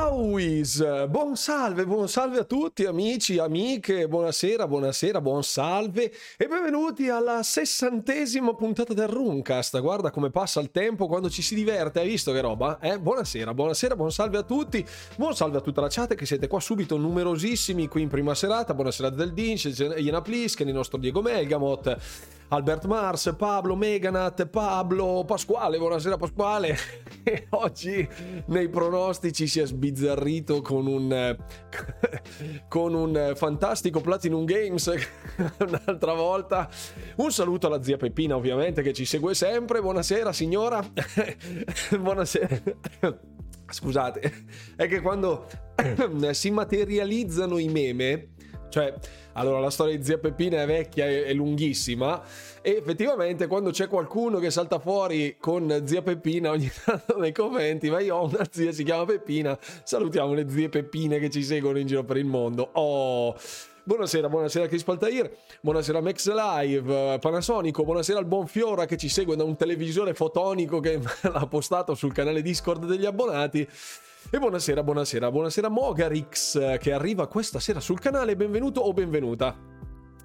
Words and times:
Ciao 0.00 0.38
buon 1.08 1.36
salve, 1.36 1.84
buon 1.84 2.08
salve 2.08 2.38
a 2.38 2.44
tutti 2.44 2.86
amici, 2.86 3.36
amiche, 3.36 4.08
buonasera, 4.08 4.66
buonasera, 4.66 5.20
buon 5.20 5.42
salve 5.42 6.10
e 6.38 6.46
benvenuti 6.46 7.10
alla 7.10 7.42
sessantesima 7.42 8.54
puntata 8.54 8.94
del 8.94 9.08
Runcast. 9.08 9.78
Guarda 9.78 10.10
come 10.10 10.30
passa 10.30 10.58
il 10.60 10.70
tempo 10.70 11.06
quando 11.06 11.28
ci 11.28 11.42
si 11.42 11.54
diverte, 11.54 12.00
hai 12.00 12.08
visto 12.08 12.32
che 12.32 12.40
roba? 12.40 12.78
Eh? 12.80 12.98
Buonasera, 12.98 13.52
buonasera, 13.52 13.94
buon 13.94 14.10
salve 14.10 14.38
a 14.38 14.42
tutti, 14.42 14.82
buon 15.16 15.36
salve 15.36 15.58
a 15.58 15.60
tutta 15.60 15.82
la 15.82 15.88
chat 15.90 16.14
che 16.14 16.24
siete 16.24 16.48
qua 16.48 16.60
subito 16.60 16.96
numerosissimi 16.96 17.86
qui 17.86 18.00
in 18.00 18.08
prima 18.08 18.34
serata, 18.34 18.72
buonasera 18.72 19.10
del 19.10 19.34
Dinch, 19.34 19.64
Iena 19.98 20.22
Plisken, 20.22 20.66
il 20.66 20.74
nostro 20.74 20.96
Diego 20.96 21.20
Melgamot, 21.20 22.39
Albert 22.52 22.86
Mars, 22.86 23.32
Pablo 23.38 23.76
Meganat, 23.76 24.46
Pablo 24.46 25.22
Pasquale, 25.24 25.78
buonasera 25.78 26.16
Pasquale. 26.16 26.76
E 27.22 27.48
oggi 27.50 28.08
nei 28.46 28.70
pronostici 28.70 29.46
si 29.46 29.60
è 29.60 29.66
sbizzarrito 29.66 30.62
con 30.62 30.86
un 30.86 31.36
con 32.66 32.94
un 32.94 33.32
fantastico 33.36 34.00
Platinum 34.00 34.46
Games 34.46 34.90
un'altra 35.60 36.14
volta. 36.14 36.66
Un 37.16 37.30
saluto 37.30 37.66
alla 37.66 37.82
zia 37.82 37.98
Peppina, 37.98 38.36
ovviamente, 38.36 38.80
che 38.80 38.94
ci 38.94 39.04
segue 39.04 39.34
sempre. 39.34 39.82
Buonasera 39.82 40.32
signora. 40.32 40.82
buonasera. 42.00 42.62
Scusate, 43.68 44.46
è 44.74 44.88
che 44.88 45.00
quando 45.00 45.46
si 46.32 46.50
materializzano 46.50 47.58
i 47.58 47.68
meme 47.68 48.29
cioè, 48.70 48.94
allora 49.34 49.60
la 49.60 49.70
storia 49.70 49.96
di 49.96 50.02
zia 50.02 50.18
Peppina 50.18 50.62
è 50.62 50.66
vecchia 50.66 51.06
e 51.06 51.32
lunghissima 51.34 52.22
e 52.62 52.76
effettivamente 52.76 53.46
quando 53.46 53.70
c'è 53.70 53.88
qualcuno 53.88 54.38
che 54.38 54.50
salta 54.50 54.78
fuori 54.78 55.36
con 55.38 55.82
zia 55.84 56.02
Peppina 56.02 56.50
ogni 56.50 56.70
tanto 56.84 57.18
nei 57.18 57.32
commenti, 57.32 57.90
ma 57.90 58.00
io 58.00 58.16
ho 58.16 58.24
una 58.24 58.46
zia, 58.50 58.72
si 58.72 58.84
chiama 58.84 59.04
Peppina, 59.04 59.58
salutiamo 59.82 60.32
le 60.32 60.48
zie 60.48 60.70
Peppine 60.70 61.18
che 61.18 61.28
ci 61.28 61.42
seguono 61.42 61.78
in 61.78 61.86
giro 61.86 62.04
per 62.04 62.16
il 62.16 62.26
mondo. 62.26 62.70
Oh... 62.72 63.36
Buonasera, 63.82 64.28
buonasera 64.28 64.66
Chris 64.68 64.84
Paltair, 64.84 65.28
buonasera 65.62 66.00
Max 66.02 66.30
Live, 66.30 67.18
Panasonico, 67.18 67.82
buonasera 67.82 68.18
al 68.18 68.26
buon 68.26 68.46
Fiora 68.46 68.84
che 68.84 68.98
ci 68.98 69.08
segue 69.08 69.36
da 69.36 69.42
un 69.42 69.56
televisore 69.56 70.12
fotonico 70.12 70.80
che 70.80 71.00
l'ha 71.22 71.46
postato 71.48 71.94
sul 71.94 72.12
canale 72.12 72.42
Discord 72.42 72.84
degli 72.84 73.06
abbonati. 73.06 73.66
E 74.28 74.38
buonasera, 74.38 74.82
buonasera, 74.82 75.30
buonasera 75.30 75.68
Mogarix 75.68 76.78
che 76.78 76.92
arriva 76.92 77.26
questa 77.26 77.58
sera 77.58 77.80
sul 77.80 77.98
canale, 77.98 78.36
benvenuto 78.36 78.80
o 78.80 78.92
benvenuta. 78.92 79.56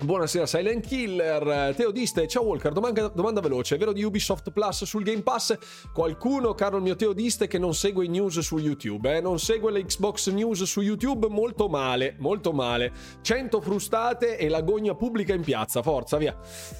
Buonasera 0.03 0.45
Silent 0.45 0.85
Killer, 0.85 1.73
Teodiste, 1.73 2.27
ciao 2.27 2.43
Walker, 2.43 2.73
domanda, 2.73 3.07
domanda, 3.07 3.39
veloce, 3.39 3.75
è 3.75 3.77
vero 3.77 3.93
di 3.93 4.03
Ubisoft 4.03 4.51
Plus 4.51 4.83
sul 4.83 5.03
Game 5.03 5.23
Pass? 5.23 5.57
Qualcuno, 5.93 6.53
caro 6.53 6.75
il 6.77 6.83
mio 6.83 6.95
Teodiste, 6.97 7.47
che 7.47 7.57
non 7.57 7.73
segue 7.73 8.05
i 8.05 8.09
news 8.09 8.39
su 8.39 8.57
YouTube, 8.57 9.15
eh? 9.15 9.21
non 9.21 9.39
segue 9.39 9.71
le 9.71 9.85
Xbox 9.85 10.29
News 10.29 10.63
su 10.63 10.81
YouTube? 10.81 11.27
Molto 11.27 11.69
male, 11.69 12.15
molto 12.19 12.51
male. 12.51 12.91
100 13.21 13.61
frustate 13.61 14.37
e 14.37 14.49
l'agonia 14.49 14.93
pubblica 14.93 15.33
in 15.33 15.41
piazza, 15.41 15.81
forza, 15.81 16.17
via. 16.17 16.37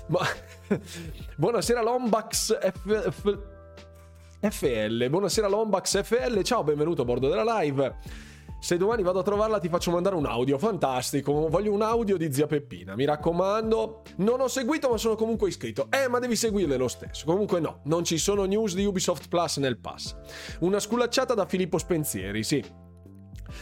Ma... 0.08 0.20
Buonasera 1.38 1.82
Lombax 1.82 2.58
F... 2.60 3.10
F... 3.10 3.55
FL. 4.50 5.10
Buonasera 5.10 5.48
Lombax 5.48 6.04
FL, 6.04 6.42
ciao, 6.44 6.64
benvenuto 6.64 7.02
a 7.02 7.06
bordo 7.06 7.28
della 7.28 7.60
live. 7.60 7.96
Se 8.60 8.78
domani 8.78 9.04
vado 9.04 9.20
a 9.20 9.24
trovarla 9.24 9.60
ti 9.60 9.70
faccio 9.70 9.92
mandare 9.92 10.16
un 10.16 10.26
audio, 10.26 10.58
fantastico, 10.58 11.48
voglio 11.50 11.72
un 11.72 11.82
audio 11.82 12.18
di 12.18 12.32
zia 12.32 12.48
Peppina, 12.48 12.96
mi 12.96 13.06
raccomando. 13.06 14.02
Non 14.18 14.42
ho 14.42 14.48
seguito 14.48 14.90
ma 14.90 14.98
sono 14.98 15.16
comunque 15.16 15.50
iscritto. 15.50 15.88
Eh, 15.90 16.08
ma 16.08 16.20
devi 16.20 16.36
seguirle 16.36 16.78
lo 16.78 16.88
stesso. 16.88 17.26
Comunque 17.26 17.60
no, 17.60 17.82
non 17.86 18.04
ci 18.04 18.18
sono 18.18 18.46
news 18.46 18.76
di 18.76 18.86
Ubisoft 18.86 19.28
Plus 19.30 19.58
nel 19.58 19.78
pass. 19.78 20.16
Una 20.60 20.80
sculacciata 20.80 21.34
da 21.34 21.46
Filippo 21.46 21.78
Spensieri, 21.78 22.44
sì. 22.44 22.64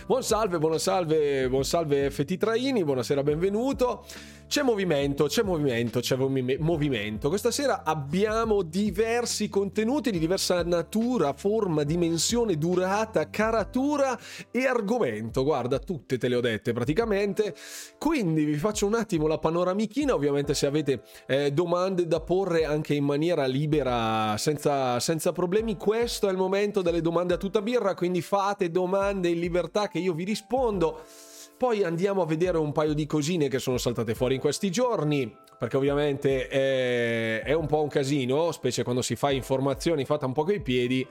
Buon 0.08 0.24
salve, 0.24 0.58
buon 0.58 0.80
salve, 0.80 1.48
buon 1.50 1.64
salve 1.64 2.10
FT 2.10 2.38
Traini, 2.38 2.84
buonasera, 2.84 3.24
benvenuto. 3.24 4.06
C'è 4.54 4.62
movimento, 4.62 5.26
c'è 5.26 5.42
movimento, 5.42 6.00
c'è 6.00 6.16
movimento. 6.16 7.28
Questa 7.28 7.50
sera 7.50 7.82
abbiamo 7.84 8.62
diversi 8.62 9.50
contenuti 9.50 10.12
di 10.12 10.20
diversa 10.20 10.62
natura, 10.62 11.34
forma, 11.34 11.82
dimensione, 11.82 12.56
durata, 12.60 13.32
caratura 13.32 14.16
e 14.52 14.68
argomento. 14.68 15.44
Guarda, 15.44 15.80
tutte 15.80 16.20
te 16.20 16.28
le 16.28 16.36
ho 16.36 16.40
dette 16.40 16.72
praticamente. 16.72 17.56
Quindi 17.98 18.44
vi 18.46 18.54
faccio 18.58 18.86
un 18.86 18.94
attimo 18.94 19.26
la 19.26 19.40
panoramichina. 19.40 20.14
Ovviamente, 20.14 20.54
se 20.54 20.68
avete 20.68 21.02
eh, 21.26 21.50
domande 21.50 22.06
da 22.06 22.20
porre 22.20 22.64
anche 22.64 22.94
in 22.94 23.06
maniera 23.06 23.48
libera, 23.48 24.38
senza, 24.38 25.00
senza 25.00 25.32
problemi, 25.32 25.78
questo 25.78 26.28
è 26.28 26.32
il 26.32 26.38
momento 26.38 26.84
delle 26.84 27.02
domande 27.02 27.34
a 27.34 27.38
tutta 27.38 27.64
birra. 27.64 27.96
Quindi 27.96 28.22
fate 28.22 28.70
domande 28.70 29.30
in 29.30 29.40
libertà 29.40 29.88
che 29.88 29.98
io 29.98 30.14
vi 30.14 30.26
rispondo. 30.26 31.32
Poi 31.64 31.82
andiamo 31.86 32.22
a 32.22 32.26
vedere 32.26 32.58
un 32.58 32.74
paio 32.74 32.94
di 32.94 33.06
cosine 33.06 33.48
che 33.48 33.58
sono 33.58 33.78
saltate 33.78 34.16
fuori 34.16 34.36
in 34.36 34.42
questi 34.42 34.70
giorni, 34.70 35.34
perché 35.58 35.78
ovviamente 35.78 36.50
è, 36.50 37.42
è 37.42 37.54
un 37.54 37.68
po' 37.68 37.82
un 37.82 37.88
casino, 37.88 38.52
specie 38.52 38.84
quando 38.84 39.02
si 39.02 39.16
fa 39.16 39.32
informazioni 39.32 40.04
fatta 40.04 40.26
un 40.26 40.34
po' 40.34 40.44
coi 40.44 40.62
piedi. 40.62 41.08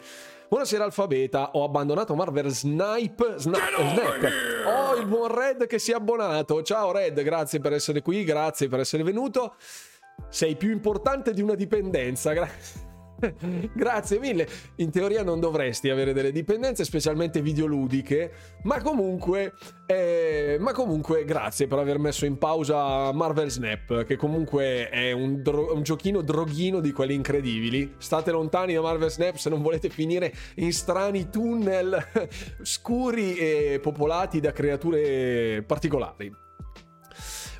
Buonasera 0.50 0.84
Alfabeta, 0.84 1.52
ho 1.52 1.64
abbandonato 1.64 2.14
Marvel 2.14 2.48
Snipe. 2.48 3.36
Sna- 3.38 3.60
Snap. 3.78 4.30
Oh, 4.66 4.94
il 4.96 5.06
buon 5.06 5.34
Red 5.34 5.66
che 5.66 5.78
si 5.78 5.92
è 5.92 5.94
abbonato. 5.94 6.62
Ciao 6.62 6.92
Red, 6.92 7.22
grazie 7.22 7.58
per 7.58 7.72
essere 7.72 8.02
qui, 8.02 8.22
grazie 8.22 8.68
per 8.68 8.80
essere 8.80 9.02
venuto. 9.04 9.54
Sei 10.28 10.54
più 10.56 10.70
importante 10.70 11.32
di 11.32 11.40
una 11.40 11.54
dipendenza, 11.54 12.34
grazie. 12.34 12.91
Grazie 13.72 14.18
mille. 14.18 14.48
In 14.76 14.90
teoria 14.90 15.22
non 15.22 15.40
dovresti 15.40 15.90
avere 15.90 16.12
delle 16.12 16.32
dipendenze, 16.32 16.84
specialmente 16.84 17.40
videoludiche, 17.40 18.32
ma 18.62 18.80
comunque, 18.80 19.54
eh, 19.86 20.56
ma 20.60 20.72
comunque 20.72 21.24
grazie 21.24 21.66
per 21.66 21.78
aver 21.78 21.98
messo 21.98 22.24
in 22.24 22.38
pausa 22.38 23.12
Marvel 23.12 23.50
Snap, 23.50 24.04
che 24.04 24.16
comunque 24.16 24.88
è 24.88 25.12
un, 25.12 25.42
dro- 25.42 25.74
un 25.74 25.82
giochino 25.82 26.22
droghino 26.22 26.80
di 26.80 26.92
quelli 26.92 27.14
incredibili. 27.14 27.94
State 27.98 28.30
lontani 28.30 28.74
da 28.74 28.80
Marvel 28.80 29.10
Snap 29.10 29.36
se 29.36 29.50
non 29.50 29.62
volete 29.62 29.88
finire 29.88 30.32
in 30.56 30.72
strani 30.72 31.28
tunnel 31.30 31.98
scuri 32.62 33.36
e 33.36 33.80
popolati 33.80 34.40
da 34.40 34.52
creature 34.52 35.62
particolari. 35.66 36.41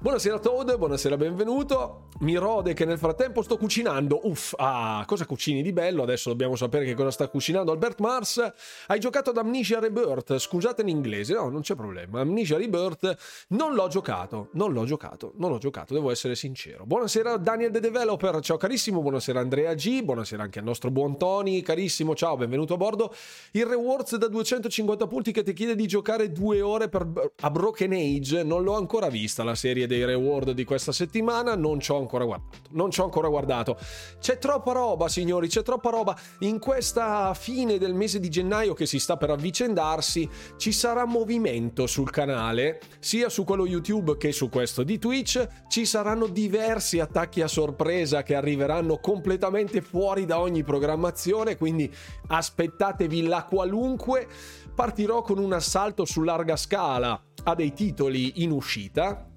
Buonasera 0.02 0.40
Toad, 0.40 0.76
buonasera, 0.78 1.16
benvenuto. 1.16 2.08
Mi 2.22 2.34
rode 2.34 2.72
che 2.74 2.84
nel 2.84 2.98
frattempo 2.98 3.40
sto 3.40 3.56
cucinando. 3.56 4.26
Uff, 4.28 4.52
ah, 4.56 5.04
cosa 5.06 5.26
cucini 5.26 5.62
di 5.62 5.72
bello? 5.72 6.02
Adesso 6.02 6.28
dobbiamo 6.28 6.56
sapere 6.56 6.84
che 6.84 6.94
cosa 6.94 7.12
sta 7.12 7.28
cucinando 7.28 7.70
Albert 7.70 8.00
Mars. 8.00 8.52
Hai 8.88 8.98
giocato 8.98 9.30
ad 9.30 9.36
Amnesia 9.36 9.78
Rebirth? 9.78 10.38
Scusate 10.38 10.82
in 10.82 10.88
inglese, 10.88 11.34
no, 11.34 11.48
non 11.48 11.60
c'è 11.60 11.76
problema. 11.76 12.18
Amnesia 12.18 12.56
Rebirth 12.56 13.16
non 13.50 13.74
l'ho 13.74 13.86
giocato, 13.86 14.48
non 14.54 14.72
l'ho 14.72 14.84
giocato, 14.84 15.34
non 15.36 15.50
l'ho 15.50 15.58
giocato, 15.58 15.94
devo 15.94 16.10
essere 16.10 16.34
sincero. 16.34 16.84
Buonasera 16.84 17.36
Daniel 17.36 17.70
the 17.70 17.78
Developer, 17.78 18.41
ciao 18.41 18.56
carissimo, 18.56 19.02
buonasera 19.02 19.38
Andrea 19.38 19.72
G, 19.74 20.02
buonasera 20.02 20.42
anche 20.42 20.58
al 20.58 20.64
nostro 20.64 20.91
buon 20.91 21.16
Tony, 21.16 21.60
carissimo, 21.60 22.16
ciao, 22.16 22.36
benvenuto 22.36 22.74
a 22.74 22.76
bordo. 22.76 23.14
Il 23.52 23.66
rewards 23.66 24.16
da 24.16 24.26
250 24.26 25.06
punti 25.06 25.30
che 25.30 25.44
ti 25.44 25.52
chiede 25.52 25.76
di 25.76 25.86
giocare 25.86 26.32
due 26.32 26.60
ore 26.60 26.88
per, 26.88 27.08
a 27.41 27.50
Broken 27.50 27.92
Age, 27.92 28.42
non 28.42 28.64
l'ho 28.64 28.74
ancora 28.74 29.08
vista 29.08 29.44
la 29.44 29.54
serie 29.54 29.86
dei 29.92 30.04
reward 30.06 30.53
di 30.53 30.64
questa 30.64 30.91
settimana, 30.91 31.54
non 31.54 31.78
ci 31.78 31.91
ho 31.91 31.98
ancora 31.98 32.25
guardato. 32.25 32.58
Non 32.70 32.91
ci 32.91 33.00
ho 33.00 33.04
ancora 33.04 33.28
guardato. 33.28 33.76
C'è 34.19 34.38
troppa 34.38 34.72
roba, 34.72 35.08
signori, 35.08 35.48
c'è 35.48 35.62
troppa 35.62 35.91
roba. 35.91 36.16
In 36.41 36.58
questa 36.58 37.34
fine 37.34 37.76
del 37.76 37.92
mese 37.92 38.19
di 38.19 38.30
gennaio 38.30 38.72
che 38.72 38.86
si 38.86 38.98
sta 38.98 39.19
per 39.19 39.30
avvicendarsi, 39.30 40.28
ci 40.56 40.72
sarà 40.72 41.04
movimento 41.04 41.86
sul 41.86 42.10
canale, 42.10 42.80
sia 43.00 43.28
su 43.28 43.44
quello 43.44 43.66
YouTube 43.66 44.16
che 44.16 44.32
su 44.32 44.48
questo 44.48 44.82
di 44.82 44.98
Twitch. 44.98 45.47
Ci 45.69 45.84
saranno 45.84 46.26
diversi 46.26 46.98
attacchi 46.98 47.42
a 47.42 47.48
sorpresa 47.48 48.22
che 48.22 48.34
arriveranno 48.34 48.98
completamente 48.98 49.82
fuori 49.82 50.24
da 50.24 50.41
ogni 50.41 50.64
programmazione, 50.64 51.56
quindi 51.56 51.92
aspettatevi 52.28 53.26
la 53.26 53.44
qualunque. 53.44 54.27
Partirò 54.74 55.21
con 55.21 55.36
un 55.36 55.53
assalto 55.53 56.06
su 56.06 56.22
larga 56.22 56.56
scala 56.56 57.22
a 57.44 57.54
dei 57.54 57.74
titoli 57.74 58.42
in 58.42 58.53
uscita 58.53 59.31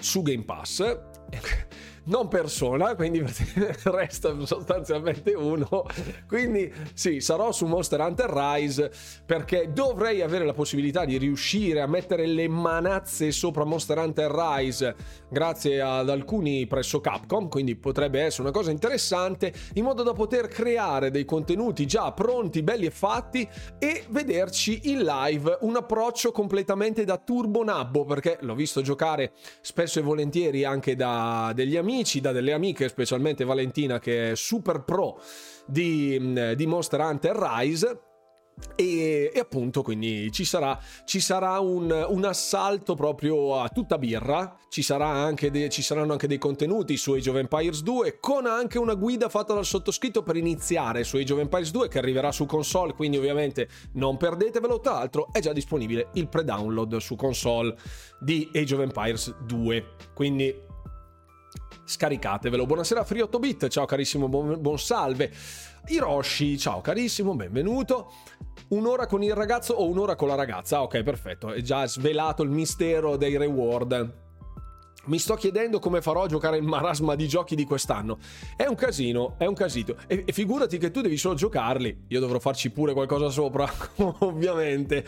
su 0.00 0.22
Game 0.22 0.44
Pass 0.44 0.82
non 2.06 2.28
persona, 2.28 2.94
quindi 2.94 3.22
resta 3.84 4.34
sostanzialmente 4.44 5.32
uno. 5.32 5.84
Quindi 6.26 6.72
sì, 6.92 7.20
sarò 7.20 7.52
su 7.52 7.66
Monster 7.66 8.00
Hunter 8.00 8.30
Rise 8.30 8.90
perché 9.24 9.70
dovrei 9.72 10.22
avere 10.22 10.44
la 10.44 10.52
possibilità 10.52 11.04
di 11.04 11.16
riuscire 11.16 11.80
a 11.80 11.86
mettere 11.86 12.26
le 12.26 12.48
manazze 12.48 13.30
sopra 13.32 13.64
Monster 13.64 13.98
Hunter 13.98 14.30
Rise 14.30 14.94
grazie 15.28 15.80
ad 15.80 16.08
alcuni 16.08 16.66
presso 16.66 17.00
Capcom, 17.00 17.48
quindi 17.48 17.76
potrebbe 17.76 18.20
essere 18.20 18.42
una 18.42 18.52
cosa 18.52 18.70
interessante 18.70 19.52
in 19.74 19.84
modo 19.84 20.02
da 20.02 20.12
poter 20.12 20.48
creare 20.48 21.10
dei 21.10 21.24
contenuti 21.24 21.86
già 21.86 22.12
pronti, 22.12 22.62
belli 22.62 22.86
e 22.86 22.90
fatti 22.90 23.48
e 23.78 24.04
vederci 24.08 24.90
in 24.90 25.02
live 25.02 25.58
un 25.62 25.76
approccio 25.76 26.30
completamente 26.30 27.04
da 27.04 27.18
turbo 27.18 27.64
nabbo 27.64 28.04
perché 28.04 28.38
l'ho 28.40 28.54
visto 28.54 28.80
giocare 28.82 29.32
spesso 29.60 29.98
e 29.98 30.02
volentieri 30.02 30.64
anche 30.64 30.94
da 30.94 31.52
degli 31.54 31.76
amici 31.76 31.95
amici, 31.96 32.20
da 32.20 32.32
delle 32.32 32.52
amiche, 32.52 32.88
specialmente 32.88 33.44
Valentina 33.44 33.98
che 33.98 34.32
è 34.32 34.36
super 34.36 34.82
pro 34.84 35.18
di, 35.64 36.54
di 36.54 36.66
Monster 36.66 37.00
Hunter 37.00 37.34
Rise. 37.34 38.00
E, 38.74 39.30
e, 39.34 39.38
appunto 39.38 39.82
quindi 39.82 40.32
ci 40.32 40.46
sarà, 40.46 40.80
ci 41.04 41.20
sarà 41.20 41.60
un, 41.60 42.06
un, 42.08 42.24
assalto 42.24 42.94
proprio 42.94 43.60
a 43.60 43.68
tutta 43.68 43.98
birra. 43.98 44.56
Ci, 44.70 44.82
de, 45.50 45.68
ci 45.68 45.82
saranno 45.82 46.12
anche 46.12 46.26
dei 46.26 46.38
contenuti 46.38 46.96
su 46.96 47.12
Age 47.12 47.28
of 47.28 47.36
Empires 47.36 47.82
2 47.82 48.18
con 48.18 48.46
anche 48.46 48.78
una 48.78 48.94
guida 48.94 49.28
fatta 49.28 49.52
dal 49.52 49.66
sottoscritto 49.66 50.22
per 50.22 50.36
iniziare 50.36 51.04
su 51.04 51.18
Age 51.18 51.34
of 51.34 51.40
Empires 51.40 51.70
2 51.70 51.88
che 51.88 51.98
arriverà 51.98 52.32
su 52.32 52.46
console 52.46 52.94
quindi 52.94 53.18
ovviamente 53.18 53.68
non 53.92 54.16
perdetevelo. 54.16 54.80
Tra 54.80 54.92
l'altro 54.92 55.28
è 55.32 55.40
già 55.40 55.52
disponibile 55.52 56.08
il 56.14 56.28
pre-download 56.28 56.96
su 56.96 57.14
console 57.14 57.76
di 58.20 58.50
Age 58.54 58.74
of 58.74 58.80
Empires 58.80 59.34
2 59.44 59.84
quindi 60.14 60.64
scaricatevelo. 61.86 62.66
Buonasera 62.66 63.04
Free 63.04 63.22
8 63.22 63.38
bit. 63.38 63.68
Ciao 63.68 63.86
carissimo 63.86 64.28
buon, 64.28 64.60
buon 64.60 64.78
salve. 64.78 65.32
Hiroshi 65.86 66.58
ciao 66.58 66.80
carissimo 66.80 67.34
benvenuto. 67.34 68.12
Un'ora 68.68 69.06
con 69.06 69.22
il 69.22 69.34
ragazzo 69.34 69.74
o 69.74 69.86
un'ora 69.88 70.16
con 70.16 70.28
la 70.28 70.34
ragazza. 70.34 70.82
Ok, 70.82 71.02
perfetto, 71.02 71.52
è 71.52 71.60
già 71.62 71.86
svelato 71.86 72.42
il 72.42 72.50
mistero 72.50 73.16
dei 73.16 73.36
reward. 73.36 74.25
Mi 75.06 75.18
sto 75.18 75.34
chiedendo 75.34 75.78
come 75.78 76.02
farò 76.02 76.24
a 76.24 76.26
giocare 76.26 76.56
il 76.56 76.64
marasma 76.64 77.14
di 77.14 77.28
giochi 77.28 77.54
di 77.54 77.64
quest'anno. 77.64 78.18
È 78.56 78.66
un 78.66 78.74
casino, 78.74 79.34
è 79.38 79.46
un 79.46 79.54
casino. 79.54 79.94
E, 80.08 80.24
e, 80.26 80.32
figurati 80.32 80.78
che 80.78 80.90
tu 80.90 81.00
devi 81.00 81.16
solo 81.16 81.36
giocarli. 81.36 82.04
Io 82.08 82.18
dovrò 82.18 82.40
farci 82.40 82.70
pure 82.70 82.92
qualcosa 82.92 83.28
sopra, 83.28 83.70
ovviamente. 84.20 85.04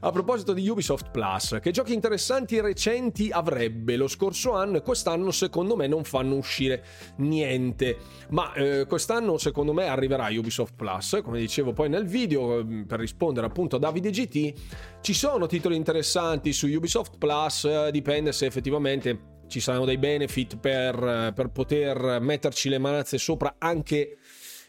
A 0.00 0.10
proposito 0.12 0.52
di 0.52 0.68
Ubisoft 0.68 1.10
Plus, 1.10 1.58
che 1.60 1.72
giochi 1.72 1.92
interessanti 1.92 2.56
e 2.56 2.62
recenti 2.62 3.30
avrebbe 3.30 3.96
lo 3.96 4.06
scorso 4.06 4.52
anno 4.52 4.76
e 4.76 4.82
quest'anno 4.82 5.32
secondo 5.32 5.74
me 5.74 5.88
non 5.88 6.04
fanno 6.04 6.36
uscire 6.36 6.84
niente. 7.16 7.98
Ma 8.30 8.52
eh, 8.52 8.86
quest'anno 8.86 9.36
secondo 9.36 9.72
me 9.72 9.86
arriverà 9.88 10.28
Ubisoft 10.30 10.74
Plus, 10.76 11.20
come 11.24 11.40
dicevo 11.40 11.72
poi 11.72 11.88
nel 11.88 12.06
video, 12.06 12.64
mm, 12.64 12.82
per 12.82 13.00
rispondere 13.00 13.46
appunto 13.46 13.76
a 13.76 13.78
Davide 13.80 14.10
GT. 14.10 14.52
Ci 15.00 15.12
sono 15.12 15.46
titoli 15.46 15.74
interessanti 15.74 16.52
su 16.52 16.68
Ubisoft 16.68 17.18
Plus, 17.18 17.64
eh, 17.64 17.90
dipende 17.90 18.30
se 18.30 18.46
effettivamente 18.46 19.38
ci 19.50 19.60
saranno 19.60 19.84
dei 19.84 19.98
benefit 19.98 20.56
per, 20.56 21.32
per 21.34 21.50
poter 21.50 22.18
metterci 22.20 22.68
le 22.68 22.78
manazze 22.78 23.18
sopra 23.18 23.56
anche 23.58 24.16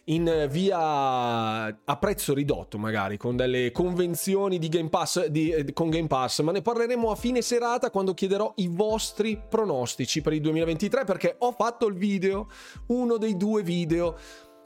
in 0.06 0.48
via 0.50 0.80
a 0.80 1.98
prezzo 2.00 2.34
ridotto 2.34 2.78
magari 2.80 3.18
con 3.18 3.36
delle 3.36 3.72
convenzioni 3.72 4.58
di 4.58 4.68
Game 4.68 4.90
Pass 4.90 5.28
di, 5.28 5.52
eh, 5.52 5.74
con 5.74 5.90
Game 5.90 6.08
Pass. 6.08 6.42
Ma 6.42 6.52
ne 6.52 6.62
parleremo 6.62 7.12
a 7.12 7.16
fine 7.16 7.42
serata 7.42 7.92
quando 7.92 8.14
chiederò 8.14 8.52
i 8.58 8.68
vostri 8.68 9.40
pronostici 9.48 10.22
per 10.22 10.34
il 10.34 10.42
2023 10.42 11.04
perché 11.04 11.36
ho 11.38 11.52
fatto 11.52 11.86
il 11.88 11.96
video 11.96 12.48
uno 12.88 13.18
dei 13.18 13.38
due 13.38 13.62
video 13.62 14.18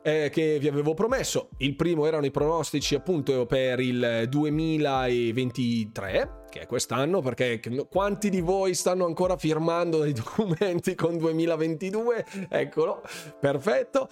eh, 0.06 0.30
che 0.32 0.60
vi 0.60 0.68
avevo 0.68 0.94
promesso. 0.94 1.50
Il 1.58 1.76
primo 1.76 2.06
erano 2.06 2.28
i 2.28 2.32
pronostici 2.32 2.94
appunto 2.94 3.48
per 3.48 3.80
il 3.80 4.28
2023, 4.30 6.44
che 6.52 6.60
è 6.60 6.68
quest'anno, 6.68 7.22
perché 7.22 7.60
quanti 7.90 8.30
di 8.30 8.42
voi 8.42 8.76
stanno 8.76 9.06
ancora 9.06 9.36
firmando 9.36 10.02
dei 10.02 10.14
documenti 10.14 10.94
con 10.94 11.18
2022? 11.18 12.24
Eccolo, 12.50 13.02
perfetto. 13.40 14.08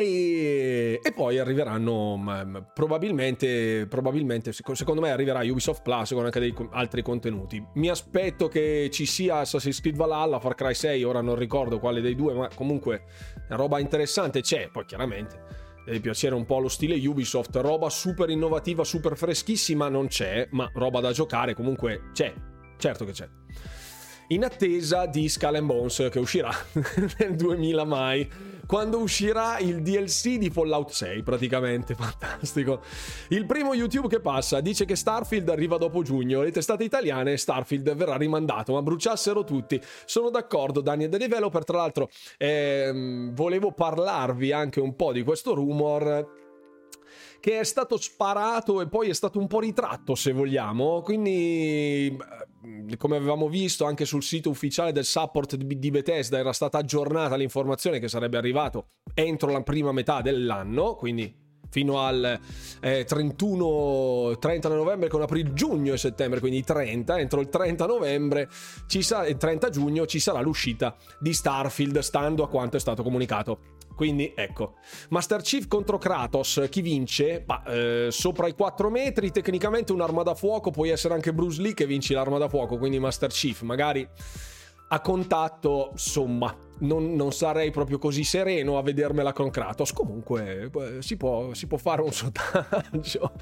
E, 0.00 0.98
e, 1.02 1.12
poi 1.12 1.38
arriveranno 1.38 2.16
mm, 2.16 2.56
probabilmente, 2.72 3.86
probabilmente, 3.86 4.50
secondo 4.52 5.02
me 5.02 5.10
arriverà 5.10 5.40
Ubisoft 5.40 5.82
Plus 5.82 6.12
con 6.12 6.24
anche 6.24 6.40
dei 6.40 6.54
altri 6.70 7.02
contenuti. 7.02 7.62
Mi 7.74 7.90
aspetto 7.90 8.48
che 8.48 8.88
ci 8.90 9.04
sia 9.04 9.40
Assassin's 9.40 9.80
Creed 9.80 9.96
Valhalla, 9.96 10.40
Far 10.40 10.54
Cry 10.54 10.72
6, 10.72 11.04
ora 11.04 11.20
non 11.20 11.34
ricordo 11.34 11.78
quale 11.78 12.00
dei 12.00 12.14
due, 12.14 12.32
ma 12.32 12.48
comunque 12.54 13.02
roba 13.48 13.78
interessante 13.78 14.40
c'è, 14.40 14.70
poi 14.72 14.86
chiaramente 14.86 15.68
deve 15.84 16.00
piacere 16.00 16.34
un 16.34 16.46
po' 16.46 16.60
lo 16.60 16.68
stile 16.68 16.96
Ubisoft, 17.06 17.56
roba 17.56 17.90
super 17.90 18.30
innovativa, 18.30 18.84
super 18.84 19.18
freschissima 19.18 19.88
non 19.90 20.06
c'è, 20.06 20.48
ma 20.52 20.70
roba 20.72 21.00
da 21.00 21.12
giocare 21.12 21.52
comunque 21.52 22.10
c'è, 22.12 22.32
certo 22.78 23.04
che 23.04 23.12
c'è 23.12 23.28
in 24.32 24.44
attesa 24.44 25.06
di 25.06 25.28
Skull 25.28 25.56
and 25.56 25.66
Bones 25.66 26.08
che 26.10 26.18
uscirà 26.18 26.50
nel 27.18 27.34
2000 27.34 27.84
mai 27.84 28.28
quando 28.64 28.98
uscirà 28.98 29.58
il 29.58 29.82
DLC 29.82 30.36
di 30.36 30.50
Fallout 30.50 30.90
6 30.90 31.22
praticamente 31.24 31.94
fantastico. 31.98 32.82
Il 33.28 33.44
primo 33.44 33.74
YouTube 33.74 34.06
che 34.06 34.20
passa 34.20 34.60
dice 34.60 34.84
che 34.84 34.94
Starfield 34.94 35.48
arriva 35.48 35.76
dopo 35.76 36.02
giugno 36.02 36.42
le 36.42 36.52
testate 36.52 36.84
italiane 36.84 37.36
Starfield 37.36 37.92
verrà 37.94 38.16
rimandato 38.16 38.72
ma 38.72 38.82
bruciassero 38.82 39.42
tutti. 39.42 39.80
Sono 40.04 40.30
d'accordo 40.30 40.80
Daniel 40.80 41.10
The 41.10 41.18
Developer 41.18 41.64
tra 41.64 41.78
l'altro 41.78 42.08
ehm, 42.38 43.34
volevo 43.34 43.72
parlarvi 43.72 44.52
anche 44.52 44.78
un 44.78 44.94
po' 44.94 45.12
di 45.12 45.24
questo 45.24 45.54
rumor 45.54 46.49
che 47.40 47.58
è 47.58 47.64
stato 47.64 47.96
sparato 47.96 48.80
e 48.80 48.88
poi 48.88 49.08
è 49.08 49.14
stato 49.14 49.38
un 49.38 49.46
po' 49.46 49.60
ritratto 49.60 50.14
se 50.14 50.32
vogliamo. 50.32 51.00
Quindi 51.02 52.16
come 52.96 53.16
avevamo 53.16 53.48
visto 53.48 53.84
anche 53.86 54.04
sul 54.04 54.22
sito 54.22 54.50
ufficiale 54.50 54.92
del 54.92 55.04
support 55.04 55.56
di 55.56 55.90
Bethesda 55.90 56.38
era 56.38 56.52
stata 56.52 56.78
aggiornata 56.78 57.36
l'informazione 57.36 57.98
che 57.98 58.08
sarebbe 58.08 58.36
arrivato 58.36 58.88
entro 59.14 59.50
la 59.50 59.62
prima 59.62 59.92
metà 59.92 60.20
dell'anno 60.20 60.94
quindi 60.94 61.34
fino 61.70 62.00
al 62.00 62.38
eh, 62.80 63.04
31 63.04 64.36
30 64.38 64.68
novembre 64.68 65.08
con 65.08 65.22
aprile 65.22 65.54
giugno 65.54 65.94
e 65.94 65.98
settembre 65.98 66.40
quindi 66.40 66.62
30 66.62 67.18
entro 67.18 67.40
il 67.40 67.48
30 67.48 67.86
novembre 67.86 68.48
ci 68.86 69.02
sarà 69.02 69.32
30 69.32 69.70
giugno 69.70 70.06
ci 70.06 70.18
sarà 70.18 70.40
l'uscita 70.40 70.96
di 71.18 71.32
Starfield 71.32 72.00
stando 72.00 72.42
a 72.42 72.48
quanto 72.48 72.76
è 72.76 72.80
stato 72.80 73.02
comunicato 73.02 73.78
quindi 74.00 74.32
ecco, 74.34 74.76
Master 75.10 75.42
Chief 75.42 75.68
contro 75.68 75.98
Kratos, 75.98 76.68
chi 76.70 76.80
vince? 76.80 77.42
Bah, 77.42 77.62
eh, 77.66 78.06
sopra 78.08 78.46
i 78.48 78.54
4 78.54 78.88
metri, 78.88 79.30
tecnicamente 79.30 79.92
un'arma 79.92 80.22
da 80.22 80.34
fuoco, 80.34 80.70
puoi 80.70 80.88
essere 80.88 81.12
anche 81.12 81.34
Bruce 81.34 81.60
Lee 81.60 81.74
che 81.74 81.84
vinci 81.84 82.14
l'arma 82.14 82.38
da 82.38 82.48
fuoco, 82.48 82.78
quindi 82.78 82.98
Master 82.98 83.28
Chief, 83.28 83.60
magari 83.60 84.08
a 84.88 85.00
contatto, 85.02 85.90
insomma, 85.92 86.56
non, 86.78 87.14
non, 87.14 87.30
sarei 87.32 87.70
proprio 87.70 87.98
così 87.98 88.24
sereno 88.24 88.78
a 88.78 88.82
vedermela 88.82 89.34
con 89.34 89.50
Kratos. 89.50 89.92
Comunque, 89.92 90.70
eh, 90.74 91.02
si 91.02 91.18
può, 91.18 91.52
si 91.52 91.66
può 91.66 91.76
fare 91.76 92.00
un 92.00 92.10
sondaggio. 92.10 93.32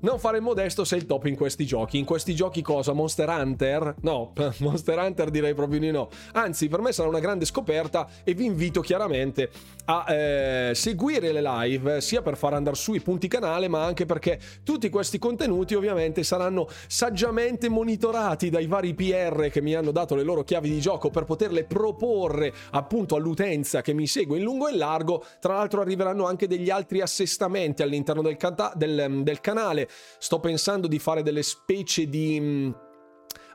Non 0.00 0.20
fare 0.20 0.36
il 0.36 0.44
modesto 0.44 0.84
sei 0.84 0.98
il 0.98 1.06
top 1.06 1.26
in 1.26 1.34
questi 1.34 1.66
giochi. 1.66 1.98
In 1.98 2.04
questi 2.04 2.34
giochi 2.34 2.62
cosa? 2.62 2.92
Monster 2.92 3.28
Hunter? 3.28 3.96
No, 4.02 4.32
Monster 4.58 4.98
Hunter 4.98 5.30
direi 5.30 5.54
proprio 5.54 5.80
di 5.80 5.90
no. 5.90 6.08
Anzi, 6.32 6.68
per 6.68 6.80
me 6.80 6.92
sarà 6.92 7.08
una 7.08 7.18
grande 7.18 7.44
scoperta 7.44 8.08
e 8.22 8.34
vi 8.34 8.44
invito 8.44 8.80
chiaramente 8.80 9.50
a 9.90 10.04
eh, 10.12 10.72
seguire 10.74 11.32
le 11.32 11.40
live, 11.40 12.00
sia 12.02 12.20
per 12.20 12.36
far 12.36 12.52
andare 12.52 12.76
su 12.76 12.92
i 12.92 13.00
punti 13.00 13.26
canale, 13.26 13.68
ma 13.68 13.84
anche 13.84 14.04
perché 14.04 14.38
tutti 14.62 14.90
questi 14.90 15.18
contenuti 15.18 15.74
ovviamente 15.74 16.22
saranno 16.22 16.68
saggiamente 16.86 17.70
monitorati 17.70 18.50
dai 18.50 18.66
vari 18.66 18.94
PR 18.94 19.48
che 19.50 19.62
mi 19.62 19.74
hanno 19.74 19.90
dato 19.90 20.14
le 20.14 20.24
loro 20.24 20.44
chiavi 20.44 20.68
di 20.68 20.80
gioco 20.80 21.08
per 21.08 21.24
poterle 21.24 21.64
proporre 21.64 22.52
appunto 22.72 23.16
all'utenza 23.16 23.80
che 23.80 23.94
mi 23.94 24.06
segue 24.06 24.36
in 24.36 24.44
lungo 24.44 24.68
e 24.68 24.72
in 24.72 24.78
largo. 24.78 25.24
Tra 25.40 25.54
l'altro 25.54 25.80
arriveranno 25.80 26.26
anche 26.26 26.46
degli 26.46 26.68
altri 26.68 27.00
assestamenti 27.00 27.82
all'interno 27.82 28.20
del, 28.20 28.36
canta- 28.36 28.72
del, 28.74 29.22
del 29.22 29.40
canale 29.40 29.88
sto 30.18 30.38
pensando 30.38 30.86
di 30.86 30.98
fare 30.98 31.22
delle 31.22 31.42
specie 31.42 32.08
di 32.08 32.86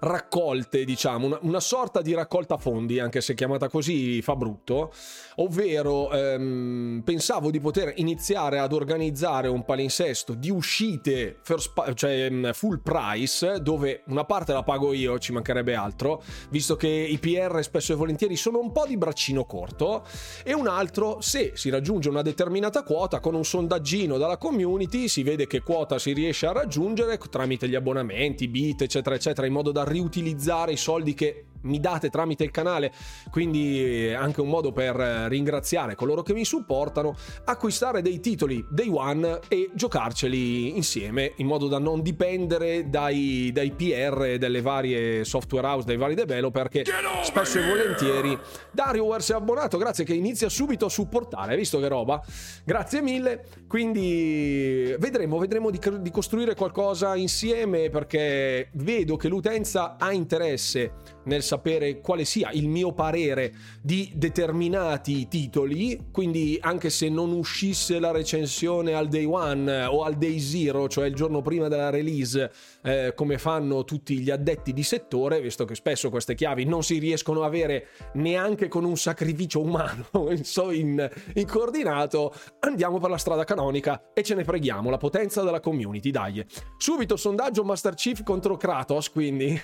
raccolte, 0.03 0.83
diciamo, 0.83 1.27
una, 1.27 1.39
una, 1.41 1.59
sorta 1.59 2.01
di 2.01 2.13
raccolta 2.13 2.57
fondi, 2.57 2.99
anche 2.99 3.21
se 3.21 3.33
chiamata 3.33 3.69
così 3.69 4.21
fa 4.21 4.35
brutto, 4.35 4.91
ovvero 5.35 6.11
ehm, 6.11 7.01
pensavo 7.05 7.49
di 7.49 7.59
poter 7.59 7.93
iniziare 7.97 8.59
ad 8.59 8.73
organizzare 8.73 9.47
un 9.47 9.63
palinsesto 9.63 10.33
di 10.33 10.49
uscite 10.49 11.39
first, 11.41 11.93
cioè 11.93 12.29
mm, 12.29 12.49
full 12.51 12.81
price, 12.81 13.61
dove 13.61 14.03
una 14.07 14.25
parte 14.25 14.53
la 14.53 14.63
pago 14.63 14.93
io, 14.93 15.19
ci 15.19 15.31
mancherebbe 15.31 15.73
altro, 15.73 16.21
visto 16.49 16.75
che 16.75 16.87
i 16.87 17.17
PR 17.17 17.61
spesso 17.61 17.93
e 17.93 17.95
volentieri 17.95 18.35
sono 18.35 18.59
un 18.59 18.71
po' 18.71 18.85
di 18.85 18.97
braccino 18.97 19.45
corto, 19.45 20.05
e 20.43 20.53
un 20.53 20.67
altro, 20.67 21.21
se 21.21 21.53
si 21.55 21.69
raggiunge 21.69 22.09
una 22.09 22.21
determinata 22.21 22.83
quota 22.83 23.19
con 23.19 23.35
un 23.35 23.45
sondaggino 23.45 24.17
dalla 24.17 24.37
community, 24.37 25.07
si 25.07 25.23
vede 25.23 25.47
che 25.47 25.61
quota 25.61 25.97
si 25.97 26.11
riesce 26.11 26.45
a 26.45 26.51
raggiungere 26.51 27.17
tramite 27.29 27.69
gli 27.69 27.75
abbonamenti, 27.75 28.49
bit, 28.49 28.81
eccetera, 28.81 29.15
eccetera, 29.15 29.47
in 29.47 29.53
modo 29.53 29.71
da 29.71 29.83
riutilizzare 29.93 30.73
i 30.73 30.77
soldi 30.77 31.13
che 31.13 31.45
mi 31.63 31.79
date 31.79 32.09
tramite 32.09 32.43
il 32.43 32.51
canale, 32.51 32.91
quindi 33.29 34.13
anche 34.15 34.41
un 34.41 34.49
modo 34.49 34.71
per 34.71 34.95
ringraziare 34.95 35.95
coloro 35.95 36.21
che 36.21 36.33
mi 36.33 36.45
supportano, 36.45 37.15
acquistare 37.45 38.01
dei 38.01 38.19
titoli 38.19 38.65
day 38.69 38.89
one 38.89 39.39
e 39.47 39.69
giocarceli 39.73 40.75
insieme 40.75 41.33
in 41.37 41.47
modo 41.47 41.67
da 41.67 41.79
non 41.79 42.01
dipendere 42.01 42.89
dai, 42.89 43.51
dai 43.53 43.71
PR 43.71 44.37
delle 44.37 44.61
varie 44.61 45.23
software 45.23 45.67
house, 45.67 45.85
dai 45.85 45.97
vari 45.97 46.15
developer 46.15 46.67
che 46.69 46.85
spesso 47.23 47.59
e 47.59 47.67
volentieri 47.67 48.37
Dario 48.71 49.19
si 49.19 49.31
è 49.31 49.35
abbonato, 49.35 49.77
grazie 49.77 50.03
che 50.03 50.13
inizia 50.13 50.49
subito 50.49 50.85
a 50.85 50.89
supportare, 50.89 51.51
hai 51.51 51.57
visto 51.57 51.79
che 51.79 51.87
roba? 51.87 52.21
Grazie 52.65 53.01
mille, 53.01 53.45
quindi 53.67 54.95
vedremo, 54.99 55.37
vedremo 55.37 55.69
di, 55.69 55.79
di 55.99 56.11
costruire 56.11 56.55
qualcosa 56.55 57.15
insieme 57.15 57.89
perché 57.89 58.69
vedo 58.73 59.15
che 59.15 59.27
l'utenza 59.27 59.95
ha 59.97 60.11
interesse 60.11 60.93
nel 61.25 61.43
sapere 61.43 61.52
sapere 61.53 61.99
quale 61.99 62.25
sia 62.25 62.49
il 62.51 62.67
mio 62.67 62.93
parere 62.93 63.53
di 63.79 64.11
determinati 64.15 65.27
titoli, 65.27 66.07
quindi 66.11 66.57
anche 66.59 66.89
se 66.89 67.09
non 67.09 67.31
uscisse 67.31 67.99
la 67.99 68.09
recensione 68.09 68.95
al 68.95 69.07
day 69.07 69.25
one 69.25 69.85
o 69.85 70.03
al 70.03 70.15
day 70.15 70.39
zero, 70.39 70.87
cioè 70.87 71.05
il 71.05 71.13
giorno 71.13 71.43
prima 71.43 71.67
della 71.67 71.91
release, 71.91 72.51
eh, 72.81 73.13
come 73.15 73.37
fanno 73.37 73.83
tutti 73.83 74.17
gli 74.17 74.31
addetti 74.31 74.73
di 74.73 74.81
settore, 74.81 75.41
visto 75.41 75.63
che 75.65 75.75
spesso 75.75 76.09
queste 76.09 76.33
chiavi 76.33 76.65
non 76.65 76.81
si 76.81 76.97
riescono 76.97 77.43
a 77.43 77.45
avere 77.45 77.89
neanche 78.13 78.67
con 78.67 78.83
un 78.83 78.97
sacrificio 78.97 79.61
umano 79.61 80.07
in, 80.71 81.09
in 81.35 81.45
coordinato, 81.45 82.33
andiamo 82.61 82.97
per 82.97 83.11
la 83.11 83.17
strada 83.17 83.43
canonica 83.43 84.09
e 84.13 84.23
ce 84.23 84.33
ne 84.33 84.43
freghiamo, 84.43 84.89
la 84.89 84.97
potenza 84.97 85.43
della 85.43 85.59
community, 85.59 86.09
dai. 86.09 86.43
Subito 86.77 87.15
sondaggio 87.15 87.63
Master 87.63 87.93
Chief 87.93 88.23
contro 88.23 88.57
Kratos, 88.57 89.11
quindi... 89.11 89.61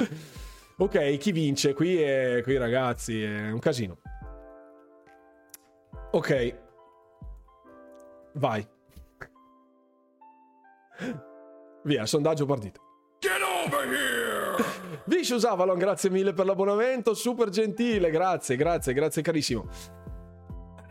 ok, 0.80 1.16
chi 1.18 1.32
vince? 1.32 1.74
Qui, 1.74 2.00
è, 2.00 2.40
qui 2.42 2.56
ragazzi 2.56 3.22
è 3.22 3.50
un 3.50 3.58
casino. 3.58 3.98
Ok. 6.12 6.58
Vai. 8.34 8.66
Via, 11.84 12.06
sondaggio 12.06 12.46
partito. 12.46 12.80
Get 13.20 13.40
over 13.42 13.86
here! 13.86 14.40
Vicious 15.04 15.44
Avalon, 15.44 15.78
grazie 15.78 16.10
mille 16.10 16.32
per 16.32 16.46
l'abbonamento, 16.46 17.14
super 17.14 17.48
gentile, 17.48 18.10
grazie, 18.10 18.56
grazie, 18.56 18.92
grazie 18.92 19.22
carissimo. 19.22 19.68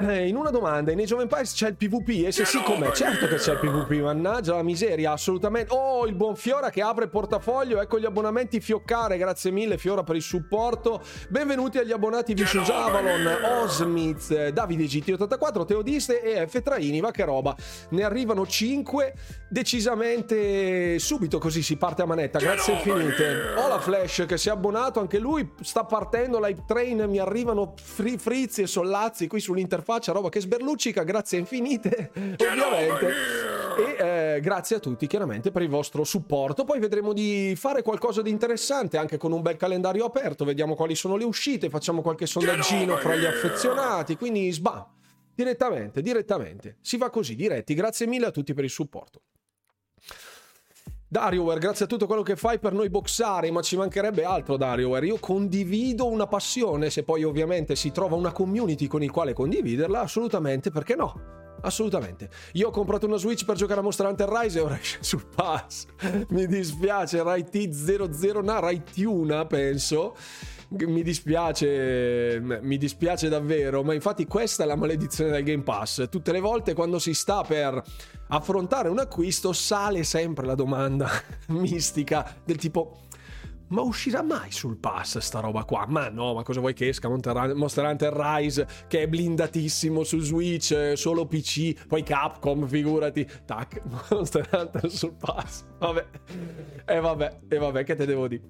Eh, 0.01 0.29
in 0.29 0.37
una 0.37 0.49
domanda, 0.49 0.93
in 0.93 0.99
Age 1.01 1.13
of 1.13 1.19
Empires 1.19 1.51
c'è 1.51 1.67
il 1.67 1.75
PvP? 1.75 2.25
E 2.25 2.31
se 2.31 2.45
sì, 2.45 2.63
com'è? 2.63 2.89
Certo 2.93 3.27
che 3.27 3.35
c'è 3.35 3.51
il 3.51 3.59
PvP, 3.59 4.01
mannaggia 4.01 4.55
la 4.55 4.63
miseria, 4.63 5.11
assolutamente. 5.11 5.73
Oh, 5.73 6.05
il 6.05 6.15
buon 6.15 6.37
Fiora 6.37 6.69
che 6.69 6.81
apre 6.81 7.03
il 7.03 7.09
portafoglio, 7.09 7.81
ecco 7.81 7.99
gli 7.99 8.05
abbonamenti 8.05 8.61
Fioccare, 8.61 9.17
grazie 9.17 9.51
mille 9.51 9.77
Fiora 9.77 10.03
per 10.03 10.15
il 10.15 10.21
supporto. 10.21 11.01
Benvenuti 11.27 11.79
agli 11.79 11.91
abbonati 11.91 12.33
Vicious 12.33 12.69
Avalon, 12.69 13.27
Osmith, 13.43 14.51
Davide 14.51 14.85
GT84, 14.85 15.65
Teodiste 15.65 16.21
e 16.21 16.47
F 16.47 16.61
Traini, 16.61 17.01
va 17.01 17.11
che 17.11 17.25
roba. 17.25 17.53
Ne 17.89 18.03
arrivano 18.03 18.47
5 18.47 19.13
decisamente 19.49 20.97
subito 20.97 21.39
così 21.39 21.61
si 21.61 21.75
parte 21.75 22.03
a 22.03 22.05
manetta, 22.05 22.39
grazie 22.39 22.75
infinite. 22.75 23.53
Ho 23.57 23.67
la 23.67 23.79
Flash 23.79 24.23
che 24.25 24.37
si 24.37 24.47
è 24.47 24.51
abbonato, 24.53 25.01
anche 25.01 25.19
lui 25.19 25.51
sta 25.59 25.83
partendo, 25.83 26.39
Live 26.39 26.63
Train, 26.65 27.03
mi 27.09 27.19
arrivano 27.19 27.73
fri- 27.83 28.17
frizzi 28.17 28.61
e 28.61 28.67
sollazzi 28.67 29.27
qui 29.27 29.41
sull'interfaccia 29.41 29.87
faccia, 29.89 30.11
roba 30.11 30.29
che 30.29 30.39
sberluccica, 30.39 31.01
grazie 31.01 31.39
infinite, 31.39 32.11
ovviamente. 32.37 33.11
E 33.79 34.35
eh, 34.35 34.39
grazie 34.39 34.75
a 34.75 34.79
tutti, 34.79 35.07
chiaramente, 35.07 35.49
per 35.49 35.63
il 35.63 35.69
vostro 35.69 36.03
supporto. 36.03 36.63
Poi 36.63 36.79
vedremo 36.79 37.11
di 37.11 37.55
fare 37.55 37.81
qualcosa 37.81 38.21
di 38.21 38.29
interessante 38.29 38.97
anche 38.97 39.17
con 39.17 39.31
un 39.31 39.41
bel 39.41 39.57
calendario 39.57 40.05
aperto. 40.05 40.45
Vediamo 40.45 40.75
quali 40.75 40.93
sono 40.93 41.15
le 41.15 41.23
uscite, 41.23 41.69
facciamo 41.69 42.03
qualche 42.03 42.27
sondaggino 42.27 42.97
fra 42.97 43.15
gli 43.15 43.25
affezionati. 43.25 44.15
Quindi, 44.15 44.51
sbam, 44.51 44.85
direttamente, 45.33 46.03
direttamente. 46.03 46.77
Si 46.81 46.97
va 46.97 47.09
così, 47.09 47.33
diretti. 47.35 47.73
Grazie 47.73 48.05
mille 48.05 48.27
a 48.27 48.31
tutti 48.31 48.53
per 48.53 48.65
il 48.65 48.69
supporto. 48.69 49.21
DarioWare, 51.11 51.59
grazie 51.59 51.85
a 51.85 51.87
tutto 51.87 52.05
quello 52.05 52.21
che 52.21 52.35
fai 52.35 52.59
per 52.59 52.71
noi 52.71 52.87
boxare, 52.87 53.49
ma 53.49 53.63
ci 53.63 53.75
mancherebbe 53.75 54.23
altro 54.23 54.57
DarioWare. 54.57 55.07
Io 55.07 55.17
condivido 55.17 56.07
una 56.07 56.27
passione, 56.27 56.91
se 56.91 57.01
poi 57.01 57.23
ovviamente 57.23 57.75
si 57.75 57.91
trova 57.91 58.15
una 58.15 58.31
community 58.31 58.85
con 58.85 59.01
il 59.01 59.09
quale 59.09 59.33
condividerla, 59.33 60.01
assolutamente, 60.01 60.69
perché 60.69 60.95
no? 60.95 61.19
Assolutamente. 61.61 62.29
Io 62.53 62.67
ho 62.67 62.71
comprato 62.71 63.07
una 63.07 63.17
Switch 63.17 63.43
per 63.43 63.55
giocare 63.55 63.79
a 63.79 63.83
Monster 63.83 64.05
Hunter 64.05 64.29
Rise 64.29 64.59
e 64.59 64.61
ora 64.61 64.77
esce 64.77 64.99
sul 65.01 65.25
pass. 65.35 65.87
Mi 66.29 66.45
dispiace, 66.45 67.23
Rai 67.23 67.41
T00, 67.41 68.43
no, 68.43 68.59
Rai 68.59 68.83
T1 68.95 69.47
penso 69.47 70.15
mi 70.71 71.01
dispiace, 71.01 72.39
mi 72.39 72.77
dispiace 72.77 73.27
davvero, 73.27 73.81
ma 73.81 73.95
infatti 73.95 74.27
questa 74.27 74.63
è 74.63 74.67
la 74.67 74.75
maledizione 74.75 75.31
del 75.31 75.43
Game 75.43 75.63
Pass. 75.63 76.07
Tutte 76.09 76.31
le 76.31 76.39
volte 76.39 76.75
quando 76.75 76.99
si 76.99 77.15
sta 77.15 77.41
per 77.41 77.81
affrontare 78.29 78.89
un 78.89 78.99
acquisto 78.99 79.53
sale 79.53 80.03
sempre 80.03 80.45
la 80.45 80.55
domanda 80.55 81.09
mistica 81.49 82.35
del 82.43 82.57
tipo 82.57 83.01
ma 83.69 83.81
uscirà 83.81 84.23
mai 84.23 84.51
sul 84.51 84.77
pass 84.77 85.19
sta 85.19 85.39
roba 85.41 85.63
qua? 85.63 85.85
Ma 85.87 86.09
no, 86.09 86.33
ma 86.33 86.43
cosa 86.43 86.59
vuoi 86.59 86.73
che 86.73 86.87
esca 86.87 87.07
Monster 87.07 87.85
Hunter 87.85 88.13
Rise 88.13 88.67
che 88.87 89.03
è 89.03 89.07
blindatissimo 89.07 90.03
su 90.03 90.19
Switch, 90.19 90.93
solo 90.95 91.27
PC, 91.27 91.85
poi 91.87 92.01
Capcom, 92.01 92.65
figurati, 92.65 93.27
tac, 93.45 93.81
Monster 94.09 94.47
Hunter 94.51 94.89
sul 94.89 95.13
pass. 95.13 95.65
Vabbè. 95.77 96.05
E 96.85 96.99
vabbè, 96.99 97.39
e 97.47 97.57
vabbè, 97.57 97.83
che 97.83 97.95
te 97.95 98.05
devo 98.07 98.27
dire? 98.27 98.41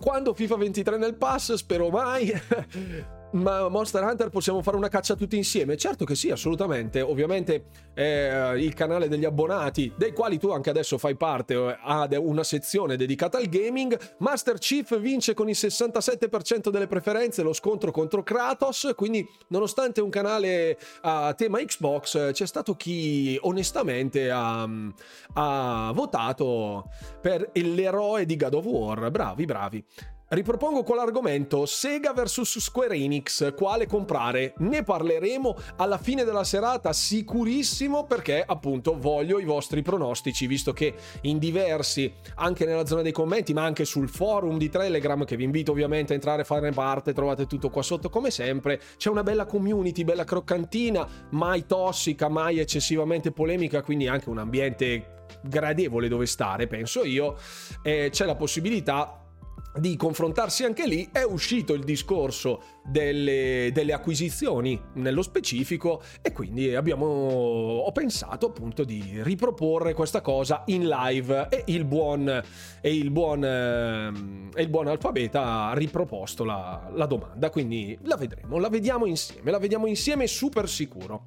Quando 0.00 0.32
FIFA 0.32 0.56
23 0.56 0.96
nel 0.96 1.16
pass? 1.16 1.52
Spero 1.52 1.90
mai. 1.90 2.32
Ma 3.32 3.68
Monster 3.68 4.02
Hunter 4.02 4.28
possiamo 4.28 4.60
fare 4.60 4.76
una 4.76 4.88
caccia 4.88 5.14
tutti 5.14 5.36
insieme? 5.36 5.76
Certo 5.76 6.04
che 6.04 6.16
sì, 6.16 6.30
assolutamente. 6.30 7.00
Ovviamente 7.00 7.66
eh, 7.94 8.54
il 8.58 8.74
canale 8.74 9.06
degli 9.06 9.24
abbonati, 9.24 9.92
dei 9.96 10.12
quali 10.12 10.38
tu 10.38 10.50
anche 10.50 10.70
adesso 10.70 10.98
fai 10.98 11.16
parte, 11.16 11.54
eh, 11.54 11.78
ha 11.80 12.08
una 12.18 12.42
sezione 12.42 12.96
dedicata 12.96 13.38
al 13.38 13.46
gaming. 13.46 13.96
Master 14.18 14.58
Chief 14.58 14.98
vince 14.98 15.34
con 15.34 15.48
il 15.48 15.54
67% 15.56 16.70
delle 16.70 16.88
preferenze 16.88 17.42
lo 17.42 17.52
scontro 17.52 17.92
contro 17.92 18.24
Kratos. 18.24 18.92
Quindi, 18.96 19.24
nonostante 19.48 20.00
un 20.00 20.10
canale 20.10 20.76
a 21.02 21.32
tema 21.34 21.58
Xbox, 21.58 22.32
c'è 22.32 22.46
stato 22.46 22.74
chi 22.74 23.38
onestamente 23.42 24.28
ha, 24.28 24.68
ha 25.34 25.92
votato 25.94 26.90
per 27.20 27.50
l'eroe 27.52 28.26
di 28.26 28.36
God 28.36 28.54
of 28.54 28.64
War. 28.64 29.10
Bravi, 29.10 29.44
bravi. 29.44 29.84
Ripropongo 30.32 30.84
quell'argomento 30.84 31.66
Sega 31.66 32.12
vs 32.12 32.60
Square 32.60 32.94
Enix, 32.94 33.52
quale 33.56 33.88
comprare? 33.88 34.54
Ne 34.58 34.84
parleremo 34.84 35.56
alla 35.74 35.98
fine 35.98 36.22
della 36.22 36.44
serata 36.44 36.92
sicurissimo 36.92 38.06
perché 38.06 38.44
appunto 38.46 38.96
voglio 38.96 39.40
i 39.40 39.44
vostri 39.44 39.82
pronostici, 39.82 40.46
visto 40.46 40.72
che 40.72 40.94
in 41.22 41.38
diversi, 41.38 42.14
anche 42.36 42.64
nella 42.64 42.86
zona 42.86 43.02
dei 43.02 43.10
commenti, 43.10 43.52
ma 43.52 43.64
anche 43.64 43.84
sul 43.84 44.08
forum 44.08 44.56
di 44.56 44.68
Telegram, 44.68 45.24
che 45.24 45.34
vi 45.34 45.42
invito 45.42 45.72
ovviamente 45.72 46.12
a 46.12 46.14
entrare 46.14 46.42
a 46.42 46.44
fare 46.44 46.70
parte, 46.70 47.12
trovate 47.12 47.48
tutto 47.48 47.68
qua 47.68 47.82
sotto 47.82 48.08
come 48.08 48.30
sempre, 48.30 48.80
c'è 48.98 49.10
una 49.10 49.24
bella 49.24 49.46
community, 49.46 50.04
bella 50.04 50.22
croccantina, 50.22 51.08
mai 51.30 51.66
tossica, 51.66 52.28
mai 52.28 52.60
eccessivamente 52.60 53.32
polemica, 53.32 53.82
quindi 53.82 54.06
anche 54.06 54.28
un 54.28 54.38
ambiente 54.38 55.26
gradevole 55.42 56.06
dove 56.06 56.26
stare, 56.26 56.68
penso 56.68 57.02
io, 57.02 57.36
e 57.82 58.10
c'è 58.12 58.26
la 58.26 58.36
possibilità 58.36 59.24
di 59.78 59.96
confrontarsi 59.96 60.64
anche 60.64 60.86
lì 60.86 61.08
è 61.12 61.22
uscito 61.22 61.74
il 61.74 61.84
discorso 61.84 62.62
delle, 62.84 63.70
delle, 63.72 63.92
acquisizioni 63.92 64.80
nello 64.94 65.22
specifico 65.22 66.02
e 66.22 66.32
quindi 66.32 66.74
abbiamo 66.74 67.06
ho 67.06 67.92
pensato 67.92 68.46
appunto 68.46 68.84
di 68.84 69.22
riproporre 69.22 69.94
questa 69.94 70.20
cosa 70.20 70.62
in 70.66 70.88
live 70.88 71.48
e 71.50 71.64
il 71.66 71.84
buon, 71.84 72.42
e 72.80 72.94
il 72.94 73.10
buon, 73.10 73.44
eh, 73.44 74.12
e 74.54 74.62
il 74.62 74.68
buon 74.68 74.88
alfabeta 74.88 75.68
ha 75.68 75.74
riproposto 75.74 76.44
la, 76.44 76.90
la 76.94 77.06
domanda. 77.06 77.50
Quindi 77.50 77.96
la 78.02 78.16
vedremo 78.16 78.58
la 78.58 78.68
vediamo 78.68 79.06
insieme 79.06 79.50
la 79.50 79.58
vediamo 79.58 79.86
insieme 79.86 80.26
super 80.26 80.68
sicuro 80.68 81.26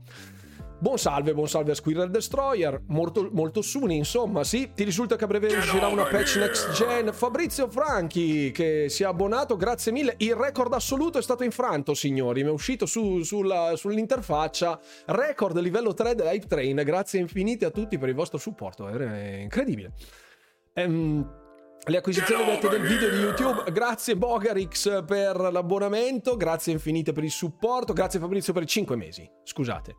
Buon 0.83 0.97
salve, 0.97 1.33
buon 1.33 1.47
salve 1.47 1.71
a 1.71 1.75
Squirrel 1.75 2.11
Destroyer, 2.11 2.81
molto, 2.87 3.29
molto 3.31 3.61
suni, 3.61 3.95
insomma, 3.95 4.43
sì, 4.43 4.71
ti 4.75 4.83
risulta 4.83 5.15
che 5.15 5.23
a 5.23 5.27
breve 5.27 5.55
uscirà 5.55 5.87
una 5.87 6.03
patch 6.03 6.35
next 6.35 6.71
gen. 6.73 7.13
Fabrizio 7.13 7.69
Franchi, 7.69 8.51
che 8.51 8.87
si 8.89 9.03
è 9.03 9.05
abbonato, 9.05 9.55
grazie 9.55 9.93
mille. 9.93 10.15
Il 10.17 10.35
record 10.35 10.73
assoluto 10.73 11.19
è 11.19 11.21
stato 11.21 11.45
infranto, 11.45 11.93
signori, 11.93 12.43
mi 12.43 12.49
è 12.49 12.51
uscito 12.51 12.85
su, 12.85 13.23
sulla, 13.23 13.77
sull'interfaccia. 13.77 14.77
Record 15.05 15.57
livello 15.59 15.93
3 15.93 16.15
dell'Hype 16.15 16.47
Train, 16.47 16.75
grazie 16.83 17.21
infinite 17.21 17.63
a 17.63 17.69
tutti 17.69 17.97
per 17.97 18.09
il 18.09 18.15
vostro 18.15 18.37
supporto, 18.37 18.89
è 18.89 19.37
incredibile. 19.39 19.93
Ehm... 20.73 21.41
Le 21.85 21.97
acquisizioni 21.97 22.45
dette 22.45 22.69
del 22.69 22.81
video 22.81 23.09
di 23.09 23.17
YouTube, 23.17 23.69
grazie 23.73 24.15
Bogarix 24.15 25.03
per 25.03 25.35
l'abbonamento, 25.35 26.37
grazie 26.37 26.71
infinite 26.71 27.11
per 27.11 27.25
il 27.25 27.31
supporto, 27.31 27.91
grazie 27.91 28.21
Fabrizio 28.21 28.53
per 28.53 28.63
i 28.63 28.67
5 28.67 28.95
mesi, 28.95 29.29
scusate. 29.43 29.95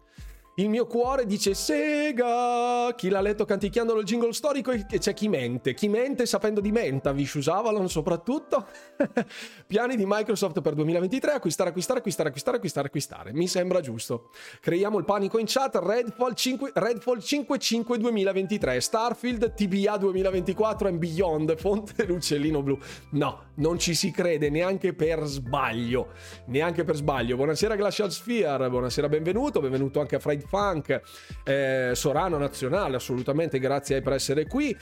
Il 0.57 0.69
mio 0.69 0.87
cuore 0.87 1.27
dice 1.27 1.53
Sega. 1.53 2.95
Chi 2.95 3.09
l'ha 3.09 3.21
letto 3.21 3.45
canticchiandolo 3.45 3.99
il 3.99 4.07
jingle 4.07 4.33
storico 4.33 4.73
c'è 4.87 5.13
chi 5.13 5.27
mente. 5.27 5.75
Chi 5.75 5.89
mente 5.89 6.27
sapendo 6.27 6.61
di 6.61 6.71
menta, 6.71 7.11
Vicious 7.11 7.49
Avalon 7.49 7.89
soprattutto. 7.89 8.65
Piani 9.67 9.97
di 9.97 10.05
Microsoft 10.07 10.61
per 10.61 10.75
2023, 10.75 11.33
acquistare, 11.33 11.71
acquistare, 11.71 11.99
acquistare, 11.99 12.29
acquistare, 12.29 12.57
acquistare, 12.59 12.87
acquistare. 12.87 13.33
Mi 13.33 13.49
sembra 13.49 13.81
giusto. 13.81 14.31
Creiamo 14.61 14.99
il 14.99 15.05
panico 15.05 15.39
in 15.39 15.47
chat. 15.49 15.75
Redfall 15.75 16.35
5, 16.35 16.71
Redfall 16.73 17.19
5 17.19 17.99
2023. 17.99 18.81
Starfield 18.81 19.55
TBA 19.55 19.97
2024 19.97 20.87
and 20.87 20.99
Beyond. 20.99 21.57
Fonte 21.57 22.05
l'uccellino 22.07 22.63
blu. 22.63 22.79
No, 23.11 23.47
non 23.55 23.81
ci 23.81 23.97
si 23.97 24.13
crede 24.13 24.51
neanche 24.51 24.95
per 24.95 25.25
sbaglio. 25.25 26.13
Neanche 26.47 26.85
per 26.85 26.95
sbaglio. 26.95 27.35
Buonasera 27.35 27.75
Glacial 27.75 28.13
Sphere. 28.13 28.71
Buonasera, 28.71 29.09
benvenuto. 29.09 29.59
Benvenuto 29.59 29.99
anche 29.99 30.15
a 30.15 30.21
Friday 30.21 30.43
Funk, 30.47 31.01
eh, 31.45 31.91
Sorano 31.95 32.39
Nazionale, 32.39 32.97
assolutamente 32.97 33.59
grazie 33.59 34.01
per 34.03 34.15
essere 34.15 34.47
qui. 34.47 34.77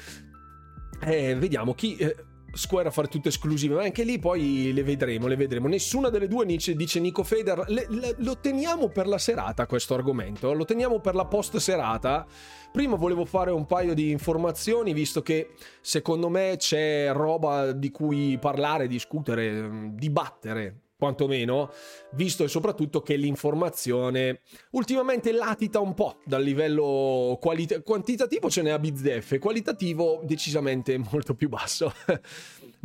Eh, 1.05 1.35
vediamo 1.37 1.75
chi... 1.75 1.97
Eh, 1.97 2.17
Square 2.55 2.89
a 2.89 2.91
fare 2.91 3.09
tutte 3.09 3.31
esclusive, 3.31 3.75
ma 3.75 3.83
anche 3.83 4.05
lì 4.05 4.19
poi 4.19 4.73
le 4.75 4.83
vedremo, 4.83 5.27
le 5.27 5.37
vedremo. 5.37 5.69
Nessuna 5.69 6.11
delle 6.11 6.29
due 6.29 6.45
dice, 6.45 7.01
Nico 7.01 7.25
Feder, 7.25 7.65
le, 7.69 7.87
le, 7.89 8.15
lo 8.19 8.37
teniamo 8.41 8.89
per 8.91 9.07
la 9.07 9.17
serata 9.17 9.65
questo 9.65 9.95
argomento, 9.95 10.53
lo 10.53 10.67
teniamo 10.67 11.01
per 11.01 11.15
la 11.15 11.25
post 11.25 11.57
serata. 11.57 12.27
Prima 12.71 12.97
volevo 12.97 13.25
fare 13.25 13.51
un 13.51 13.65
paio 13.65 13.95
di 13.95 14.11
informazioni, 14.11 14.93
visto 14.93 15.23
che 15.23 15.55
secondo 15.81 16.29
me 16.29 16.57
c'è 16.59 17.11
roba 17.13 17.73
di 17.73 17.91
cui 17.91 18.37
parlare, 18.39 18.87
discutere, 18.87 19.91
dibattere 19.95 20.82
quantomeno, 21.03 21.73
visto 22.13 22.45
e 22.45 22.49
soprattutto 22.49 23.03
che 23.03 23.17
l'informazione 23.17 24.43
ultimamente 24.71 25.33
latita 25.33 25.81
un 25.81 25.95
po' 25.95 26.19
dal 26.25 26.45
livello 26.45 27.39
qualit- 27.41 27.83
quantitativo 27.83 28.49
ce 28.49 28.63
n'è 28.63 28.71
a 28.71 28.79
bizzeffe, 28.79 29.41
qualitativo 29.41 30.21
decisamente 30.23 30.97
molto 31.11 31.35
più 31.35 31.49
basso. 31.49 31.93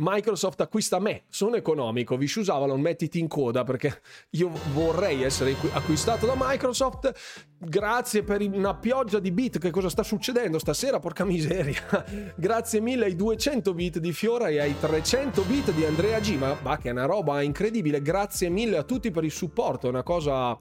Microsoft 0.00 0.60
acquista 0.60 1.00
me, 1.00 1.24
sono 1.28 1.56
economico, 1.56 2.16
Vicious 2.16 2.48
Avalon 2.48 2.80
mettiti 2.80 3.18
in 3.18 3.26
coda 3.26 3.64
perché 3.64 4.00
io 4.30 4.50
vorrei 4.72 5.24
essere 5.24 5.56
acquistato 5.72 6.24
da 6.24 6.34
Microsoft, 6.36 7.12
grazie 7.58 8.22
per 8.22 8.40
una 8.42 8.76
pioggia 8.76 9.18
di 9.18 9.32
bit, 9.32 9.58
che 9.58 9.70
cosa 9.70 9.88
sta 9.88 10.04
succedendo 10.04 10.60
stasera, 10.60 11.00
porca 11.00 11.24
miseria, 11.24 11.82
grazie 12.36 12.80
mille 12.80 13.06
ai 13.06 13.16
200 13.16 13.74
bit 13.74 13.98
di 13.98 14.12
Fiora 14.12 14.48
e 14.48 14.60
ai 14.60 14.78
300 14.78 15.42
bit 15.42 15.72
di 15.72 15.84
Andrea 15.84 16.20
G, 16.20 16.36
ma 16.36 16.56
va 16.62 16.76
che 16.76 16.90
è 16.90 16.92
una 16.92 17.06
roba 17.06 17.42
incredibile, 17.42 18.00
grazie 18.00 18.48
mille 18.50 18.76
a 18.76 18.84
tutti 18.84 19.10
per 19.10 19.24
il 19.24 19.32
supporto, 19.32 19.86
è 19.86 19.90
una 19.90 20.04
cosa... 20.04 20.58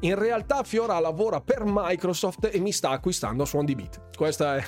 In 0.00 0.18
realtà 0.18 0.64
Fiora 0.64 0.98
lavora 0.98 1.40
per 1.40 1.62
Microsoft 1.64 2.48
e 2.52 2.58
mi 2.58 2.72
sta 2.72 2.90
acquistando 2.90 3.44
a 3.44 3.46
suon 3.46 3.64
di 3.64 3.76
bit. 3.76 4.16
Questa 4.16 4.56
è 4.56 4.64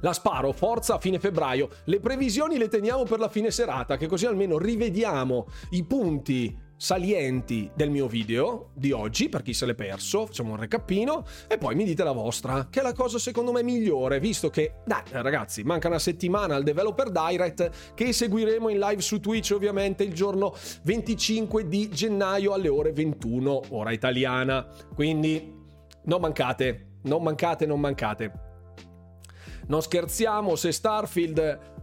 la 0.00 0.12
sparo, 0.12 0.52
forza 0.52 0.94
a 0.94 0.98
fine 0.98 1.18
febbraio. 1.18 1.68
Le 1.84 2.00
previsioni 2.00 2.58
le 2.58 2.68
teniamo 2.68 3.04
per 3.04 3.18
la 3.18 3.28
fine 3.28 3.50
serata, 3.50 3.96
che 3.96 4.06
così 4.06 4.26
almeno 4.26 4.58
rivediamo 4.58 5.46
i 5.70 5.84
punti 5.84 6.66
salienti 6.78 7.68
del 7.74 7.90
mio 7.90 8.06
video 8.06 8.70
di 8.72 8.92
oggi, 8.92 9.28
per 9.28 9.42
chi 9.42 9.52
se 9.52 9.66
l'è 9.66 9.74
perso, 9.74 10.26
facciamo 10.26 10.52
un 10.52 10.58
recapino, 10.58 11.24
e 11.48 11.58
poi 11.58 11.74
mi 11.74 11.84
dite 11.84 12.04
la 12.04 12.12
vostra, 12.12 12.68
che 12.70 12.78
è 12.78 12.82
la 12.82 12.92
cosa 12.92 13.18
secondo 13.18 13.50
me 13.50 13.62
migliore, 13.64 14.20
visto 14.20 14.48
che, 14.48 14.74
dai 14.86 15.02
ragazzi, 15.10 15.64
manca 15.64 15.88
una 15.88 15.98
settimana 15.98 16.54
al 16.54 16.62
Developer 16.62 17.10
Direct, 17.10 17.94
che 17.94 18.12
seguiremo 18.12 18.68
in 18.68 18.78
live 18.78 19.02
su 19.02 19.18
Twitch 19.18 19.50
ovviamente 19.52 20.04
il 20.04 20.14
giorno 20.14 20.54
25 20.84 21.66
di 21.66 21.90
gennaio 21.90 22.52
alle 22.52 22.68
ore 22.68 22.92
21, 22.92 23.62
ora 23.70 23.90
italiana, 23.90 24.64
quindi 24.94 25.52
non 26.04 26.20
mancate, 26.20 26.86
non 27.02 27.22
mancate, 27.22 27.66
non 27.66 27.80
mancate. 27.80 28.47
Non 29.68 29.82
scherziamo 29.82 30.56
se 30.56 30.72
Starfield 30.72 31.76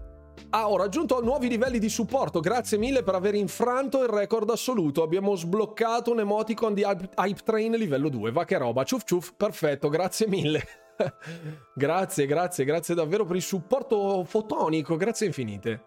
ha 0.50 0.70
oh, 0.70 0.78
raggiunto 0.78 1.22
nuovi 1.22 1.48
livelli 1.48 1.80
di 1.80 1.90
supporto. 1.90 2.40
Grazie 2.40 2.78
mille 2.78 3.04
per 3.04 3.16
aver 3.16 3.36
infranto 3.36 4.02
il 4.02 4.10
record 4.10 4.50
assoluto. 4.50 5.04
Abbiamo 5.04 5.36
sbloccato 5.36 6.12
un 6.12 6.20
emoticon 6.20 6.74
di 6.74 6.82
Hype 6.84 7.44
Train 7.44 7.74
livello 7.74 8.10
2. 8.10 8.32
Va 8.32 8.44
che 8.44 8.58
roba. 8.58 8.84
Ciuf 8.84 9.04
ciuf, 9.04 9.34
perfetto, 9.36 9.90
grazie 9.90 10.28
mille. 10.28 10.64
grazie, 11.76 12.26
grazie, 12.26 12.66
grazie 12.66 12.96
davvero 12.96 13.26
per 13.26 13.36
il 13.36 13.42
supporto 13.42 14.24
fotonico. 14.24 14.96
Grazie 14.96 15.28
infinite. 15.28 15.86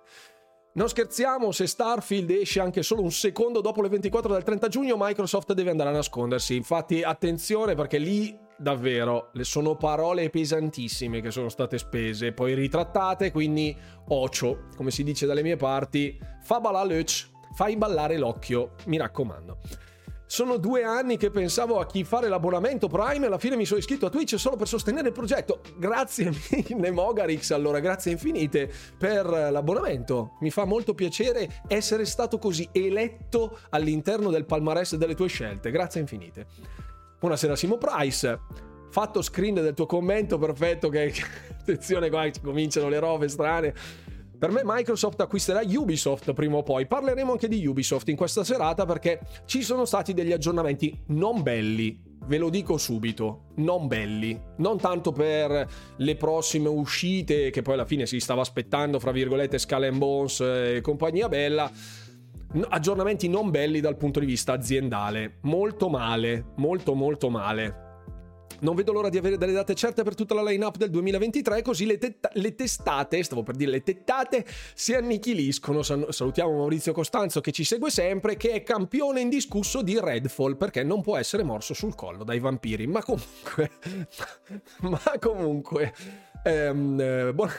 Non 0.75 0.89
scherziamo, 0.89 1.51
se 1.51 1.67
Starfield 1.67 2.31
esce 2.31 2.61
anche 2.61 2.85
solo 2.85 3.03
un 3.03 3.11
secondo 3.11 3.61
dopo 3.61 3.83
le 3.83 3.89
24 3.89 4.33
del 4.33 4.45
30 4.45 4.69
giugno, 4.69 4.95
Microsoft 4.97 5.53
deve 5.53 5.71
andare 5.71 5.89
a 5.91 5.95
nascondersi. 5.95 6.55
Infatti, 6.55 7.03
attenzione 7.03 7.75
perché 7.75 7.99
lì 7.99 8.47
davvero 8.59 9.31
le 9.33 9.45
sono 9.45 9.77
parole 9.77 10.31
pesantissime 10.31 11.21
che 11.21 11.31
sono 11.31 11.49
state 11.49 11.79
spese, 11.79 12.33
poi 12.33 12.55
ritrattate, 12.55 13.31
quindi 13.31 13.77
ocio, 14.09 14.67
come 14.77 14.91
si 14.91 15.05
dice 15.05 15.27
dalle 15.27 15.43
mie 15.43 15.57
parti, 15.57 16.19
fa 16.43 16.61
ballare 16.61 17.05
fai 17.55 17.77
ballare 17.77 18.19
l'occhio, 18.19 18.75
mi 18.87 18.99
raccomando. 18.99 19.59
Sono 20.31 20.59
due 20.59 20.85
anni 20.85 21.17
che 21.17 21.31
pensavo 21.31 21.81
a 21.81 21.87
chi 21.87 22.05
fare 22.05 22.29
l'abbonamento 22.29 22.87
Prime 22.87 23.25
e 23.25 23.27
alla 23.29 23.39
fine 23.39 23.57
mi 23.57 23.65
sono 23.65 23.79
iscritto 23.79 24.05
a 24.05 24.11
Twitch 24.11 24.39
solo 24.39 24.57
per 24.57 24.69
sostenere 24.69 25.09
il 25.09 25.15
progetto. 25.15 25.63
Grazie 25.79 26.31
mille 26.69 26.91
Mogarix, 26.91 27.51
allora 27.53 27.81
grazie 27.81 28.13
infinite 28.13 28.71
per 28.99 29.27
l'abbonamento. 29.27 30.37
Mi 30.41 30.51
fa 30.51 30.67
molto 30.67 30.95
piacere 30.95 31.63
essere 31.67 32.05
stato 32.05 32.39
così 32.39 32.69
eletto 32.73 33.59
all'interno 33.71 34.29
del 34.31 34.45
palmarès 34.45 34.97
delle 34.97 35.15
tue 35.15 35.29
scelte. 35.29 35.71
Grazie 35.71 36.03
infinite. 36.03 36.47
Buonasera 37.21 37.57
Simo 37.57 37.79
Price. 37.79 38.39
Fatto 38.91 39.23
screen 39.23 39.55
del 39.55 39.75
tuo 39.75 39.87
commento, 39.87 40.39
perfetto, 40.39 40.89
che 40.89 41.13
attenzione 41.51 42.11
qua 42.11 42.31
cominciano 42.41 42.89
le 42.89 43.01
robe 43.01 43.27
strane. 43.27 43.75
Per 44.39 44.53
me 44.53 44.61
Microsoft 44.65 45.21
acquisterà 45.21 45.63
Ubisoft 45.65 46.33
prima 46.33 46.59
o 46.59 46.63
poi. 46.63 46.87
Parleremo 46.87 47.33
anche 47.33 47.49
di 47.49 47.67
Ubisoft 47.67 48.09
in 48.09 48.15
questa 48.15 48.45
serata 48.45 48.87
perché 48.87 49.19
ci 49.47 49.63
sono 49.63 49.85
stati 49.85 50.15
degli 50.15 50.31
aggiornamenti 50.31 50.97
non 51.07 51.43
belli. 51.43 52.01
Ve 52.25 52.39
lo 52.39 52.51
dico 52.51 52.77
subito, 52.77 53.47
non 53.57 53.89
belli. 53.89 54.41
Non 54.59 54.79
tanto 54.79 55.11
per 55.11 55.69
le 55.97 56.17
prossime 56.17 56.69
uscite, 56.69 57.51
che 57.51 57.63
poi 57.63 57.75
alla 57.75 57.85
fine 57.85 58.07
si 58.07 58.21
stava 58.21 58.43
aspettando, 58.43 59.01
fra 59.01 59.11
virgolette, 59.11 59.59
Skull 59.59 59.99
Bones 59.99 60.39
e 60.39 60.81
compagnia 60.83 61.29
bella 61.29 61.69
aggiornamenti 62.69 63.29
non 63.29 63.51
belli 63.51 63.81
dal 63.81 63.97
punto 63.97 64.21
di 64.21 64.27
vista 64.27 64.53
aziendale. 64.53 65.39
Molto 65.43 65.89
male, 65.89 66.53
molto 66.57 66.95
molto 66.95 67.31
male. 67.31 67.87
Non 68.61 68.75
vedo 68.75 68.93
l'ora 68.93 69.09
di 69.09 69.19
avere 69.19 69.37
delle 69.37 69.53
date 69.53 69.75
certe 69.75 70.03
per 70.03 70.17
tutta 70.17 70.35
la 70.35 70.43
line-up 70.43 70.79
del 70.79 70.91
2023, 70.91 71.63
così 71.63 71.87
le, 71.87 71.97
tetta- 71.97 72.31
le, 72.33 72.57
testate, 72.57 73.23
stavo 73.23 73.45
per 73.45 73.55
dire 73.55 73.71
le 73.71 73.83
tettate, 73.83 74.45
si 74.75 74.95
annichiliscono. 74.95 75.83
Salutiamo 75.83 76.57
Maurizio 76.57 76.93
Costanzo 76.93 77.41
che 77.41 77.53
ci 77.53 77.63
segue 77.63 77.91
sempre, 77.91 78.37
che 78.37 78.51
è 78.51 78.63
campione 78.65 79.21
indiscusso 79.21 79.81
di 79.83 79.99
Redfall, 80.01 80.57
perché 80.57 80.83
non 80.83 81.03
può 81.03 81.17
essere 81.17 81.45
morso 81.45 81.73
sul 81.73 81.95
collo 81.95 82.25
dai 82.25 82.41
vampiri. 82.41 82.87
Ma 82.89 83.03
comunque... 83.03 83.71
ma 84.83 85.01
comunque... 85.21 85.95
Ehm, 86.43 87.01
eh, 87.01 87.33
buona... 87.33 87.53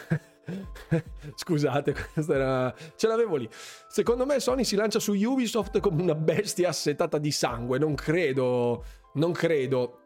Scusate, 1.35 1.95
questa 2.13 2.33
era... 2.33 2.75
ce 2.95 3.07
l'avevo 3.07 3.35
lì. 3.35 3.47
Secondo 3.88 4.25
me 4.25 4.39
Sony 4.39 4.63
si 4.63 4.75
lancia 4.75 4.99
su 4.99 5.13
Ubisoft 5.13 5.79
come 5.79 6.01
una 6.01 6.15
bestia 6.15 6.69
assetata 6.69 7.17
di 7.17 7.31
sangue. 7.31 7.77
Non 7.77 7.95
credo, 7.95 8.83
non 9.13 9.31
credo. 9.31 9.99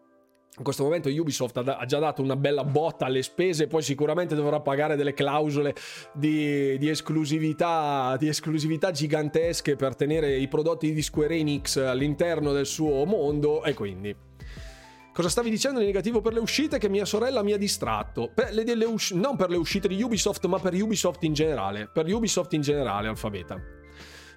In 0.55 0.63
questo 0.63 0.83
momento 0.83 1.09
Ubisoft 1.09 1.57
ha 1.57 1.85
già 1.85 1.97
dato 1.97 2.21
una 2.21 2.35
bella 2.35 2.63
botta 2.63 3.05
alle 3.05 3.23
spese, 3.23 3.65
poi 3.65 3.81
sicuramente 3.81 4.35
dovrà 4.35 4.59
pagare 4.59 4.95
delle 4.95 5.13
clausole 5.13 5.73
di, 6.13 6.77
di, 6.77 6.89
esclusività, 6.89 8.15
di 8.19 8.27
esclusività 8.27 8.91
gigantesche 8.91 9.75
per 9.75 9.95
tenere 9.95 10.37
i 10.37 10.47
prodotti 10.47 10.93
di 10.93 11.01
Square 11.01 11.35
Enix 11.35 11.77
all'interno 11.77 12.51
del 12.51 12.67
suo 12.67 13.03
mondo 13.05 13.63
e 13.63 13.73
quindi 13.73 14.15
Cosa 15.13 15.29
stavi 15.29 15.51
dicendo 15.51 15.79
di 15.79 15.85
negativo 15.85 16.21
per 16.21 16.33
le 16.33 16.39
uscite? 16.39 16.79
Che 16.79 16.89
mia 16.89 17.05
sorella 17.05 17.43
mi 17.43 17.53
ha 17.53 17.57
distratto. 17.57 18.31
Per 18.33 18.51
le, 18.51 18.63
le 18.63 18.85
us- 18.85 19.11
non 19.11 19.35
per 19.35 19.51
le 19.51 19.57
uscite 19.57 19.87
di 19.87 20.01
Ubisoft, 20.01 20.43
ma 20.47 20.57
per 20.57 20.73
Ubisoft 20.73 21.21
in 21.21 21.33
generale. 21.33 21.87
Per 21.87 22.11
Ubisoft 22.11 22.53
in 22.53 22.61
generale, 22.61 23.09
alfabeta. 23.09 23.61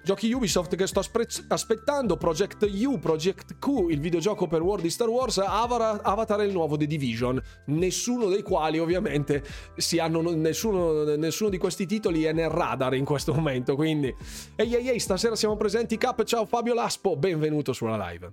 Giochi 0.03 0.31
Ubisoft 0.31 0.75
che 0.75 0.85
sto 0.85 0.99
aspre- 0.99 1.27
aspettando: 1.47 2.15
Project 2.15 2.69
U, 2.85 2.99
Project 2.99 3.57
Q, 3.57 3.89
il 3.89 3.99
videogioco 3.99 4.45
per 4.45 4.61
World 4.61 4.83
di 4.83 4.91
Star 4.91 5.09
Wars, 5.09 5.39
Avatar, 5.39 5.99
Avatar 6.03 6.41
e 6.41 6.45
il 6.45 6.53
nuovo 6.53 6.77
The 6.77 6.85
Division. 6.85 7.41
Nessuno 7.65 8.27
dei 8.27 8.43
quali, 8.43 8.77
ovviamente, 8.77 9.43
si 9.77 9.97
hanno. 9.97 10.21
Nessuno, 10.21 11.15
nessuno 11.15 11.49
di 11.49 11.57
questi 11.57 11.87
titoli 11.87 12.23
è 12.25 12.33
nel 12.33 12.49
radar 12.49 12.93
in 12.93 13.03
questo 13.03 13.33
momento. 13.33 13.73
Quindi, 13.73 14.13
ehi, 14.55 14.75
ehi, 14.75 14.89
ehi, 14.89 14.99
stasera 14.99 15.35
siamo 15.35 15.57
presenti. 15.57 15.97
Cap, 15.97 16.23
ciao 16.23 16.45
Fabio 16.45 16.75
Laspo, 16.75 17.17
benvenuto 17.17 17.73
sulla 17.73 17.97
live. 18.09 18.31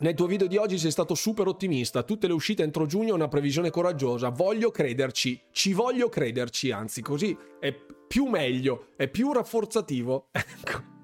Nel 0.00 0.14
tuo 0.14 0.26
video 0.26 0.46
di 0.46 0.56
oggi 0.56 0.78
sei 0.78 0.92
stato 0.92 1.16
super 1.16 1.48
ottimista, 1.48 2.04
tutte 2.04 2.28
le 2.28 2.32
uscite 2.32 2.62
entro 2.62 2.86
giugno 2.86 3.16
una 3.16 3.26
previsione 3.26 3.68
coraggiosa, 3.68 4.28
voglio 4.28 4.70
crederci, 4.70 5.40
ci 5.50 5.72
voglio 5.72 6.08
crederci, 6.08 6.70
anzi 6.70 7.02
così 7.02 7.36
è 7.58 7.74
più 8.06 8.26
meglio, 8.26 8.90
è 8.94 9.08
più 9.08 9.32
rafforzativo. 9.32 10.28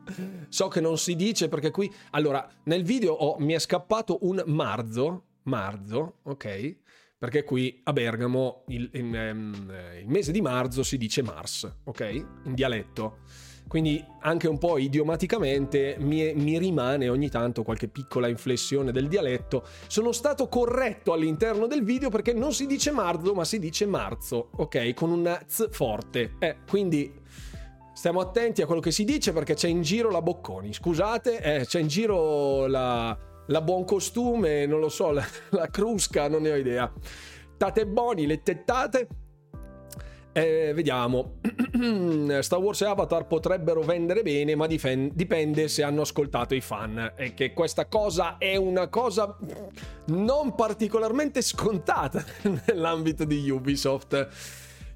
Ecco. 0.07 0.47
So 0.49 0.69
che 0.69 0.81
non 0.81 0.99
si 0.99 1.17
dice 1.17 1.49
perché 1.49 1.71
qui... 1.71 1.93
Allora, 2.11 2.47
nel 2.65 2.85
video 2.85 3.15
ho, 3.15 3.37
mi 3.39 3.55
è 3.55 3.59
scappato 3.59 4.19
un 4.23 4.41
marzo, 4.47 5.25
marzo, 5.45 6.19
ok? 6.23 6.77
Perché 7.19 7.43
qui 7.43 7.81
a 7.85 7.93
Bergamo 7.93 8.65
il, 8.69 8.89
il, 8.93 9.17
ehm, 9.17 9.73
il 10.03 10.09
mese 10.09 10.31
di 10.31 10.43
marzo 10.43 10.85
si 10.85 10.99
dice 10.99 11.23
Mars, 11.23 11.79
ok? 11.85 12.27
In 12.45 12.55
dialetto. 12.55 13.19
Quindi 13.75 14.05
anche 14.21 14.47
un 14.47 14.57
po' 14.57 14.79
idiomaticamente 14.79 15.97
mi, 15.99 16.33
mi, 16.35 16.59
rimane 16.59 17.09
ogni 17.09 17.29
tanto 17.29 17.65
qualche 17.65 17.89
piccola 17.89 18.29
inflessione 18.29 18.93
del 18.93 19.09
dialetto. 19.09 19.67
Sono 19.89 20.13
stato 20.13 20.47
corretto 20.47 21.13
all'interno 21.13 21.67
del 21.67 21.83
video 21.83 22.09
perché 22.09 22.33
non 22.33 22.53
si 22.53 22.67
dice 22.67 22.93
marzo 22.93 23.35
ma 23.35 23.45
si 23.45 23.59
dice 23.59 23.85
marzo, 23.85 24.51
ok? 24.59 24.95
Con 24.95 25.11
una 25.11 25.43
z 25.45 25.71
forte. 25.73 26.37
Eh, 26.39 26.59
quindi 26.71 27.13
stiamo 27.93 28.21
attenti 28.21 28.63
a 28.63 28.67
quello 28.67 28.81
che 28.81 28.93
si 28.93 29.03
dice 29.03 29.33
perché 29.33 29.55
c'è 29.55 29.67
in 29.67 29.83
giro 29.83 30.09
la 30.09 30.23
Bocconi. 30.23 30.73
Scusate, 30.73 31.41
eh, 31.41 31.67
c'è 31.67 31.81
in 31.81 31.89
giro 31.89 32.69
la, 32.69 33.19
la 33.49 33.61
buon 33.61 33.85
costume, 33.85 34.67
non 34.67 34.79
lo 34.79 34.89
so, 34.89 35.11
la, 35.11 35.27
la 35.51 35.67
crusca, 35.67 36.29
non 36.29 36.43
ne 36.43 36.53
ho 36.53 36.57
idea. 36.57 36.93
Tate 37.57 37.89
boni, 37.89 38.25
le 38.27 38.41
tettate 38.41 39.09
Eh, 40.37 40.73
vediamo. 40.75 41.37
Star 42.41 42.59
Wars 42.59 42.81
e 42.81 42.87
Avatar 42.87 43.29
potrebbero 43.29 43.83
vendere 43.83 44.23
bene, 44.23 44.57
ma 44.57 44.67
difen- 44.67 45.13
dipende 45.15 45.69
se 45.69 45.85
hanno 45.85 46.01
ascoltato 46.01 46.57
i 46.57 46.61
fan. 46.61 47.13
E 47.15 47.35
che 47.35 47.53
questa 47.53 47.87
cosa 47.87 48.37
è 48.39 48.57
una 48.57 48.89
cosa 48.89 49.39
non 50.07 50.57
particolarmente 50.57 51.41
scontata 51.41 52.25
nell'ambito 52.67 53.25
di 53.25 53.49
Ubisoft. 53.49 54.29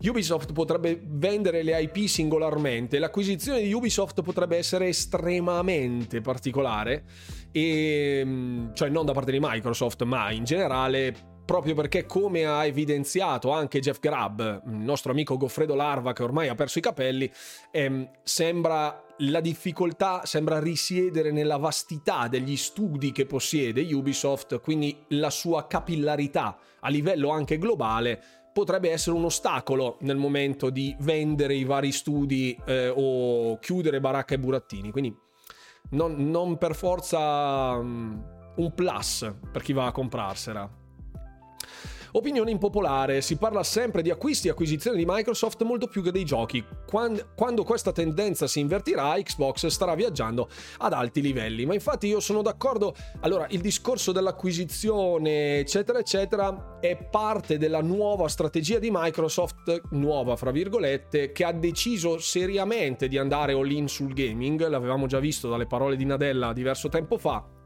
Ubisoft 0.00 0.52
potrebbe 0.52 1.00
vendere 1.04 1.62
le 1.62 1.80
IP 1.82 2.06
singolarmente, 2.06 2.98
l'acquisizione 2.98 3.62
di 3.62 3.72
Ubisoft 3.72 4.22
potrebbe 4.22 4.56
essere 4.56 4.88
estremamente 4.88 6.20
particolare, 6.20 7.04
e, 7.50 8.68
cioè 8.74 8.88
non 8.88 9.06
da 9.06 9.12
parte 9.12 9.32
di 9.32 9.38
Microsoft, 9.40 10.02
ma 10.02 10.30
in 10.30 10.44
generale 10.44 11.37
proprio 11.48 11.74
perché 11.74 12.04
come 12.04 12.44
ha 12.44 12.66
evidenziato 12.66 13.50
anche 13.52 13.80
Jeff 13.80 14.00
Grubb, 14.00 14.38
il 14.40 14.60
nostro 14.64 15.12
amico 15.12 15.38
Goffredo 15.38 15.74
Larva 15.74 16.12
che 16.12 16.22
ormai 16.22 16.48
ha 16.48 16.54
perso 16.54 16.78
i 16.78 16.82
capelli, 16.82 17.32
ehm, 17.70 18.10
sembra 18.22 19.02
la 19.20 19.40
difficoltà 19.40 20.26
sembra 20.26 20.60
risiedere 20.60 21.32
nella 21.32 21.56
vastità 21.56 22.28
degli 22.28 22.54
studi 22.54 23.12
che 23.12 23.24
possiede 23.24 23.80
Ubisoft, 23.94 24.60
quindi 24.60 25.06
la 25.08 25.30
sua 25.30 25.66
capillarità 25.66 26.58
a 26.80 26.90
livello 26.90 27.30
anche 27.30 27.56
globale 27.56 28.22
potrebbe 28.52 28.90
essere 28.90 29.16
un 29.16 29.24
ostacolo 29.24 29.96
nel 30.02 30.18
momento 30.18 30.68
di 30.68 30.94
vendere 31.00 31.54
i 31.54 31.64
vari 31.64 31.92
studi 31.92 32.60
eh, 32.66 32.92
o 32.94 33.58
chiudere 33.58 34.00
baracca 34.00 34.34
e 34.34 34.38
burattini. 34.38 34.90
Quindi 34.90 35.16
non, 35.92 36.28
non 36.28 36.58
per 36.58 36.74
forza 36.74 37.70
um, 37.78 38.52
un 38.56 38.74
plus 38.74 39.34
per 39.50 39.62
chi 39.62 39.72
va 39.72 39.86
a 39.86 39.92
comprarsela. 39.92 40.77
Opinione 42.12 42.50
impopolare, 42.50 43.20
si 43.20 43.36
parla 43.36 43.62
sempre 43.62 44.02
di 44.02 44.10
acquisti 44.10 44.48
e 44.48 44.50
acquisizioni 44.50 44.96
di 44.96 45.04
Microsoft 45.06 45.62
molto 45.62 45.86
più 45.86 46.02
che 46.02 46.10
dei 46.10 46.24
giochi. 46.24 46.64
Quando, 46.86 47.64
questa 47.64 47.92
tendenza 47.92 48.46
si 48.46 48.60
invertirà, 48.60 49.14
Xbox 49.20 49.66
starà 49.66 49.94
viaggiando 49.94 50.48
ad 50.78 50.92
alti 50.92 51.20
livelli. 51.20 51.66
Ma 51.66 51.74
infatti 51.74 52.06
io 52.06 52.20
sono 52.20 52.42
d'accordo, 52.42 52.94
allora 53.20 53.46
il 53.50 53.60
discorso 53.60 54.12
dell'acquisizione 54.12 55.58
eccetera 55.58 55.98
eccetera 55.98 56.78
è 56.80 56.96
parte 56.96 57.58
della 57.58 57.82
nuova 57.82 58.28
strategia 58.28 58.78
di 58.78 58.88
Microsoft, 58.90 59.82
nuova 59.90 60.36
fra 60.36 60.50
virgolette, 60.50 61.32
che 61.32 61.44
ha 61.44 61.52
deciso 61.52 62.18
seriamente 62.18 63.08
di 63.08 63.18
andare 63.18 63.52
all 63.52 63.70
in 63.70 63.88
sul 63.88 64.14
gaming, 64.14 64.66
l'avevamo 64.66 65.06
già 65.06 65.18
visto 65.18 65.48
dalle 65.48 65.66
parole 65.66 65.96
di 65.96 66.04
Nadella 66.04 66.52
diverso 66.52 66.88
tempo 66.88 67.18
fa 67.18 67.56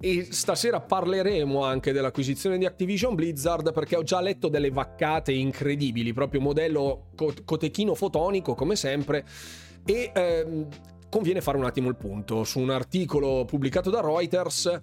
e 0.00 0.28
stasera 0.30 0.80
parleremo 0.80 1.64
anche 1.64 1.92
dell'acquisizione 1.92 2.58
di 2.58 2.64
Activision 2.64 3.14
Blizzard 3.14 3.72
perché 3.72 3.96
ho 3.96 4.02
già 4.02 4.20
letto 4.20 4.48
delle 4.48 4.70
vaccate 4.70 5.32
incredibili, 5.32 6.12
proprio 6.12 6.40
modello 6.40 7.08
cotechino 7.44 7.94
fotonico 7.94 8.54
come 8.54 8.76
sempre. 8.76 9.24
E 9.84 10.12
ehm, 10.14 10.68
conviene 11.08 11.40
fare 11.40 11.56
un 11.56 11.64
attimo 11.64 11.88
il 11.88 11.96
punto 11.96 12.44
su 12.44 12.60
un 12.60 12.70
articolo 12.70 13.44
pubblicato 13.44 13.90
da 13.90 14.00
Reuters 14.00 14.80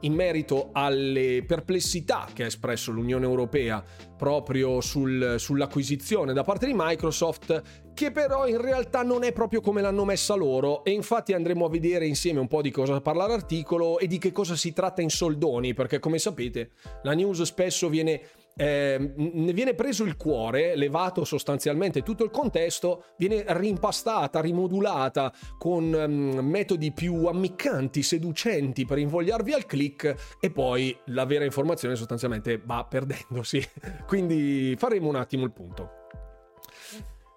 in 0.00 0.14
merito 0.14 0.70
alle 0.72 1.42
perplessità 1.46 2.28
che 2.32 2.44
ha 2.44 2.46
espresso 2.46 2.90
l'Unione 2.90 3.24
Europea 3.24 3.82
proprio 4.16 4.80
sul, 4.80 5.36
sull'acquisizione 5.38 6.32
da 6.32 6.42
parte 6.42 6.66
di 6.66 6.72
Microsoft, 6.74 7.62
che 7.94 8.10
però 8.10 8.46
in 8.46 8.60
realtà 8.60 9.02
non 9.02 9.24
è 9.24 9.32
proprio 9.32 9.60
come 9.60 9.80
l'hanno 9.80 10.04
messa 10.04 10.34
loro. 10.34 10.84
E 10.84 10.90
infatti 10.90 11.32
andremo 11.32 11.66
a 11.66 11.70
vedere 11.70 12.06
insieme 12.06 12.40
un 12.40 12.48
po' 12.48 12.62
di 12.62 12.70
cosa 12.70 13.00
parla 13.00 13.26
l'articolo 13.26 13.98
e 13.98 14.06
di 14.06 14.18
che 14.18 14.32
cosa 14.32 14.56
si 14.56 14.72
tratta 14.72 15.02
in 15.02 15.10
soldoni, 15.10 15.74
perché 15.74 15.98
come 15.98 16.18
sapete 16.18 16.70
la 17.02 17.12
news 17.12 17.42
spesso 17.42 17.88
viene 17.88 18.20
eh, 18.58 19.12
ne 19.14 19.52
viene 19.52 19.74
preso 19.74 20.02
il 20.02 20.16
cuore, 20.16 20.74
levato 20.74 21.24
sostanzialmente 21.24 22.02
tutto 22.02 22.24
il 22.24 22.30
contesto, 22.30 23.04
viene 23.16 23.44
rimpastata, 23.46 24.40
rimodulata 24.40 25.32
con 25.56 25.84
um, 25.92 26.44
metodi 26.44 26.90
più 26.92 27.26
ammiccanti, 27.26 28.02
seducenti 28.02 28.84
per 28.84 28.98
invogliarvi 28.98 29.52
al 29.52 29.64
click 29.64 30.36
e 30.40 30.50
poi 30.50 30.96
la 31.06 31.24
vera 31.24 31.44
informazione 31.44 31.94
sostanzialmente 31.94 32.60
va 32.64 32.84
perdendosi. 32.84 33.64
Quindi 34.06 34.74
faremo 34.76 35.08
un 35.08 35.16
attimo 35.16 35.44
il 35.44 35.52
punto. 35.52 35.90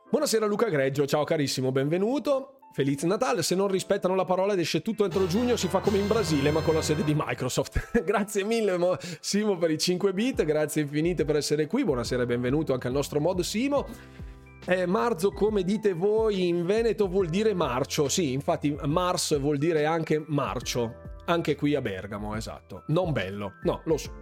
Buonasera 0.10 0.48
Luca 0.48 0.70
Greggio, 0.70 1.06
ciao 1.06 1.24
carissimo, 1.24 1.72
benvenuto. 1.72 2.61
Feliz 2.74 3.04
Natale, 3.04 3.44
se 3.44 3.54
non 3.54 3.68
rispettano 3.68 4.16
la 4.16 4.24
parola 4.24 4.54
ed 4.54 4.60
esce 4.60 4.82
tutto 4.82 5.04
entro 5.04 5.28
giugno 5.28 5.58
si 5.58 5.68
fa 5.68 5.80
come 5.80 5.98
in 5.98 6.08
Brasile 6.08 6.52
ma 6.52 6.62
con 6.62 6.74
la 6.74 6.82
sede 6.82 7.04
di 7.04 7.14
Microsoft. 7.14 8.00
grazie 8.04 8.46
mille 8.46 8.78
Simo 9.20 9.58
per 9.58 9.72
i 9.72 9.78
5 9.78 10.14
bit, 10.14 10.46
grazie 10.46 10.84
infinite 10.84 11.26
per 11.26 11.36
essere 11.36 11.68
qui, 11.68 11.84
buonasera 11.84 12.24
e 12.24 12.26
benvenuto 12.26 12.72
anche 12.72 12.88
al 12.88 12.94
nostro 12.94 13.20
mod 13.20 13.42
Simo. 13.42 13.86
Eh, 14.66 14.86
marzo, 14.86 15.32
come 15.32 15.64
dite 15.64 15.92
voi, 15.92 16.48
in 16.48 16.66
Veneto 16.66 17.08
vuol 17.08 17.28
dire 17.28 17.54
marcio, 17.54 18.08
sì, 18.08 18.32
infatti 18.32 18.74
Mars 18.86 19.38
vuol 19.38 19.58
dire 19.58 19.86
anche 19.86 20.24
marcio, 20.28 21.02
anche 21.26 21.56
qui 21.56 21.76
a 21.76 21.82
Bergamo, 21.82 22.36
esatto. 22.36 22.84
Non 22.88 23.12
bello, 23.12 23.56
no, 23.64 23.82
lo 23.84 23.98
so. 23.98 24.14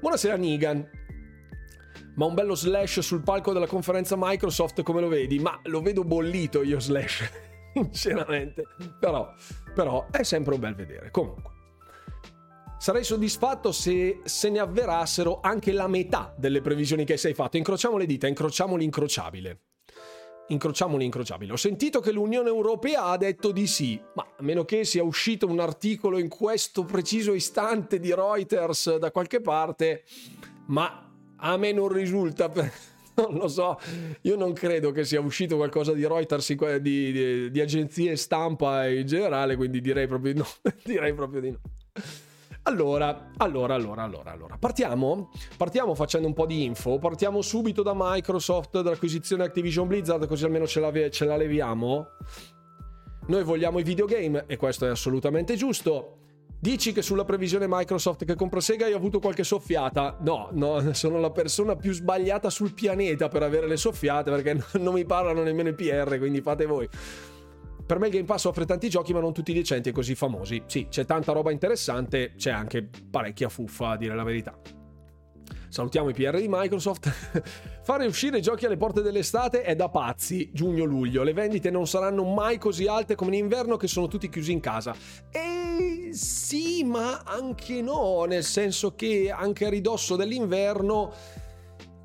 Buonasera 0.00 0.36
Nigan, 0.36 0.86
ma 2.16 2.26
un 2.26 2.34
bello 2.34 2.54
slash 2.54 3.00
sul 3.00 3.22
palco 3.22 3.54
della 3.54 3.66
conferenza 3.66 4.14
Microsoft 4.18 4.82
come 4.82 5.00
lo 5.00 5.08
vedi? 5.08 5.38
Ma 5.38 5.58
lo 5.62 5.80
vedo 5.80 6.04
bollito 6.04 6.62
io 6.62 6.80
slash. 6.80 7.52
Sinceramente. 7.74 8.64
Però, 8.98 9.32
però 9.74 10.06
è 10.10 10.22
sempre 10.22 10.54
un 10.54 10.60
bel 10.60 10.74
vedere. 10.74 11.10
Comunque. 11.10 11.52
Sarei 12.78 13.04
soddisfatto 13.04 13.72
se 13.72 14.20
se 14.24 14.50
ne 14.50 14.58
avverassero 14.58 15.40
anche 15.40 15.72
la 15.72 15.88
metà 15.88 16.34
delle 16.36 16.60
previsioni 16.60 17.04
che 17.04 17.16
sei 17.16 17.32
fatto. 17.32 17.56
Incrociamo 17.56 17.96
le 17.96 18.06
dita, 18.06 18.26
incrociamo 18.26 18.76
l'incrociabile. 18.76 19.60
Incrociamo 20.48 20.98
l'incrociabile. 20.98 21.52
Ho 21.52 21.56
sentito 21.56 22.00
che 22.00 22.12
l'Unione 22.12 22.48
Europea 22.48 23.04
ha 23.04 23.16
detto 23.16 23.52
di 23.52 23.66
sì, 23.66 23.98
ma 24.14 24.26
a 24.36 24.42
meno 24.42 24.66
che 24.66 24.84
sia 24.84 25.02
uscito 25.02 25.46
un 25.46 25.60
articolo 25.60 26.18
in 26.18 26.28
questo 26.28 26.84
preciso 26.84 27.32
istante 27.32 27.98
di 27.98 28.14
Reuters 28.14 28.96
da 28.96 29.10
qualche 29.10 29.40
parte, 29.40 30.04
ma 30.66 31.10
a 31.38 31.56
me 31.56 31.72
non 31.72 31.88
risulta 31.88 32.50
per 32.50 32.70
non 33.16 33.34
lo 33.34 33.48
so, 33.48 33.78
io 34.22 34.36
non 34.36 34.52
credo 34.52 34.90
che 34.90 35.04
sia 35.04 35.20
uscito 35.20 35.56
qualcosa 35.56 35.92
di 35.92 36.06
Reuters, 36.06 36.78
di, 36.78 37.12
di, 37.12 37.50
di 37.50 37.60
agenzie 37.60 38.16
stampa 38.16 38.88
in 38.88 39.06
generale, 39.06 39.56
quindi 39.56 39.80
direi 39.80 40.06
proprio 40.06 40.32
di 40.32 40.38
no. 40.38 40.46
direi 40.84 41.14
proprio 41.14 41.40
di 41.40 41.50
no. 41.50 41.60
Allora, 42.66 43.30
allora, 43.36 43.74
allora, 43.74 44.02
allora, 44.04 44.32
allora. 44.32 44.56
Partiamo? 44.58 45.30
Partiamo 45.56 45.94
facendo 45.94 46.26
un 46.26 46.32
po' 46.32 46.46
di 46.46 46.64
info. 46.64 46.98
Partiamo 46.98 47.42
subito 47.42 47.82
da 47.82 47.92
Microsoft, 47.94 48.80
dall'acquisizione 48.80 49.44
Activision 49.44 49.86
Blizzard, 49.86 50.26
così 50.26 50.44
almeno 50.44 50.66
ce 50.66 50.80
la, 50.80 51.10
ce 51.10 51.24
la 51.26 51.36
leviamo. 51.36 52.06
Noi 53.26 53.44
vogliamo 53.44 53.78
i 53.78 53.82
videogame 53.82 54.44
e 54.46 54.56
questo 54.56 54.86
è 54.86 54.88
assolutamente 54.88 55.56
giusto. 55.56 56.23
Dici 56.64 56.92
che 56.92 57.02
sulla 57.02 57.26
previsione 57.26 57.66
Microsoft 57.68 58.24
che 58.24 58.36
compra 58.36 58.58
Sega 58.58 58.86
hai 58.86 58.94
avuto 58.94 59.18
qualche 59.18 59.44
soffiata? 59.44 60.16
No, 60.22 60.48
no, 60.52 60.94
sono 60.94 61.20
la 61.20 61.30
persona 61.30 61.76
più 61.76 61.92
sbagliata 61.92 62.48
sul 62.48 62.72
pianeta 62.72 63.28
per 63.28 63.42
avere 63.42 63.68
le 63.68 63.76
soffiate 63.76 64.30
perché 64.30 64.58
non 64.80 64.94
mi 64.94 65.04
parlano 65.04 65.42
nemmeno 65.42 65.68
i 65.68 65.74
PR, 65.74 66.16
quindi 66.16 66.40
fate 66.40 66.64
voi. 66.64 66.88
Per 67.84 67.98
me 67.98 68.06
il 68.06 68.12
Game 68.14 68.24
Pass 68.24 68.46
offre 68.46 68.64
tanti 68.64 68.88
giochi 68.88 69.12
ma 69.12 69.20
non 69.20 69.34
tutti 69.34 69.52
decenti 69.52 69.90
e 69.90 69.92
così 69.92 70.14
famosi. 70.14 70.62
Sì, 70.64 70.86
c'è 70.88 71.04
tanta 71.04 71.32
roba 71.32 71.50
interessante, 71.50 72.32
c'è 72.34 72.52
anche 72.52 72.88
parecchia 73.10 73.50
fuffa 73.50 73.90
a 73.90 73.96
dire 73.98 74.14
la 74.14 74.24
verità. 74.24 74.58
Salutiamo 75.68 76.08
i 76.08 76.14
PR 76.14 76.38
di 76.38 76.46
Microsoft. 76.48 77.10
Fare 77.82 78.06
uscire 78.06 78.40
giochi 78.40 78.64
alle 78.66 78.76
porte 78.76 79.02
dell'estate 79.02 79.62
è 79.62 79.74
da 79.74 79.88
pazzi, 79.88 80.50
giugno-luglio. 80.52 81.22
Le 81.22 81.32
vendite 81.32 81.70
non 81.70 81.86
saranno 81.86 82.24
mai 82.24 82.58
così 82.58 82.86
alte 82.86 83.14
come 83.14 83.36
in 83.36 83.44
inverno 83.44 83.76
che 83.76 83.88
sono 83.88 84.06
tutti 84.06 84.28
chiusi 84.28 84.52
in 84.52 84.60
casa. 84.60 84.94
E 85.30 86.10
sì, 86.12 86.84
ma 86.84 87.22
anche 87.24 87.82
no, 87.82 88.24
nel 88.24 88.44
senso 88.44 88.94
che 88.94 89.32
anche 89.34 89.66
a 89.66 89.68
ridosso 89.68 90.14
dell'inverno 90.14 91.12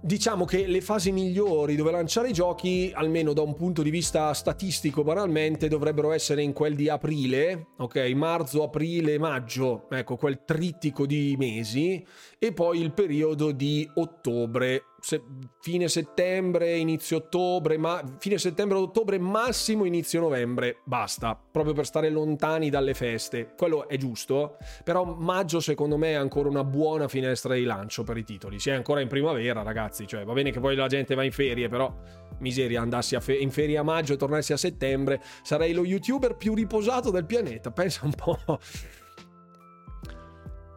Diciamo 0.01 0.45
che 0.45 0.65
le 0.65 0.79
fasi 0.79 1.11
migliori 1.11 1.75
dove 1.75 1.91
lanciare 1.91 2.29
i 2.29 2.33
giochi, 2.33 2.89
almeno 2.95 3.33
da 3.33 3.41
un 3.41 3.53
punto 3.53 3.81
di 3.81 3.89
vista 3.89 4.33
statistico 4.33 5.03
banalmente, 5.03 5.67
dovrebbero 5.67 6.13
essere 6.13 6.41
in 6.41 6.53
quel 6.53 6.73
di 6.73 6.87
aprile, 6.87 7.67
ok? 7.77 7.97
Marzo, 8.15 8.63
aprile, 8.63 9.19
maggio, 9.19 9.89
ecco, 9.89 10.15
quel 10.15 10.43
trittico 10.45 11.05
di 11.05 11.35
mesi, 11.37 12.01
e 12.39 12.53
poi 12.53 12.79
il 12.79 12.93
periodo 12.93 13.51
di 13.51 13.89
ottobre, 13.95 14.83
se, 15.01 15.21
fine 15.61 15.87
settembre, 15.87 16.77
inizio 16.77 17.17
ottobre, 17.17 17.77
ma 17.77 18.01
fine 18.19 18.37
settembre, 18.37 18.77
ottobre, 18.77 19.17
massimo 19.19 19.85
inizio 19.85 20.19
novembre, 20.21 20.77
basta, 20.85 21.39
proprio 21.51 21.73
per 21.73 21.85
stare 21.85 22.09
lontani 22.09 22.69
dalle 22.69 22.93
feste. 22.93 23.53
Quello 23.57 23.87
è 23.87 23.97
giusto, 23.97 24.57
però 24.83 25.03
maggio 25.03 25.59
secondo 25.59 25.97
me 25.97 26.11
è 26.11 26.15
ancora 26.15 26.49
una 26.49 26.63
buona 26.63 27.07
finestra 27.07 27.53
di 27.53 27.63
lancio 27.63 28.03
per 28.03 28.17
i 28.17 28.23
titoli. 28.23 28.59
Si 28.59 28.69
è 28.69 28.73
ancora 28.73 29.01
in 29.01 29.07
primavera, 29.07 29.63
ragazzi, 29.63 30.07
cioè 30.07 30.23
va 30.23 30.33
bene 30.33 30.51
che 30.51 30.59
poi 30.59 30.75
la 30.75 30.87
gente 30.87 31.15
va 31.15 31.23
in 31.23 31.31
ferie, 31.31 31.67
però 31.67 31.93
miseria 32.39 32.81
andassi 32.81 33.17
fe- 33.19 33.37
in 33.37 33.51
ferie 33.51 33.77
a 33.77 33.83
maggio 33.83 34.13
e 34.13 34.17
tornassi 34.17 34.53
a 34.53 34.57
settembre, 34.57 35.21
sarei 35.41 35.73
lo 35.73 35.83
youtuber 35.83 36.35
più 36.35 36.53
riposato 36.53 37.11
del 37.11 37.25
pianeta, 37.25 37.71
pensa 37.71 38.05
un 38.05 38.13
po'. 38.13 38.59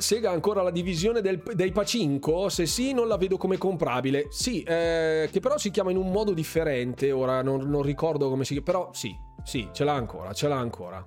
Sega 0.02 0.30
ha 0.30 0.32
ancora 0.32 0.62
la 0.62 0.70
divisione 0.70 1.22
del, 1.22 1.42
dei 1.54 1.72
Pacinco? 1.72 2.48
Se 2.48 2.66
sì, 2.66 2.92
non 2.92 3.08
la 3.08 3.16
vedo 3.16 3.38
come 3.38 3.56
comprabile. 3.56 4.26
Sì, 4.30 4.62
eh, 4.62 5.28
che 5.30 5.40
però 5.40 5.56
si 5.56 5.70
chiama 5.70 5.90
in 5.90 5.96
un 5.96 6.10
modo 6.10 6.34
differente. 6.34 7.10
Ora 7.12 7.40
non, 7.42 7.68
non 7.70 7.82
ricordo 7.82 8.28
come 8.28 8.44
si 8.44 8.52
chiama. 8.52 8.66
Però 8.70 8.90
sì, 8.92 9.14
sì, 9.44 9.68
ce 9.72 9.84
l'ha 9.84 9.94
ancora, 9.94 10.32
ce 10.32 10.48
l'ha 10.48 10.58
ancora. 10.58 11.06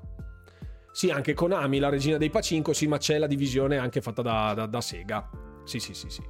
Sì, 0.92 1.12
anche 1.12 1.34
Konami, 1.34 1.78
la 1.78 1.90
regina 1.90 2.18
dei 2.18 2.30
Pacinco, 2.30 2.72
sì, 2.72 2.88
ma 2.88 2.98
c'è 2.98 3.18
la 3.18 3.28
divisione 3.28 3.78
anche 3.78 4.02
fatta 4.02 4.22
da, 4.22 4.54
da, 4.56 4.66
da 4.66 4.82
Sega. 4.82 5.30
Sì, 5.66 5.80
sì, 5.80 5.94
sì, 5.94 6.10
sì. 6.10 6.24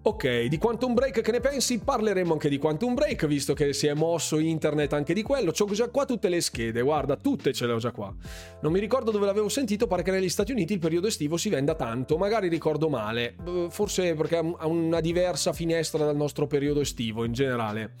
Ok, 0.00 0.44
di 0.44 0.58
Quantum 0.58 0.94
Break 0.94 1.20
che 1.20 1.32
ne 1.32 1.40
pensi? 1.40 1.80
Parleremo 1.80 2.32
anche 2.32 2.48
di 2.48 2.56
Quantum 2.56 2.94
Break, 2.94 3.26
visto 3.26 3.52
che 3.52 3.72
si 3.72 3.88
è 3.88 3.94
mosso 3.94 4.38
internet 4.38 4.92
anche 4.94 5.12
di 5.12 5.22
quello. 5.22 5.50
C'ho 5.50 5.66
già 5.66 5.88
qua 5.90 6.06
tutte 6.06 6.28
le 6.28 6.40
schede, 6.40 6.80
guarda, 6.80 7.16
tutte 7.16 7.52
ce 7.52 7.66
le 7.66 7.72
ho 7.72 7.78
già 7.78 7.90
qua. 7.90 8.14
Non 8.62 8.72
mi 8.72 8.80
ricordo 8.80 9.10
dove 9.10 9.26
l'avevo 9.26 9.48
sentito, 9.50 9.86
pare 9.86 10.02
che 10.02 10.10
negli 10.10 10.28
Stati 10.30 10.52
Uniti 10.52 10.72
il 10.72 10.78
periodo 10.78 11.08
estivo 11.08 11.36
si 11.36 11.50
venda 11.50 11.74
tanto, 11.74 12.16
magari 12.16 12.48
ricordo 12.48 12.88
male, 12.88 13.34
forse 13.68 14.14
perché 14.14 14.36
ha 14.36 14.66
una 14.66 15.00
diversa 15.00 15.52
finestra 15.52 16.04
dal 16.04 16.16
nostro 16.16 16.46
periodo 16.46 16.80
estivo 16.80 17.24
in 17.24 17.32
generale. 17.32 17.94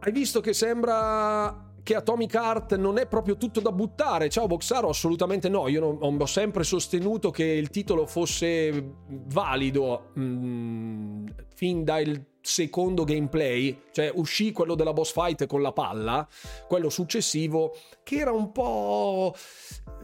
Hai 0.00 0.12
visto 0.12 0.40
che 0.40 0.52
sembra 0.52 1.72
che 1.84 1.94
Atomic 1.94 2.34
Heart 2.34 2.76
non 2.76 2.98
è 2.98 3.06
proprio 3.06 3.36
tutto 3.36 3.60
da 3.60 3.70
buttare. 3.70 4.28
Ciao 4.30 4.48
Boxaro, 4.48 4.88
assolutamente 4.88 5.48
no. 5.48 5.68
Io 5.68 5.98
non, 6.00 6.20
ho 6.20 6.26
sempre 6.26 6.64
sostenuto 6.64 7.30
che 7.30 7.44
il 7.44 7.68
titolo 7.68 8.06
fosse 8.06 8.96
valido 9.06 10.10
mh, 10.14 10.22
mm, 10.22 11.26
fin 11.54 11.84
dal 11.84 12.32
secondo 12.44 13.04
gameplay, 13.04 13.84
cioè 13.90 14.12
uscì 14.14 14.52
quello 14.52 14.74
della 14.74 14.92
boss 14.92 15.12
fight 15.12 15.46
con 15.46 15.62
la 15.62 15.72
palla, 15.72 16.28
quello 16.68 16.90
successivo 16.90 17.74
che 18.02 18.16
era 18.16 18.32
un 18.32 18.52
po' 18.52 19.34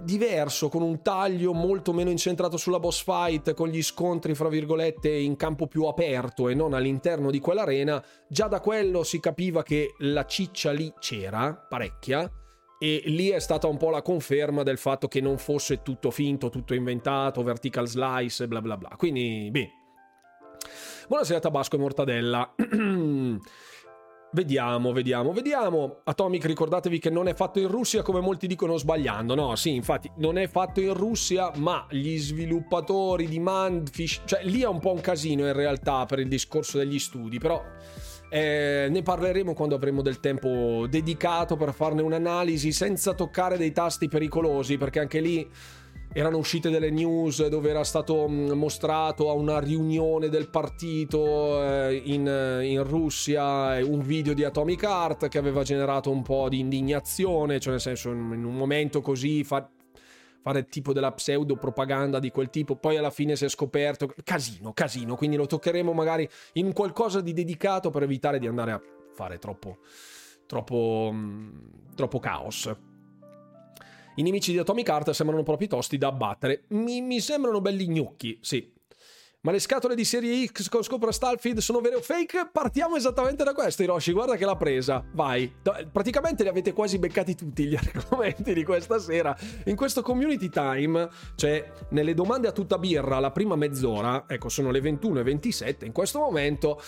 diverso, 0.00 0.70
con 0.70 0.80
un 0.80 1.02
taglio 1.02 1.52
molto 1.52 1.92
meno 1.92 2.08
incentrato 2.08 2.56
sulla 2.56 2.80
boss 2.80 3.04
fight, 3.04 3.52
con 3.52 3.68
gli 3.68 3.82
scontri 3.82 4.34
fra 4.34 4.48
virgolette 4.48 5.10
in 5.10 5.36
campo 5.36 5.66
più 5.66 5.84
aperto 5.84 6.48
e 6.48 6.54
non 6.54 6.72
all'interno 6.72 7.30
di 7.30 7.40
quell'arena, 7.40 8.02
già 8.26 8.46
da 8.46 8.60
quello 8.60 9.02
si 9.02 9.20
capiva 9.20 9.62
che 9.62 9.94
la 9.98 10.24
ciccia 10.24 10.72
lì 10.72 10.90
c'era, 10.98 11.54
parecchia, 11.54 12.30
e 12.78 13.02
lì 13.04 13.28
è 13.28 13.38
stata 13.38 13.66
un 13.66 13.76
po' 13.76 13.90
la 13.90 14.00
conferma 14.00 14.62
del 14.62 14.78
fatto 14.78 15.08
che 15.08 15.20
non 15.20 15.36
fosse 15.36 15.82
tutto 15.82 16.10
finto, 16.10 16.48
tutto 16.48 16.72
inventato, 16.72 17.42
vertical 17.42 17.86
slice, 17.86 18.48
bla 18.48 18.62
bla 18.62 18.78
bla. 18.78 18.94
Quindi, 18.96 19.50
beh, 19.50 19.70
Buonasera 21.10 21.40
Tabasco 21.40 21.74
e 21.74 21.78
Mortadella. 21.80 22.54
Vediamo, 24.32 24.92
vediamo, 24.92 25.32
vediamo. 25.32 26.02
Atomic, 26.04 26.44
ricordatevi 26.44 27.00
che 27.00 27.10
non 27.10 27.26
è 27.26 27.34
fatto 27.34 27.58
in 27.58 27.66
Russia 27.66 28.02
come 28.02 28.20
molti 28.20 28.46
dicono 28.46 28.76
sbagliando. 28.76 29.34
No, 29.34 29.56
sì, 29.56 29.74
infatti 29.74 30.08
non 30.18 30.38
è 30.38 30.46
fatto 30.46 30.80
in 30.80 30.94
Russia, 30.94 31.50
ma 31.56 31.84
gli 31.90 32.16
sviluppatori 32.16 33.26
di 33.26 33.40
Mandfish, 33.40 34.22
cioè 34.24 34.44
lì 34.44 34.60
è 34.60 34.68
un 34.68 34.78
po' 34.78 34.92
un 34.92 35.00
casino 35.00 35.48
in 35.48 35.52
realtà 35.52 36.06
per 36.06 36.20
il 36.20 36.28
discorso 36.28 36.78
degli 36.78 37.00
studi, 37.00 37.40
però 37.40 37.60
eh, 38.28 38.86
ne 38.88 39.02
parleremo 39.02 39.52
quando 39.52 39.74
avremo 39.74 40.02
del 40.02 40.20
tempo 40.20 40.86
dedicato 40.88 41.56
per 41.56 41.74
farne 41.74 42.02
un'analisi 42.02 42.70
senza 42.70 43.14
toccare 43.14 43.58
dei 43.58 43.72
tasti 43.72 44.06
pericolosi, 44.06 44.78
perché 44.78 45.00
anche 45.00 45.18
lì 45.18 45.50
erano 46.12 46.38
uscite 46.38 46.70
delle 46.70 46.90
news 46.90 47.46
dove 47.46 47.70
era 47.70 47.84
stato 47.84 48.28
mm, 48.28 48.50
mostrato 48.52 49.30
a 49.30 49.32
una 49.34 49.60
riunione 49.60 50.28
del 50.28 50.48
partito 50.48 51.62
eh, 51.62 52.02
in, 52.04 52.26
eh, 52.26 52.66
in, 52.66 52.82
Russia 52.82 53.78
eh, 53.78 53.82
un 53.82 54.00
video 54.00 54.34
di 54.34 54.42
Atomic 54.42 54.82
Heart 54.82 55.28
che 55.28 55.38
aveva 55.38 55.62
generato 55.62 56.10
un 56.10 56.22
po' 56.22 56.48
di 56.48 56.58
indignazione, 56.58 57.60
cioè 57.60 57.72
nel 57.72 57.80
senso 57.80 58.10
in 58.10 58.44
un 58.44 58.56
momento 58.56 59.00
così 59.00 59.44
fa, 59.44 59.68
fare 60.42 60.66
tipo 60.66 60.92
della 60.92 61.12
pseudo 61.12 61.56
propaganda 61.56 62.18
di 62.18 62.30
quel 62.30 62.50
tipo, 62.50 62.74
poi 62.74 62.96
alla 62.96 63.10
fine 63.10 63.36
si 63.36 63.44
è 63.44 63.48
scoperto 63.48 64.12
casino, 64.24 64.72
casino, 64.72 65.14
quindi 65.14 65.36
lo 65.36 65.46
toccheremo 65.46 65.92
magari 65.92 66.28
in 66.54 66.72
qualcosa 66.72 67.20
di 67.20 67.32
dedicato 67.32 67.90
per 67.90 68.02
evitare 68.02 68.40
di 68.40 68.48
andare 68.48 68.72
a 68.72 68.80
fare 69.14 69.38
troppo 69.38 69.78
troppo 70.46 71.10
mm, 71.12 71.48
troppo 71.94 72.18
caos. 72.18 72.74
I 74.16 74.22
nemici 74.22 74.52
di 74.52 74.58
Atomic 74.58 74.88
Heart 74.88 75.10
sembrano 75.10 75.42
proprio 75.42 75.68
tosti 75.68 75.96
da 75.96 76.08
abbattere. 76.08 76.64
Mi, 76.68 77.00
mi 77.00 77.20
sembrano 77.20 77.60
belli 77.60 77.88
gnocchi, 77.88 78.38
sì. 78.40 78.78
Ma 79.42 79.52
le 79.52 79.58
scatole 79.58 79.94
di 79.94 80.04
serie 80.04 80.44
X 80.44 80.68
con 80.68 80.82
scopra 80.82 81.10
Starfield 81.10 81.60
sono 81.60 81.80
vere 81.80 81.94
o 81.94 82.02
fake? 82.02 82.50
Partiamo 82.52 82.96
esattamente 82.96 83.42
da 83.42 83.54
questo, 83.54 83.82
Hiroshi. 83.82 84.12
Guarda 84.12 84.36
che 84.36 84.44
l'ha 84.44 84.56
presa. 84.56 85.02
Vai. 85.14 85.50
Praticamente 85.90 86.42
li 86.42 86.50
avete 86.50 86.74
quasi 86.74 86.98
beccati 86.98 87.34
tutti 87.34 87.64
gli 87.64 87.74
argomenti 87.80 88.52
di 88.52 88.62
questa 88.64 88.98
sera. 88.98 89.34
In 89.64 89.76
questo 89.76 90.02
community 90.02 90.50
time, 90.50 91.08
cioè 91.36 91.72
nelle 91.90 92.12
domande 92.12 92.48
a 92.48 92.52
tutta 92.52 92.76
birra, 92.76 93.18
la 93.18 93.30
prima 93.30 93.56
mezz'ora, 93.56 94.24
ecco, 94.28 94.50
sono 94.50 94.70
le 94.70 94.82
21 94.82 95.20
e 95.20 95.22
27 95.22 95.86
in 95.86 95.92
questo 95.92 96.18
momento, 96.18 96.78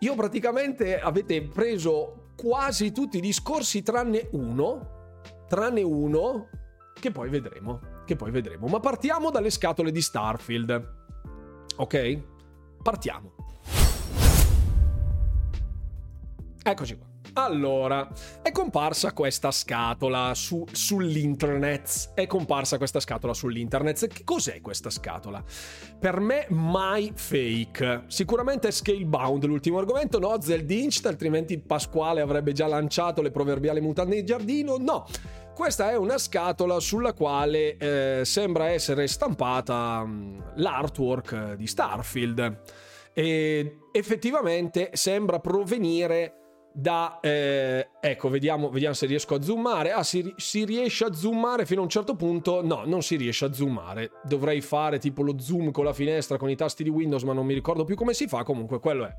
io 0.00 0.14
praticamente 0.14 1.00
avete 1.00 1.40
preso 1.40 2.32
quasi 2.36 2.92
tutti 2.92 3.16
i 3.16 3.20
discorsi 3.20 3.82
tranne 3.82 4.28
uno, 4.32 5.20
tranne 5.48 5.80
uno, 5.80 6.48
che 6.98 7.10
poi 7.10 7.28
vedremo, 7.28 7.80
che 8.04 8.16
poi 8.16 8.30
vedremo. 8.30 8.66
Ma 8.66 8.80
partiamo 8.80 9.30
dalle 9.30 9.50
scatole 9.50 9.90
di 9.90 10.00
Starfield. 10.00 10.94
Ok? 11.76 12.22
Partiamo. 12.82 13.34
Eccoci 16.62 16.96
qua. 16.96 17.11
Allora, 17.34 18.06
è 18.42 18.52
comparsa 18.52 19.12
questa 19.12 19.50
scatola 19.50 20.34
su, 20.34 20.64
sull'internet. 20.70 22.12
È 22.12 22.26
comparsa 22.26 22.76
questa 22.76 23.00
scatola 23.00 23.32
sull'internet. 23.32 24.06
Che 24.06 24.22
cos'è 24.24 24.60
questa 24.60 24.90
scatola? 24.90 25.42
Per 25.98 26.20
me 26.20 26.46
mai 26.50 27.12
fake. 27.14 28.04
Sicuramente 28.08 28.68
è 28.68 28.70
scalebound 28.70 29.44
l'ultimo 29.44 29.78
argomento, 29.78 30.18
no? 30.18 30.40
Zeldinch, 30.40 31.00
altrimenti 31.04 31.58
Pasquale 31.58 32.20
avrebbe 32.20 32.52
già 32.52 32.66
lanciato 32.66 33.22
le 33.22 33.30
proverbiali 33.30 33.80
mutande 33.80 34.18
in 34.18 34.26
giardino. 34.26 34.76
No. 34.76 35.06
Questa 35.54 35.90
è 35.90 35.96
una 35.96 36.18
scatola 36.18 36.80
sulla 36.80 37.14
quale 37.14 37.76
eh, 37.76 38.24
sembra 38.24 38.68
essere 38.68 39.06
stampata 39.06 40.04
mh, 40.04 40.10
mm, 40.10 40.40
l'artwork 40.56 41.54
di 41.54 41.66
Starfield 41.66 42.60
e 43.14 43.78
effettivamente 43.92 44.90
sembra 44.94 45.38
provenire 45.38 46.41
da 46.74 47.20
eh, 47.20 47.88
ecco 48.00 48.28
vediamo, 48.28 48.70
vediamo, 48.70 48.94
se 48.94 49.06
riesco 49.06 49.34
a 49.34 49.42
zoomare. 49.42 49.92
Ah 49.92 50.02
si, 50.02 50.32
si, 50.36 50.64
riesce 50.64 51.04
a 51.04 51.12
zoomare 51.12 51.66
fino 51.66 51.80
a 51.80 51.84
un 51.84 51.90
certo 51.90 52.14
punto? 52.16 52.64
No 52.64 52.82
non 52.86 53.02
si 53.02 53.16
riesce 53.16 53.44
a 53.44 53.52
zoomare. 53.52 54.12
Dovrei 54.24 54.60
fare 54.60 54.98
tipo 54.98 55.22
lo 55.22 55.38
zoom 55.38 55.70
con 55.70 55.84
la 55.84 55.92
finestra 55.92 56.36
con 56.36 56.50
i 56.50 56.56
tasti 56.56 56.82
di 56.82 56.90
Windows 56.90 57.22
ma 57.22 57.32
non 57.32 57.46
mi 57.46 57.54
ricordo 57.54 57.84
più 57.84 57.94
come 57.94 58.14
si 58.14 58.26
fa. 58.26 58.42
Comunque 58.42 58.80
quello 58.80 59.04
è. 59.04 59.14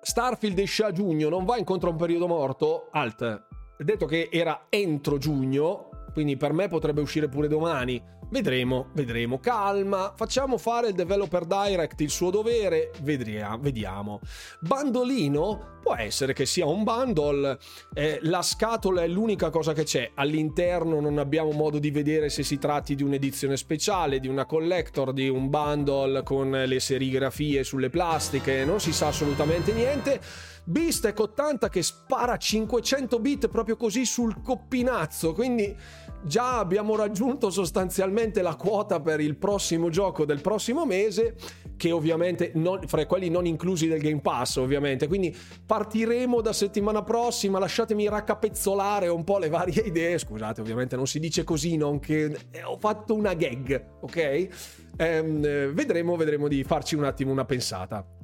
Starfield 0.00 0.58
esce 0.58 0.84
a 0.84 0.92
giugno 0.92 1.28
non 1.28 1.44
va 1.44 1.56
incontro 1.56 1.88
a 1.88 1.92
un 1.92 1.98
periodo 1.98 2.26
morto? 2.26 2.88
Alt. 2.92 3.46
Detto 3.76 4.06
che 4.06 4.28
era 4.30 4.66
entro 4.68 5.18
giugno, 5.18 5.88
quindi 6.14 6.36
per 6.38 6.54
me 6.54 6.68
potrebbe 6.68 7.02
uscire 7.02 7.28
pure 7.28 7.48
domani. 7.48 8.02
Vedremo, 8.30 8.88
vedremo. 8.94 9.38
Calma, 9.38 10.14
facciamo 10.16 10.58
fare 10.58 10.88
il 10.88 10.94
developer 10.94 11.44
direct 11.44 12.00
il 12.00 12.10
suo 12.10 12.30
dovere, 12.30 12.90
vedria, 13.02 13.56
vediamo. 13.60 14.20
Bandolino? 14.60 15.72
Può 15.82 15.94
essere 15.96 16.32
che 16.32 16.46
sia 16.46 16.64
un 16.64 16.82
bundle, 16.82 17.58
eh, 17.92 18.18
la 18.22 18.40
scatola 18.40 19.02
è 19.02 19.06
l'unica 19.06 19.50
cosa 19.50 19.74
che 19.74 19.82
c'è, 19.82 20.12
all'interno 20.14 20.98
non 20.98 21.18
abbiamo 21.18 21.50
modo 21.50 21.78
di 21.78 21.90
vedere 21.90 22.30
se 22.30 22.42
si 22.42 22.56
tratti 22.56 22.94
di 22.94 23.02
un'edizione 23.02 23.58
speciale, 23.58 24.18
di 24.18 24.28
una 24.28 24.46
collector, 24.46 25.12
di 25.12 25.28
un 25.28 25.50
bundle 25.50 26.22
con 26.22 26.50
le 26.50 26.80
serigrafie 26.80 27.64
sulle 27.64 27.90
plastiche, 27.90 28.64
non 28.64 28.80
si 28.80 28.92
sa 28.92 29.08
assolutamente 29.08 29.74
niente. 29.74 30.20
Beastec 30.66 31.18
80 31.20 31.68
che 31.68 31.82
spara 31.82 32.38
500 32.38 33.18
bit 33.18 33.48
proprio 33.48 33.76
così 33.76 34.06
sul 34.06 34.40
coppinazzo, 34.40 35.34
quindi 35.34 35.76
già 36.24 36.58
abbiamo 36.58 36.96
raggiunto 36.96 37.50
sostanzialmente 37.50 38.42
la 38.42 38.56
quota 38.56 39.00
per 39.00 39.20
il 39.20 39.36
prossimo 39.36 39.90
gioco 39.90 40.24
del 40.24 40.40
prossimo 40.40 40.84
mese, 40.84 41.36
che 41.76 41.90
ovviamente 41.90 42.52
non, 42.54 42.80
fra 42.86 43.04
quelli 43.06 43.28
non 43.28 43.46
inclusi 43.46 43.88
del 43.88 44.00
Game 44.00 44.20
Pass, 44.20 44.56
ovviamente. 44.56 45.06
Quindi 45.06 45.34
partiremo 45.64 46.40
da 46.40 46.52
settimana 46.52 47.02
prossima. 47.02 47.58
Lasciatemi 47.58 48.08
raccapezzolare 48.08 49.08
un 49.08 49.24
po' 49.24 49.38
le 49.38 49.48
varie 49.48 49.82
idee. 49.86 50.18
Scusate, 50.18 50.60
ovviamente 50.60 50.96
non 50.96 51.06
si 51.06 51.18
dice 51.18 51.44
così, 51.44 51.76
non 51.76 51.98
che 51.98 52.36
eh, 52.50 52.62
ho 52.62 52.76
fatto 52.78 53.14
una 53.14 53.34
gag, 53.34 53.98
ok? 54.00 54.48
Ehm, 54.96 55.72
vedremo, 55.72 56.16
vedremo 56.16 56.48
di 56.48 56.64
farci 56.64 56.94
un 56.94 57.04
attimo 57.04 57.32
una 57.32 57.44
pensata. 57.44 58.23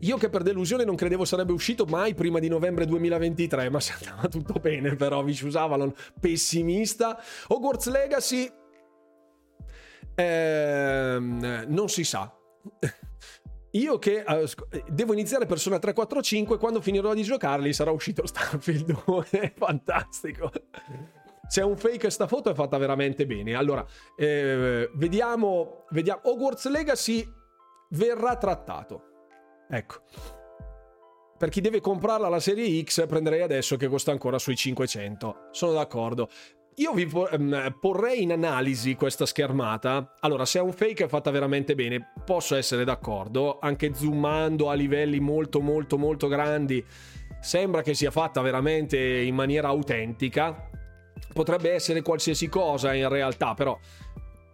Io 0.00 0.16
che 0.16 0.28
per 0.28 0.42
delusione 0.42 0.84
non 0.84 0.96
credevo 0.96 1.24
sarebbe 1.24 1.52
uscito 1.52 1.84
mai 1.84 2.14
prima 2.14 2.38
di 2.38 2.48
novembre 2.48 2.86
2023, 2.86 3.70
ma 3.70 3.80
se 3.80 3.94
andava 4.00 4.28
tutto 4.28 4.54
bene 4.60 4.94
però, 4.96 5.22
Vicious 5.22 5.56
Avalon 5.56 5.92
pessimista. 6.20 7.18
Hogwarts 7.48 7.88
Legacy 7.88 8.50
ehm, 10.14 11.64
non 11.68 11.88
si 11.88 12.04
sa. 12.04 12.32
Io 13.72 13.98
che 13.98 14.24
uh, 14.26 14.44
devo 14.88 15.12
iniziare 15.12 15.44
Persona 15.44 15.78
345 15.78 16.56
quando 16.58 16.80
finirò 16.80 17.12
di 17.12 17.22
giocarli 17.22 17.72
sarà 17.72 17.90
uscito 17.90 18.26
Starfield 18.26 19.04
2, 19.04 19.52
fantastico. 19.56 20.50
se 21.46 21.60
è 21.60 21.64
un 21.64 21.76
fake 21.76 22.08
sta 22.08 22.26
foto 22.26 22.50
è 22.50 22.54
fatta 22.54 22.78
veramente 22.78 23.26
bene. 23.26 23.54
Allora, 23.54 23.84
eh, 24.16 24.90
vediamo, 24.94 25.84
vediamo. 25.90 26.20
Hogwarts 26.24 26.68
Legacy 26.68 27.30
verrà 27.90 28.36
trattato. 28.36 29.07
Ecco. 29.68 30.00
Per 31.38 31.50
chi 31.50 31.60
deve 31.60 31.80
comprarla 31.80 32.28
la 32.28 32.40
serie 32.40 32.82
X, 32.82 33.06
prenderei 33.06 33.42
adesso 33.42 33.76
che 33.76 33.86
costa 33.86 34.10
ancora 34.10 34.40
sui 34.40 34.56
500. 34.56 35.48
Sono 35.52 35.72
d'accordo. 35.72 36.28
Io 36.78 36.92
vi 36.92 37.08
ehm, 37.32 37.76
porrei 37.80 38.22
in 38.22 38.32
analisi 38.32 38.94
questa 38.94 39.26
schermata. 39.26 40.14
Allora, 40.20 40.44
se 40.44 40.58
è 40.58 40.62
un 40.62 40.72
fake 40.72 41.04
è 41.04 41.08
fatta 41.08 41.30
veramente 41.30 41.74
bene, 41.74 42.12
posso 42.24 42.56
essere 42.56 42.84
d'accordo. 42.84 43.58
Anche 43.60 43.94
zoomando 43.94 44.70
a 44.70 44.74
livelli 44.74 45.20
molto, 45.20 45.60
molto, 45.60 45.98
molto 45.98 46.28
grandi, 46.28 46.84
sembra 47.40 47.82
che 47.82 47.94
sia 47.94 48.10
fatta 48.10 48.40
veramente 48.40 48.96
in 48.98 49.34
maniera 49.34 49.68
autentica. 49.68 50.70
Potrebbe 51.32 51.72
essere 51.72 52.02
qualsiasi 52.02 52.48
cosa 52.48 52.94
in 52.94 53.08
realtà, 53.08 53.54
però 53.54 53.78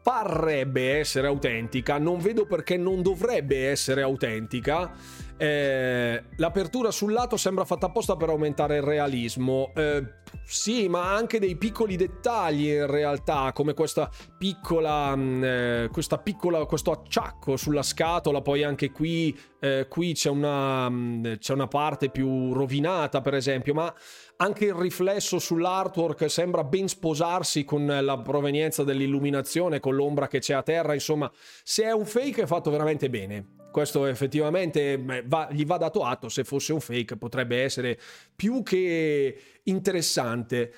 parrebbe 0.05 0.99
essere 0.99 1.27
autentica. 1.27 1.97
Non 1.97 2.21
vedo 2.21 2.45
perché 2.45 2.77
non 2.77 3.01
dovrebbe 3.01 3.71
essere 3.71 4.03
autentica 4.03 4.93
eh, 5.37 6.23
l'apertura 6.37 6.91
sul 6.91 7.13
lato 7.13 7.37
sembra 7.37 7.65
fatta 7.65 7.87
apposta 7.87 8.17
per 8.17 8.29
aumentare 8.29 8.77
il 8.77 8.83
realismo. 8.83 9.73
Eh, 9.75 10.23
sì, 10.45 10.89
ma 10.89 11.15
anche 11.15 11.39
dei 11.39 11.57
piccoli 11.57 11.97
dettagli 11.97 12.69
in 12.69 12.87
realtà, 12.87 13.53
come 13.53 13.75
questa 13.75 14.11
piccola, 14.39 15.15
mm, 15.17 15.45
eh, 15.45 15.89
questa 15.93 16.19
piccola 16.19 16.65
questo 16.67 16.91
acciacco 16.91 17.57
sulla 17.57 17.83
scatola, 17.83 18.43
poi 18.43 18.63
anche 18.63 18.91
qui, 18.91 19.37
eh, 19.61 19.87
qui 19.89 20.13
c'è, 20.13 20.31
una, 20.31 20.89
mm, 20.89 21.35
c'è 21.39 21.53
una 21.53 21.69
parte 21.69 22.11
più 22.11 22.53
rovinata, 22.53 23.21
per 23.21 23.35
esempio, 23.35 23.75
ma 23.75 23.93
anche 24.37 24.67
il 24.67 24.75
riflesso 24.75 25.39
sull'artwork 25.39 26.29
sembra 26.29 26.65
ben 26.65 26.89
sposarsi 26.89 27.65
con 27.65 27.87
la 27.87 28.19
provenienza 28.19 28.85
dell'illuminazione, 28.85 29.81
con 29.81 29.95
l'ombra 29.95 30.29
che 30.29 30.41
c'è 30.41 30.55
a 30.55 30.63
terra, 30.63 30.95
insomma, 30.95 31.31
se 31.63 31.85
è 31.85 31.93
un 31.93 32.05
fake 32.05 32.43
è 32.43 32.47
fatto 32.47 32.71
veramente 32.71 33.09
bene 33.09 33.63
questo 33.75 34.07
effettivamente 34.07 35.03
va, 35.25 35.49
gli 35.51 35.67
va 35.67 35.79
dato 35.79 36.05
atto, 36.05 36.29
se 36.29 36.45
fosse 36.45 36.73
un 36.73 36.79
fake 36.79 37.17
potrebbe 37.17 37.61
essere 37.61 37.99
più 38.37 38.63
che 38.63 39.37
interessante. 39.65 40.73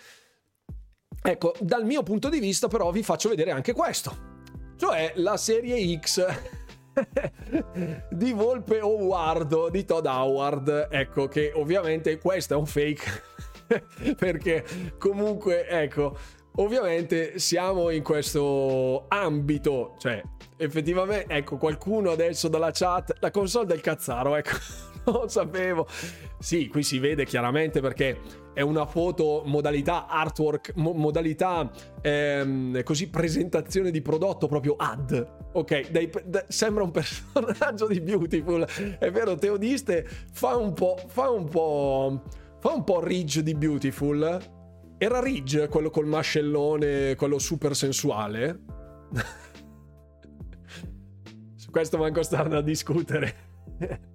Ecco, 1.22 1.52
dal 1.60 1.84
mio 1.84 2.02
punto 2.02 2.30
di 2.30 2.38
vista 2.38 2.68
però 2.68 2.90
vi 2.90 3.02
faccio 3.02 3.28
vedere 3.28 3.50
anche 3.50 3.74
questo, 3.74 4.16
cioè 4.78 5.12
la 5.16 5.36
serie 5.36 5.98
X 5.98 6.26
di 8.08 8.32
Volpe 8.32 8.80
Howard, 8.80 9.68
di 9.68 9.84
Todd 9.84 10.06
Howard, 10.06 10.88
ecco 10.90 11.28
che 11.28 11.52
ovviamente 11.54 12.16
questo 12.16 12.54
è 12.54 12.56
un 12.56 12.64
fake 12.64 13.22
perché 14.16 14.64
comunque 14.96 15.68
ecco 15.68 16.16
ovviamente 16.56 17.38
siamo 17.38 17.90
in 17.90 18.02
questo 18.02 19.06
ambito, 19.08 19.94
cioè 19.98 20.22
effettivamente, 20.56 21.32
ecco, 21.32 21.56
qualcuno 21.56 22.10
adesso 22.10 22.48
dalla 22.48 22.70
chat, 22.72 23.16
la 23.20 23.30
console 23.30 23.66
del 23.66 23.80
cazzaro, 23.80 24.36
ecco, 24.36 24.56
non 25.10 25.28
sapevo. 25.28 25.86
Sì, 26.38 26.68
qui 26.68 26.82
si 26.82 26.98
vede 26.98 27.24
chiaramente 27.24 27.80
perché 27.80 28.44
è 28.52 28.60
una 28.60 28.86
foto 28.86 29.42
modalità 29.44 30.06
artwork, 30.06 30.72
mo- 30.76 30.92
modalità 30.92 31.70
ehm, 32.00 32.82
così 32.82 33.08
presentazione 33.08 33.90
di 33.90 34.00
prodotto 34.00 34.46
proprio 34.46 34.76
ad. 34.76 35.34
Ok, 35.52 35.90
dai, 35.90 36.10
da, 36.24 36.44
sembra 36.48 36.82
un 36.82 36.90
personaggio 36.92 37.86
di 37.86 38.00
Beautiful. 38.00 38.66
È 38.98 39.10
vero, 39.10 39.34
Teodiste 39.34 40.06
fa 40.32 40.56
un 40.56 40.72
po', 40.72 40.96
fa 41.06 41.30
un 41.30 41.48
po', 41.48 42.22
fa 42.60 42.72
un 42.72 42.84
po' 42.84 43.02
Ridge 43.02 43.42
di 43.42 43.54
Beautiful. 43.54 44.54
Era 44.98 45.20
Ridge 45.20 45.68
quello 45.68 45.90
col 45.90 46.06
mascellone, 46.06 47.14
quello 47.16 47.38
super 47.38 47.76
sensuale? 47.76 48.60
questo 51.70 51.98
manco 51.98 52.22
starne 52.22 52.56
a 52.56 52.62
discutere. 52.62 53.34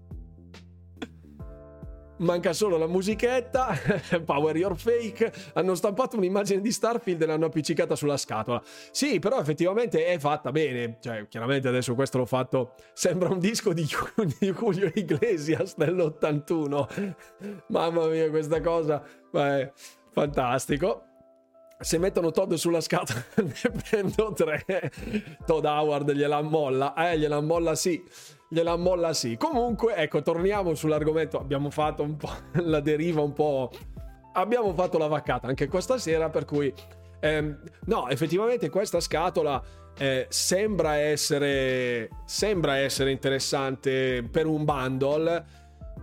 Manca 2.22 2.54
solo 2.54 2.78
la 2.78 2.86
musichetta, 2.86 3.76
Power 4.26 4.56
Your 4.56 4.76
Fake. 4.76 5.32
Hanno 5.54 5.74
stampato 5.74 6.18
un'immagine 6.18 6.62
di 6.62 6.72
Starfield 6.72 7.22
e 7.22 7.26
l'hanno 7.26 7.46
appiccicata 7.48 7.96
sulla 7.96 8.18
scatola. 8.18 8.62
Sì, 8.92 9.18
però 9.18 9.40
effettivamente 9.40 10.06
è 10.06 10.20
fatta 10.20 10.52
bene. 10.52 10.98
Cioè, 11.02 11.28
chiaramente 11.28 11.68
adesso 11.68 11.96
questo 11.96 12.20
l'ho 12.20 12.28
fatto. 12.28 12.74
Sembra 12.94 13.30
un 13.30 13.40
disco 13.40 13.74
di, 13.74 13.88
di 14.40 14.52
Julio 14.52 14.92
Iglesias 14.94 15.76
dell'81. 15.76 17.16
Mamma 17.70 18.08
mia, 18.08 18.30
questa 18.30 18.62
cosa. 18.62 19.04
Beh, 19.32 19.72
fantastico. 20.12 21.06
Se 21.80 21.98
mettono 21.98 22.30
Todd 22.30 22.54
sulla 22.54 22.82
scatola 22.82 23.24
ne 23.42 23.82
prendo 23.90 24.34
tre. 24.34 24.92
Todd 25.46 25.66
Howard 25.66 26.12
gliela 26.12 26.42
molla. 26.42 26.94
Eh 26.94 27.18
gliela 27.18 27.42
molla 27.42 27.76
sì 27.76 28.04
gliela 28.50 28.76
molla 28.76 29.14
sì. 29.14 29.38
Comunque 29.38 29.96
ecco 29.96 30.22
torniamo 30.22 30.76
sull'argomento. 30.76 31.40
Abbiamo 31.40 31.70
fatto 31.70 32.04
un 32.04 32.18
po' 32.18 32.30
la 32.62 32.80
deriva 32.82 33.22
un 33.22 33.34
po' 33.34 33.72
abbiamo 34.34 34.74
fatto 34.74 34.98
la 34.98 35.08
vaccata 35.08 35.48
anche 35.48 35.68
questa 35.68 35.98
sera 35.98 36.30
per 36.30 36.46
cui 36.46 36.74
ehm, 37.20 37.60
no 37.86 38.08
effettivamente 38.10 38.70
questa 38.70 39.00
scatola 39.00 39.62
eh, 39.98 40.26
sembra 40.30 40.96
essere 40.96 42.10
sembra 42.26 42.78
essere 42.78 43.12
interessante 43.12 44.24
per 44.30 44.46
un 44.46 44.64
bundle 44.64 45.60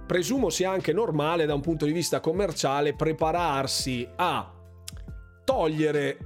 presumo 0.08 0.48
sia 0.48 0.70
anche 0.70 0.94
normale 0.94 1.44
da 1.44 1.52
un 1.52 1.60
punto 1.60 1.84
di 1.84 1.92
vista 1.92 2.18
commerciale 2.18 2.94
prepararsi 2.94 4.08
a 4.16 4.50
togliere 5.44 6.18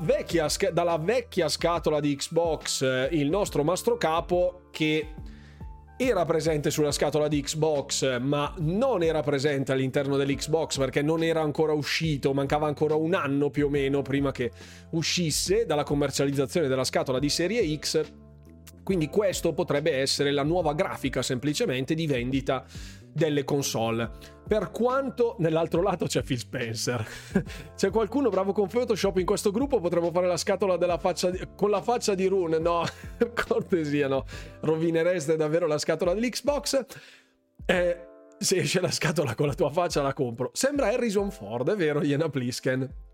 vecchia, 0.00 0.46
dalla 0.70 0.98
vecchia 0.98 1.48
scatola 1.48 1.98
di 1.98 2.14
Xbox 2.14 2.82
eh, 2.82 3.08
il 3.12 3.30
nostro 3.30 3.64
mastro 3.64 3.96
capo 3.96 4.68
che 4.70 5.14
era 5.96 6.24
presente 6.24 6.70
sulla 6.70 6.90
scatola 6.90 7.28
di 7.28 7.40
Xbox, 7.40 8.18
ma 8.18 8.52
non 8.58 9.02
era 9.02 9.22
presente 9.22 9.72
all'interno 9.72 10.16
dell'Xbox 10.16 10.76
perché 10.78 11.00
non 11.00 11.22
era 11.22 11.40
ancora 11.42 11.72
uscito, 11.72 12.34
mancava 12.34 12.66
ancora 12.66 12.96
un 12.96 13.14
anno 13.14 13.50
più 13.50 13.66
o 13.66 13.68
meno 13.68 14.02
prima 14.02 14.32
che 14.32 14.50
uscisse 14.90 15.64
dalla 15.64 15.84
commercializzazione 15.84 16.66
della 16.66 16.84
scatola 16.84 17.18
di 17.18 17.28
serie 17.28 17.78
X. 17.78 18.02
Quindi 18.82 19.08
questo 19.08 19.52
potrebbe 19.52 19.92
essere 19.92 20.32
la 20.32 20.42
nuova 20.42 20.74
grafica 20.74 21.22
semplicemente 21.22 21.94
di 21.94 22.06
vendita 22.06 22.64
delle 23.12 23.44
console. 23.44 24.10
Per 24.46 24.70
quanto 24.70 25.36
nell'altro 25.38 25.82
lato 25.82 26.06
c'è 26.06 26.22
Phil 26.22 26.38
Spencer. 26.38 27.06
c'è 27.76 27.90
qualcuno 27.90 28.28
bravo 28.28 28.52
con 28.52 28.68
Photoshop 28.68 29.18
in 29.18 29.26
questo 29.26 29.50
gruppo? 29.50 29.80
Potremmo 29.80 30.10
fare 30.10 30.26
la 30.26 30.36
scatola 30.36 30.76
della 30.76 30.98
faccia 30.98 31.30
di... 31.30 31.40
con 31.56 31.70
la 31.70 31.80
faccia 31.80 32.14
di 32.14 32.26
Rune. 32.26 32.58
No, 32.58 32.84
cortesia, 33.46 34.08
no. 34.08 34.24
Rovinereste 34.60 35.36
davvero 35.36 35.66
la 35.66 35.78
scatola 35.78 36.14
dell'Xbox. 36.14 36.84
Eh, 37.64 38.06
se 38.38 38.56
esce 38.56 38.80
la 38.80 38.90
scatola 38.90 39.34
con 39.34 39.46
la 39.46 39.54
tua 39.54 39.70
faccia 39.70 40.02
la 40.02 40.12
compro. 40.12 40.50
Sembra 40.52 40.88
Harrison 40.88 41.30
Ford, 41.30 41.70
è 41.70 41.76
vero, 41.76 42.02
Iena 42.02 42.28
Plisken 42.28 43.10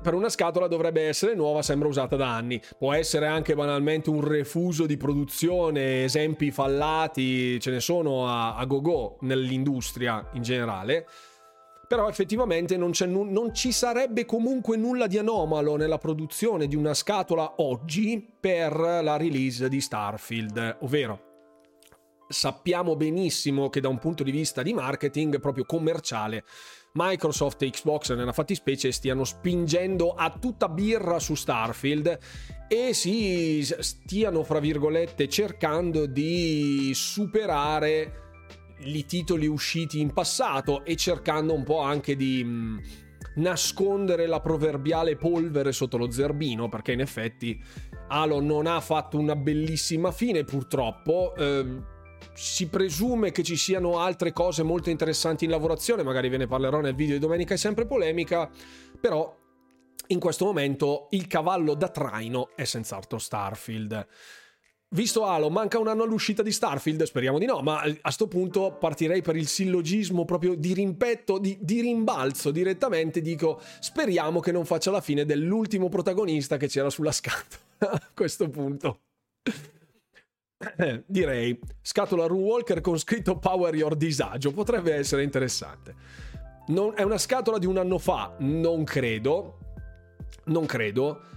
per 0.00 0.14
una 0.14 0.30
scatola 0.30 0.66
dovrebbe 0.66 1.02
essere 1.02 1.34
nuova, 1.34 1.60
sembra 1.60 1.88
usata 1.88 2.16
da 2.16 2.34
anni. 2.34 2.60
Può 2.78 2.94
essere 2.94 3.26
anche 3.26 3.54
banalmente 3.54 4.08
un 4.08 4.26
refuso 4.26 4.86
di 4.86 4.96
produzione, 4.96 6.04
esempi 6.04 6.50
fallati, 6.50 7.60
ce 7.60 7.70
ne 7.70 7.80
sono 7.80 8.26
a, 8.26 8.56
a 8.56 8.64
go-go 8.64 9.18
nell'industria 9.20 10.30
in 10.32 10.42
generale. 10.42 11.06
Però 11.86 12.08
effettivamente 12.08 12.78
non, 12.78 12.92
nu- 13.06 13.30
non, 13.30 13.54
ci 13.54 13.70
sarebbe 13.70 14.24
comunque 14.24 14.78
nulla 14.78 15.06
di 15.06 15.18
anomalo 15.18 15.76
nella 15.76 15.98
produzione 15.98 16.66
di 16.66 16.76
una 16.76 16.94
scatola 16.94 17.54
oggi 17.58 18.26
per 18.40 18.74
la 18.74 19.18
release 19.18 19.68
di 19.68 19.82
Starfield, 19.82 20.78
ovvero 20.80 21.32
sappiamo 22.26 22.96
benissimo 22.96 23.68
che 23.68 23.80
da 23.80 23.88
un 23.88 23.98
punto 23.98 24.22
di 24.22 24.30
vista 24.30 24.62
di 24.62 24.72
marketing 24.72 25.38
proprio 25.40 25.64
commerciale 25.66 26.44
Microsoft 26.96 27.60
e 27.62 27.70
Xbox 27.70 28.14
nella 28.14 28.32
fattispecie 28.32 28.92
stiano 28.92 29.24
spingendo 29.24 30.14
a 30.14 30.30
tutta 30.30 30.68
birra 30.68 31.18
su 31.18 31.34
Starfield 31.34 32.18
e 32.68 32.94
si 32.94 33.64
stiano, 33.80 34.44
fra 34.44 34.60
virgolette, 34.60 35.28
cercando 35.28 36.06
di 36.06 36.92
superare 36.94 38.22
i 38.84 39.04
titoli 39.06 39.48
usciti 39.48 39.98
in 39.98 40.12
passato 40.12 40.84
e 40.84 40.94
cercando 40.94 41.52
un 41.52 41.64
po' 41.64 41.80
anche 41.80 42.14
di 42.14 42.46
nascondere 43.36 44.28
la 44.28 44.40
proverbiale 44.40 45.16
polvere 45.16 45.72
sotto 45.72 45.96
lo 45.96 46.12
zerbino, 46.12 46.68
perché 46.68 46.92
in 46.92 47.00
effetti 47.00 47.60
Halo 48.06 48.40
non 48.40 48.68
ha 48.68 48.78
fatto 48.78 49.18
una 49.18 49.34
bellissima 49.34 50.12
fine 50.12 50.44
purtroppo. 50.44 51.34
Eh, 51.34 51.92
si 52.32 52.68
presume 52.68 53.30
che 53.30 53.42
ci 53.42 53.56
siano 53.56 53.98
altre 53.98 54.32
cose 54.32 54.62
molto 54.62 54.90
interessanti 54.90 55.44
in 55.44 55.50
lavorazione, 55.50 56.02
magari 56.02 56.28
ve 56.28 56.38
ne 56.38 56.46
parlerò 56.46 56.80
nel 56.80 56.94
video 56.94 57.14
di 57.14 57.20
domenica, 57.20 57.54
è 57.54 57.58
sempre 57.58 57.86
polemica, 57.86 58.50
però 59.00 59.42
in 60.08 60.18
questo 60.18 60.44
momento 60.44 61.08
il 61.10 61.26
cavallo 61.26 61.74
da 61.74 61.88
traino 61.88 62.50
è 62.54 62.64
senz'altro 62.64 63.18
Starfield. 63.18 64.06
visto 64.90 65.24
Halo, 65.24 65.50
manca 65.50 65.78
un 65.78 65.88
anno 65.88 66.02
all'uscita 66.02 66.42
di 66.42 66.52
Starfield? 66.52 67.02
Speriamo 67.04 67.38
di 67.38 67.46
no, 67.46 67.60
ma 67.60 67.82
a 68.00 68.10
sto 68.10 68.28
punto 68.28 68.76
partirei 68.78 69.22
per 69.22 69.36
il 69.36 69.48
sillogismo 69.48 70.24
proprio 70.24 70.54
di 70.54 70.74
rimpetto, 70.74 71.38
di, 71.38 71.58
di 71.60 71.80
rimbalzo 71.80 72.50
direttamente. 72.50 73.20
Dico, 73.20 73.60
speriamo 73.80 74.40
che 74.40 74.52
non 74.52 74.64
faccia 74.64 74.90
la 74.90 75.00
fine 75.00 75.24
dell'ultimo 75.24 75.88
protagonista 75.88 76.56
che 76.56 76.68
c'era 76.68 76.90
sulla 76.90 77.12
scatola 77.12 77.62
a 77.78 78.10
questo 78.12 78.48
punto. 78.48 79.00
Direi 81.06 81.58
scatola 81.82 82.26
Rune 82.26 82.42
Walker 82.42 82.80
con 82.80 82.98
scritto 82.98 83.38
Power 83.38 83.74
Your 83.74 83.96
Disagio 83.96 84.52
potrebbe 84.52 84.94
essere 84.94 85.22
interessante. 85.22 85.94
Non, 86.68 86.94
è 86.96 87.02
una 87.02 87.18
scatola 87.18 87.58
di 87.58 87.66
un 87.66 87.76
anno 87.76 87.98
fa, 87.98 88.34
non 88.38 88.84
credo. 88.84 89.58
Non 90.46 90.66
credo 90.66 91.32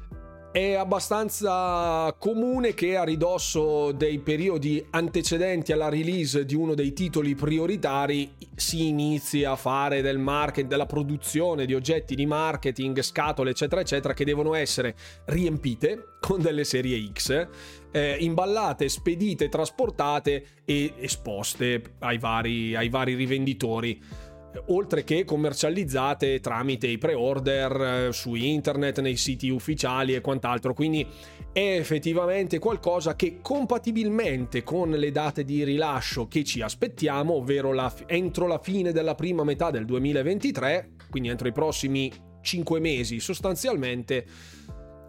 è 0.58 0.74
abbastanza 0.74 2.16
comune 2.18 2.74
che 2.74 2.96
a 2.96 3.04
ridosso 3.04 3.92
dei 3.92 4.18
periodi 4.18 4.84
antecedenti 4.90 5.72
alla 5.72 5.88
release 5.88 6.46
di 6.46 6.56
uno 6.56 6.74
dei 6.74 6.94
titoli 6.94 7.36
prioritari 7.36 8.34
si 8.56 8.88
inizi 8.88 9.44
a 9.44 9.56
fare 9.56 10.02
del 10.02 10.18
marketing, 10.18 10.68
della 10.68 10.88
produzione 10.88 11.68
di 11.68 11.76
oggetti 11.76 12.16
di 12.16 12.26
marketing, 12.26 13.02
scatole, 13.02 13.52
eccetera, 13.52 13.82
eccetera, 13.82 14.16
che 14.16 14.26
devono 14.26 14.56
essere 14.56 14.96
riempite 15.26 16.16
con 16.20 16.42
delle 16.42 16.64
serie 16.64 17.08
X, 17.14 17.48
eh, 17.92 18.18
imballate, 18.20 18.90
spedite, 18.90 19.50
trasportate 19.50 20.46
e 20.66 20.94
esposte 21.00 21.82
ai 22.00 22.18
vari, 22.18 22.76
ai 22.76 22.90
vari 22.90 23.16
rivenditori 23.16 24.26
oltre 24.68 25.04
che 25.04 25.24
commercializzate 25.24 26.40
tramite 26.40 26.88
i 26.88 26.98
pre-order 26.98 27.82
eh, 28.08 28.14
su 28.14 28.36
internet, 28.36 29.00
nei 29.00 29.18
siti 29.18 29.50
ufficiali 29.50 30.14
e 30.14 30.22
quant'altro. 30.22 30.74
Quindi 30.74 31.06
è 31.52 31.78
effettivamente 31.78 32.60
qualcosa 32.60 33.16
che 33.16 33.40
compatibilmente 33.42 34.64
con 34.64 34.90
le 34.90 35.12
date 35.12 35.44
di 35.44 35.64
rilascio 35.64 36.28
che 36.28 36.44
ci 36.44 36.62
aspettiamo, 36.62 37.36
ovvero 37.36 37.74
la, 37.74 37.94
entro 38.06 38.48
la 38.48 38.60
fine 38.60 38.92
della 38.92 39.16
prima 39.16 39.44
metà 39.44 39.72
del 39.72 39.86
2023, 39.86 40.92
quindi 41.10 41.30
entro 41.30 41.48
i 41.48 41.54
prossimi 41.54 42.12
5 42.42 42.80
mesi 42.80 43.20
sostanzialmente, 43.20 44.26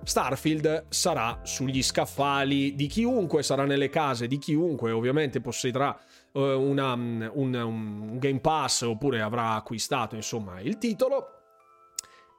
Starfield 0.02 0.86
sarà 0.88 1.40
sugli 1.42 1.82
scaffali 1.82 2.74
di 2.74 2.86
chiunque, 2.86 3.42
sarà 3.42 3.64
nelle 3.64 3.88
case 3.88 4.26
di 4.26 4.38
chiunque, 4.38 4.90
ovviamente 4.90 5.40
possederà 5.40 5.98
uh, 6.32 6.40
una, 6.40 6.92
un, 6.94 7.30
un 7.32 8.18
Game 8.18 8.40
Pass 8.40 8.82
oppure 8.82 9.20
avrà 9.20 9.54
acquistato 9.54 10.14
insomma 10.14 10.60
il 10.60 10.78
titolo. 10.78 11.32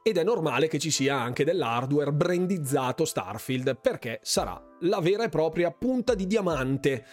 Ed 0.02 0.16
è 0.16 0.24
normale 0.24 0.66
che 0.66 0.78
ci 0.78 0.90
sia 0.90 1.20
anche 1.20 1.44
dell'hardware 1.44 2.12
brandizzato 2.12 3.04
Starfield 3.04 3.78
perché 3.80 4.20
sarà 4.22 4.60
la 4.80 5.00
vera 5.00 5.24
e 5.24 5.28
propria 5.28 5.70
punta 5.70 6.14
di 6.14 6.26
diamante 6.26 7.04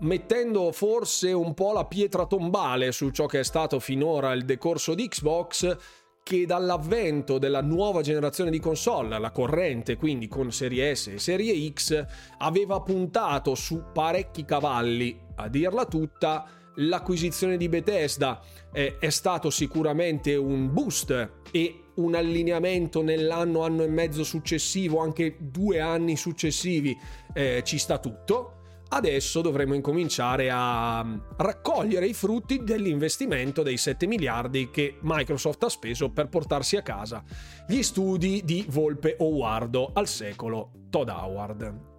mettendo 0.00 0.72
forse 0.72 1.32
un 1.32 1.54
po' 1.54 1.72
la 1.72 1.84
pietra 1.84 2.26
tombale 2.26 2.92
su 2.92 3.10
ciò 3.10 3.26
che 3.26 3.40
è 3.40 3.44
stato 3.44 3.78
finora 3.80 4.32
il 4.32 4.44
decorso 4.44 4.94
di 4.94 5.08
Xbox, 5.08 5.76
che 6.24 6.46
dall'avvento 6.46 7.36
della 7.36 7.60
nuova 7.60 8.00
generazione 8.00 8.50
di 8.50 8.58
console, 8.58 9.18
la 9.18 9.30
corrente 9.30 9.96
quindi 9.96 10.26
con 10.26 10.50
Serie 10.50 10.94
S 10.94 11.08
e 11.08 11.18
Serie 11.18 11.70
X, 11.70 12.06
aveva 12.38 12.80
puntato 12.80 13.54
su 13.54 13.84
parecchi 13.92 14.46
cavalli, 14.46 15.16
a 15.36 15.48
dirla 15.48 15.84
tutta, 15.84 16.46
l'acquisizione 16.76 17.58
di 17.58 17.68
Bethesda 17.68 18.40
eh, 18.72 18.96
è 18.98 19.10
stato 19.10 19.50
sicuramente 19.50 20.34
un 20.34 20.72
boost 20.72 21.30
e 21.52 21.80
un 21.96 22.14
allineamento 22.14 23.02
nell'anno, 23.02 23.62
anno 23.62 23.82
e 23.82 23.88
mezzo 23.88 24.24
successivo, 24.24 25.00
anche 25.00 25.36
due 25.38 25.78
anni 25.78 26.16
successivi, 26.16 26.96
eh, 27.34 27.60
ci 27.66 27.76
sta 27.76 27.98
tutto 27.98 28.53
adesso 28.94 29.40
dovremo 29.40 29.74
incominciare 29.74 30.50
a 30.50 31.02
mm, 31.04 31.18
raccogliere 31.36 32.06
i 32.06 32.14
frutti 32.14 32.62
dell'investimento 32.62 33.62
dei 33.62 33.76
7 33.76 34.06
miliardi 34.06 34.70
che 34.70 34.98
Microsoft 35.02 35.64
ha 35.64 35.68
speso 35.68 36.10
per 36.10 36.28
portarsi 36.28 36.76
a 36.76 36.82
casa 36.82 37.22
gli 37.66 37.82
studi 37.82 38.42
di 38.44 38.64
Volpe 38.68 39.16
Owardo 39.18 39.90
al 39.92 40.06
secolo 40.06 40.70
Todd 40.90 41.08
Howard. 41.08 41.92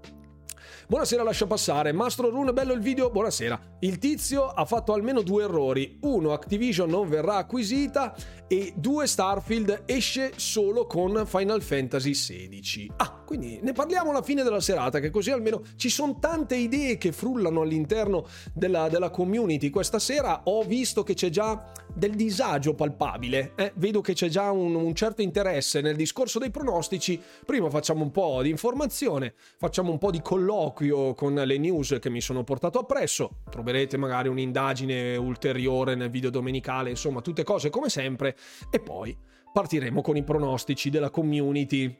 Buonasera, 0.88 1.24
lascia 1.24 1.48
passare. 1.48 1.92
Mastro 1.92 2.30
Rune, 2.30 2.54
bello 2.54 2.72
il 2.72 2.80
video, 2.80 3.10
buonasera. 3.10 3.78
Il 3.80 3.98
tizio 3.98 4.46
ha 4.46 4.66
fatto 4.66 4.94
almeno 4.94 5.24
due 5.24 5.46
errori. 5.46 5.98
Uno, 6.02 6.32
Activision 6.32 6.88
non 6.88 7.10
verrà 7.10 7.38
acquisita 7.38 8.16
e 8.48 8.74
due, 8.76 9.08
Starfield 9.08 9.84
esce 9.86 10.34
solo 10.36 10.86
con 10.86 11.26
Final 11.26 11.62
Fantasy 11.62 12.12
XVI. 12.12 12.92
Ah, 12.98 13.24
quindi 13.26 13.60
ne 13.62 13.74
parliamo 13.74 14.12
alla 14.12 14.22
fine 14.22 14.44
della 14.44 14.60
serata, 14.60 15.00
che 15.00 15.10
così 15.10 15.32
almeno 15.32 15.64
ci 15.76 15.90
sono 15.90 16.20
tante 16.20 16.56
idee 16.56 16.98
che 16.98 17.12
frullano 17.12 17.62
all'interno 17.62 18.28
della, 18.54 18.88
della 18.88 19.10
community. 19.10 19.70
Questa 19.70 19.98
sera 19.98 20.42
ho 20.44 20.64
visto 20.64 21.02
che 21.04 21.16
c'è 21.16 21.30
già 21.30 21.72
del 21.96 22.16
disagio 22.16 22.76
palpabile. 22.76 23.54
Eh? 23.56 23.72
Vedo 23.76 24.02
che 24.02 24.14
c'è 24.14 24.28
già 24.28 24.52
un, 24.52 24.76
un, 24.76 24.94
certo 24.94 25.22
interesse 25.22 25.82
nel 25.82 25.96
discorso 25.96 26.38
dei 26.40 26.52
pronostici. 26.52 27.20
Prima 27.46 27.70
facciamo 27.70 28.04
un 28.04 28.12
po' 28.12 28.42
di 28.42 28.50
informazione, 28.50 29.34
facciamo 29.58 29.92
un 29.92 29.98
po' 29.98 30.12
di 30.12 30.22
colloquio 30.22 31.14
con 31.14 31.34
le 31.34 31.58
news 31.58 31.98
che 32.00 32.10
mi 32.10 32.22
sono 32.22 32.44
portato 32.44 32.80
appresso. 32.80 33.38
Troverete 33.50 33.98
magari 33.98 34.28
un'indagine 34.28 35.16
ulteriore 35.16 35.96
nel 35.96 36.10
video 36.10 36.30
domenicale, 36.30 36.90
insomma, 36.90 37.22
tutte 37.22 37.44
cose 37.44 37.70
come 37.70 37.90
sempre. 37.90 38.35
E 38.70 38.80
poi 38.80 39.18
partiremo 39.54 40.02
con 40.02 40.18
i 40.18 40.24
pronostici 40.24 40.90
della 40.90 41.10
community. 41.10 42.00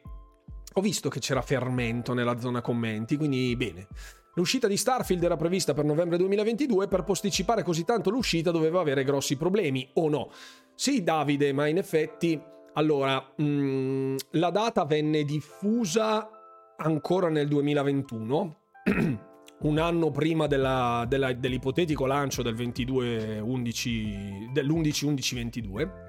Ho 0.74 0.80
visto 0.80 1.08
che 1.08 1.20
c'era 1.20 1.40
fermento 1.40 2.12
nella 2.12 2.38
zona 2.38 2.60
commenti, 2.60 3.16
quindi 3.16 3.54
bene. 3.56 3.88
L'uscita 4.34 4.68
di 4.68 4.76
Starfield 4.76 5.22
era 5.22 5.36
prevista 5.36 5.72
per 5.72 5.86
novembre 5.86 6.18
2022, 6.18 6.88
per 6.88 7.04
posticipare 7.04 7.62
così 7.62 7.84
tanto 7.84 8.10
l'uscita 8.10 8.50
doveva 8.50 8.80
avere 8.80 9.02
grossi 9.02 9.38
problemi, 9.38 9.88
o 9.94 10.10
no? 10.10 10.30
Sì, 10.74 11.02
Davide, 11.02 11.54
ma 11.54 11.66
in 11.68 11.78
effetti, 11.78 12.38
allora, 12.74 13.32
mh, 13.36 13.42
mm, 13.42 14.16
la 14.32 14.50
data 14.50 14.84
venne 14.84 15.24
diffusa 15.24 16.28
ancora 16.76 17.30
nel 17.30 17.48
2021, 17.48 18.56
un 19.60 19.78
anno 19.78 20.10
prima 20.10 20.46
della, 20.46 21.06
della, 21.08 21.32
dell'ipotetico 21.32 22.04
lancio 22.04 22.42
del 22.42 22.54
22 22.54 23.38
11, 23.38 24.50
dell'11 24.52 25.06
11 25.06 25.34
22. 25.34 26.05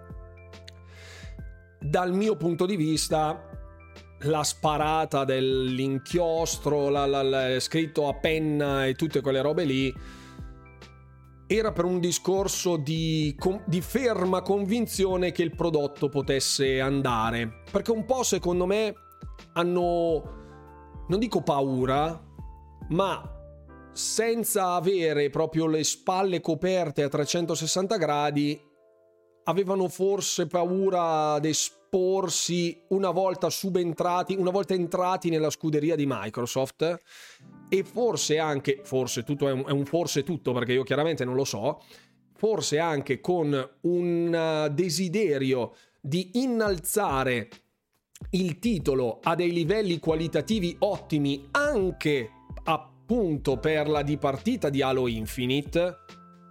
Dal 1.80 2.14
mio 2.14 2.36
punto 2.36 2.66
di 2.66 2.76
vista, 2.76 3.50
la 4.22 4.44
sparata 4.44 5.24
dell'inchiostro, 5.24 6.90
la, 6.90 7.06
la, 7.06 7.22
la, 7.22 7.60
scritto 7.60 8.08
a 8.08 8.14
penna 8.16 8.86
e 8.86 8.94
tutte 8.94 9.22
quelle 9.22 9.42
robe 9.42 9.64
lì, 9.64 9.94
era 11.48 11.72
per 11.72 11.86
un 11.86 12.00
discorso 12.00 12.76
di, 12.76 13.36
di, 13.66 13.82
ferma 13.82 14.42
convinzione 14.42 15.32
che 15.32 15.44
il 15.44 15.56
prodotto 15.56 16.10
potesse 16.10 16.82
andare. 16.82 17.64
Perché 17.72 17.92
un 17.92 18.06
po' 18.06 18.24
secondo 18.24 18.66
me 18.66 18.94
hanno, 19.54 20.24
non 21.08 21.20
dico 21.20 21.42
paura, 21.42 22.22
ma 22.90 23.32
senza 23.94 24.74
avere 24.74 25.30
proprio 25.30 25.68
le 25.68 25.84
spalle 25.84 26.42
coperte 26.42 27.04
a 27.04 27.10
360 27.10 27.98
gradi, 27.98 28.67
avevano 29.48 29.88
forse 29.88 30.48
paura 30.48 31.40
di 31.40 31.50
esporsi 31.50 32.82
una 32.90 33.12
volta 33.12 33.50
subentrati, 33.50 34.36
una 34.36 34.52
volta 34.52 34.74
entrati 34.74 35.30
nella 35.30 35.50
scuderia 35.50 35.96
di 35.96 36.06
Microsoft? 36.08 37.00
E 37.70 37.84
forse 37.84 38.40
anche, 38.40 38.82
forse 38.84 39.24
tutto 39.24 39.48
è 39.48 39.52
un, 39.52 39.64
è 39.68 39.72
un 39.72 39.86
forse 39.86 40.24
tutto 40.24 40.54
perché 40.54 40.74
io 40.74 40.84
chiaramente 40.84 41.26
non 41.26 41.36
lo 41.36 41.46
so, 41.46 41.82
forse 42.36 42.80
anche 42.80 43.20
con 43.20 43.70
un 43.82 44.72
desiderio 44.74 45.74
di 46.00 46.32
innalzare 46.36 47.50
il 48.32 48.60
titolo 48.60 49.20
a 49.22 49.36
dei 49.36 49.52
livelli 49.52 50.00
qualitativi 50.00 50.76
ottimi 50.80 51.48
anche 51.52 52.32
appunto 52.64 53.58
per 53.58 53.88
la 53.88 54.02
dipartita 54.02 54.70
di 54.70 54.82
Halo 54.82 55.08
Infinite 55.08 55.98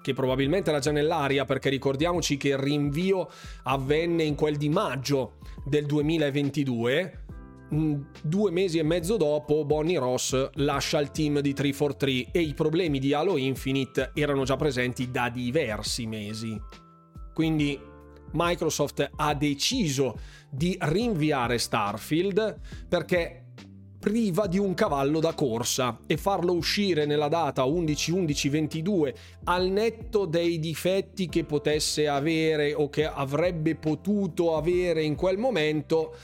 che 0.07 0.15
probabilmente 0.15 0.71
era 0.71 0.79
già 0.79 0.93
nell'aria 0.93 1.45
perché 1.45 1.69
ricordiamoci 1.69 2.37
che 2.37 2.51
il 2.51 2.59
rinvio 2.59 3.29
avvenne 3.65 4.23
in 4.23 4.37
quel 4.37 4.57
di 4.57 4.69
maggio 4.69 5.39
del 5.65 5.85
2022 5.85 7.25
mm, 7.75 8.01
due 8.23 8.53
mesi 8.53 8.79
e 8.79 8.85
mezzo 8.85 9.17
dopo 9.17 9.65
Bonnie 9.65 9.99
Ross 9.99 10.51
lascia 10.55 11.01
il 11.01 11.11
team 11.11 11.41
di 11.41 11.53
343 11.53 12.31
e 12.31 12.41
i 12.41 12.55
problemi 12.55 13.01
di 13.01 13.15
Halo 13.15 13.37
Infinite 13.37 14.13
erano 14.15 14.45
già 14.45 14.55
presenti 14.55 15.11
da 15.11 15.29
diversi 15.29 16.07
mesi. 16.07 16.57
Quindi 17.35 17.77
Microsoft 18.31 19.11
ha 19.17 19.35
deciso 19.35 20.21
di 20.49 20.79
rinviare 20.83 21.59
Starfield 21.59 22.61
perché 22.89 23.46
priva 24.07 24.47
di 24.47 24.57
un 24.57 24.75
cavallo 24.75 25.19
da 25.19 25.35
corsa 25.35 25.99
e 26.07 26.17
farlo 26.17 26.53
uscire 26.53 27.07
nella 27.07 27.27
data 27.27 27.65
11-11-22 27.65 29.15
al 29.47 29.67
netto 29.67 30.27
dei 30.27 30.61
difetti 30.61 31.29
che 31.29 31.43
potesse 31.43 32.07
avere 32.07 32.73
o 32.73 32.89
che 32.89 33.05
avrebbe 33.05 33.75
potuto 33.75 34.57
avere 34.57 35.03
in 35.03 35.17
quel 35.17 35.39
momento 35.39 36.15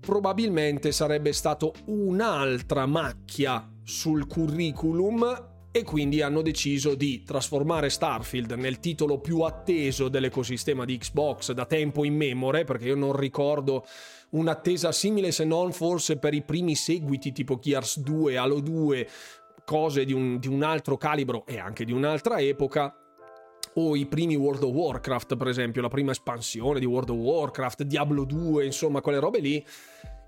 probabilmente 0.00 0.90
sarebbe 0.90 1.34
stato 1.34 1.74
un'altra 1.84 2.86
macchia 2.86 3.70
sul 3.84 4.26
curriculum 4.26 5.48
e 5.72 5.84
quindi 5.84 6.20
hanno 6.20 6.42
deciso 6.42 6.96
di 6.96 7.22
trasformare 7.22 7.90
Starfield 7.90 8.52
nel 8.52 8.80
titolo 8.80 9.20
più 9.20 9.40
atteso 9.42 10.08
dell'ecosistema 10.08 10.84
di 10.84 10.98
Xbox 10.98 11.52
da 11.52 11.64
tempo 11.64 12.04
in 12.04 12.16
memore, 12.16 12.64
perché 12.64 12.86
io 12.86 12.96
non 12.96 13.14
ricordo 13.14 13.86
un'attesa 14.30 14.92
simile 14.92 15.32
se 15.32 15.44
non 15.44 15.72
forse 15.72 16.18
per 16.18 16.34
i 16.34 16.42
primi 16.42 16.74
seguiti 16.74 17.32
tipo 17.32 17.58
Gears 17.58 18.00
2, 18.00 18.36
Halo 18.36 18.60
2, 18.60 19.08
cose 19.64 20.04
di 20.04 20.12
un, 20.12 20.38
di 20.38 20.48
un 20.48 20.62
altro 20.62 20.96
calibro 20.96 21.44
e 21.46 21.58
anche 21.58 21.84
di 21.84 21.92
un'altra 21.92 22.40
epoca 22.40 22.94
o 23.74 23.94
i 23.94 24.06
primi 24.06 24.34
World 24.34 24.62
of 24.64 24.72
Warcraft, 24.72 25.36
per 25.36 25.48
esempio, 25.48 25.80
la 25.82 25.88
prima 25.88 26.10
espansione 26.10 26.80
di 26.80 26.86
World 26.86 27.10
of 27.10 27.18
Warcraft, 27.18 27.84
Diablo 27.84 28.24
2, 28.24 28.64
insomma, 28.64 29.00
quelle 29.00 29.20
robe 29.20 29.38
lì 29.38 29.64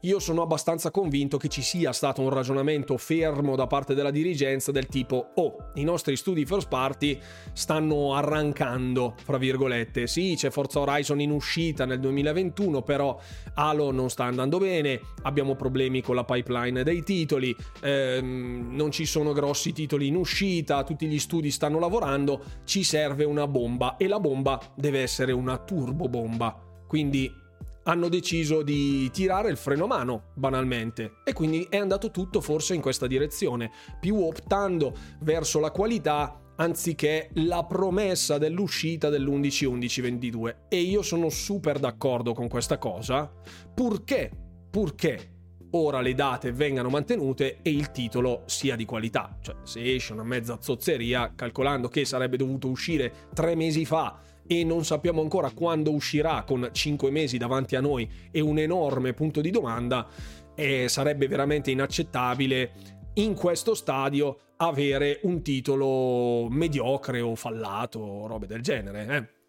io 0.02 0.18
sono 0.18 0.42
abbastanza 0.42 0.90
convinto 0.90 1.36
che 1.36 1.48
ci 1.48 1.62
sia 1.62 1.92
stato 1.92 2.22
un 2.22 2.30
ragionamento 2.30 2.96
fermo 2.96 3.54
da 3.54 3.66
parte 3.66 3.94
della 3.94 4.10
dirigenza 4.10 4.72
del 4.72 4.86
tipo 4.86 5.30
oh, 5.34 5.70
i 5.74 5.84
nostri 5.84 6.16
studi 6.16 6.44
first 6.44 6.68
party 6.68 7.20
stanno 7.52 8.14
arrancando, 8.14 9.14
fra 9.22 9.38
virgolette. 9.38 10.06
Sì, 10.06 10.34
c'è 10.36 10.50
Forza 10.50 10.80
Horizon 10.80 11.20
in 11.20 11.30
uscita 11.30 11.84
nel 11.84 12.00
2021, 12.00 12.82
però 12.82 13.18
Halo 13.54 13.92
non 13.92 14.10
sta 14.10 14.24
andando 14.24 14.58
bene, 14.58 15.00
abbiamo 15.22 15.54
problemi 15.54 16.02
con 16.02 16.16
la 16.16 16.24
pipeline 16.24 16.82
dei 16.82 17.04
titoli, 17.04 17.54
ehm, 17.82 18.74
non 18.74 18.90
ci 18.90 19.06
sono 19.06 19.32
grossi 19.32 19.72
titoli 19.72 20.08
in 20.08 20.16
uscita, 20.16 20.82
tutti 20.82 21.06
gli 21.06 21.18
studi 21.18 21.50
stanno 21.50 21.78
lavorando, 21.78 22.42
ci 22.64 22.82
serve 22.82 23.24
una 23.24 23.46
bomba 23.46 23.96
e 23.96 24.08
la 24.08 24.18
bomba 24.18 24.60
deve 24.74 25.00
essere 25.00 25.30
una 25.30 25.58
turbo 25.58 26.08
bomba. 26.08 26.58
Quindi 26.86 27.40
hanno 27.84 28.08
deciso 28.08 28.62
di 28.62 29.10
tirare 29.10 29.50
il 29.50 29.56
freno 29.56 29.84
a 29.84 29.88
mano, 29.88 30.22
banalmente, 30.34 31.16
e 31.24 31.32
quindi 31.32 31.66
è 31.68 31.76
andato 31.76 32.10
tutto 32.10 32.40
forse 32.40 32.74
in 32.74 32.80
questa 32.80 33.06
direzione, 33.06 33.70
più 34.00 34.22
optando 34.22 34.94
verso 35.20 35.58
la 35.58 35.70
qualità 35.70 36.36
anziché 36.56 37.30
la 37.34 37.64
promessa 37.64 38.38
dell'uscita 38.38 39.08
dell'11-11-22. 39.08 40.56
E 40.68 40.80
io 40.80 41.02
sono 41.02 41.28
super 41.28 41.78
d'accordo 41.78 42.34
con 42.34 42.48
questa 42.48 42.78
cosa, 42.78 43.30
purché, 43.74 44.30
purché 44.70 45.30
ora 45.74 46.00
le 46.00 46.14
date 46.14 46.52
vengano 46.52 46.90
mantenute 46.90 47.58
e 47.62 47.70
il 47.70 47.90
titolo 47.90 48.42
sia 48.46 48.76
di 48.76 48.84
qualità. 48.84 49.38
Cioè, 49.40 49.56
se 49.62 49.94
esce 49.94 50.12
una 50.12 50.24
mezza 50.24 50.58
zozzeria, 50.60 51.32
calcolando 51.34 51.88
che 51.88 52.04
sarebbe 52.04 52.36
dovuto 52.36 52.68
uscire 52.68 53.12
tre 53.32 53.54
mesi 53.54 53.84
fa 53.84 54.20
e 54.46 54.64
non 54.64 54.84
sappiamo 54.84 55.20
ancora 55.20 55.50
quando 55.50 55.92
uscirà 55.92 56.44
con 56.44 56.68
5 56.70 57.10
mesi 57.10 57.38
davanti 57.38 57.76
a 57.76 57.80
noi 57.80 58.08
e 58.30 58.40
un 58.40 58.58
enorme 58.58 59.12
punto 59.12 59.40
di 59.40 59.50
domanda, 59.50 60.08
e 60.54 60.88
sarebbe 60.88 61.28
veramente 61.28 61.70
inaccettabile 61.70 62.72
in 63.14 63.34
questo 63.34 63.74
stadio 63.74 64.38
avere 64.56 65.20
un 65.22 65.42
titolo 65.42 66.48
mediocre 66.48 67.20
o 67.20 67.34
fallato, 67.34 68.26
robe 68.26 68.46
del 68.46 68.62
genere. 68.62 69.06
Eh? 69.16 69.40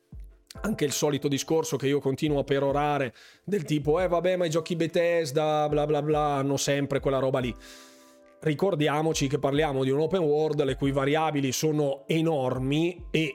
Anche 0.62 0.86
il 0.86 0.92
solito 0.92 1.28
discorso 1.28 1.78
che 1.78 1.88
io 1.88 2.00
continuo 2.00 2.40
a 2.40 2.44
perorare 2.44 3.14
del 3.44 3.64
tipo, 3.64 4.00
eh 4.00 4.08
vabbè, 4.08 4.36
ma 4.36 4.46
i 4.46 4.50
giochi 4.50 4.76
Bethesda, 4.76 5.68
bla 5.70 5.86
bla 5.86 6.02
bla, 6.02 6.36
hanno 6.36 6.58
sempre 6.58 7.00
quella 7.00 7.20
roba 7.20 7.40
lì. 7.40 7.56
Ricordiamoci 8.40 9.28
che 9.28 9.40
parliamo 9.40 9.84
di 9.84 9.90
un 9.90 10.02
open 10.02 10.22
world 10.22 10.62
le 10.64 10.76
cui 10.76 10.92
variabili 10.92 11.52
sono 11.52 12.04
enormi 12.08 13.08
e 13.10 13.34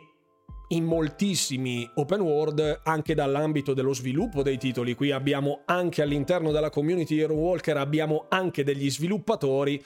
in 0.68 0.84
moltissimi 0.84 1.88
open 1.94 2.20
world 2.20 2.80
anche 2.82 3.14
dall'ambito 3.14 3.72
dello 3.72 3.94
sviluppo 3.94 4.42
dei 4.42 4.58
titoli. 4.58 4.94
Qui 4.94 5.10
abbiamo 5.12 5.62
anche 5.64 6.02
all'interno 6.02 6.50
della 6.50 6.70
community 6.70 7.18
Hero 7.18 7.34
Walker 7.34 7.76
abbiamo 7.76 8.26
anche 8.28 8.64
degli 8.64 8.90
sviluppatori. 8.90 9.82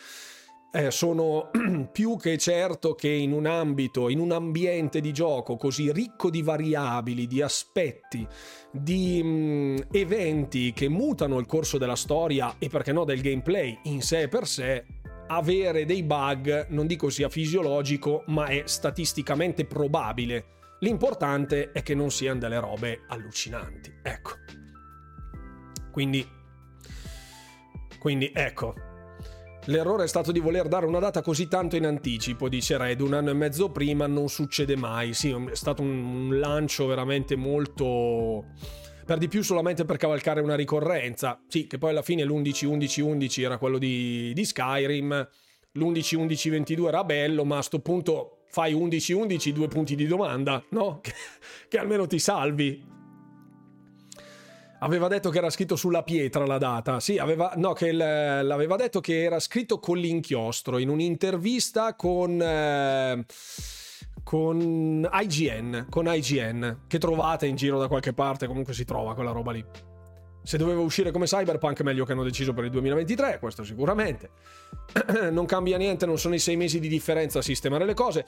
Eh, 0.75 0.91
sono 0.91 1.51
più 1.93 2.17
che 2.17 2.39
certo 2.39 2.95
che 2.95 3.09
in 3.09 3.33
un 3.33 3.45
ambito, 3.45 4.09
in 4.09 4.19
un 4.19 4.33
ambiente 4.33 5.01
di 5.01 5.13
gioco 5.13 5.57
così 5.57 5.93
ricco 5.93 6.31
di 6.31 6.41
variabili, 6.41 7.27
di 7.27 7.43
aspetti, 7.43 8.27
di 8.71 9.23
mh, 9.23 9.29
mm, 9.29 9.77
eventi 9.93 10.73
che 10.73 10.89
mutano 10.89 11.39
il 11.39 11.47
corso 11.47 11.77
della 11.77 11.95
storia 11.95 12.55
e 12.59 12.69
perché 12.69 12.91
no 12.93 13.05
del 13.05 13.21
gameplay 13.21 13.81
in 13.85 14.01
sé 14.01 14.29
per 14.29 14.47
sé, 14.47 14.87
avere 15.29 15.85
dei 15.85 16.03
bug 16.03 16.69
non 16.71 16.87
dico 16.87 17.11
sia 17.11 17.29
fisiologico, 17.29 18.25
ma 18.29 18.47
è 18.47 18.63
statisticamente 18.65 19.67
probabile 19.67 20.61
L'importante 20.83 21.71
è 21.71 21.83
che 21.83 21.95
non 21.95 22.11
siano 22.11 22.41
delle 22.41 22.59
robe 22.59 23.03
allucinanti. 23.07 23.93
Ecco. 24.03 24.31
Quindi, 25.93 26.27
quindi 27.99 28.31
ecco. 28.35 28.75
L'errore 29.67 30.05
è 30.05 30.09
stato 30.09 30.33
di 30.33 30.41
voler 30.41 30.67
dare 30.67 30.87
una 30.87 30.99
data 30.99 31.23
così 31.23 31.47
tanto 31.47 31.77
in 31.77 31.87
anticipo, 31.87 32.49
dice 32.49 32.77
Red, 32.77 33.01
un 33.01 33.15
anno 33.15 33.31
e 33.31 33.35
mezzo 33.35 33.71
prima 33.71 34.09
non 34.09 34.29
succede 34.29 34.75
mai. 34.75 35.15
Sì, 35.15 35.31
è 35.31 35.55
stato 35.55 35.83
un 35.83 36.41
lancio 36.41 36.87
veramente 36.87 37.37
molto 37.37 38.47
per 39.07 39.19
di 39.19 39.29
più 39.29 39.43
solamente 39.43 39.85
per 39.85 39.99
cavalcare 39.99 40.41
una 40.41 40.57
ricorrenza. 40.57 41.41
Sì, 41.47 41.69
che 41.69 41.79
poi 41.79 41.91
alla 41.91 42.03
fine 42.03 42.25
l'11-11-11 42.25 43.43
era 43.43 43.59
quello 43.59 43.79
di, 43.79 44.33
di 44.35 44.45
Skyrim, 44.45 45.29
l'11-11-22 45.75 46.87
era 46.89 47.05
bello, 47.05 47.45
ma 47.45 47.59
a 47.59 47.63
sto 47.63 47.79
punto 47.79 48.39
fai 48.53 48.75
11-11, 48.75 49.49
due 49.49 49.67
punti 49.67 49.95
di 49.95 50.07
domanda, 50.07 50.63
no? 50.71 51.01
Che, 51.69 51.79
almeno 51.79 52.07
ti 52.07 52.19
salvi. 52.19 52.91
Aveva 54.81 55.09
detto 55.09 55.31
che 55.31 55.39
era 55.39 55.49
scritto 55.49 55.75
sulla 55.75 56.03
pietra 56.03 56.45
la 56.45 56.59
data. 56.59 57.01
Sì, 57.01 57.17
aveva, 57.17 57.55
no, 57.57 57.73
che 57.73 57.93
l'aveva 57.93 58.77
detto 58.77 59.01
che 59.01 59.23
era 59.23 59.41
scritto 59.41 59.79
con 59.79 59.97
l'inchiostro 59.97 60.77
in 60.77 60.91
un'intervista 60.91 61.95
con, 61.95 62.43
eh, 62.43 63.25
con 64.23 65.09
IGN, 65.11 65.87
con 65.89 66.05
IGN, 66.09 66.81
che 66.89 66.99
trovate 66.99 67.47
in 67.47 67.57
giro 67.57 67.79
da 67.79 67.89
qualche 67.89 68.13
parte, 68.13 68.47
comunque 68.47 68.75
si 68.75 68.85
trova 68.85 69.15
quella 69.15 69.31
roba 69.31 69.53
lì. 69.53 69.65
Se 70.45 70.57
doveva 70.57 70.81
uscire 70.81 71.13
come 71.13 71.27
Cyberpunk, 71.27 71.83
meglio 71.83 72.05
che 72.05 72.13
hanno 72.13 72.25
deciso 72.25 72.53
per 72.53 72.65
il 72.65 72.71
2023, 72.71 73.39
questo 73.39 73.63
sicuramente. 73.63 74.31
non 75.31 75.47
cambia 75.47 75.77
niente, 75.77 76.05
non 76.05 76.19
sono 76.19 76.35
i 76.35 76.41
sei 76.41 76.57
mesi 76.57 76.81
di 76.81 76.89
differenza 76.89 77.39
a 77.39 77.43
sistemare 77.43 77.85
le 77.85 77.95
cose. 77.95 78.27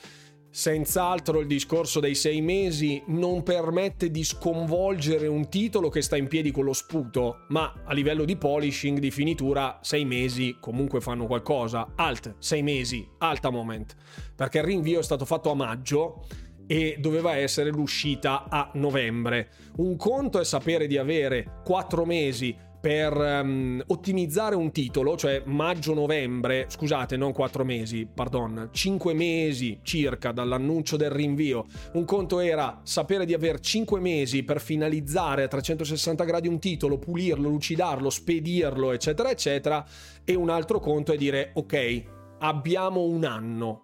Senz'altro 0.49 1.41
il 1.41 1.49
discorso 1.49 1.99
dei 1.99 2.15
sei 2.15 2.41
mesi 2.41 3.03
non 3.09 3.43
permette 3.43 4.13
di 4.13 4.23
sconvolgere 4.23 5.27
un 5.27 5.49
titolo 5.49 5.89
che 5.89 6.01
sta 6.01 6.17
in 6.17 6.29
piedi 6.29 6.53
con 6.53 6.65
lo 6.65 6.73
sputo, 6.73 7.47
ma 7.49 7.83
a 7.85 7.93
livello 7.93 8.25
di 8.25 8.37
polishing, 8.37 9.01
di 9.01 9.11
finitura, 9.11 9.81
sei 9.83 10.05
mesi 10.05 10.59
comunque 10.61 11.01
fanno 11.01 11.27
qualcosa. 11.27 11.95
Alt, 11.97 12.37
sei 12.39 12.63
mesi, 12.63 13.05
alta 13.19 13.51
moment. 13.51 13.97
Perché 14.37 14.59
il 14.59 14.65
rinvio 14.65 15.01
è 15.01 15.03
stato 15.03 15.25
fatto 15.25 15.51
a 15.51 15.55
maggio 15.55 16.25
e 16.67 16.97
doveva 16.99 17.37
essere 17.37 17.71
l'uscita 17.71 18.47
a 18.49 18.71
novembre. 18.75 19.49
Un 19.77 19.97
conto 19.97 20.39
è 20.39 20.45
sapere 20.45 20.87
di 20.87 20.97
avere 20.97 21.61
quattro 21.65 22.05
mesi 22.05 22.57
per 22.85 23.17
um, 23.17 23.83
ottimizzare 23.87 24.55
un 24.55 24.71
titolo, 24.71 25.17
cioè 25.17 25.41
maggio-novembre, 25.47 26.67
scusate, 26.69 27.17
non 27.17 27.33
quattro 27.33 27.65
mesi, 27.65 28.07
pardon, 28.07 28.69
cinque 28.73 29.15
mesi 29.15 29.79
circa 29.83 30.33
dall'annuncio 30.33 30.99
del 30.99 31.09
rinvio. 31.09 31.65
Un 31.95 32.05
conto 32.05 32.41
era 32.41 32.81
sapere 32.83 33.25
di 33.25 33.33
avere 33.33 33.63
cinque 33.63 34.01
mesi 34.01 34.43
per 34.43 34.61
finalizzare 34.61 35.45
a 35.45 35.49
360 35.49 36.25
gradi 36.25 36.47
un 36.47 36.59
titolo, 36.59 36.99
pulirlo, 36.99 37.49
lucidarlo, 37.49 38.11
spedirlo, 38.11 38.93
eccetera, 38.93 39.31
eccetera. 39.31 39.83
E 40.23 40.35
un 40.35 40.51
altro 40.51 40.79
conto 40.79 41.15
è 41.15 41.17
dire, 41.17 41.53
ok, 41.55 42.03
abbiamo 42.41 43.01
un 43.05 43.25
anno. 43.25 43.81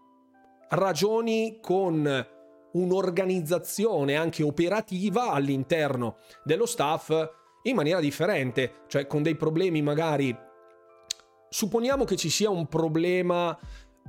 Ragioni 0.68 1.56
con 1.62 2.26
un'organizzazione 2.72 4.16
anche 4.16 4.42
operativa 4.42 5.30
all'interno 5.30 6.16
dello 6.44 6.66
staff 6.66 7.10
in 7.62 7.74
maniera 7.74 8.00
differente, 8.00 8.82
cioè 8.86 9.06
con 9.06 9.22
dei 9.22 9.36
problemi 9.36 9.82
magari... 9.82 10.48
Supponiamo 11.52 12.04
che 12.04 12.14
ci 12.14 12.30
sia 12.30 12.48
un 12.48 12.68
problema 12.68 13.58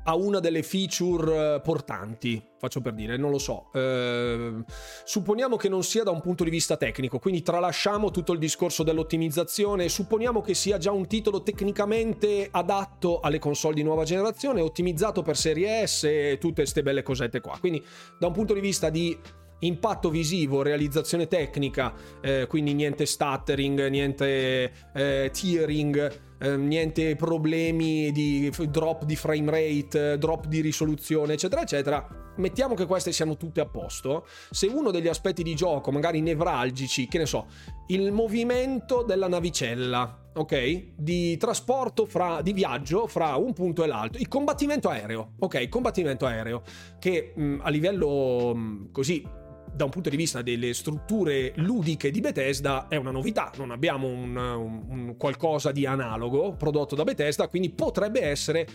a 0.03 0.15
una 0.15 0.39
delle 0.39 0.63
feature 0.63 1.55
eh, 1.55 1.61
portanti, 1.61 2.41
faccio 2.57 2.81
per 2.81 2.93
dire, 2.93 3.17
non 3.17 3.31
lo 3.31 3.37
so. 3.37 3.69
Eh, 3.73 4.63
supponiamo 5.03 5.55
che 5.57 5.69
non 5.69 5.83
sia 5.83 6.03
da 6.03 6.11
un 6.11 6.21
punto 6.21 6.43
di 6.43 6.49
vista 6.49 6.77
tecnico, 6.77 7.19
quindi 7.19 7.41
tralasciamo 7.41 8.11
tutto 8.11 8.33
il 8.33 8.39
discorso 8.39 8.83
dell'ottimizzazione, 8.83 9.89
supponiamo 9.89 10.41
che 10.41 10.53
sia 10.53 10.77
già 10.77 10.91
un 10.91 11.07
titolo 11.07 11.43
tecnicamente 11.43 12.47
adatto 12.49 13.19
alle 13.19 13.39
console 13.39 13.75
di 13.75 13.83
nuova 13.83 14.03
generazione, 14.03 14.61
ottimizzato 14.61 15.21
per 15.21 15.37
serie 15.37 15.85
S 15.85 16.03
e 16.03 16.37
tutte 16.39 16.61
queste 16.61 16.81
belle 16.83 17.03
cosette 17.03 17.39
qua. 17.39 17.57
Quindi 17.59 17.83
da 18.19 18.27
un 18.27 18.33
punto 18.33 18.53
di 18.53 18.59
vista 18.59 18.89
di 18.89 19.17
impatto 19.61 20.09
visivo, 20.09 20.61
realizzazione 20.61 21.27
tecnica, 21.27 21.93
eh, 22.21 22.47
quindi 22.47 22.73
niente 22.73 23.05
stuttering, 23.05 23.87
niente 23.87 24.71
eh, 24.93 25.31
tearing, 25.31 26.29
eh, 26.41 26.57
niente 26.57 27.15
problemi 27.15 28.11
di 28.11 28.51
drop 28.69 29.03
di 29.03 29.15
frame 29.15 29.51
rate, 29.51 30.17
drop 30.17 30.47
di 30.47 30.61
risoluzione, 30.61 31.33
eccetera, 31.33 31.61
eccetera. 31.61 32.07
Mettiamo 32.37 32.73
che 32.73 32.85
queste 32.85 33.11
siano 33.11 33.37
tutte 33.37 33.61
a 33.61 33.65
posto. 33.65 34.25
Se 34.49 34.65
uno 34.65 34.89
degli 34.89 35.07
aspetti 35.07 35.43
di 35.43 35.53
gioco, 35.53 35.91
magari 35.91 36.21
nevralgici, 36.21 37.07
che 37.07 37.19
ne 37.19 37.25
so, 37.25 37.47
il 37.87 38.11
movimento 38.11 39.03
della 39.03 39.27
navicella, 39.27 40.31
ok? 40.33 40.93
Di 40.95 41.37
trasporto 41.37 42.05
fra, 42.05 42.41
di 42.41 42.53
viaggio 42.53 43.05
fra 43.05 43.35
un 43.35 43.53
punto 43.53 43.83
e 43.83 43.87
l'altro. 43.87 44.19
Il 44.19 44.27
combattimento 44.27 44.89
aereo, 44.89 45.33
ok? 45.39 45.69
Combattimento 45.69 46.25
aereo, 46.25 46.63
che 46.99 47.33
mh, 47.35 47.59
a 47.61 47.69
livello 47.69 48.55
mh, 48.55 48.91
così 48.91 49.39
da 49.73 49.85
un 49.85 49.89
punto 49.89 50.09
di 50.09 50.17
vista 50.17 50.41
delle 50.41 50.73
strutture 50.73 51.53
ludiche 51.55 52.11
di 52.11 52.19
Bethesda 52.19 52.87
è 52.87 52.95
una 52.95 53.11
novità, 53.11 53.51
non 53.57 53.71
abbiamo 53.71 54.07
un, 54.07 54.35
un, 54.35 54.83
un, 54.87 55.15
qualcosa 55.17 55.71
di 55.71 55.85
analogo 55.85 56.53
prodotto 56.53 56.95
da 56.95 57.03
Bethesda, 57.03 57.47
quindi 57.47 57.69
potrebbe 57.69 58.21
essere 58.21 58.67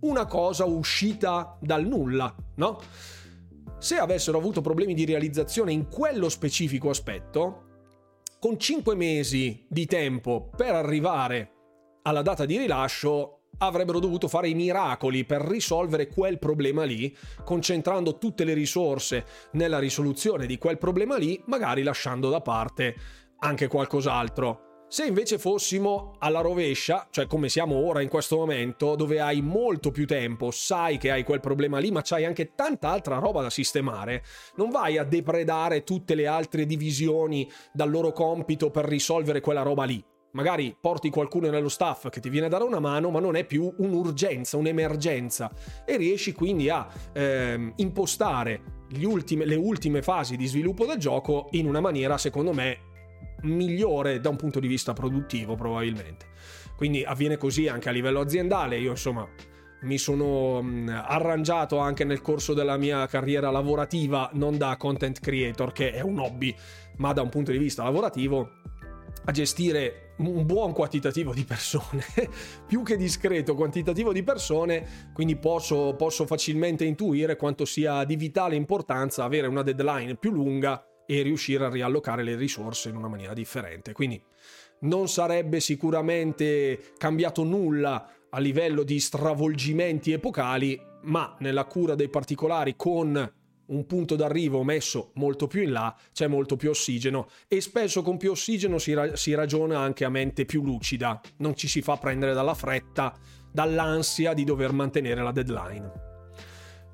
una 0.00 0.26
cosa 0.26 0.64
uscita 0.64 1.56
dal 1.60 1.86
nulla, 1.86 2.34
no? 2.56 2.80
Se 3.78 3.96
avessero 3.96 4.38
avuto 4.38 4.60
problemi 4.60 4.94
di 4.94 5.04
realizzazione 5.04 5.72
in 5.72 5.88
quello 5.88 6.28
specifico 6.28 6.90
aspetto, 6.90 7.64
con 8.38 8.58
5 8.58 8.94
mesi 8.94 9.64
di 9.68 9.86
tempo 9.86 10.50
per 10.56 10.74
arrivare 10.74 11.52
alla 12.02 12.22
data 12.22 12.44
di 12.44 12.58
rilascio, 12.58 13.41
avrebbero 13.66 14.00
dovuto 14.00 14.28
fare 14.28 14.48
i 14.48 14.54
miracoli 14.54 15.24
per 15.24 15.42
risolvere 15.42 16.08
quel 16.08 16.38
problema 16.38 16.84
lì, 16.84 17.14
concentrando 17.44 18.18
tutte 18.18 18.44
le 18.44 18.54
risorse 18.54 19.24
nella 19.52 19.78
risoluzione 19.78 20.46
di 20.46 20.58
quel 20.58 20.78
problema 20.78 21.16
lì, 21.16 21.40
magari 21.46 21.82
lasciando 21.82 22.28
da 22.28 22.40
parte 22.40 22.94
anche 23.38 23.68
qualcos'altro. 23.68 24.70
Se 24.88 25.06
invece 25.06 25.38
fossimo 25.38 26.16
alla 26.18 26.42
rovescia, 26.42 27.06
cioè 27.10 27.26
come 27.26 27.48
siamo 27.48 27.76
ora 27.76 28.02
in 28.02 28.10
questo 28.10 28.36
momento, 28.36 28.94
dove 28.94 29.20
hai 29.20 29.40
molto 29.40 29.90
più 29.90 30.06
tempo, 30.06 30.50
sai 30.50 30.98
che 30.98 31.10
hai 31.10 31.24
quel 31.24 31.40
problema 31.40 31.78
lì, 31.78 31.90
ma 31.90 32.02
c'hai 32.02 32.26
anche 32.26 32.54
tanta 32.54 32.90
altra 32.90 33.16
roba 33.18 33.40
da 33.40 33.48
sistemare, 33.48 34.22
non 34.56 34.68
vai 34.68 34.98
a 34.98 35.04
depredare 35.04 35.82
tutte 35.82 36.14
le 36.14 36.26
altre 36.26 36.66
divisioni 36.66 37.50
dal 37.72 37.90
loro 37.90 38.12
compito 38.12 38.70
per 38.70 38.84
risolvere 38.84 39.40
quella 39.40 39.62
roba 39.62 39.84
lì 39.84 40.04
magari 40.32 40.76
porti 40.78 41.10
qualcuno 41.10 41.50
nello 41.50 41.68
staff 41.68 42.08
che 42.08 42.20
ti 42.20 42.28
viene 42.28 42.46
a 42.46 42.48
dare 42.48 42.64
una 42.64 42.80
mano, 42.80 43.10
ma 43.10 43.20
non 43.20 43.36
è 43.36 43.44
più 43.44 43.72
un'urgenza, 43.78 44.56
un'emergenza 44.56 45.50
e 45.84 45.96
riesci 45.96 46.32
quindi 46.32 46.68
a 46.68 46.86
ehm, 47.12 47.74
impostare 47.76 48.80
ultime, 49.02 49.44
le 49.44 49.56
ultime 49.56 50.02
fasi 50.02 50.36
di 50.36 50.46
sviluppo 50.46 50.86
del 50.86 50.98
gioco 50.98 51.48
in 51.52 51.66
una 51.66 51.80
maniera, 51.80 52.18
secondo 52.18 52.52
me, 52.52 52.90
migliore 53.42 54.20
da 54.20 54.28
un 54.28 54.36
punto 54.36 54.60
di 54.60 54.68
vista 54.68 54.92
produttivo 54.92 55.54
probabilmente. 55.54 56.26
Quindi 56.76 57.04
avviene 57.04 57.36
così 57.36 57.68
anche 57.68 57.88
a 57.88 57.92
livello 57.92 58.20
aziendale, 58.20 58.78
io 58.78 58.90
insomma 58.90 59.28
mi 59.82 59.98
sono 59.98 60.64
arrangiato 60.88 61.78
anche 61.78 62.04
nel 62.04 62.22
corso 62.22 62.54
della 62.54 62.76
mia 62.76 63.06
carriera 63.06 63.50
lavorativa, 63.50 64.30
non 64.34 64.56
da 64.56 64.76
content 64.76 65.18
creator 65.20 65.72
che 65.72 65.92
è 65.92 66.00
un 66.00 66.18
hobby, 66.18 66.54
ma 66.98 67.12
da 67.12 67.22
un 67.22 67.28
punto 67.28 67.50
di 67.50 67.58
vista 67.58 67.82
lavorativo 67.82 68.48
a 69.24 69.32
gestire 69.32 70.01
un 70.26 70.46
buon 70.46 70.72
quantitativo 70.72 71.32
di 71.32 71.44
persone, 71.44 72.04
più 72.66 72.82
che 72.82 72.96
discreto 72.96 73.54
quantitativo 73.54 74.12
di 74.12 74.22
persone, 74.22 75.10
quindi 75.12 75.36
posso, 75.36 75.94
posso 75.96 76.26
facilmente 76.26 76.84
intuire 76.84 77.36
quanto 77.36 77.64
sia 77.64 78.04
di 78.04 78.16
vitale 78.16 78.56
importanza 78.56 79.24
avere 79.24 79.46
una 79.46 79.62
deadline 79.62 80.16
più 80.16 80.30
lunga 80.30 80.84
e 81.06 81.22
riuscire 81.22 81.64
a 81.64 81.70
riallocare 81.70 82.22
le 82.22 82.36
risorse 82.36 82.88
in 82.88 82.96
una 82.96 83.08
maniera 83.08 83.34
differente. 83.34 83.92
Quindi 83.92 84.22
non 84.80 85.08
sarebbe 85.08 85.60
sicuramente 85.60 86.92
cambiato 86.96 87.44
nulla 87.44 88.08
a 88.30 88.38
livello 88.38 88.82
di 88.82 88.98
stravolgimenti 88.98 90.12
epocali, 90.12 90.80
ma 91.02 91.36
nella 91.40 91.64
cura 91.64 91.94
dei 91.94 92.08
particolari 92.08 92.74
con 92.76 93.30
un 93.72 93.86
punto 93.86 94.16
d'arrivo 94.16 94.62
messo 94.62 95.10
molto 95.14 95.46
più 95.46 95.62
in 95.62 95.72
là, 95.72 95.94
c'è 96.12 96.26
molto 96.26 96.56
più 96.56 96.70
ossigeno 96.70 97.28
e 97.48 97.60
spesso 97.60 98.02
con 98.02 98.16
più 98.16 98.30
ossigeno 98.30 98.78
si, 98.78 98.92
ra- 98.92 99.16
si 99.16 99.34
ragiona 99.34 99.78
anche 99.78 100.04
a 100.04 100.10
mente 100.10 100.44
più 100.44 100.62
lucida, 100.62 101.20
non 101.38 101.56
ci 101.56 101.68
si 101.68 101.82
fa 101.82 101.96
prendere 101.96 102.34
dalla 102.34 102.54
fretta, 102.54 103.14
dall'ansia 103.50 104.34
di 104.34 104.44
dover 104.44 104.72
mantenere 104.72 105.22
la 105.22 105.32
deadline. 105.32 105.90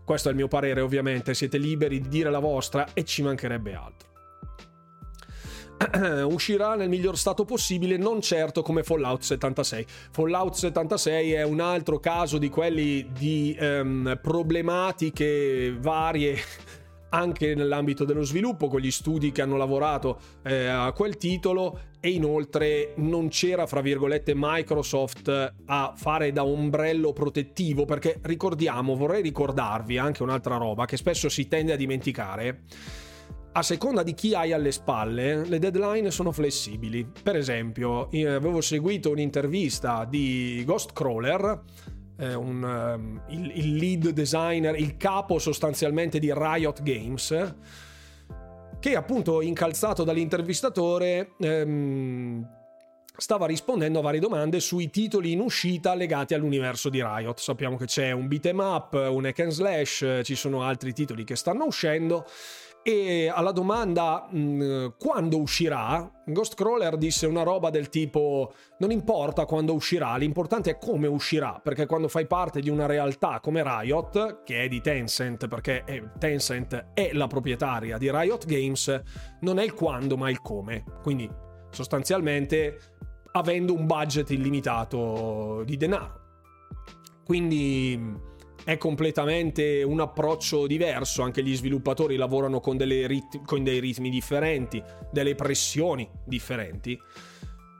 Questo 0.05 0.29
è 0.29 0.31
il 0.31 0.39
mio 0.39 0.49
parere, 0.49 0.81
ovviamente, 0.81 1.35
siete 1.35 1.59
liberi 1.59 2.01
di 2.01 2.09
dire 2.09 2.31
la 2.31 2.39
vostra 2.39 2.95
e 2.95 3.05
ci 3.05 3.23
mancherebbe 3.23 3.75
altro. 3.75 4.08
uscirà 6.29 6.75
nel 6.75 6.89
miglior 6.89 7.17
stato 7.17 7.45
possibile, 7.45 7.97
non 7.97 8.21
certo 8.21 8.63
come 8.63 8.83
Fallout 8.83 9.23
76. 9.23 9.87
Fallout 10.11 10.55
76 10.55 11.33
è 11.33 11.43
un 11.45 11.61
altro 11.61 11.99
caso 11.99 12.39
di 12.39 12.49
quelli 12.49 13.11
di 13.13 13.57
um, 13.61 14.19
problematiche 14.21 15.77
varie 15.79 16.37
anche 17.11 17.55
nell'ambito 17.55 18.05
dello 18.05 18.23
sviluppo 18.23 18.69
con 18.69 18.81
gli 18.81 18.91
studi 18.91 19.33
che 19.33 19.41
hanno 19.41 19.57
lavorato 19.57 20.19
eh, 20.43 20.67
a 20.67 20.93
quel 20.93 21.17
titolo 21.17 21.81
e 22.01 22.11
inoltre 22.11 22.93
non 22.97 23.29
c'era 23.29 23.67
fra 23.67 23.81
virgolette 23.81 24.35
Microsoft 24.37 25.55
a 25.67 25.95
fare 25.97 26.33
da 26.33 26.45
ombrello 26.45 27.15
protettivo 27.15 27.87
perché 27.87 28.19
ricordiamo 28.23 28.95
vorrei 28.95 29.23
ricordarvi 29.23 29.97
anche 29.97 30.23
un'altra 30.23 30.59
roba 30.59 30.85
che 30.85 30.99
spesso 30.99 31.31
si 31.31 31.49
tende 31.49 31.73
a 31.73 31.77
dimenticare 31.77 32.65
a 33.59 33.63
seconda 33.63 34.05
di 34.05 34.15
chi 34.15 34.35
hai 34.35 34.53
alle 34.53 34.71
spalle, 34.71 35.45
le 35.45 35.59
deadline 35.59 36.13
sono 36.13 36.31
flessibili. 36.31 37.05
Per 37.05 37.35
esempio, 37.35 38.07
avevo 38.07 38.61
seguito 38.61 39.11
un'intervista 39.11 40.05
di 40.05 40.63
Ghostcrawler, 40.65 41.63
eh, 42.19 42.35
um, 42.35 43.21
il, 43.31 43.51
il, 43.57 43.75
lead 43.75 44.11
designer, 44.11 44.79
il 44.79 44.97
capo 44.97 45.41
sostanzialmente 45.41 46.21
di 46.21 46.33
Riot 46.33 46.83
Games, 46.85 47.55
che 48.79 48.95
appunto 48.95 49.41
incalzato 49.41 50.05
dall'intervistatore 50.05 51.33
ehm, 51.41 52.49
stava 53.17 53.47
rispondendo 53.47 53.99
a 53.99 54.03
varie 54.03 54.21
domande 54.21 54.61
sui 54.61 54.89
titoli 54.89 55.33
in 55.33 55.41
uscita 55.41 55.97
legati 55.97 56.33
all'universo 56.33 56.91
di 56.91 57.03
Riot. 57.03 57.41
Sappiamo 57.41 57.77
che 57.77 57.87
c'è 57.87 58.13
un 58.13 58.29
beat'em 58.29 58.61
up, 58.61 58.93
un 58.93 59.27
hack 59.27 59.41
and 59.41 59.51
slash, 59.51 60.21
ci 60.23 60.37
sono 60.37 60.63
altri 60.63 60.93
titoli 60.93 61.25
che 61.25 61.35
stanno 61.35 61.65
uscendo 61.65 62.25
e 62.89 63.31
alla 63.31 63.53
domanda 63.53 64.29
mh, 64.31 64.39
mm, 64.41 64.87
quando 64.99 65.39
uscirà, 65.39 66.11
Ghostcrawler 66.25 66.97
disse 66.97 67.27
una 67.27 67.43
roba 67.43 67.69
del 67.69 67.91
tipo 67.91 68.55
non 68.79 68.91
importa 68.91 69.45
quando 69.45 69.75
uscirà, 69.75 70.17
l'importante 70.17 70.71
è 70.71 70.79
come 70.79 71.07
uscirà, 71.07 71.61
perché 71.63 71.85
quando 71.85 72.09
fai 72.09 72.27
parte 72.27 72.61
di 72.61 72.71
una 72.71 72.87
realtà 72.87 73.41
come 73.41 73.63
Riot, 73.63 74.43
che 74.43 74.63
è 74.63 74.69
di 74.69 74.81
Tencent, 74.81 75.49
perché 75.49 75.85
Tencent 76.19 76.93
è 76.95 77.11
la 77.13 77.27
proprietaria 77.27 77.99
di 77.99 78.11
Riot 78.11 78.47
Games, 78.47 79.03
non 79.41 79.59
è 79.59 79.65
il 79.65 79.75
quando 79.75 80.17
ma 80.17 80.31
il 80.31 80.41
come. 80.41 80.83
Quindi 81.03 81.31
sostanzialmente 81.71 82.79
avendo 83.33 83.75
un 83.75 83.85
budget 83.85 84.31
illimitato 84.31 85.63
di 85.67 85.77
denaro. 85.77 86.21
Quindi 87.23 88.17
è 88.69 88.77
completamente 88.77 89.83
un 89.83 89.99
approccio 89.99 90.67
diverso, 90.67 91.23
anche 91.23 91.43
gli 91.43 91.57
sviluppatori 91.57 92.17
lavorano 92.17 92.61
con, 92.61 92.77
rit- 92.77 93.43
con 93.47 93.65
dei 93.65 93.81
ritmi 93.81 94.11
differenti, 94.11 94.83
delle 95.11 95.35
pressioni 95.35 96.07
differenti. 96.23 97.01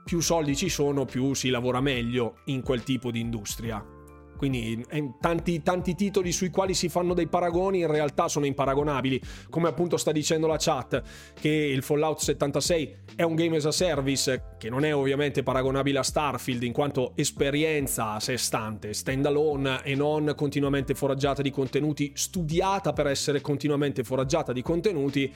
Più 0.03 0.19
soldi 0.19 0.55
ci 0.55 0.67
sono, 0.67 1.05
più 1.05 1.35
si 1.35 1.49
lavora 1.51 1.79
meglio 1.79 2.37
in 2.45 2.63
quel 2.63 2.81
tipo 2.81 3.11
di 3.11 3.19
industria. 3.19 3.98
Quindi 4.39 4.85
eh, 4.89 5.15
tanti, 5.19 5.61
tanti, 5.61 5.95
titoli 5.95 6.31
sui 6.31 6.49
quali 6.49 6.73
si 6.73 6.87
fanno 6.87 7.13
dei 7.13 7.27
paragoni 7.27 7.79
in 7.79 7.91
realtà 7.91 8.29
sono 8.29 8.45
imparagonabili, 8.45 9.21
come 9.49 9.67
appunto 9.67 9.97
sta 9.97 10.13
dicendo 10.13 10.47
la 10.47 10.55
chat, 10.57 11.03
che 11.37 11.49
il 11.49 11.83
Fallout 11.83 12.19
76 12.19 12.95
è 13.17 13.23
un 13.23 13.35
game 13.35 13.57
as 13.57 13.65
a 13.65 13.73
service 13.73 14.55
che 14.57 14.69
non 14.69 14.85
è 14.85 14.95
ovviamente 14.95 15.43
paragonabile 15.43 15.99
a 15.99 16.03
Starfield 16.03 16.63
in 16.63 16.71
quanto 16.71 17.11
esperienza 17.15 18.13
a 18.13 18.21
sé 18.21 18.37
stante, 18.37 18.93
standalone 18.93 19.83
e 19.83 19.93
non 19.93 20.31
continuamente 20.37 20.95
foraggiata 20.95 21.41
di 21.41 21.51
contenuti, 21.51 22.13
studiata 22.15 22.93
per 22.93 23.07
essere 23.07 23.41
continuamente 23.41 24.05
foraggiata 24.05 24.53
di 24.53 24.61
contenuti 24.61 25.33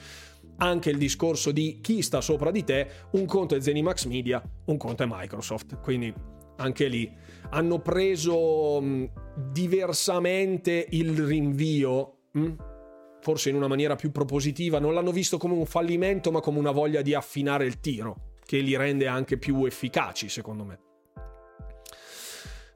anche 0.56 0.88
il 0.88 0.96
discorso 0.96 1.50
di 1.50 1.80
chi 1.82 2.00
sta 2.00 2.22
sopra 2.22 2.50
di 2.50 2.64
te, 2.64 2.88
un 3.10 3.26
conto 3.26 3.54
è 3.54 3.60
Zenimax 3.60 4.06
Media, 4.06 4.42
un 4.64 4.78
conto 4.78 5.02
è 5.02 5.06
Microsoft. 5.06 5.78
Quindi 5.80 6.32
anche 6.56 6.86
lì 6.86 7.12
hanno 7.50 7.80
preso 7.80 8.80
mh, 8.80 9.10
diversamente 9.52 10.86
il 10.90 11.24
rinvio, 11.24 12.18
mh? 12.32 12.52
forse 13.20 13.48
in 13.48 13.56
una 13.56 13.68
maniera 13.68 13.96
più 13.96 14.10
propositiva, 14.10 14.78
non 14.78 14.92
l'hanno 14.94 15.12
visto 15.12 15.38
come 15.38 15.54
un 15.54 15.66
fallimento 15.66 16.30
ma 16.30 16.40
come 16.40 16.58
una 16.58 16.72
voglia 16.72 17.00
di 17.02 17.14
affinare 17.14 17.64
il 17.64 17.80
tiro, 17.80 18.34
che 18.44 18.58
li 18.58 18.76
rende 18.76 19.06
anche 19.06 19.38
più 19.38 19.64
efficaci 19.64 20.28
secondo 20.28 20.64
me. 20.64 20.78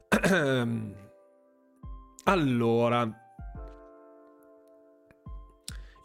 allora, 2.24 3.27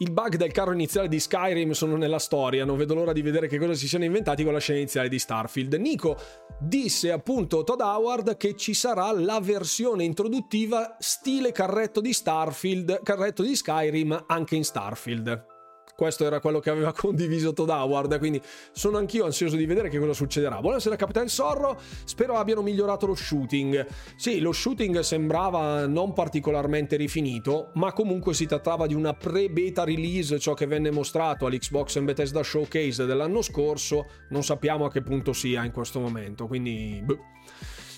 il 0.03 0.11
bug 0.11 0.35
del 0.35 0.51
carro 0.51 0.73
iniziale 0.73 1.07
di 1.07 1.19
Skyrim 1.19 1.71
sono 1.71 1.95
nella 1.95 2.19
storia, 2.19 2.65
non 2.65 2.77
vedo 2.77 2.93
l'ora 2.93 3.13
di 3.13 3.21
vedere 3.21 3.47
che 3.47 3.57
cosa 3.57 3.73
si 3.73 3.87
siano 3.87 4.03
inventati 4.03 4.43
con 4.43 4.51
la 4.51 4.59
scena 4.59 4.79
iniziale 4.79 5.07
di 5.07 5.17
Starfield. 5.17 5.73
Nico 5.75 6.17
disse 6.59 7.11
appunto 7.11 7.63
Todd 7.63 7.79
Howard 7.79 8.35
che 8.35 8.55
ci 8.55 8.73
sarà 8.73 9.11
la 9.13 9.39
versione 9.39 10.03
introduttiva 10.03 10.97
stile 10.99 11.53
carretto 11.53 12.01
di 12.01 12.11
Starfield, 12.11 13.01
carretto 13.01 13.43
di 13.43 13.55
Skyrim 13.55 14.25
anche 14.27 14.55
in 14.55 14.65
Starfield. 14.65 15.52
Questo 15.95 16.25
era 16.25 16.39
quello 16.39 16.59
che 16.59 16.69
aveva 16.69 16.91
condiviso 16.97 17.53
Todd 17.53 17.69
Howard, 17.69 18.17
quindi 18.17 18.41
sono 18.71 18.97
anch'io 18.97 19.25
ansioso 19.25 19.55
di 19.55 19.65
vedere 19.65 19.89
che 19.89 19.99
cosa 19.99 20.13
succederà. 20.13 20.59
Buonasera 20.59 20.95
Capitan 20.95 21.27
Sorro, 21.27 21.79
spero 22.03 22.35
abbiano 22.35 22.61
migliorato 22.61 23.05
lo 23.05 23.15
shooting. 23.15 23.85
Sì, 24.15 24.39
lo 24.39 24.51
shooting 24.51 24.99
sembrava 24.99 25.85
non 25.85 26.13
particolarmente 26.13 26.95
rifinito, 26.95 27.71
ma 27.75 27.93
comunque 27.93 28.33
si 28.33 28.45
trattava 28.45 28.87
di 28.87 28.95
una 28.95 29.13
pre-beta 29.13 29.83
release, 29.83 30.39
ciò 30.39 30.53
che 30.53 30.65
venne 30.65 30.91
mostrato 30.91 31.45
all'Xbox 31.45 31.97
and 31.97 32.05
Bethesda 32.05 32.41
Showcase 32.41 33.05
dell'anno 33.05 33.41
scorso, 33.41 34.07
non 34.29 34.43
sappiamo 34.43 34.85
a 34.85 34.91
che 34.91 35.01
punto 35.01 35.33
sia 35.33 35.63
in 35.63 35.71
questo 35.71 35.99
momento, 35.99 36.47
quindi... 36.47 37.01
Beh. 37.03 37.31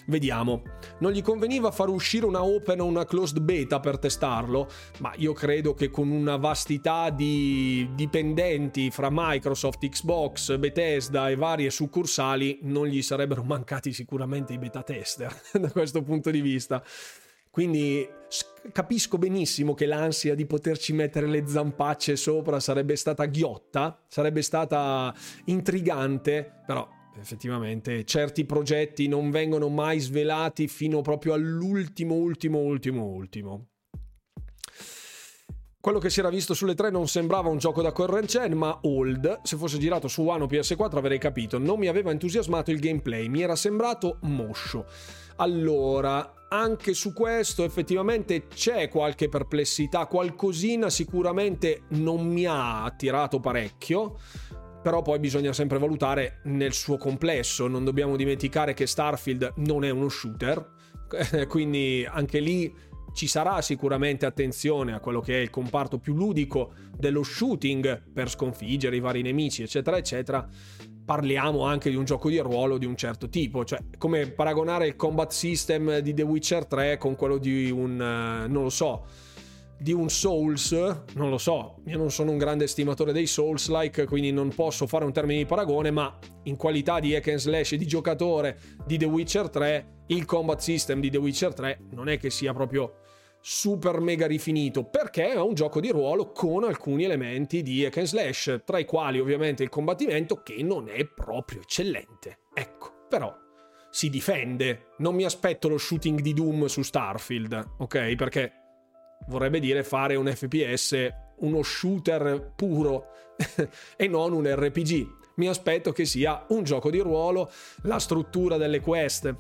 Vediamo. 0.08 0.62
Non 1.00 1.12
gli 1.12 1.22
conveniva 1.22 1.72
far 1.72 1.90
uscire 1.90 2.26
una 2.26 2.44
open 2.44 2.80
o 2.80 2.86
una 2.86 3.06
closed 3.06 3.40
beta 3.40 3.80
per 3.80 3.98
testarlo, 3.98 4.70
ma 5.00 5.12
io 5.18 5.34
credo 5.34 5.74
che 5.74 5.90
con 5.90 6.12
una 6.12 6.38
vastità 6.38 7.10
di 7.10 7.90
dipendenti 7.96 8.92
fra 8.92 9.10
Microsoft, 9.12 9.88
Xbox, 9.88 10.58
Bethesda 10.58 11.30
e 11.30 11.36
varie 11.36 11.72
succursali 11.72 12.60
non 12.64 12.86
gli 12.88 13.02
sarebbero 13.02 13.44
mancati 13.44 13.94
sicuramente 13.94 14.54
i 14.54 14.58
beta 14.60 14.84
tester 14.84 15.34
da 15.54 15.72
questo 15.72 16.04
punto 16.04 16.30
di 16.30 16.42
vista. 16.42 16.84
Quindi 17.50 18.08
capisco 18.74 19.18
benissimo 19.18 19.74
che 19.74 19.86
l'ansia 19.86 20.36
di 20.36 20.46
poterci 20.46 20.92
mettere 20.92 21.26
le 21.26 21.48
zampacce 21.48 22.18
sopra 22.18 22.60
sarebbe 22.60 22.98
stata 22.98 23.26
ghiotta, 23.26 24.04
sarebbe 24.10 24.42
stata 24.42 25.14
intrigante, 25.46 26.62
però 26.66 26.86
effettivamente 27.20 28.04
certi 28.06 28.46
progetti 28.46 29.08
non 29.08 29.32
vengono 29.32 29.70
mai 29.70 30.00
svelati 30.00 30.68
fino 30.68 31.02
proprio 31.02 31.34
all'ultimo, 31.34 32.16
ultimo, 32.16 32.60
ultimo, 32.60 33.06
ultimo. 33.06 33.68
Quello 35.86 36.00
che 36.00 36.10
si 36.10 36.20
era 36.20 36.30
visto 36.30 36.56
sulle 36.56 36.74
tre 36.74 36.90
non 36.90 37.08
sembrava 37.08 37.50
un 37.50 37.60
gioco 37.60 37.84
da 37.84 37.92
current 37.92 38.26
gen, 38.26 38.54
ma 38.54 38.80
old. 38.82 39.42
Se 39.44 39.56
fosse 39.56 39.78
girato 39.78 40.08
su 40.08 40.24
One 40.24 40.46
o 40.46 40.48
PS4 40.48 40.98
avrei 40.98 41.20
capito. 41.20 41.60
Non 41.60 41.78
mi 41.78 41.88
aveva 41.88 42.10
entusiasmato 42.10 42.72
il 42.72 42.80
gameplay, 42.80 43.28
mi 43.28 43.42
era 43.42 43.56
sembrato 43.56 44.18
moscio. 44.22 44.88
Allora, 45.36 46.48
anche 46.50 46.96
su 46.96 47.14
questo 47.14 47.64
effettivamente 47.64 48.48
c'è 48.48 48.90
qualche 48.90 49.30
perplessità, 49.30 50.08
qualcosina 50.08 50.90
sicuramente 50.90 51.84
non 51.90 52.26
mi 52.26 52.46
ha 52.46 52.84
attirato 52.84 53.40
parecchio 53.40 54.18
però 54.86 55.02
poi 55.02 55.18
bisogna 55.18 55.52
sempre 55.52 55.80
valutare 55.80 56.42
nel 56.44 56.72
suo 56.72 56.98
complesso, 56.98 57.66
non 57.66 57.84
dobbiamo 57.84 58.16
dimenticare 58.16 58.76
che 58.76 58.86
Starfield 58.86 59.54
non 59.56 59.84
è 59.84 59.90
uno 59.90 60.10
shooter, 60.10 60.64
quindi 61.50 62.08
anche 62.08 62.40
lì 62.40 62.72
ci 63.12 63.26
sarà 63.26 63.64
sicuramente 63.64 64.28
attenzione 64.28 64.94
a 64.94 65.00
quello 65.00 65.22
che 65.22 65.40
è 65.40 65.42
il 65.42 65.50
comparto 65.50 65.98
più 65.98 66.14
ludico 66.14 66.74
dello 66.96 67.24
shooting 67.24 68.12
per 68.14 68.30
sconfiggere 68.30 68.96
i 68.96 69.00
vari 69.00 69.24
nemici, 69.24 69.64
eccetera, 69.64 69.98
eccetera. 69.98 70.48
Parliamo 71.04 71.66
anche 71.66 71.90
di 71.90 71.96
un 71.96 72.06
gioco 72.06 72.30
di 72.30 72.38
ruolo 72.38 72.78
di 72.78 72.86
un 72.86 72.96
certo 72.96 73.28
tipo, 73.28 73.66
cioè 73.66 73.80
come 73.98 74.30
paragonare 74.30 74.86
il 74.86 74.96
combat 74.96 75.32
system 75.32 75.98
di 75.98 76.14
The 76.14 76.22
Witcher 76.22 76.68
3 76.68 76.98
con 77.00 77.16
quello 77.16 77.40
di 77.40 77.72
un, 77.72 77.94
uh, 77.94 78.52
non 78.52 78.62
lo 78.62 78.70
so, 78.70 79.08
di 79.78 79.92
un 79.92 80.10
Souls, 80.10 80.72
non 81.16 81.30
lo 81.30 81.38
so, 81.38 81.82
io 81.86 81.98
non 81.98 82.12
sono 82.12 82.32
un 82.32 82.38
grande 82.38 82.64
estimatore 82.64 83.12
dei 83.12 83.28
Souls-like, 83.28 84.06
quindi 84.06 84.32
non 84.32 84.54
posso 84.54 84.88
fare 84.88 85.06
un 85.06 85.12
termine 85.12 85.40
di 85.40 85.46
paragone, 85.46 85.92
ma 85.92 86.18
in 86.44 86.56
qualità 86.56 87.00
di 87.00 87.16
hack 87.16 87.28
and 87.28 87.38
slash 87.38 87.74
e 87.74 87.78
di 87.78 87.86
giocatore 87.86 88.58
di 88.86 88.98
The 88.98 89.06
Witcher 89.06 89.50
3, 89.50 89.88
il 90.08 90.26
combat 90.26 90.60
system 90.60 91.00
di 91.00 91.10
The 91.10 91.18
Witcher 91.18 91.54
3 91.54 91.80
non 91.92 92.10
è 92.10 92.18
che 92.18 92.30
sia 92.30 92.54
proprio 92.54 93.00
super 93.42 94.00
mega 94.00 94.26
rifinito, 94.26 94.86
perché 94.86 95.30
è 95.30 95.40
un 95.40 95.54
gioco 95.54 95.80
di 95.80 95.92
ruolo 95.92 96.32
con 96.32 96.64
alcuni 96.64 97.04
elementi 97.04 97.62
di 97.62 97.86
hack 97.86 97.98
and 97.98 98.08
slash, 98.08 98.62
tra 98.66 98.80
i 98.80 98.86
quali 98.86 99.20
ovviamente 99.20 99.62
il 99.62 99.70
combattimento 99.70 100.42
che 100.42 100.64
non 100.64 100.90
è 100.90 101.06
proprio 101.06 101.62
eccellente. 101.62 102.40
Ecco, 102.54 103.06
però 103.08 103.32
si 103.92 104.10
difende. 104.10 104.88
Non 104.98 105.16
mi 105.16 105.26
aspetto 105.26 105.70
lo 105.70 105.78
shooting 105.78 106.22
di 106.22 106.34
Doom 106.34 106.66
su 106.66 106.82
Starfield, 106.82 107.76
ok? 107.78 108.16
Perché 108.16 108.65
vorrebbe 109.28 109.60
dire 109.60 109.84
fare 109.84 110.16
un 110.16 110.28
FPS, 110.28 111.14
uno 111.38 111.64
shooter 111.64 112.54
puro 112.56 113.06
e 113.96 114.08
non 114.08 114.34
un 114.34 114.48
RPG. 114.48 115.24
Mi 115.36 115.48
aspetto 115.48 115.92
che 115.92 116.06
sia 116.06 116.46
un 116.50 116.64
gioco 116.64 116.90
di 116.90 117.00
ruolo, 117.00 117.52
la 117.84 118.00
struttura 118.00 118.58
delle 118.58 118.80
quest 118.80 119.36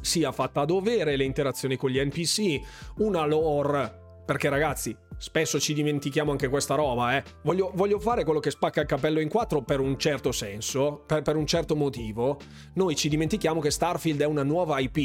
sia 0.00 0.32
fatta 0.32 0.62
a 0.62 0.64
dovere, 0.66 1.16
le 1.16 1.24
interazioni 1.24 1.76
con 1.76 1.90
gli 1.90 1.98
NPC, 1.98 2.60
una 2.98 3.24
lore, 3.24 4.22
perché 4.26 4.50
ragazzi, 4.50 4.94
spesso 5.16 5.58
ci 5.58 5.72
dimentichiamo 5.72 6.30
anche 6.30 6.48
questa 6.48 6.74
roba, 6.74 7.16
eh. 7.16 7.24
Voglio, 7.42 7.70
voglio, 7.74 7.98
fare 7.98 8.24
quello 8.24 8.40
che 8.40 8.50
spacca 8.50 8.82
il 8.82 8.86
capello 8.86 9.20
in 9.20 9.30
quattro 9.30 9.62
per 9.62 9.80
un 9.80 9.98
certo 9.98 10.30
senso, 10.30 11.02
per, 11.06 11.22
per 11.22 11.36
un 11.36 11.46
certo 11.46 11.74
motivo. 11.74 12.38
Noi 12.74 12.94
ci 12.96 13.08
dimentichiamo 13.08 13.60
che 13.60 13.70
Starfield 13.70 14.20
è 14.20 14.26
una 14.26 14.42
nuova 14.42 14.78
IP. 14.78 14.98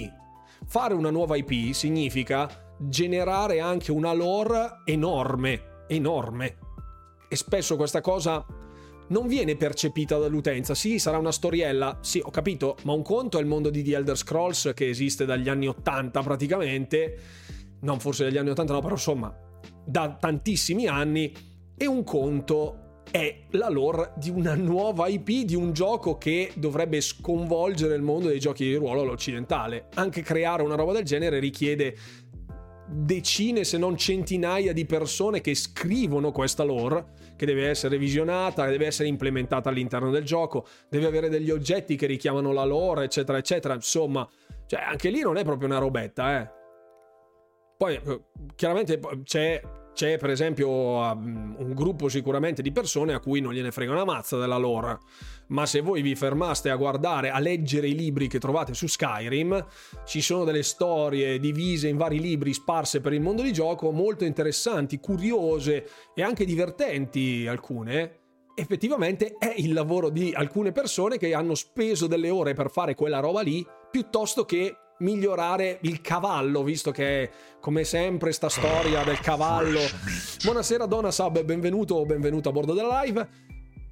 Fare 0.66 0.94
una 0.94 1.10
nuova 1.10 1.38
IP 1.38 1.72
significa 1.74 2.69
generare 2.80 3.60
anche 3.60 3.92
una 3.92 4.14
lore 4.14 4.82
enorme, 4.86 5.84
enorme. 5.88 6.58
E 7.28 7.36
spesso 7.36 7.76
questa 7.76 8.02
cosa 8.02 8.46
non 9.10 9.28
viene 9.28 9.56
percepita 9.56 10.18
dall'utenza. 10.18 10.74
Sì, 10.74 11.00
sarà 11.00 11.18
una 11.18 11.32
storiella, 11.32 12.00
sì, 12.02 12.22
ho 12.24 12.32
capito, 12.32 12.78
ma 12.84 12.94
un 12.94 13.04
conto 13.04 13.38
è 13.38 13.42
il 13.42 13.48
mondo 13.48 13.70
di 13.70 13.84
The 13.84 13.96
Elder 13.96 14.18
Scrolls 14.18 14.72
che 14.74 14.88
esiste 14.88 15.26
dagli 15.26 15.50
anni 15.50 15.68
80 15.68 16.22
praticamente, 16.22 17.20
non 17.82 18.00
forse 18.00 18.24
dagli 18.24 18.38
anni 18.38 18.50
80 18.50 18.74
no, 18.74 18.82
però 18.82 18.94
insomma, 18.94 19.36
da 19.84 20.16
tantissimi 20.20 20.88
anni, 20.88 21.34
e 21.76 21.86
un 21.86 22.04
conto 22.04 23.04
è 23.12 23.46
la 23.52 23.70
lore 23.70 24.14
di 24.18 24.30
una 24.30 24.54
nuova 24.54 25.08
IP 25.08 25.46
di 25.46 25.56
un 25.56 25.74
gioco 25.74 26.18
che 26.18 26.52
dovrebbe 26.56 27.02
sconvolgere 27.02 27.96
il 27.96 28.02
mondo 28.04 28.28
dei 28.28 28.40
giochi 28.40 28.66
di 28.66 28.76
ruolo 28.76 29.02
all'occidentale. 29.02 29.88
Anche 29.96 30.22
creare 30.22 30.62
una 30.62 30.76
roba 30.76 30.94
del 30.94 31.04
genere 31.04 31.40
richiede 31.40 31.96
decine 32.90 33.64
se 33.64 33.78
non 33.78 33.98
centinaia 33.98 34.74
di 34.74 34.86
persone 34.86 35.42
che 35.42 35.54
scrivono 35.56 36.32
questa 36.32 36.64
lore 36.64 37.18
che 37.36 37.46
deve 37.46 37.68
essere 37.68 37.98
visionata, 37.98 38.66
deve 38.66 38.88
essere 38.88 39.08
implementata 39.08 39.70
all'interno 39.70 40.10
del 40.10 40.24
gioco, 40.24 40.66
deve 40.90 41.06
avere 41.06 41.30
degli 41.30 41.52
oggetti 41.52 41.96
che 41.96 42.06
richiamano 42.06 42.52
la 42.52 42.66
lore, 42.66 43.06
eccetera, 43.06 43.38
eccetera. 43.38 43.74
Insomma, 43.74 44.28
cioè 44.66 44.82
anche 44.82 45.10
lì 45.10 45.22
non 45.22 45.38
è 45.38 45.44
proprio 45.44 45.68
una 45.68 45.78
robetta, 45.78 46.42
eh. 46.42 46.50
Poi 47.78 47.96
eh, 47.96 48.22
chiaramente 48.56 49.00
c'è 49.24 49.62
c'è 50.00 50.18
per 50.18 50.30
esempio 50.30 50.70
um, 50.70 51.56
un 51.58 51.74
gruppo 51.74 52.08
sicuramente 52.08 52.62
di 52.62 52.72
persone 52.72 53.14
a 53.14 53.20
cui 53.20 53.42
non 53.42 53.52
gliene 53.52 53.70
frega 53.70 53.92
una 53.92 54.06
mazza 54.06 54.38
della 54.38 54.56
lore, 54.56 55.00
ma 55.48 55.66
se 55.66 55.82
voi 55.82 56.02
vi 56.02 56.16
fermaste 56.16 56.70
a 56.70 56.78
guardare, 56.78 57.32
a 57.32 57.40
leggere 57.40 57.90
i 57.90 57.96
libri 57.96 58.30
che 58.30 58.40
trovate 58.40 58.74
su 58.74 58.88
Skyrim, 58.88 59.66
ci 60.06 60.22
sono 60.22 60.46
delle 60.46 60.64
storie 60.64 61.38
divise 61.38 61.90
in 61.90 61.98
vari 61.98 62.22
libri 62.22 62.54
sparse 62.54 63.02
per 63.02 63.12
il 63.12 63.20
mondo 63.20 63.42
di 63.42 63.52
gioco 63.52 63.92
molto 63.92 64.24
interessanti, 64.24 65.02
curiose 65.02 65.86
e 66.16 66.24
anche 66.24 66.46
divertenti 66.46 67.46
alcune. 67.46 68.20
Effettivamente 68.56 69.36
è 69.38 69.54
il 69.58 69.74
lavoro 69.74 70.10
di 70.10 70.32
alcune 70.34 70.72
persone 70.72 71.18
che 71.18 71.34
hanno 71.34 71.56
speso 71.56 72.08
delle 72.08 72.30
ore 72.30 72.54
per 72.54 72.70
fare 72.70 72.96
quella 72.96 73.20
roba 73.20 73.42
lì, 73.42 73.68
piuttosto 73.92 74.46
che 74.46 74.78
migliorare 75.00 75.80
il 75.82 76.02
cavallo, 76.02 76.64
visto 76.64 76.92
che 76.92 77.30
come 77.60 77.84
sempre 77.84 78.32
sta 78.32 78.50
storia 78.50 79.04
del 79.04 79.20
cavallo. 79.20 79.80
Buonasera 80.44 80.86
Donna 80.86 81.12
Sub, 81.12 81.44
benvenuto 81.44 81.96
o 81.96 82.06
benvenuto 82.06 82.50
a 82.50 82.52
bordo 82.52 82.74
della 82.74 83.02
live. 83.02 83.28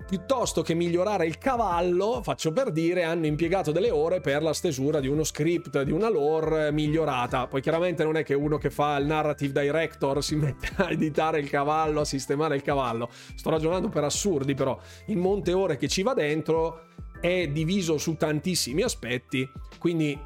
Piuttosto 0.07 0.61
che 0.61 0.73
migliorare 0.73 1.25
il 1.25 1.37
cavallo, 1.37 2.21
faccio 2.23 2.53
per 2.53 2.71
dire, 2.71 3.03
hanno 3.03 3.25
impiegato 3.25 3.73
delle 3.73 3.91
ore 3.91 4.21
per 4.21 4.41
la 4.41 4.53
stesura 4.53 5.01
di 5.01 5.09
uno 5.09 5.25
script, 5.25 5.81
di 5.81 5.91
una 5.91 6.09
lore 6.09 6.71
migliorata. 6.71 7.47
Poi 7.47 7.59
chiaramente 7.59 8.05
non 8.05 8.15
è 8.15 8.23
che 8.23 8.33
uno 8.33 8.57
che 8.57 8.69
fa 8.69 8.95
il 8.95 9.05
narrative 9.05 9.61
director 9.61 10.23
si 10.23 10.35
mette 10.37 10.69
a 10.77 10.89
editare 10.89 11.39
il 11.39 11.49
cavallo, 11.49 11.99
a 11.99 12.05
sistemare 12.05 12.55
il 12.55 12.61
cavallo. 12.61 13.09
Sto 13.35 13.49
ragionando 13.49 13.89
per 13.89 14.05
assurdi, 14.05 14.53
però 14.53 14.79
il 15.07 15.17
monte 15.17 15.51
ore 15.51 15.75
che 15.75 15.89
ci 15.89 16.03
va 16.03 16.13
dentro 16.13 16.83
è 17.19 17.49
diviso 17.49 17.97
su 17.97 18.15
tantissimi 18.15 18.83
aspetti, 18.83 19.49
quindi 19.77 20.17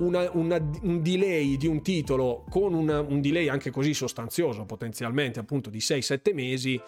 una, 0.00 0.28
una, 0.32 0.56
un 0.82 1.02
delay 1.02 1.56
di 1.56 1.66
un 1.66 1.82
titolo 1.82 2.44
con 2.48 2.74
una, 2.74 3.00
un 3.00 3.20
delay 3.20 3.48
anche 3.48 3.70
così 3.70 3.94
sostanzioso, 3.94 4.64
potenzialmente 4.64 5.40
appunto 5.40 5.70
di 5.70 5.78
6-7 5.78 6.34
mesi, 6.34 6.80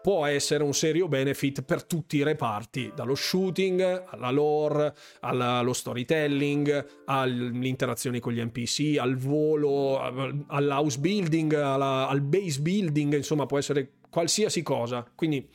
può 0.00 0.24
essere 0.26 0.62
un 0.62 0.72
serio 0.74 1.08
benefit 1.08 1.62
per 1.62 1.84
tutti 1.84 2.18
i 2.18 2.22
reparti, 2.22 2.92
dallo 2.94 3.14
shooting 3.14 4.04
alla 4.08 4.30
lore, 4.30 4.94
allo 5.20 5.72
storytelling, 5.72 7.02
alle 7.06 7.66
interazioni 7.66 8.20
con 8.20 8.32
gli 8.32 8.40
NPC, 8.40 8.98
al 8.98 9.16
volo, 9.16 9.98
all'house 10.46 10.98
building, 10.98 11.52
alla, 11.54 12.08
al 12.08 12.20
base 12.20 12.60
building, 12.60 13.14
insomma 13.14 13.46
può 13.46 13.58
essere 13.58 13.94
qualsiasi 14.08 14.62
cosa. 14.62 15.06
Quindi 15.14 15.48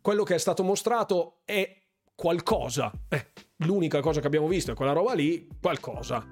quello 0.00 0.22
che 0.22 0.34
è 0.34 0.38
stato 0.38 0.62
mostrato 0.62 1.40
è 1.44 1.76
qualcosa. 2.14 2.90
Eh, 3.08 3.26
l'unica 3.60 4.00
cosa 4.00 4.20
che 4.20 4.26
abbiamo 4.26 4.48
visto 4.48 4.72
è 4.72 4.74
quella 4.74 4.92
roba 4.92 5.14
lì, 5.14 5.48
qualcosa. 5.60 6.24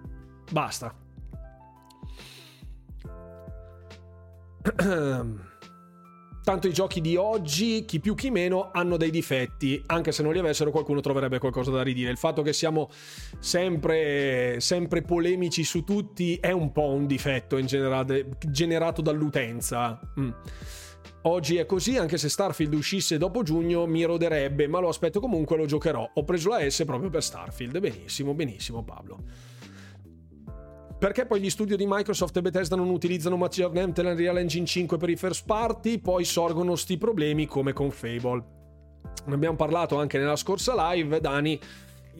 Basta. 0.51 0.95
Tanto 6.49 6.67
i 6.67 6.73
giochi 6.73 7.03
di 7.03 7.15
oggi, 7.17 7.85
chi 7.85 8.01
più 8.01 8.15
chi 8.15 8.31
meno, 8.31 8.71
hanno 8.73 8.97
dei 8.97 9.11
difetti, 9.11 9.83
anche 9.87 10.13
se 10.13 10.23
non 10.23 10.33
li 10.33 10.39
avessero 10.39 10.71
qualcuno 10.71 11.01
troverebbe 11.01 11.39
qualcosa 11.39 11.71
da 11.71 11.83
ridire. 11.83 12.11
Il 12.11 12.17
fatto 12.17 12.41
che 12.41 12.55
siamo 12.55 12.89
sempre, 13.39 14.59
sempre 14.61 15.03
polemici 15.03 15.63
su 15.63 15.85
tutti 15.85 16.37
è 16.37 16.51
un 16.51 16.73
po' 16.73 16.89
un 16.89 17.07
difetto 17.07 17.59
in 17.59 17.67
generale, 17.67 18.31
generato 18.47 19.03
dall'utenza. 19.03 20.01
Mm. 20.19 20.31
Oggi 21.23 21.57
è 21.57 21.67
così, 21.67 21.97
anche 21.97 22.17
se 22.17 22.29
Starfield 22.29 22.73
uscisse 22.75 23.19
dopo 23.19 23.43
giugno 23.43 23.87
mi 23.87 24.05
roderebbe, 24.05 24.69
ma 24.69 24.79
lo 24.79 24.89
aspetto 24.89 25.19
comunque, 25.19 25.57
lo 25.57 25.67
giocherò. 25.67 26.09
Ho 26.15 26.25
preso 26.25 26.51
la 26.51 26.69
S 26.69 26.85
proprio 26.85 27.11
per 27.11 27.23
Starfield. 27.23 27.79
Benissimo, 27.81 28.35
benissimo 28.35 28.85
Pablo. 28.85 29.19
Perché 30.99 31.27
poi 31.27 31.41
gli 31.41 31.51
studio 31.51 31.77
di 31.77 31.87
Microsoft 31.87 32.37
e 32.37 32.43
Bethesda 32.43 32.75
non 32.75 32.89
utilizzano 32.89 33.37
maggiormente 33.37 34.03
l'Unreal 34.03 34.39
Engine 34.39 34.67
5 34.67 34.97
per 34.97 35.09
i 35.09 35.17
first 35.17 35.45
party? 35.45 35.99
Poi 35.99 36.25
sorgono 36.25 36.75
sti 36.75 36.99
problemi 36.99 37.47
come 37.47 37.73
con 37.73 37.91
Fable. 37.91 38.45
Ne 39.27 39.35
abbiamo 39.35 39.57
parlato 39.57 39.99
anche 39.99 40.19
nella 40.19 40.37
scorsa 40.37 40.93
live, 40.93 41.21
Dani. 41.21 41.61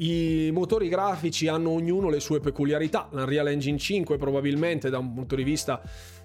I 0.01 0.51
motori 0.53 0.89
grafici 0.89 1.49
hanno 1.49 1.71
ognuno 1.71 2.09
le 2.09 2.21
sue 2.21 2.39
peculiarità. 2.39 3.09
L'Unreal 3.11 3.49
Engine 3.49 3.79
5 3.79 4.17
probabilmente 4.17 4.91
da 4.91 4.99
un 4.99 5.13
punto 5.13 5.35
di 5.35 5.43
vista 5.43 5.81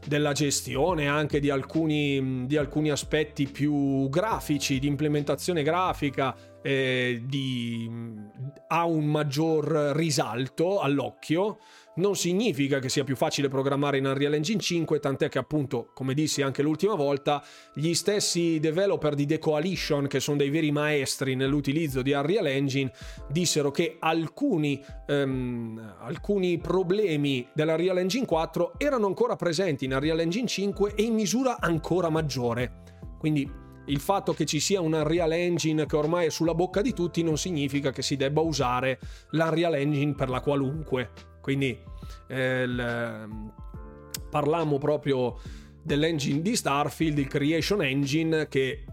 della 0.05 0.31
gestione 0.31 1.07
anche 1.07 1.39
di 1.39 1.49
alcuni, 1.49 2.45
di 2.45 2.55
alcuni 2.55 2.91
aspetti 2.91 3.47
più 3.47 4.07
grafici, 4.09 4.77
di 4.77 4.85
implementazione 4.85 5.63
grafica, 5.63 6.35
eh, 6.61 7.23
di, 7.25 7.89
ha 8.67 8.85
un 8.85 9.05
maggior 9.05 9.65
risalto 9.95 10.79
all'occhio 10.79 11.57
non 11.95 12.15
significa 12.15 12.79
che 12.79 12.89
sia 12.89 13.03
più 13.03 13.15
facile 13.15 13.49
programmare 13.49 13.97
in 13.97 14.05
Unreal 14.05 14.33
Engine 14.33 14.59
5, 14.59 14.99
tant'è 14.99 15.29
che 15.29 15.37
appunto, 15.37 15.89
come 15.93 16.13
dissi 16.13 16.41
anche 16.41 16.63
l'ultima 16.63 16.95
volta, 16.95 17.43
gli 17.73 17.93
stessi 17.93 18.59
developer 18.59 19.13
di 19.13 19.25
The 19.25 19.39
Coalition, 19.39 20.07
che 20.07 20.19
sono 20.19 20.37
dei 20.37 20.49
veri 20.49 20.71
maestri 20.71 21.35
nell'utilizzo 21.35 22.01
di 22.01 22.11
Unreal 22.11 22.47
Engine, 22.47 22.91
dissero 23.29 23.71
che 23.71 23.97
alcuni, 23.99 24.83
um, 25.07 25.95
alcuni 25.99 26.57
problemi 26.57 27.47
dell'Unreal 27.53 27.99
Engine 27.99 28.25
4 28.25 28.73
erano 28.77 29.05
ancora 29.05 29.35
presenti 29.35 29.85
in 29.85 29.93
Unreal 29.93 30.19
Engine 30.19 30.47
5 30.47 30.95
e 30.95 31.03
in 31.03 31.13
misura 31.13 31.57
ancora 31.59 32.09
maggiore. 32.09 32.81
Quindi 33.19 33.61
il 33.85 33.99
fatto 33.99 34.33
che 34.33 34.45
ci 34.45 34.59
sia 34.59 34.81
un 34.81 34.93
Unreal 34.93 35.31
Engine 35.33 35.85
che 35.85 35.95
ormai 35.95 36.27
è 36.27 36.29
sulla 36.29 36.53
bocca 36.53 36.81
di 36.81 36.93
tutti 36.93 37.21
non 37.21 37.37
significa 37.37 37.91
che 37.91 38.01
si 38.01 38.15
debba 38.15 38.41
usare 38.41 38.99
l'Unreal 39.31 39.75
Engine 39.75 40.15
per 40.15 40.29
la 40.29 40.39
qualunque. 40.39 41.32
Quindi 41.43 41.77
eh, 42.27 42.63
il, 42.63 43.51
parlammo 44.29 44.77
proprio 44.77 45.37
dell'engine 45.81 46.41
di 46.41 46.55
Starfield, 46.55 47.17
il 47.17 47.27
Creation 47.27 47.81
Engine, 47.83 48.47
che 48.47 48.85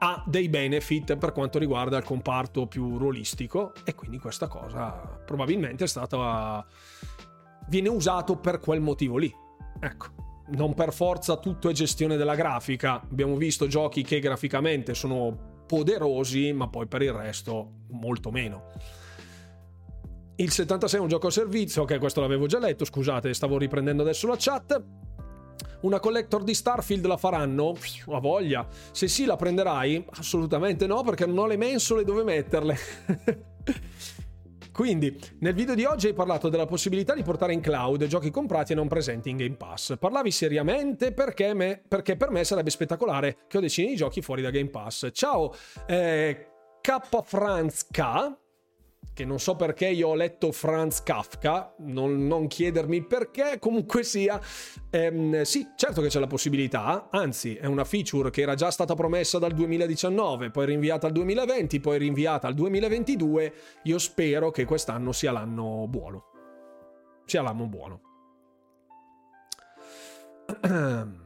ha 0.00 0.24
dei 0.26 0.48
benefit 0.48 1.16
per 1.16 1.30
quanto 1.30 1.60
riguarda 1.60 1.96
il 1.96 2.02
comparto 2.02 2.66
più 2.66 2.98
ruolistico 2.98 3.72
e 3.84 3.94
quindi 3.94 4.18
questa 4.18 4.48
cosa 4.48 4.90
probabilmente 5.24 5.84
è 5.84 5.86
stata 5.86 6.66
viene 7.68 7.88
usato 7.88 8.36
per 8.36 8.58
quel 8.58 8.80
motivo 8.80 9.16
lì. 9.16 9.32
Ecco 9.78 10.22
non 10.48 10.74
per 10.74 10.92
forza 10.92 11.36
tutto 11.36 11.68
è 11.68 11.72
gestione 11.72 12.16
della 12.16 12.34
grafica. 12.34 13.00
Abbiamo 13.00 13.36
visto 13.36 13.68
giochi 13.68 14.02
che 14.02 14.18
graficamente 14.18 14.92
sono 14.92 15.64
poderosi, 15.66 16.52
ma 16.52 16.68
poi 16.68 16.86
per 16.86 17.02
il 17.02 17.12
resto 17.12 17.84
molto 17.90 18.30
meno. 18.30 18.72
Il 20.36 20.50
76 20.50 20.98
è 20.98 21.02
un 21.02 21.08
gioco 21.08 21.26
a 21.26 21.30
servizio, 21.30 21.82
ok, 21.82 21.98
questo 21.98 22.20
l'avevo 22.20 22.46
già 22.46 22.58
letto, 22.58 22.84
scusate, 22.84 23.34
stavo 23.34 23.58
riprendendo 23.58 24.02
adesso 24.02 24.26
la 24.26 24.36
chat. 24.38 24.82
Una 25.82 26.00
collector 26.00 26.42
di 26.42 26.54
Starfield 26.54 27.04
la 27.06 27.16
faranno? 27.16 27.74
A 28.12 28.20
voglia. 28.20 28.66
Se 28.92 29.08
sì, 29.08 29.24
la 29.24 29.36
prenderai? 29.36 30.06
Assolutamente 30.12 30.86
no, 30.86 31.02
perché 31.02 31.26
non 31.26 31.38
ho 31.38 31.46
le 31.46 31.56
mensole 31.56 32.04
dove 32.04 32.22
metterle. 32.22 32.76
Quindi, 34.72 35.18
nel 35.40 35.54
video 35.54 35.74
di 35.74 35.84
oggi 35.84 36.06
hai 36.06 36.14
parlato 36.14 36.48
della 36.48 36.64
possibilità 36.64 37.14
di 37.14 37.22
portare 37.22 37.52
in 37.52 37.60
cloud 37.60 38.06
giochi 38.06 38.30
comprati 38.30 38.72
e 38.72 38.74
non 38.74 38.88
presenti 38.88 39.28
in 39.28 39.36
Game 39.36 39.56
Pass. 39.56 39.98
Parlavi 39.98 40.30
seriamente 40.30 41.12
perché, 41.12 41.52
me, 41.52 41.82
perché 41.86 42.16
per 42.16 42.30
me 42.30 42.42
sarebbe 42.44 42.70
spettacolare 42.70 43.36
che 43.48 43.58
ho 43.58 43.60
decine 43.60 43.88
di 43.88 43.96
giochi 43.96 44.22
fuori 44.22 44.40
da 44.40 44.50
Game 44.50 44.70
Pass. 44.70 45.10
Ciao, 45.12 45.52
eh, 45.86 46.46
K. 46.80 47.22
Franz 47.22 47.86
K 47.90 48.40
che 49.14 49.24
non 49.24 49.38
so 49.38 49.56
perché 49.56 49.88
io 49.88 50.08
ho 50.08 50.14
letto 50.14 50.52
Franz 50.52 51.02
Kafka, 51.02 51.74
non, 51.80 52.26
non 52.26 52.46
chiedermi 52.46 53.04
perché, 53.04 53.58
comunque 53.58 54.02
sia, 54.04 54.40
ehm, 54.90 55.42
sì, 55.42 55.68
certo 55.76 56.00
che 56.00 56.08
c'è 56.08 56.18
la 56.18 56.26
possibilità, 56.26 57.08
anzi 57.10 57.54
è 57.56 57.66
una 57.66 57.84
feature 57.84 58.30
che 58.30 58.40
era 58.42 58.54
già 58.54 58.70
stata 58.70 58.94
promessa 58.94 59.38
dal 59.38 59.52
2019, 59.52 60.50
poi 60.50 60.66
rinviata 60.66 61.06
al 61.06 61.12
2020, 61.12 61.80
poi 61.80 61.98
rinviata 61.98 62.46
al 62.46 62.54
2022, 62.54 63.52
io 63.84 63.98
spero 63.98 64.50
che 64.50 64.64
quest'anno 64.64 65.12
sia 65.12 65.32
l'anno 65.32 65.86
buono, 65.88 66.24
sia 67.26 67.42
l'anno 67.42 67.66
buono. 67.66 68.00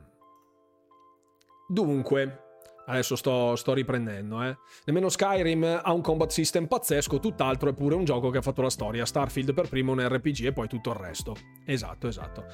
Dunque, 1.69 2.46
Adesso 2.89 3.17
sto, 3.17 3.57
sto 3.57 3.73
riprendendo, 3.73 4.45
eh. 4.45 4.57
Nemmeno 4.85 5.09
Skyrim 5.09 5.81
ha 5.83 5.93
un 5.93 6.03
combat 6.03 6.31
system 6.31 6.67
pazzesco, 6.67 7.19
tutt'altro 7.19 7.71
è 7.71 7.75
pure 7.75 7.97
un 7.97 8.05
gioco 8.05 8.31
che 8.31 8.39
ha 8.39 8.43
fatto 8.43 8.63
la 8.63 8.71
storia. 8.71 9.05
Starfield 9.05 9.55
per 9.55 9.69
primo 9.69 9.91
un 9.91 10.07
RPG 10.07 10.47
e 10.47 10.53
poi 10.53 10.69
tutto 10.69 10.91
il 10.91 10.97
resto. 10.97 11.35
Esatto, 11.65 12.07
esatto. 12.07 12.45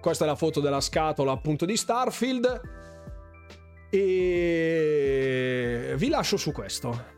Questa 0.00 0.24
è 0.24 0.26
la 0.26 0.34
foto 0.34 0.60
della 0.60 0.80
scatola 0.80 1.30
appunto 1.30 1.64
di 1.64 1.76
Starfield. 1.76 2.60
E 3.90 5.94
vi 5.96 6.08
lascio 6.08 6.36
su 6.36 6.50
questo. 6.50 7.14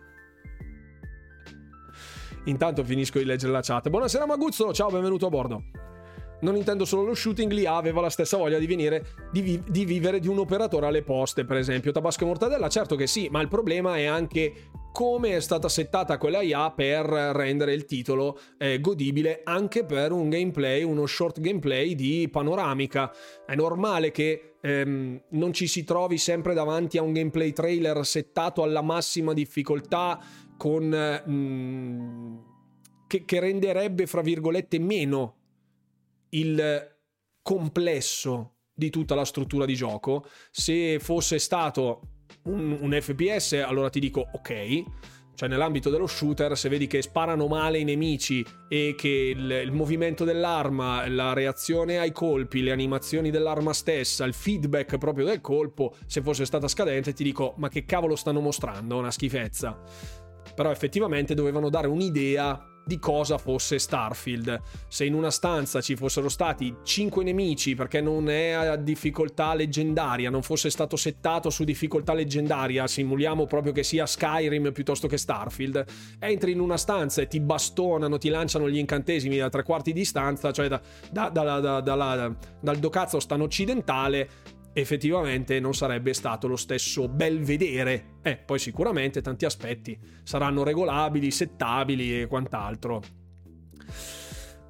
Intanto 2.44 2.84
finisco 2.84 3.18
di 3.18 3.24
leggere 3.24 3.52
la 3.52 3.62
chat. 3.62 3.88
Buonasera 3.88 4.26
Maguzzo, 4.26 4.74
ciao, 4.74 4.90
benvenuto 4.90 5.26
a 5.26 5.30
bordo 5.30 5.62
non 6.40 6.56
intendo 6.56 6.84
solo 6.84 7.04
lo 7.04 7.14
shooting, 7.14 7.50
lì 7.52 7.66
aveva 7.66 8.00
la 8.00 8.10
stessa 8.10 8.36
voglia 8.36 8.58
di 8.58 8.66
venire, 8.66 9.28
di, 9.32 9.40
vi- 9.40 9.62
di 9.66 9.84
vivere 9.84 10.20
di 10.20 10.28
un 10.28 10.38
operatore 10.38 10.86
alle 10.86 11.02
poste, 11.02 11.44
per 11.44 11.56
esempio. 11.56 11.92
Tabasco 11.92 12.24
e 12.24 12.26
Mortadella, 12.26 12.68
certo 12.68 12.96
che 12.96 13.06
sì, 13.06 13.28
ma 13.30 13.40
il 13.40 13.48
problema 13.48 13.96
è 13.96 14.04
anche 14.04 14.70
come 14.92 15.36
è 15.36 15.40
stata 15.40 15.68
settata 15.68 16.18
quella 16.18 16.40
IA 16.40 16.72
per 16.72 17.04
rendere 17.06 17.72
il 17.72 17.84
titolo 17.84 18.38
eh, 18.58 18.80
godibile 18.80 19.42
anche 19.44 19.84
per 19.84 20.10
un 20.12 20.28
gameplay, 20.28 20.82
uno 20.82 21.06
short 21.06 21.40
gameplay 21.40 21.94
di 21.94 22.28
panoramica. 22.30 23.12
È 23.46 23.54
normale 23.54 24.10
che 24.10 24.54
ehm, 24.60 25.22
non 25.30 25.52
ci 25.52 25.66
si 25.66 25.84
trovi 25.84 26.18
sempre 26.18 26.54
davanti 26.54 26.98
a 26.98 27.02
un 27.02 27.12
gameplay 27.12 27.52
trailer 27.52 28.04
settato 28.04 28.62
alla 28.62 28.82
massima 28.82 29.32
difficoltà 29.32 30.18
con... 30.56 31.22
Mm, 31.28 32.36
che, 33.06 33.24
che 33.24 33.40
renderebbe, 33.40 34.06
fra 34.06 34.20
virgolette, 34.20 34.78
meno 34.78 35.37
il 36.30 36.96
complesso 37.42 38.56
di 38.74 38.90
tutta 38.90 39.14
la 39.14 39.24
struttura 39.24 39.64
di 39.64 39.74
gioco. 39.74 40.26
Se 40.50 40.98
fosse 41.00 41.38
stato 41.38 42.00
un, 42.44 42.76
un 42.80 42.96
FPS, 43.00 43.54
allora 43.64 43.90
ti 43.90 44.00
dico 44.00 44.28
ok. 44.32 44.84
Cioè, 45.38 45.48
nell'ambito 45.48 45.88
dello 45.88 46.08
shooter, 46.08 46.58
se 46.58 46.68
vedi 46.68 46.88
che 46.88 47.00
sparano 47.00 47.46
male 47.46 47.78
i 47.78 47.84
nemici 47.84 48.44
e 48.68 48.96
che 48.96 49.32
il, 49.36 49.48
il, 49.48 49.70
movimento 49.70 50.24
dell'arma, 50.24 51.08
la 51.08 51.32
reazione 51.32 51.98
ai 52.00 52.10
colpi, 52.10 52.60
le 52.60 52.72
animazioni 52.72 53.30
dell'arma 53.30 53.72
stessa, 53.72 54.24
il 54.24 54.34
feedback 54.34 54.98
proprio 54.98 55.24
del 55.24 55.40
colpo, 55.40 55.94
se 56.06 56.22
fosse 56.22 56.44
stata 56.44 56.66
scadente, 56.66 57.12
ti 57.12 57.22
dico: 57.22 57.54
ma 57.58 57.68
che 57.68 57.84
cavolo 57.84 58.16
stanno 58.16 58.40
mostrando? 58.40 58.98
Una 58.98 59.12
schifezza. 59.12 59.80
Però 60.56 60.72
effettivamente 60.72 61.34
dovevano 61.34 61.68
dare 61.70 61.86
un'idea 61.86 62.60
di 62.88 62.98
cosa 62.98 63.36
fosse 63.36 63.78
Starfield. 63.78 64.60
Se 64.88 65.04
in 65.04 65.12
una 65.12 65.30
stanza 65.30 65.82
ci 65.82 65.94
fossero 65.94 66.30
stati 66.30 66.74
5 66.82 67.22
nemici 67.22 67.74
perché 67.74 68.00
non 68.00 68.30
è 68.30 68.52
a 68.52 68.76
difficoltà 68.76 69.52
leggendaria, 69.52 70.30
non 70.30 70.42
fosse 70.42 70.70
stato 70.70 70.96
settato 70.96 71.50
su 71.50 71.64
difficoltà 71.64 72.14
leggendaria, 72.14 72.86
simuliamo 72.86 73.44
proprio 73.44 73.72
che 73.72 73.82
sia 73.82 74.06
Skyrim 74.06 74.72
piuttosto 74.72 75.06
che 75.06 75.18
Starfield, 75.18 75.84
entri 76.18 76.52
in 76.52 76.60
una 76.60 76.78
stanza 76.78 77.20
e 77.20 77.28
ti 77.28 77.40
bastonano, 77.40 78.16
ti 78.16 78.30
lanciano 78.30 78.70
gli 78.70 78.78
incantesimi 78.78 79.36
da 79.36 79.50
tre 79.50 79.62
quarti 79.64 79.92
di 79.92 79.98
distanza, 79.98 80.50
cioè 80.50 80.68
da, 80.68 80.80
da, 81.10 81.28
da, 81.28 81.80
dal 81.82 82.76
docazzo 82.78 83.20
stanno 83.20 83.44
occidentale, 83.44 84.56
effettivamente 84.72 85.60
non 85.60 85.74
sarebbe 85.74 86.12
stato 86.12 86.46
lo 86.46 86.56
stesso 86.56 87.08
bel 87.08 87.40
vedere. 87.40 88.18
Eh, 88.22 88.36
poi 88.36 88.58
sicuramente 88.58 89.20
tanti 89.20 89.44
aspetti 89.44 89.98
saranno 90.22 90.62
regolabili, 90.62 91.30
settabili 91.30 92.20
e 92.20 92.26
quant'altro. 92.26 93.02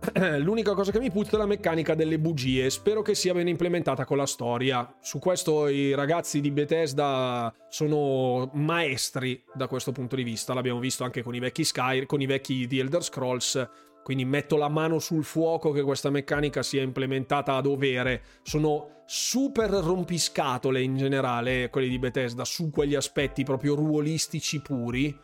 L'unica 0.38 0.74
cosa 0.74 0.92
che 0.92 1.00
mi 1.00 1.10
puzza 1.10 1.36
è 1.36 1.38
la 1.38 1.46
meccanica 1.46 1.94
delle 1.94 2.18
bugie. 2.18 2.70
Spero 2.70 3.02
che 3.02 3.14
sia 3.14 3.34
ben 3.34 3.48
implementata 3.48 4.04
con 4.04 4.16
la 4.16 4.26
storia. 4.26 4.96
Su 5.00 5.18
questo 5.18 5.66
i 5.68 5.94
ragazzi 5.94 6.40
di 6.40 6.50
Bethesda 6.50 7.52
sono 7.68 8.50
maestri 8.54 9.42
da 9.52 9.66
questo 9.66 9.92
punto 9.92 10.16
di 10.16 10.22
vista. 10.22 10.54
L'abbiamo 10.54 10.78
visto 10.78 11.04
anche 11.04 11.22
con 11.22 11.34
i 11.34 11.40
vecchi 11.40 11.64
Sky, 11.64 12.06
con 12.06 12.20
i 12.20 12.26
vecchi 12.26 12.66
The 12.66 12.78
Elder 12.78 13.02
Scrolls. 13.02 13.68
Quindi 14.02 14.24
metto 14.24 14.56
la 14.56 14.68
mano 14.68 15.00
sul 15.00 15.24
fuoco 15.24 15.70
che 15.70 15.82
questa 15.82 16.08
meccanica 16.10 16.62
sia 16.62 16.82
implementata 16.82 17.54
a 17.54 17.60
dovere. 17.60 18.22
Sono 18.42 18.97
super 19.10 19.70
rompiscatole 19.70 20.82
in 20.82 20.94
generale 20.94 21.70
quelli 21.70 21.88
di 21.88 21.98
Bethesda 21.98 22.44
su 22.44 22.68
quegli 22.68 22.94
aspetti 22.94 23.42
proprio 23.42 23.74
ruolistici 23.74 24.60
puri. 24.60 25.18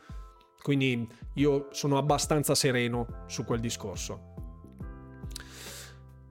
Quindi 0.63 1.07
io 1.35 1.69
sono 1.71 1.99
abbastanza 1.99 2.55
sereno 2.55 3.25
su 3.27 3.45
quel 3.45 3.61
discorso. 3.61 4.44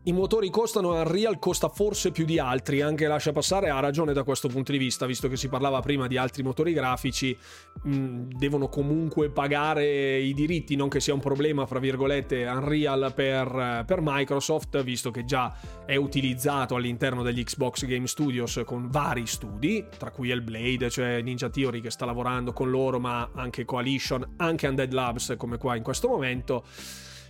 I 0.06 0.12
motori 0.12 0.50
costano, 0.50 1.00
Unreal 1.00 1.40
costa 1.40 1.70
forse 1.70 2.12
più 2.12 2.26
di 2.26 2.38
altri, 2.38 2.82
anche 2.82 3.08
lascia 3.08 3.32
passare 3.32 3.70
ha 3.70 3.80
ragione 3.80 4.12
da 4.12 4.24
questo 4.24 4.50
punto 4.50 4.74
di 4.74 4.78
vista, 4.78 5.06
visto 5.06 5.30
che 5.30 5.38
si 5.38 5.48
parlava 5.48 5.80
prima 5.80 6.08
di 6.08 6.18
altri 6.18 6.44
motori 6.44 6.74
grafici, 6.74 7.38
mh, 7.84 8.24
devono 8.38 8.68
comunque 8.68 9.30
pagare 9.30 10.18
i 10.18 10.34
diritti, 10.34 10.76
non 10.76 10.90
che 10.90 11.00
sia 11.00 11.14
un 11.14 11.22
problema, 11.22 11.66
fra 11.66 11.80
virgolette, 11.80 12.44
Unreal 12.44 13.14
per, 13.16 13.86
per 13.88 14.00
Microsoft, 14.02 14.84
visto 14.84 15.10
che 15.10 15.24
già 15.24 15.56
è 15.86 15.96
utilizzato 15.96 16.76
all'interno 16.76 17.24
degli 17.24 17.42
Xbox 17.42 17.86
Game 17.86 18.08
Studios 18.08 18.62
con 18.66 18.90
vari 18.90 19.26
studi, 19.26 19.86
tra 19.98 20.12
cui 20.12 20.32
Hellblade, 20.32 20.90
cioè 20.90 21.22
Ninja 21.22 21.48
Theory 21.48 21.80
che 21.80 21.92
sta 21.92 22.04
lavorando 22.04 22.52
con 22.52 22.70
loro, 22.70 23.00
ma 23.00 23.32
anche 23.36 23.64
Coalition, 23.64 24.34
anche 24.36 24.68
Undead 24.68 24.92
Labs 24.92 25.36
come 25.38 25.58
qua 25.58 25.78
in 25.78 25.84
questo 25.84 26.10
momento, 26.10 26.66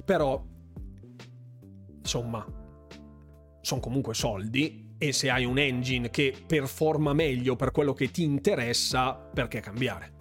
però 0.04 0.44
insomma 2.00 2.62
sono 3.64 3.80
comunque 3.80 4.14
soldi 4.14 4.96
e 4.98 5.14
se 5.14 5.30
hai 5.30 5.46
un 5.46 5.58
engine 5.58 6.10
che 6.10 6.36
performa 6.46 7.14
meglio 7.14 7.56
per 7.56 7.72
quello 7.72 7.94
che 7.94 8.12
ti 8.12 8.24
interessa, 8.24 9.14
perché 9.14 9.62
cambiare? 9.62 10.12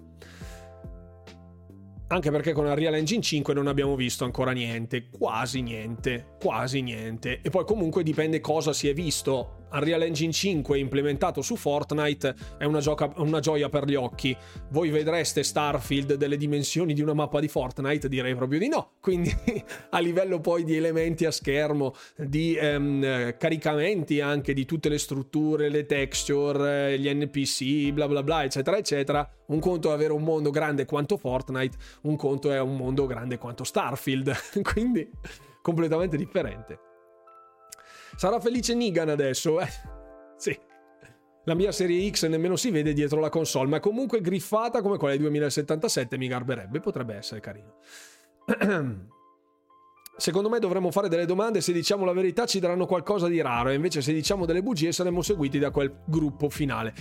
Anche 2.07 2.31
perché 2.31 2.53
con 2.53 2.67
Unreal 2.67 2.95
Engine 2.95 3.21
5 3.21 3.53
non 3.53 3.67
abbiamo 3.67 3.97
visto 3.97 4.25
ancora 4.25 4.53
niente, 4.53 5.09
quasi 5.09 5.61
niente, 5.61 6.37
quasi 6.41 6.83
niente. 6.83 7.41
E 7.43 7.51
poi 7.51 7.65
comunque 7.65 8.03
dipende 8.03 8.41
cosa 8.41 8.73
si 8.73 8.89
è 8.89 8.93
visto. 8.93 9.62
Unreal 9.73 10.03
Engine 10.03 10.33
5 10.33 10.79
implementato 10.79 11.43
su 11.43 11.57
Fortnite 11.57 12.35
è 12.59 12.65
una, 12.65 12.81
gioca- 12.81 13.13
una, 13.17 13.41
gioia 13.41 13.69
per 13.69 13.87
gli 13.87 13.95
occhi. 13.95 14.37
Voi 14.71 14.91
vedreste 14.91 15.43
Starfield 15.43 16.15
delle 16.15 16.37
dimensioni 16.37 16.95
di 16.95 17.01
una 17.01 17.15
mappa 17.15 17.41
di 17.41 17.49
Fortnite? 17.49 18.09
Direi 18.09 18.35
proprio 18.35 18.59
di 18.59 18.69
no. 18.69 18.93
Quindi 19.01 19.35
a 19.91 19.99
livello 19.99 20.41
poi 20.41 20.65
di 20.65 20.77
elementi 20.77 21.25
a 21.25 21.31
schermo, 21.31 21.95
di 22.17 22.55
ehm, 22.55 23.37
caricamenti 23.39 24.21
anche 24.21 24.53
di 24.53 24.65
tutte 24.65 24.89
le 24.89 24.99
strutture, 24.99 25.69
le 25.69 25.87
texture, 25.87 26.99
gli 26.99 27.13
NPC, 27.13 27.93
bla 27.93 28.09
bla 28.09 28.23
bla, 28.23 28.45
eccetera, 28.45 28.77
eccetera. 28.77 29.29
Un 29.47 29.59
conto 29.59 29.91
è 29.91 29.93
avere 29.93 30.13
un 30.13 30.23
mondo 30.23 30.51
grande 30.51 30.85
quanto 30.85 31.17
Fortnite, 31.17 31.77
un 32.03 32.17
conto 32.17 32.51
è 32.51 32.61
un 32.61 32.77
mondo 32.77 33.07
grande 33.07 33.39
quanto 33.39 33.65
Starfield. 33.65 34.33
Quindi 34.63 35.09
completamente 35.63 36.17
differente. 36.17 36.92
Sarà 38.23 38.39
felice 38.39 38.73
Nigan 38.77 39.09
adesso, 39.09 39.61
eh? 39.61 39.67
Sì. 40.37 40.57
La 41.43 41.55
mia 41.55 41.73
serie 41.73 42.09
X 42.09 42.29
nemmeno 42.29 42.55
si 42.55 42.71
vede 42.71 42.93
dietro 42.93 43.19
la 43.19 43.29
console, 43.29 43.69
ma 43.69 43.81
comunque 43.81 44.21
griffata 44.21 44.81
come 44.81 44.97
quella 44.97 45.15
del 45.15 45.23
2077, 45.23 46.17
mi 46.17 46.29
garberebbe, 46.29 46.79
potrebbe 46.79 47.17
essere 47.17 47.41
carino. 47.41 47.79
Secondo 50.17 50.49
me 50.49 50.61
dovremmo 50.61 50.93
fare 50.93 51.09
delle 51.09 51.27
domande, 51.27 51.61
se 51.61 51.73
diciamo 51.73 52.05
la 52.05 52.13
verità 52.13 52.47
ci 52.47 52.61
daranno 52.61 52.87
qualcosa 52.87 53.27
di 53.27 53.41
raro, 53.41 53.71
e 53.71 53.75
invece 53.75 54.01
se 54.03 54.13
diciamo 54.13 54.47
delle 54.47 54.63
bugie 54.63 54.93
saremo 54.93 55.21
seguiti 55.21 55.59
da 55.59 55.73
quel 55.73 55.93
gruppo 56.05 56.49
finale. 56.49 56.95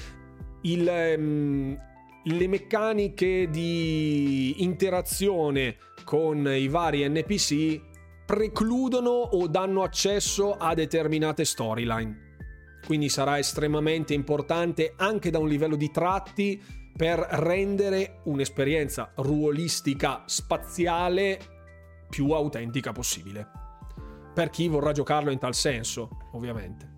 Il, 0.61 1.15
um, 1.19 1.79
le 2.23 2.47
meccaniche 2.47 3.47
di 3.47 4.63
interazione 4.63 5.75
con 6.03 6.47
i 6.51 6.67
vari 6.67 7.07
NPC 7.07 7.89
precludono 8.31 9.09
o 9.09 9.45
danno 9.47 9.83
accesso 9.83 10.55
a 10.55 10.73
determinate 10.73 11.43
storyline. 11.43 12.29
Quindi 12.85 13.09
sarà 13.09 13.37
estremamente 13.37 14.13
importante 14.13 14.93
anche 14.95 15.29
da 15.29 15.37
un 15.37 15.49
livello 15.49 15.75
di 15.75 15.91
tratti 15.91 16.63
per 16.95 17.19
rendere 17.19 18.21
un'esperienza 18.23 19.11
ruolistica 19.17 20.23
spaziale 20.27 21.39
più 22.09 22.31
autentica 22.31 22.93
possibile. 22.93 23.45
Per 24.33 24.49
chi 24.49 24.69
vorrà 24.69 24.93
giocarlo 24.93 25.29
in 25.29 25.37
tal 25.37 25.53
senso, 25.53 26.29
ovviamente. 26.31 26.93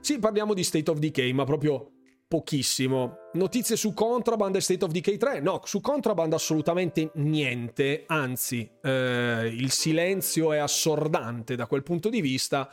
Sì, 0.00 0.18
parliamo 0.18 0.54
di 0.54 0.64
State 0.64 0.90
of 0.90 0.96
Decay, 1.00 1.32
ma 1.32 1.44
proprio 1.44 1.99
pochissimo. 2.30 3.30
Notizie 3.32 3.74
su 3.74 3.92
Contraband 3.92 4.54
e 4.54 4.60
State 4.60 4.84
of 4.84 4.92
Decay 4.92 5.16
3? 5.16 5.40
No, 5.40 5.62
su 5.64 5.80
Contraband 5.80 6.32
assolutamente 6.32 7.10
niente, 7.14 8.04
anzi 8.06 8.70
eh, 8.82 9.52
il 9.52 9.72
silenzio 9.72 10.52
è 10.52 10.58
assordante 10.58 11.56
da 11.56 11.66
quel 11.66 11.82
punto 11.82 12.08
di 12.08 12.20
vista. 12.20 12.72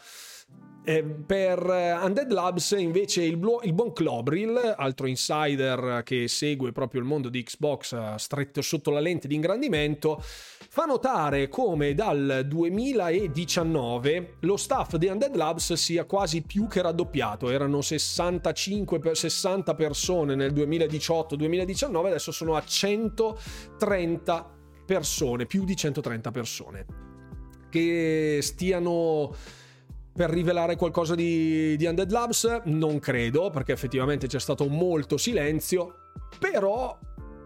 Eh, 0.85 1.03
per 1.03 1.59
eh, 1.59 1.91
Undead 1.93 2.31
Labs 2.31 2.75
invece 2.77 3.23
il, 3.23 3.37
blu- 3.37 3.65
il, 3.65 3.73
buon 3.73 3.93
Clobril, 3.93 4.75
altro 4.77 5.07
insider 5.07 6.03
che 6.05 6.27
segue 6.27 6.71
proprio 6.71 7.01
il 7.01 7.07
mondo 7.07 7.27
di 7.27 7.41
Xbox 7.41 7.93
eh, 7.93 8.13
stretto 8.19 8.61
sotto 8.61 8.91
la 8.91 8.99
lente 8.99 9.27
di 9.27 9.33
ingrandimento, 9.33 10.23
fa 10.77 10.85
notare 10.85 11.49
come 11.49 11.95
dal 11.95 12.43
2019 12.45 14.35
lo 14.41 14.57
staff 14.57 14.95
di 14.97 15.07
Undead 15.07 15.35
Labs 15.35 15.73
sia 15.73 16.05
quasi 16.05 16.43
più 16.43 16.67
che 16.67 16.83
raddoppiato. 16.83 17.49
Erano 17.49 17.81
65 17.81 18.99
per 18.99 19.17
60 19.17 19.73
persone 19.73 20.35
nel 20.35 20.53
2018-2019, 20.53 22.05
adesso 22.05 22.31
sono 22.31 22.55
a 22.55 22.63
130 22.63 24.55
persone, 24.85 25.47
più 25.47 25.63
di 25.63 25.75
130 25.75 26.29
persone. 26.29 26.85
Che 27.71 28.37
stiano 28.43 29.33
per 30.13 30.29
rivelare 30.29 30.75
qualcosa 30.75 31.15
di, 31.15 31.75
di 31.75 31.85
Undead 31.87 32.11
Labs? 32.11 32.61
Non 32.65 32.99
credo, 32.99 33.49
perché 33.49 33.71
effettivamente 33.71 34.27
c'è 34.27 34.39
stato 34.39 34.67
molto 34.67 35.17
silenzio, 35.17 36.11
però 36.37 36.95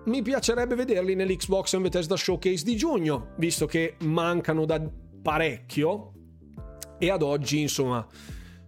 mi 0.05 0.21
piacerebbe 0.21 0.75
vederli 0.75 1.13
nell'Xbox 1.15 1.73
and 1.75 1.83
Bethesda 1.83 2.15
Showcase 2.15 2.63
di 2.63 2.75
giugno, 2.75 3.33
visto 3.37 3.65
che 3.65 3.95
mancano 3.99 4.65
da 4.65 4.81
parecchio. 5.21 6.13
E 6.97 7.09
ad 7.09 7.21
oggi, 7.21 7.61
insomma, 7.61 8.05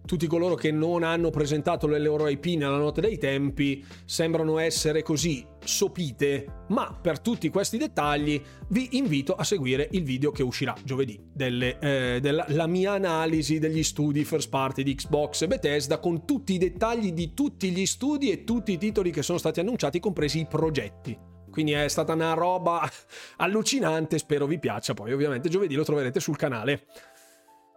tutti 0.06 0.26
coloro 0.26 0.54
che 0.54 0.70
non 0.70 1.02
hanno 1.02 1.30
presentato 1.30 1.86
le 1.86 1.98
loro 1.98 2.28
IP 2.28 2.44
nella 2.56 2.76
notte 2.76 3.00
dei 3.00 3.18
tempi 3.18 3.84
sembrano 4.04 4.58
essere 4.58 5.02
così 5.02 5.46
sopite, 5.64 6.64
ma 6.68 6.96
per 7.00 7.20
tutti 7.20 7.48
questi 7.48 7.78
dettagli 7.78 8.40
vi 8.68 8.90
invito 8.92 9.34
a 9.34 9.44
seguire 9.44 9.88
il 9.92 10.04
video 10.04 10.30
che 10.30 10.42
uscirà 10.42 10.74
giovedì 10.84 11.18
delle, 11.32 11.78
eh, 11.78 12.20
della 12.20 12.66
mia 12.66 12.92
analisi 12.92 13.58
degli 13.58 13.82
studi 13.82 14.24
first 14.24 14.50
party 14.50 14.82
di 14.82 14.94
Xbox 14.94 15.42
e 15.42 15.46
Bethesda 15.46 15.98
con 15.98 16.26
tutti 16.26 16.52
i 16.52 16.58
dettagli 16.58 17.12
di 17.12 17.32
tutti 17.32 17.70
gli 17.70 17.86
studi 17.86 18.30
e 18.30 18.44
tutti 18.44 18.72
i 18.72 18.78
titoli 18.78 19.10
che 19.10 19.22
sono 19.22 19.38
stati 19.38 19.60
annunciati, 19.60 20.00
compresi 20.00 20.40
i 20.40 20.46
progetti. 20.46 21.32
Quindi 21.50 21.72
è 21.72 21.86
stata 21.86 22.14
una 22.14 22.34
roba 22.34 22.86
allucinante, 23.38 24.18
spero 24.18 24.44
vi 24.44 24.58
piaccia, 24.58 24.92
poi 24.92 25.12
ovviamente 25.12 25.48
giovedì 25.48 25.76
lo 25.76 25.84
troverete 25.84 26.18
sul 26.18 26.36
canale. 26.36 26.86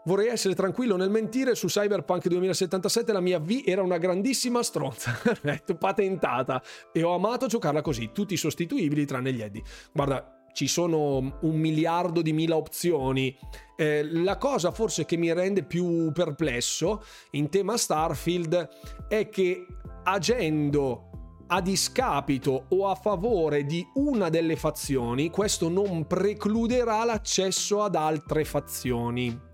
Vorrei 0.08 0.30
essere 0.30 0.56
tranquillo 0.56 0.96
nel 0.96 1.10
mentire, 1.10 1.54
su 1.54 1.68
Cyberpunk 1.68 2.30
2077 2.30 3.12
la 3.12 3.20
mia 3.20 3.40
V 3.40 3.64
era 3.66 3.82
una 3.82 3.98
grandissima 3.98 4.64
stronza, 4.64 5.14
patentata, 5.78 6.64
e 6.94 7.04
ho 7.04 7.14
amato 7.14 7.48
giocarla 7.48 7.82
così, 7.82 8.12
tutti 8.14 8.38
sostituibili 8.38 9.06
tranne 9.06 9.34
gli 9.34 9.42
Eddie. 9.42 9.64
Guarda, 9.92 10.46
ci 10.54 10.68
sono 10.68 11.38
un 11.42 11.56
miliardo 11.60 12.22
di 12.22 12.32
mila 12.32 12.56
opzioni. 12.56 13.38
Eh, 13.76 14.10
la 14.10 14.38
cosa 14.38 14.72
forse 14.72 15.04
che 15.04 15.18
mi 15.18 15.34
rende 15.34 15.64
più 15.64 16.10
perplesso 16.14 17.04
in 17.32 17.50
tema 17.50 17.76
Starfield 17.76 18.70
è 19.10 19.28
che 19.28 19.66
agendo 20.04 21.10
a 21.48 21.60
discapito 21.60 22.68
o 22.70 22.88
a 22.88 22.96
favore 22.96 23.66
di 23.66 23.86
una 23.96 24.30
delle 24.30 24.56
fazioni, 24.56 25.30
questo 25.30 25.68
non 25.68 26.08
precluderà 26.08 27.04
l'accesso 27.04 27.84
ad 27.84 27.96
altre 27.96 28.46
fazioni. 28.46 29.47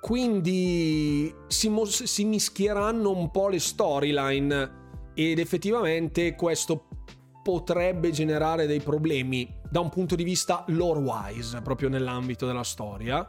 Quindi 0.00 1.32
si, 1.46 1.68
mos- 1.68 2.04
si 2.04 2.24
mischieranno 2.24 3.10
un 3.10 3.30
po' 3.30 3.48
le 3.48 3.58
storyline 3.58 4.78
ed 5.14 5.38
effettivamente 5.38 6.34
questo 6.34 6.86
potrebbe 7.42 8.10
generare 8.10 8.66
dei 8.66 8.80
problemi 8.80 9.58
da 9.68 9.80
un 9.80 9.88
punto 9.88 10.14
di 10.14 10.24
vista 10.24 10.64
lore-wise, 10.68 11.60
proprio 11.62 11.88
nell'ambito 11.88 12.46
della 12.46 12.64
storia. 12.64 13.28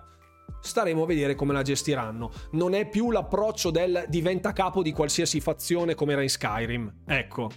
staremo 0.62 1.04
a 1.04 1.06
vedere 1.06 1.36
come 1.36 1.54
la 1.54 1.62
gestiranno. 1.62 2.32
Non 2.52 2.74
è 2.74 2.88
più 2.88 3.12
l'approccio 3.12 3.72
del 3.72 4.06
diventa 4.08 4.54
capo 4.54 4.82
di 4.82 4.92
qualsiasi 4.92 5.40
fazione 5.40 5.96
come 5.96 6.14
era 6.14 6.22
in 6.22 6.30
Skyrim. 6.30 7.04
Ecco. 7.06 7.50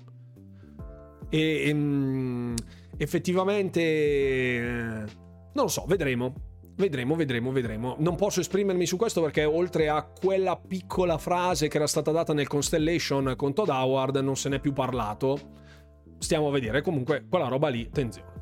E, 1.29 1.65
e 1.67 1.73
um, 1.73 2.55
effettivamente... 2.97 5.07
Non 5.55 5.65
lo 5.65 5.69
so, 5.69 5.85
vedremo. 5.87 6.54
Vedremo, 6.77 7.15
vedremo, 7.15 7.53
vedremo. 7.53 7.95
Non 7.99 8.17
posso 8.17 8.41
esprimermi 8.41 8.85
su 8.85 8.97
questo 8.97 9.21
perché 9.21 9.45
oltre 9.45 9.89
a 9.89 10.03
quella 10.03 10.57
piccola 10.57 11.19
frase 11.19 11.69
che 11.69 11.77
era 11.77 11.87
stata 11.87 12.11
data 12.11 12.33
nel 12.33 12.49
Constellation 12.49 13.35
con 13.37 13.55
Todd 13.55 13.69
Howard 13.69 14.17
non 14.17 14.37
se 14.37 14.49
n'è 14.49 14.59
più 14.59 14.73
parlato. 14.73 15.39
Stiamo 16.19 16.49
a 16.49 16.51
vedere. 16.51 16.83
Comunque, 16.83 17.27
quella 17.29 17.47
roba 17.47 17.69
lì, 17.69 17.87
attenzione. 17.87 18.33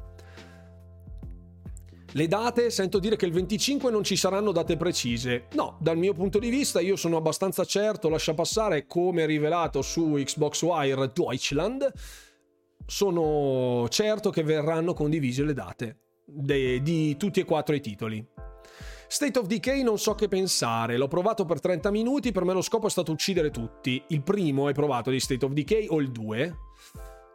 Le 2.14 2.28
date, 2.28 2.70
sento 2.70 2.99
dire 2.99 3.16
che 3.16 3.26
il 3.26 3.33
25 3.33 3.91
non 3.91 4.03
ci 4.03 4.16
saranno 4.16 4.53
date 4.53 4.76
precise. 4.76 5.49
No, 5.53 5.76
dal 5.80 5.99
mio 5.99 6.14
punto 6.14 6.39
di 6.39 6.49
vista 6.49 6.80
io 6.80 6.97
sono 6.97 7.18
abbastanza 7.18 7.64
certo, 7.64 8.09
lascia 8.09 8.35
passare 8.35 8.87
come 8.87 9.26
rivelato 9.26 9.83
su 9.83 10.12
Xbox 10.12 10.62
Wire 10.62 11.11
Deutschland, 11.12 11.91
sono 12.87 13.87
certo 13.89 14.30
che 14.30 14.43
verranno 14.43 14.93
condivise 14.93 15.43
le 15.43 15.55
date 15.55 16.02
de, 16.25 16.83
di 16.83 17.16
tutti 17.16 17.41
e 17.41 17.45
quattro 17.45 17.75
i 17.75 17.81
titoli. 17.81 18.25
State 19.09 19.39
of 19.39 19.47
Decay 19.47 19.83
non 19.83 19.99
so 19.99 20.14
che 20.14 20.27
pensare, 20.27 20.97
l'ho 20.97 21.09
provato 21.09 21.45
per 21.45 21.61
30 21.61 21.91
minuti, 21.91 22.33
per 22.33 22.45
me 22.45 22.55
lo 22.55 22.62
scopo 22.62 22.87
è 22.87 22.91
stato 22.91 23.12
uccidere 23.12 23.51
tutti. 23.51 24.03
Il 24.09 24.23
primo 24.23 24.66
hai 24.66 24.73
provato 24.73 25.11
di 25.11 25.20
State 25.20 25.45
of 25.45 25.53
Decay 25.53 25.87
o 25.89 26.01
il 26.01 26.11
2? 26.11 26.57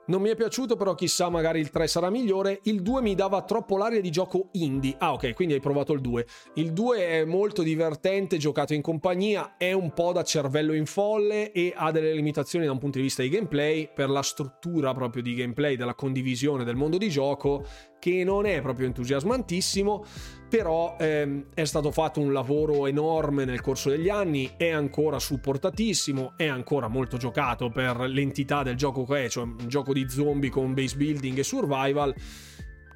Non 0.08 0.22
mi 0.22 0.30
è 0.30 0.36
piaciuto, 0.36 0.78
però 0.78 0.96
chissà, 0.96 1.28
magari 1.28 1.60
il 1.60 1.70
3 1.70 1.86
sarà 1.86 2.10
migliore. 2.10 2.62
Il 2.64 2.82
2 2.82 3.02
mi 3.02 3.14
dava 3.14 3.42
troppo 3.42 3.76
l'aria 3.76 4.00
di 4.00 4.10
gioco 4.10 4.48
indie. 4.54 4.96
Ah, 5.00 5.12
ok, 5.12 5.34
quindi 5.34 5.54
hai 5.54 5.60
provato 5.60 5.92
il 5.92 6.00
2. 6.00 6.26
Il 6.54 6.72
2 6.72 7.08
è 7.08 7.26
molto 7.26 7.62
divertente, 7.62 8.38
giocato 8.38 8.74
in 8.74 8.82
compagnia, 8.82 9.58
è 9.58 9.74
un 9.74 9.92
po' 9.94 10.14
da 10.14 10.24
cervello 10.24 10.74
in 10.74 10.86
folle 10.86 11.52
e 11.52 11.74
ha 11.76 11.92
delle 11.92 12.14
limitazioni 12.14 12.66
da 12.66 12.72
un 12.72 12.80
punto 12.80 13.00
di 13.00 13.04
vista 13.04 13.22
di 13.22 13.28
gameplay, 13.28 13.90
per 13.94 14.10
la 14.10 14.24
struttura 14.24 14.94
proprio 14.94 15.22
di 15.22 15.36
gameplay, 15.36 15.76
della 15.76 15.94
condivisione 15.94 16.64
del 16.64 16.78
mondo 16.78 16.98
di 16.98 17.10
gioco, 17.10 17.66
che 18.00 18.24
non 18.24 18.46
è 18.46 18.62
proprio 18.62 18.88
entusiasmantissimo, 18.88 20.06
però 20.50 20.96
ehm, 21.00 21.48
è 21.54 21.66
stato 21.66 21.92
fatto 21.92 22.20
un 22.20 22.32
lavoro 22.32 22.88
enorme 22.88 23.46
nel 23.46 23.62
corso 23.62 23.90
degli 23.90 24.10
anni, 24.10 24.52
è 24.58 24.70
ancora 24.70 25.20
supportatissimo, 25.20 26.34
è 26.38 26.48
ancora 26.48 26.88
molto 26.88 27.18
giocato 27.18 27.70
per 27.70 28.00
l'entità 28.02 28.64
del 28.64 28.76
gioco 28.76 29.06
che 29.06 29.26
è, 29.26 29.30
cioè 29.30 29.44
un 29.44 29.68
gioco 29.68 29.94
di 29.94 30.08
zombie 30.10 30.50
con 30.50 30.74
base 30.74 30.96
building 30.96 31.38
e 31.38 31.44
survival 31.44 32.16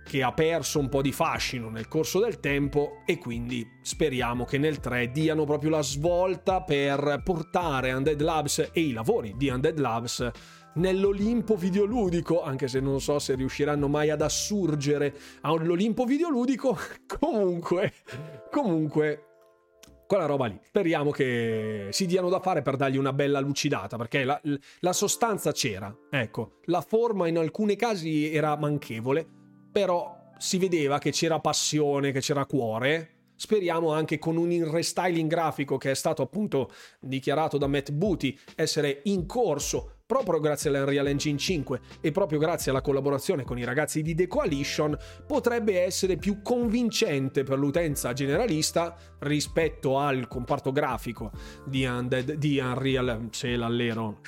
che 0.03 0.23
ha 0.23 0.33
perso 0.33 0.79
un 0.79 0.89
po' 0.89 1.01
di 1.01 1.11
fascino 1.11 1.69
nel 1.69 1.87
corso 1.87 2.19
del 2.19 2.39
tempo 2.39 3.01
e 3.05 3.17
quindi 3.17 3.65
speriamo 3.81 4.45
che 4.45 4.57
nel 4.57 4.79
3 4.79 5.11
diano 5.11 5.45
proprio 5.45 5.69
la 5.69 5.81
svolta 5.81 6.63
per 6.63 7.21
portare 7.23 7.93
Undead 7.93 8.19
Labs 8.19 8.71
e 8.73 8.81
i 8.81 8.91
lavori 8.91 9.35
di 9.37 9.47
Undead 9.47 9.77
Labs 9.77 10.31
nell'Olimpo 10.75 11.55
videoludico, 11.55 12.41
anche 12.41 12.67
se 12.67 12.79
non 12.79 13.01
so 13.01 13.19
se 13.19 13.35
riusciranno 13.35 13.87
mai 13.87 14.09
ad 14.09 14.21
assurgere 14.21 15.13
all'Olimpo 15.41 16.05
videoludico, 16.05 16.77
comunque, 17.19 17.93
comunque, 18.49 19.25
quella 20.07 20.25
roba 20.25 20.45
lì. 20.47 20.59
Speriamo 20.61 21.11
che 21.11 21.87
si 21.91 22.05
diano 22.05 22.29
da 22.29 22.39
fare 22.39 22.61
per 22.61 22.75
dargli 22.75 22.97
una 22.97 23.13
bella 23.13 23.39
lucidata, 23.39 23.97
perché 23.97 24.23
la, 24.23 24.39
la 24.79 24.93
sostanza 24.93 25.51
c'era, 25.51 25.95
ecco, 26.09 26.59
la 26.65 26.81
forma 26.81 27.27
in 27.27 27.37
alcuni 27.37 27.75
casi 27.75 28.33
era 28.33 28.57
manchevole, 28.57 29.25
però 29.71 30.19
si 30.37 30.57
vedeva 30.57 30.97
che 30.97 31.11
c'era 31.11 31.39
passione, 31.39 32.11
che 32.11 32.19
c'era 32.19 32.45
cuore. 32.45 33.19
Speriamo 33.35 33.91
anche 33.91 34.19
con 34.19 34.37
un 34.37 34.69
restyling 34.69 35.29
grafico 35.29 35.77
che 35.77 35.91
è 35.91 35.95
stato 35.95 36.21
appunto 36.21 36.71
dichiarato 36.99 37.57
da 37.57 37.67
Matt 37.67 37.91
Booty 37.91 38.37
essere 38.55 39.01
in 39.05 39.25
corso 39.25 40.00
proprio 40.11 40.41
grazie 40.41 40.69
all'Unreal 40.69 41.07
Engine 41.07 41.37
5 41.37 41.79
e 42.01 42.11
proprio 42.11 42.37
grazie 42.37 42.69
alla 42.69 42.81
collaborazione 42.81 43.45
con 43.45 43.57
i 43.57 43.63
ragazzi 43.63 44.01
di 44.01 44.13
The 44.13 44.27
Coalition, 44.27 44.97
potrebbe 45.25 45.81
essere 45.81 46.17
più 46.17 46.41
convincente 46.41 47.43
per 47.43 47.57
l'utenza 47.57 48.11
generalista 48.11 48.93
rispetto 49.19 49.97
al 49.97 50.27
comparto 50.27 50.73
grafico 50.73 51.31
di, 51.65 51.85
Undead, 51.85 52.33
di 52.33 52.59
Unreal, 52.59 53.29
c'è 53.29 53.55
l'allero, 53.55 54.19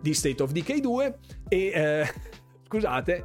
di 0.00 0.14
State 0.14 0.40
of 0.44 0.52
Decay 0.52 0.78
2 0.78 1.18
e... 1.48 1.58
Eh, 1.74 2.12
scusate, 2.70 3.24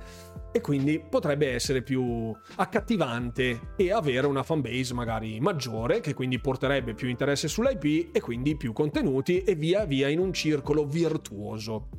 e 0.55 0.61
quindi 0.61 1.01
potrebbe 1.01 1.51
essere 1.51 1.81
più 1.81 2.33
accattivante 2.55 3.73
e 3.75 3.91
avere 3.91 4.25
una 4.25 4.41
fanbase 4.41 4.93
magari 4.93 5.37
maggiore 5.41 5.99
che 5.99 6.13
quindi 6.13 6.39
porterebbe 6.39 6.93
più 6.93 7.09
interesse 7.09 7.49
sull'IP 7.49 8.15
e 8.15 8.21
quindi 8.21 8.55
più 8.55 8.71
contenuti 8.71 9.43
e 9.43 9.55
via 9.55 9.83
via 9.83 10.07
in 10.07 10.19
un 10.19 10.31
circolo 10.31 10.85
virtuoso. 10.85 11.89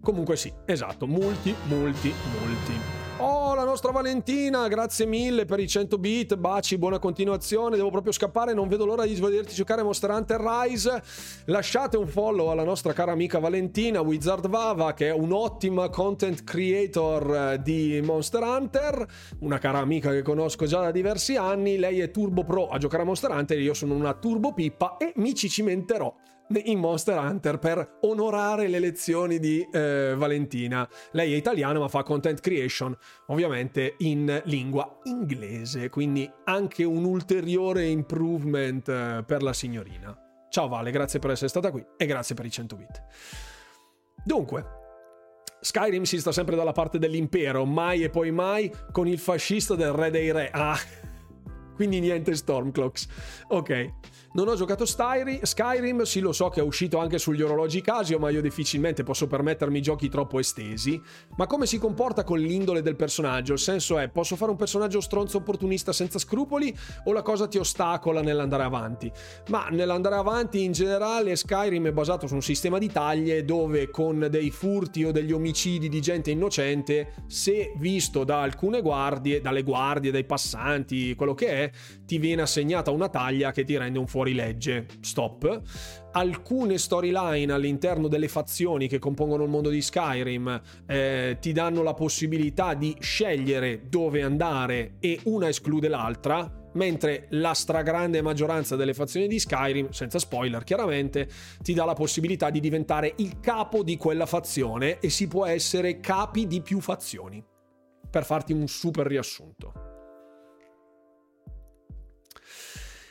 Comunque 0.00 0.36
sì, 0.36 0.52
esatto, 0.66 1.08
multi, 1.08 1.52
multi, 1.66 2.12
multi. 2.38 2.93
Oh, 3.18 3.54
la 3.54 3.62
nostra 3.62 3.92
Valentina, 3.92 4.66
grazie 4.66 5.06
mille 5.06 5.44
per 5.44 5.60
i 5.60 5.68
100 5.68 5.98
bit, 5.98 6.34
baci, 6.34 6.76
buona 6.78 6.98
continuazione. 6.98 7.76
Devo 7.76 7.90
proprio 7.90 8.12
scappare, 8.12 8.52
non 8.54 8.66
vedo 8.66 8.84
l'ora 8.84 9.06
di 9.06 9.14
vederti 9.14 9.54
giocare 9.54 9.84
Monster 9.84 10.10
Hunter 10.10 10.40
Rise. 10.40 11.00
Lasciate 11.44 11.96
un 11.96 12.08
follow 12.08 12.48
alla 12.48 12.64
nostra 12.64 12.92
cara 12.92 13.12
amica 13.12 13.38
Valentina 13.38 14.00
Wizard 14.00 14.48
Vava, 14.48 14.94
che 14.94 15.08
è 15.08 15.12
un'ottima 15.12 15.88
content 15.90 16.42
creator 16.42 17.52
eh, 17.52 17.62
di 17.62 18.00
Monster 18.02 18.42
Hunter, 18.42 19.06
una 19.38 19.58
cara 19.58 19.78
amica 19.78 20.10
che 20.10 20.22
conosco 20.22 20.66
già 20.66 20.80
da 20.80 20.90
diversi 20.90 21.36
anni. 21.36 21.78
Lei 21.78 22.00
è 22.00 22.10
turbo 22.10 22.42
pro 22.42 22.66
a 22.66 22.78
giocare 22.78 23.04
a 23.04 23.06
Monster 23.06 23.30
Hunter, 23.30 23.60
io 23.60 23.74
sono 23.74 23.94
una 23.94 24.14
turbo 24.14 24.52
pippa 24.52 24.96
e 24.96 25.12
mi 25.16 25.34
ci 25.34 25.48
cimenterò 25.48 26.12
in 26.64 26.78
Monster 26.78 27.16
Hunter 27.18 27.58
per 27.58 27.98
onorare 28.02 28.68
le 28.68 28.78
lezioni 28.78 29.38
di 29.38 29.66
eh, 29.72 30.14
Valentina. 30.16 30.88
Lei 31.12 31.32
è 31.32 31.36
italiana 31.36 31.78
ma 31.78 31.88
fa 31.88 32.02
content 32.02 32.40
creation 32.40 32.96
ovviamente 33.28 33.96
in 33.98 34.42
lingua 34.44 35.00
inglese, 35.04 35.88
quindi 35.88 36.30
anche 36.44 36.84
un 36.84 37.04
ulteriore 37.04 37.86
improvement 37.86 38.88
eh, 38.88 39.24
per 39.26 39.42
la 39.42 39.52
signorina. 39.52 40.16
Ciao 40.50 40.68
Vale, 40.68 40.90
grazie 40.90 41.18
per 41.18 41.30
essere 41.30 41.48
stata 41.48 41.70
qui 41.70 41.84
e 41.96 42.06
grazie 42.06 42.34
per 42.34 42.44
i 42.44 42.50
100 42.50 42.76
bit. 42.76 43.02
Dunque, 44.24 44.82
Skyrim 45.60 46.02
si 46.02 46.20
sta 46.20 46.30
sempre 46.30 46.56
dalla 46.56 46.72
parte 46.72 46.98
dell'impero, 46.98 47.64
mai 47.64 48.04
e 48.04 48.10
poi 48.10 48.30
mai 48.30 48.70
con 48.92 49.08
il 49.08 49.18
fascista 49.18 49.74
del 49.74 49.92
re 49.92 50.10
dei 50.10 50.30
re. 50.30 50.50
Ah, 50.52 50.78
quindi 51.74 52.00
niente 52.00 52.34
Stormclocks. 52.34 53.08
Ok. 53.48 53.92
Non 54.36 54.48
ho 54.48 54.56
giocato 54.56 54.84
Skyrim, 54.84 56.02
sì 56.02 56.18
lo 56.18 56.32
so 56.32 56.48
che 56.48 56.58
è 56.58 56.62
uscito 56.64 56.98
anche 56.98 57.18
sugli 57.18 57.40
orologi 57.40 57.80
Casio, 57.80 58.18
ma 58.18 58.30
io 58.30 58.40
difficilmente 58.40 59.04
posso 59.04 59.28
permettermi 59.28 59.80
giochi 59.80 60.08
troppo 60.08 60.40
estesi. 60.40 61.00
Ma 61.36 61.46
come 61.46 61.66
si 61.66 61.78
comporta 61.78 62.24
con 62.24 62.40
l'indole 62.40 62.82
del 62.82 62.96
personaggio? 62.96 63.52
Il 63.52 63.60
senso 63.60 63.96
è, 63.96 64.08
posso 64.08 64.34
fare 64.34 64.50
un 64.50 64.56
personaggio 64.56 65.00
stronzo 65.00 65.36
opportunista 65.36 65.92
senza 65.92 66.18
scrupoli 66.18 66.76
o 67.04 67.12
la 67.12 67.22
cosa 67.22 67.46
ti 67.46 67.58
ostacola 67.58 68.22
nell'andare 68.22 68.64
avanti? 68.64 69.08
Ma 69.50 69.68
nell'andare 69.70 70.16
avanti 70.16 70.64
in 70.64 70.72
generale 70.72 71.36
Skyrim 71.36 71.86
è 71.86 71.92
basato 71.92 72.26
su 72.26 72.34
un 72.34 72.42
sistema 72.42 72.78
di 72.78 72.90
taglie 72.90 73.44
dove 73.44 73.88
con 73.88 74.26
dei 74.28 74.50
furti 74.50 75.04
o 75.04 75.12
degli 75.12 75.30
omicidi 75.30 75.88
di 75.88 76.00
gente 76.00 76.32
innocente, 76.32 77.12
se 77.28 77.72
visto 77.76 78.24
da 78.24 78.40
alcune 78.40 78.82
guardie, 78.82 79.40
dalle 79.40 79.62
guardie, 79.62 80.10
dai 80.10 80.24
passanti, 80.24 81.14
quello 81.14 81.34
che 81.34 81.46
è, 81.46 81.70
ti 82.04 82.18
viene 82.18 82.42
assegnata 82.42 82.90
una 82.90 83.08
taglia 83.08 83.52
che 83.52 83.62
ti 83.62 83.76
rende 83.76 84.00
un 84.00 84.08
fuori 84.08 84.22
fuorilegge, 84.24 84.86
stop. 85.00 85.60
Alcune 86.12 86.78
storyline 86.78 87.52
all'interno 87.52 88.08
delle 88.08 88.28
fazioni 88.28 88.88
che 88.88 88.98
compongono 88.98 89.42
il 89.42 89.50
mondo 89.50 89.68
di 89.68 89.82
Skyrim 89.82 90.62
eh, 90.86 91.36
ti 91.40 91.52
danno 91.52 91.82
la 91.82 91.92
possibilità 91.92 92.72
di 92.72 92.96
scegliere 93.00 93.88
dove 93.88 94.22
andare 94.22 94.94
e 95.00 95.20
una 95.24 95.48
esclude 95.48 95.88
l'altra 95.88 96.62
mentre 96.74 97.26
la 97.30 97.52
stragrande 97.52 98.22
maggioranza 98.22 98.74
delle 98.74 98.94
fazioni 98.94 99.28
di 99.28 99.38
Skyrim, 99.38 99.90
senza 99.90 100.18
spoiler 100.18 100.64
chiaramente, 100.64 101.28
ti 101.62 101.74
dà 101.74 101.84
la 101.84 101.92
possibilità 101.92 102.50
di 102.50 102.58
diventare 102.58 103.12
il 103.18 103.38
capo 103.38 103.84
di 103.84 103.96
quella 103.96 104.26
fazione 104.26 104.98
e 104.98 105.08
si 105.10 105.28
può 105.28 105.46
essere 105.46 106.00
capi 106.00 106.48
di 106.48 106.62
più 106.62 106.80
fazioni. 106.80 107.44
Per 108.10 108.24
farti 108.24 108.52
un 108.52 108.66
super 108.66 109.06
riassunto. 109.06 109.93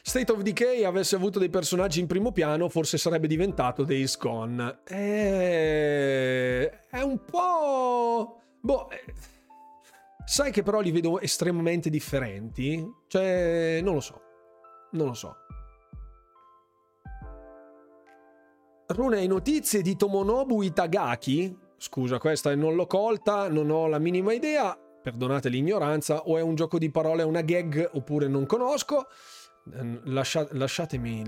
State 0.05 0.29
of 0.33 0.41
Decay 0.41 0.83
avesse 0.83 1.15
avuto 1.15 1.39
dei 1.39 1.49
personaggi 1.49 2.01
in 2.01 2.07
primo 2.07 2.33
piano, 2.33 2.67
forse 2.67 2.97
sarebbe 2.97 3.25
diventato 3.25 3.85
Days 3.85 4.17
Gone. 4.17 4.79
È, 4.83 6.69
è 6.89 7.01
un 7.01 7.23
po'... 7.23 8.41
Boh... 8.59 8.89
Eh, 8.89 9.13
sai 10.25 10.51
che 10.51 10.61
però 10.61 10.81
li 10.81 10.91
vedo 10.91 11.21
estremamente 11.21 11.89
differenti? 11.89 12.85
Cioè, 13.07 13.79
non 13.81 13.93
lo 13.93 14.01
so. 14.01 14.21
Non 14.91 15.07
lo 15.07 15.13
so. 15.13 15.37
Rune, 18.87 19.25
notizie 19.25 19.81
di 19.81 19.95
Tomonobu 19.95 20.63
Itagaki? 20.63 21.57
Scusa, 21.77 22.17
questa 22.17 22.53
non 22.55 22.75
l'ho 22.75 22.87
colta, 22.87 23.47
non 23.47 23.69
ho 23.69 23.87
la 23.87 23.99
minima 23.99 24.33
idea 24.33 24.77
perdonate 25.03 25.49
l'ignoranza, 25.49 26.27
o 26.27 26.37
è 26.37 26.41
un 26.41 26.55
gioco 26.55 26.77
di 26.77 26.89
parole, 26.89 27.23
una 27.23 27.41
gag, 27.41 27.89
oppure 27.93 28.27
non 28.27 28.45
conosco. 28.45 29.07
Ehm, 29.71 30.01
lascia, 30.05 30.45
lasciatemi, 30.51 31.23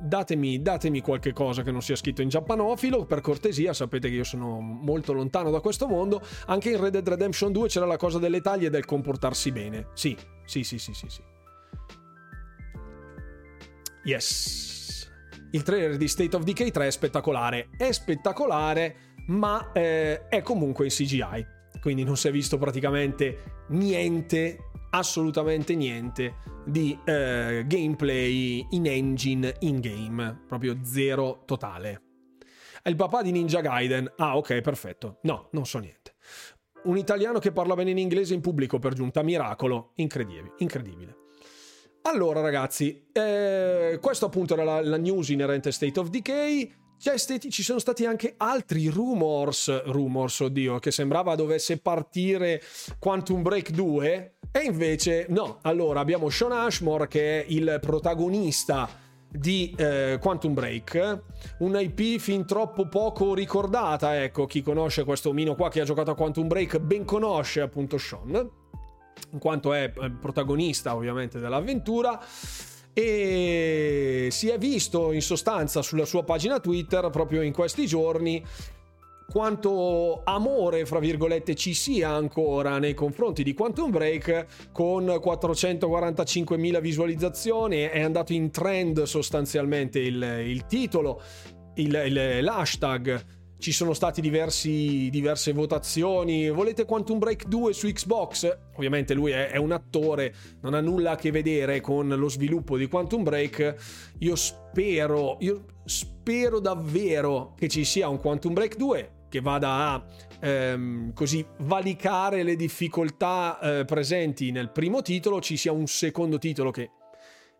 datemi, 0.00 0.62
datemi 0.62 1.00
qualche 1.00 1.32
cosa 1.32 1.62
che 1.62 1.72
non 1.72 1.82
sia 1.82 1.96
scritto 1.96 2.22
in 2.22 2.28
giappanofilo, 2.28 3.04
per 3.04 3.20
cortesia, 3.20 3.72
sapete 3.72 4.08
che 4.08 4.14
io 4.14 4.24
sono 4.24 4.60
molto 4.60 5.12
lontano 5.12 5.50
da 5.50 5.60
questo 5.60 5.88
mondo. 5.88 6.22
Anche 6.46 6.70
in 6.70 6.80
Red 6.80 6.92
Dead 6.92 7.08
Redemption 7.08 7.50
2 7.50 7.68
c'era 7.68 7.86
la 7.86 7.96
cosa 7.96 8.18
delle 8.18 8.40
taglie 8.40 8.68
e 8.68 8.70
del 8.70 8.84
comportarsi 8.84 9.50
bene. 9.50 9.88
Sì, 9.94 10.16
sì, 10.44 10.62
sì, 10.62 10.78
sì, 10.78 10.94
sì. 10.94 11.08
sì. 11.08 11.22
Yes. 14.04 15.10
Il 15.50 15.62
trailer 15.62 15.96
di 15.96 16.08
State 16.08 16.36
of 16.36 16.42
Decay 16.44 16.70
3 16.70 16.86
è 16.86 16.90
spettacolare. 16.90 17.70
È 17.76 17.90
spettacolare, 17.90 18.96
ma 19.28 19.72
eh, 19.72 20.28
è 20.28 20.42
comunque 20.42 20.84
in 20.84 20.90
CGI. 20.90 21.46
Quindi 21.80 22.04
non 22.04 22.16
si 22.16 22.28
è 22.28 22.30
visto 22.30 22.56
praticamente 22.56 23.62
niente 23.68 24.58
assolutamente 24.94 25.74
niente 25.74 26.36
di 26.64 26.96
eh, 27.04 27.64
gameplay 27.66 28.64
in 28.70 28.86
engine 28.86 29.56
in 29.60 29.80
game, 29.80 30.44
proprio 30.46 30.78
zero 30.82 31.42
totale. 31.44 32.02
È 32.80 32.88
il 32.88 32.96
papà 32.96 33.22
di 33.22 33.32
Ninja 33.32 33.60
Gaiden. 33.60 34.12
Ah, 34.16 34.36
ok, 34.36 34.60
perfetto. 34.60 35.18
No, 35.22 35.48
non 35.52 35.66
so 35.66 35.78
niente. 35.78 36.14
Un 36.84 36.96
italiano 36.96 37.38
che 37.38 37.50
parla 37.50 37.74
bene 37.74 37.90
in 37.90 37.98
inglese 37.98 38.34
in 38.34 38.40
pubblico 38.40 38.78
per 38.78 38.92
giunta, 38.92 39.22
miracolo, 39.22 39.92
incredibile, 39.96 40.52
incredibile. 40.58 41.16
Allora 42.02 42.40
ragazzi, 42.40 43.08
eh, 43.10 43.98
questo 44.00 44.26
appunto 44.26 44.52
era 44.54 44.64
la, 44.64 44.82
la 44.82 44.98
news 44.98 45.30
inerente 45.30 45.72
State 45.72 45.98
of 45.98 46.08
Decay. 46.08 46.72
Stati, 46.96 47.50
ci 47.50 47.62
sono 47.62 47.78
stati 47.78 48.06
anche 48.06 48.34
altri 48.38 48.88
rumors, 48.88 49.84
rumors, 49.84 50.40
oddio, 50.40 50.78
che 50.78 50.90
sembrava 50.90 51.34
dovesse 51.34 51.78
partire 51.78 52.62
Quantum 52.98 53.42
Break 53.42 53.70
2 53.70 54.36
e 54.50 54.60
invece 54.60 55.26
no. 55.28 55.58
Allora 55.62 56.00
abbiamo 56.00 56.30
Sean 56.30 56.52
Ashmore 56.52 57.06
che 57.08 57.42
è 57.42 57.44
il 57.48 57.78
protagonista 57.80 58.88
di 59.28 59.74
eh, 59.76 60.18
Quantum 60.20 60.54
Break, 60.54 61.22
un 61.58 61.76
IP 61.78 62.20
fin 62.20 62.46
troppo 62.46 62.88
poco 62.88 63.34
ricordata, 63.34 64.22
ecco, 64.22 64.46
chi 64.46 64.62
conosce 64.62 65.04
questo 65.04 65.30
omino 65.30 65.56
qua 65.56 65.68
che 65.68 65.80
ha 65.80 65.84
giocato 65.84 66.12
a 66.12 66.14
Quantum 66.14 66.46
Break 66.46 66.78
ben 66.78 67.04
conosce 67.04 67.60
appunto 67.60 67.98
Sean, 67.98 68.32
in 69.32 69.38
quanto 69.38 69.72
è 69.72 69.92
eh, 69.94 70.10
protagonista 70.10 70.94
ovviamente 70.94 71.40
dell'avventura 71.40 72.20
e 72.94 74.28
si 74.30 74.48
è 74.48 74.56
visto 74.56 75.12
in 75.12 75.20
sostanza 75.20 75.82
sulla 75.82 76.06
sua 76.06 76.22
pagina 76.22 76.60
Twitter 76.60 77.10
proprio 77.10 77.42
in 77.42 77.52
questi 77.52 77.86
giorni 77.86 78.42
quanto 79.26 80.20
amore, 80.22 80.86
fra 80.86 81.00
virgolette, 81.00 81.54
ci 81.54 81.74
sia 81.74 82.10
ancora 82.10 82.78
nei 82.78 82.94
confronti 82.94 83.42
di 83.42 83.52
Quantum 83.52 83.90
Break 83.90 84.70
con 84.70 85.06
445.000 85.06 86.80
visualizzazioni, 86.80 87.78
è 87.78 88.00
andato 88.00 88.32
in 88.32 88.50
trend 88.50 89.02
sostanzialmente 89.02 89.98
il, 89.98 90.22
il 90.44 90.66
titolo, 90.66 91.20
il, 91.74 92.02
il, 92.06 92.44
l'hashtag 92.44 93.33
ci 93.64 93.72
sono 93.72 93.94
diversi, 94.16 95.08
diverse 95.10 95.54
votazioni. 95.54 96.50
Volete 96.50 96.84
Quantum 96.84 97.18
Break 97.18 97.46
2 97.46 97.72
su 97.72 97.90
Xbox? 97.90 98.58
Ovviamente 98.74 99.14
lui 99.14 99.30
è, 99.30 99.48
è, 99.48 99.56
un 99.56 99.72
attore, 99.72 100.34
non 100.60 100.74
ha 100.74 100.82
nulla 100.82 101.12
a 101.12 101.16
che 101.16 101.30
vedere 101.30 101.80
con 101.80 102.08
lo 102.08 102.28
sviluppo 102.28 102.76
di 102.76 102.88
Quantum 102.88 103.22
Break. 103.22 103.74
Io 104.18 104.36
spero, 104.36 105.38
io 105.40 105.64
spero 105.86 106.60
davvero 106.60 107.54
che 107.56 107.68
ci 107.68 107.86
sia 107.86 108.06
un 108.10 108.18
Quantum 108.18 108.52
Break 108.52 108.76
2 108.76 109.12
che 109.30 109.40
vada 109.40 109.70
a 109.70 110.06
ehm, 110.40 111.14
così 111.14 111.42
valicare 111.60 112.42
le 112.42 112.56
difficoltà 112.56 113.58
eh, 113.60 113.84
presenti 113.86 114.50
nel 114.50 114.72
primo 114.72 115.00
titolo, 115.00 115.40
ci 115.40 115.56
sia 115.56 115.72
un 115.72 115.86
secondo 115.86 116.36
titolo 116.36 116.70
che 116.70 116.90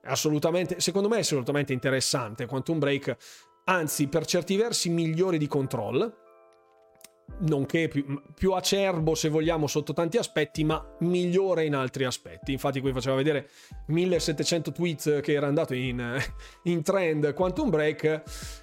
assolutamente, 0.03 0.81
secondo 0.81 1.09
me 1.09 1.17
è 1.17 1.21
assolutamente 1.21 1.73
interessante. 1.73 2.45
Quantum 2.45 2.79
Break 2.79 3.17
anzi 3.65 4.09
per 4.09 4.27
certi 4.27 4.57
versi 4.57 4.91
migliore 4.91 5.39
di 5.39 5.47
Control, 5.47 6.23
nonché 7.41 7.89
più, 7.89 8.23
più, 8.35 8.53
acerbo 8.53 9.15
se 9.15 9.29
vogliamo 9.29 9.67
sotto 9.67 9.93
tanti 9.93 10.19
aspetti, 10.19 10.65
ma 10.65 10.85
migliore 11.01 11.65
in 11.65 11.75
altri 11.75 12.05
aspetti. 12.05 12.53
Infatti 12.53 12.81
qui 12.81 12.93
faceva 12.93 13.17
vedere 13.17 13.49
1700 13.87 14.73
tweets 14.73 15.21
che 15.23 15.33
era 15.33 15.47
andato 15.47 15.75
in, 15.75 16.17
in 16.65 16.83
trend 16.83 17.33
Quantum 17.35 17.71
Break 17.71 18.23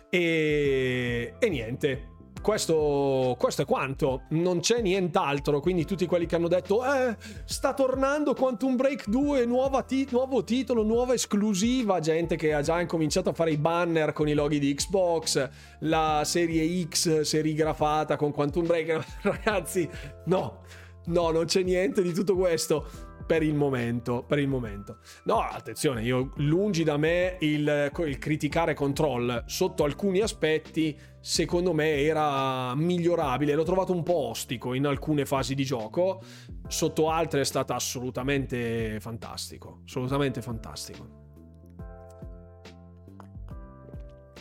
e, 0.09 1.33
e 1.39 1.49
niente, 1.49 2.10
questo, 2.41 3.35
questo, 3.39 3.61
è 3.61 3.65
quanto, 3.65 4.23
non 4.29 4.59
c'è 4.59 4.81
nient'altro. 4.81 5.59
Quindi, 5.59 5.85
tutti 5.85 6.05
quelli 6.05 6.25
che 6.25 6.35
hanno 6.35 6.47
detto: 6.47 6.83
Eh, 6.83 7.15
sta 7.45 7.73
tornando 7.73 8.33
Quantum 8.33 8.75
Break 8.75 9.07
2, 9.07 9.47
ti- 9.85 10.07
nuovo 10.11 10.43
titolo, 10.43 10.83
nuova 10.83 11.13
esclusiva. 11.13 11.99
Gente 11.99 12.35
che 12.35 12.53
ha 12.53 12.61
già 12.61 12.79
incominciato 12.81 13.29
a 13.29 13.33
fare 13.33 13.51
i 13.51 13.57
banner 13.57 14.13
con 14.13 14.27
i 14.27 14.33
loghi 14.33 14.59
di 14.59 14.73
Xbox, 14.73 15.49
la 15.79 16.21
serie 16.25 16.87
X 16.87 17.21
serigrafata 17.21 18.15
con 18.15 18.31
Quantum 18.31 18.65
Break. 18.65 19.05
Ragazzi, 19.21 19.87
no, 20.25 20.63
no, 21.05 21.31
non 21.31 21.45
c'è 21.45 21.63
niente 21.63 22.01
di 22.01 22.13
tutto 22.13 22.35
questo 22.35 23.09
per 23.31 23.43
il 23.43 23.55
momento, 23.55 24.25
per 24.27 24.39
il 24.39 24.49
momento. 24.49 24.97
No, 25.23 25.39
attenzione, 25.39 26.03
io 26.03 26.33
lungi 26.35 26.83
da 26.83 26.97
me 26.97 27.37
il, 27.39 27.89
il, 28.05 28.17
criticare 28.17 28.73
Control 28.73 29.45
sotto 29.45 29.85
alcuni 29.85 30.19
aspetti, 30.19 30.99
secondo 31.21 31.71
me 31.71 32.01
era 32.01 32.75
migliorabile, 32.75 33.53
l'ho 33.53 33.63
trovato 33.63 33.93
un 33.93 34.03
po' 34.03 34.27
ostico 34.27 34.73
in 34.73 34.85
alcune 34.85 35.25
fasi 35.25 35.55
di 35.55 35.63
gioco, 35.63 36.21
sotto 36.67 37.09
altre 37.09 37.39
è 37.39 37.45
stato 37.45 37.71
assolutamente 37.71 38.99
fantastico, 38.99 39.79
assolutamente 39.85 40.41
fantastico. 40.41 41.19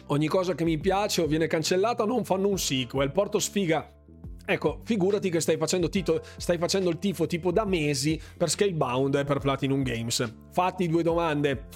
Ogni 0.07 0.27
cosa 0.27 0.57
che 0.57 0.65
mi 0.65 0.79
piace 0.79 1.23
o 1.23 1.27
viene 1.27 1.47
cancellata 1.47 2.05
non 2.05 2.25
fanno 2.25 2.49
un 2.49 2.59
sequel, 2.59 3.13
porto 3.13 3.39
sfiga 3.39 4.00
Ecco, 4.51 4.81
figurati 4.83 5.31
che 5.31 5.39
stai 5.39 5.57
facendo, 5.57 5.89
tito, 5.89 6.23
stai 6.37 6.59
facendo 6.59 6.91
il 6.91 6.99
tifo 6.99 7.29
tipo 7.29 7.53
da 7.53 7.65
mesi 7.65 8.21
per 8.37 8.51
Scalebound 8.51 9.15
e 9.15 9.23
per 9.23 9.39
Platinum 9.39 9.85
Games. 9.85 10.49
Fatti 10.51 10.89
due 10.89 11.05
domande. 11.05 11.69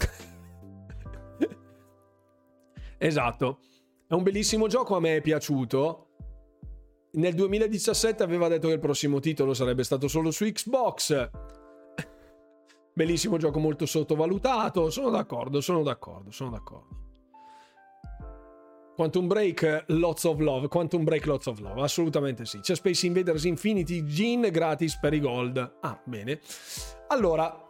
esatto. 2.99 3.61
È 4.09 4.15
un 4.15 4.25
bellissimo 4.25 4.67
gioco, 4.67 4.97
a 4.97 5.01
me 5.01 5.19
è 5.19 5.21
piaciuto. 5.21 6.09
Nel 7.13 7.35
2017 7.35 8.25
aveva 8.25 8.49
detto 8.49 8.67
che 8.67 8.75
il 8.75 8.81
prossimo 8.81 9.21
titolo 9.21 9.55
sarebbe 9.55 9.85
stato 9.85 10.09
solo 10.09 10.33
su 10.33 10.45
Xbox. 10.45 11.31
Bellissimo 12.93 13.37
gioco 13.37 13.61
molto 13.61 13.87
sottovalutato. 13.87 14.91
Sono 14.91 15.11
d'accordo, 15.11 15.61
sono 15.61 15.85
d'accordo, 15.85 16.33
sono 16.33 16.51
d'accordo. 16.51 17.04
Quantum 18.95 19.27
Break, 19.27 19.85
lots 19.89 20.25
of 20.25 20.39
love. 20.39 20.69
Quantum 20.69 21.03
Break, 21.03 21.27
lots 21.27 21.47
of 21.47 21.59
love. 21.59 21.81
Assolutamente 21.81 22.45
sì. 22.45 22.61
C'è 22.61 22.77
Space 22.77 23.07
Invaders 23.07 23.45
Infinity 23.45 24.05
Gin 24.05 24.49
gratis 24.53 24.97
per 24.99 25.13
i 25.13 25.21
gold. 25.21 25.79
Ah, 25.81 26.01
bene. 26.05 26.39
Allora, 27.09 27.65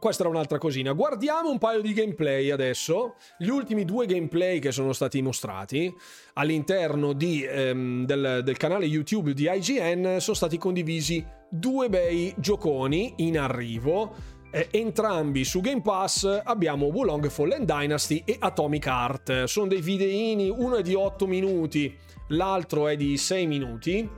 questa 0.00 0.22
era 0.22 0.32
un'altra 0.32 0.58
cosina. 0.58 0.92
Guardiamo 0.92 1.50
un 1.50 1.58
paio 1.58 1.80
di 1.80 1.92
gameplay 1.92 2.50
adesso. 2.50 3.14
Gli 3.38 3.48
ultimi 3.48 3.84
due 3.84 4.06
gameplay 4.06 4.58
che 4.58 4.72
sono 4.72 4.92
stati 4.92 5.22
mostrati 5.22 5.94
all'interno 6.32 7.12
di, 7.12 7.44
ehm, 7.44 8.04
del, 8.04 8.40
del, 8.42 8.56
canale 8.56 8.86
YouTube 8.86 9.34
di 9.34 9.48
IGN 9.48 10.16
sono 10.18 10.34
stati 10.34 10.58
condivisi 10.58 11.24
due 11.48 11.88
bei 11.88 12.34
gioconi 12.38 13.14
in 13.18 13.38
arrivo 13.38 14.38
eh, 14.50 14.68
entrambi 14.70 15.44
su 15.44 15.60
Game 15.60 15.80
Pass 15.80 16.40
abbiamo 16.44 16.86
Wulong 16.86 17.28
Fallen 17.28 17.64
Dynasty 17.64 18.22
e 18.24 18.36
Atomic 18.38 18.86
Heart. 18.86 19.44
Sono 19.44 19.68
dei 19.68 19.80
videini, 19.80 20.48
uno 20.48 20.76
è 20.76 20.82
di 20.82 20.94
8 20.94 21.26
minuti, 21.26 21.96
l'altro 22.28 22.88
è 22.88 22.96
di 22.96 23.16
6 23.16 23.46
minuti. 23.46 24.08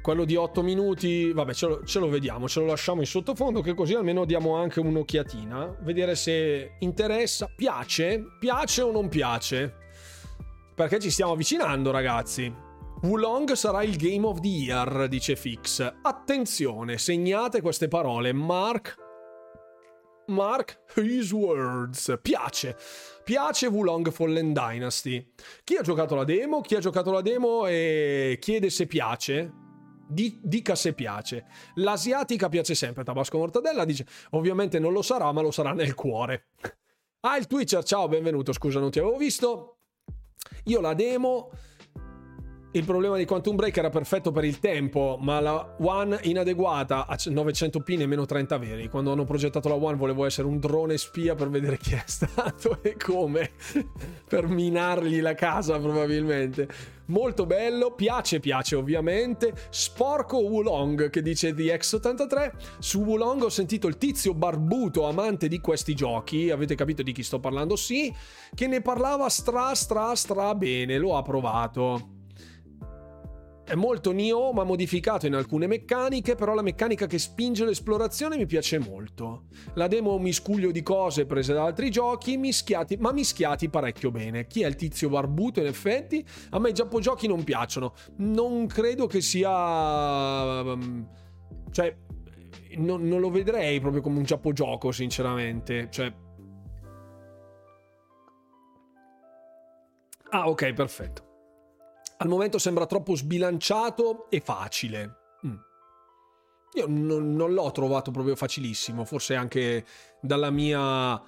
Quello 0.00 0.24
di 0.24 0.36
8 0.36 0.62
minuti, 0.62 1.32
vabbè, 1.32 1.52
ce 1.52 1.66
lo, 1.66 1.84
ce 1.84 1.98
lo 1.98 2.08
vediamo, 2.08 2.48
ce 2.48 2.60
lo 2.60 2.66
lasciamo 2.66 3.00
in 3.00 3.06
sottofondo, 3.06 3.60
che 3.60 3.74
così 3.74 3.94
almeno 3.94 4.24
diamo 4.24 4.54
anche 4.54 4.78
un'occhiatina, 4.78 5.78
vedere 5.80 6.14
se 6.14 6.76
interessa, 6.78 7.50
piace, 7.54 8.22
piace 8.38 8.82
o 8.82 8.92
non 8.92 9.08
piace. 9.08 9.74
Perché 10.76 11.00
ci 11.00 11.10
stiamo 11.10 11.32
avvicinando, 11.32 11.90
ragazzi. 11.90 12.65
Wulong 13.06 13.52
sarà 13.52 13.84
il 13.84 13.96
Game 13.96 14.26
of 14.26 14.40
the 14.40 14.48
Year, 14.48 15.06
dice 15.06 15.36
Fix. 15.36 15.94
Attenzione, 16.02 16.98
segnate 16.98 17.60
queste 17.60 17.86
parole. 17.86 18.32
Mark. 18.32 18.96
Mark 20.26 20.82
his 20.96 21.30
words. 21.30 22.18
Piace. 22.20 22.76
Piace 23.22 23.68
Wulong 23.68 24.10
Fallen 24.10 24.52
Dynasty. 24.52 25.24
Chi 25.62 25.76
ha 25.76 25.82
giocato 25.82 26.16
la 26.16 26.24
demo? 26.24 26.60
Chi 26.62 26.74
ha 26.74 26.80
giocato 26.80 27.12
la 27.12 27.20
demo 27.20 27.66
e 27.66 28.38
chiede 28.40 28.70
se 28.70 28.88
piace? 28.88 29.52
Di, 30.08 30.40
dica 30.42 30.74
se 30.74 30.92
piace. 30.92 31.46
L'asiatica 31.76 32.48
piace 32.48 32.74
sempre. 32.74 33.04
Tabasco 33.04 33.38
Mortadella 33.38 33.84
dice: 33.84 34.04
Ovviamente 34.30 34.80
non 34.80 34.92
lo 34.92 35.02
sarà, 35.02 35.30
ma 35.30 35.42
lo 35.42 35.52
sarà 35.52 35.72
nel 35.72 35.94
cuore. 35.94 36.48
Ah, 37.20 37.36
il 37.36 37.46
Twitcher, 37.46 37.84
ciao, 37.84 38.08
benvenuto. 38.08 38.52
Scusa, 38.52 38.80
non 38.80 38.90
ti 38.90 38.98
avevo 38.98 39.16
visto. 39.16 39.78
Io 40.64 40.80
la 40.80 40.94
demo 40.94 41.50
il 42.72 42.84
problema 42.84 43.16
di 43.16 43.24
Quantum 43.24 43.56
Break 43.56 43.76
era 43.76 43.88
perfetto 43.88 44.32
per 44.32 44.44
il 44.44 44.58
tempo, 44.58 45.16
ma 45.20 45.40
la 45.40 45.76
One 45.78 46.18
inadeguata 46.24 47.06
a 47.06 47.14
900p 47.14 47.96
nemmeno 47.96 48.26
30 48.26 48.58
veri. 48.58 48.88
Quando 48.88 49.12
hanno 49.12 49.24
progettato 49.24 49.68
la 49.68 49.76
One 49.76 49.96
volevo 49.96 50.26
essere 50.26 50.46
un 50.46 50.58
drone 50.58 50.98
spia 50.98 51.34
per 51.34 51.48
vedere 51.48 51.78
chi 51.78 51.94
è 51.94 52.02
stato 52.06 52.82
e 52.82 52.96
come, 52.96 53.52
per 54.28 54.46
minargli 54.46 55.20
la 55.20 55.34
casa 55.34 55.78
probabilmente. 55.78 56.68
Molto 57.06 57.46
bello, 57.46 57.92
piace, 57.92 58.40
piace 58.40 58.74
ovviamente. 58.74 59.54
Sporco 59.70 60.38
Wulong 60.38 61.08
che 61.08 61.22
dice 61.22 61.54
di 61.54 61.66
X83. 61.66 62.52
Su 62.78 63.00
Wulong 63.02 63.42
ho 63.42 63.48
sentito 63.48 63.86
il 63.86 63.96
tizio 63.96 64.34
barbuto 64.34 65.06
amante 65.06 65.48
di 65.48 65.60
questi 65.60 65.94
giochi, 65.94 66.50
avete 66.50 66.74
capito 66.74 67.02
di 67.02 67.12
chi 67.12 67.22
sto 67.22 67.38
parlando? 67.38 67.76
Sì, 67.76 68.12
che 68.54 68.66
ne 68.66 68.82
parlava 68.82 69.28
stra 69.28 69.74
stra 69.74 70.14
stra 70.14 70.54
bene, 70.54 70.98
lo 70.98 71.16
ha 71.16 71.22
provato. 71.22 72.15
È 73.66 73.74
molto 73.74 74.12
Nioh, 74.12 74.52
ma 74.52 74.62
modificato 74.62 75.26
in 75.26 75.34
alcune 75.34 75.66
meccaniche, 75.66 76.36
però 76.36 76.54
la 76.54 76.62
meccanica 76.62 77.08
che 77.08 77.18
spinge 77.18 77.64
l'esplorazione 77.64 78.36
mi 78.36 78.46
piace 78.46 78.78
molto. 78.78 79.46
La 79.74 79.88
demo 79.88 80.12
è 80.12 80.14
un 80.14 80.22
miscuglio 80.22 80.70
di 80.70 80.84
cose 80.84 81.26
prese 81.26 81.52
da 81.52 81.64
altri 81.64 81.90
giochi, 81.90 82.36
mischiati, 82.36 82.96
ma 82.96 83.10
mischiati 83.10 83.68
parecchio 83.68 84.12
bene. 84.12 84.46
Chi 84.46 84.62
è 84.62 84.68
il 84.68 84.76
tizio 84.76 85.08
barbuto, 85.08 85.58
in 85.58 85.66
effetti? 85.66 86.24
A 86.50 86.60
me 86.60 86.68
i 86.68 86.74
giappogiochi 86.74 87.26
non 87.26 87.42
piacciono. 87.42 87.94
Non 88.18 88.68
credo 88.68 89.08
che 89.08 89.20
sia... 89.20 90.60
Um, 90.60 91.08
cioè, 91.72 91.92
non, 92.76 93.02
non 93.02 93.18
lo 93.18 93.30
vedrei 93.30 93.80
proprio 93.80 94.00
come 94.00 94.18
un 94.18 94.24
giappogioco, 94.24 94.92
sinceramente. 94.92 95.88
Cioè... 95.90 96.14
Ah, 100.30 100.48
ok, 100.48 100.72
perfetto 100.72 101.25
al 102.18 102.28
momento 102.28 102.58
sembra 102.58 102.86
troppo 102.86 103.14
sbilanciato 103.14 104.26
e 104.30 104.40
facile. 104.40 105.16
Mm. 105.46 105.54
Io 106.74 106.86
non, 106.88 107.34
non, 107.34 107.52
l'ho 107.52 107.70
trovato 107.72 108.10
proprio 108.10 108.36
facilissimo, 108.36 109.04
forse 109.04 109.34
anche 109.34 109.84
dalla 110.20 110.50
mia, 110.50 111.20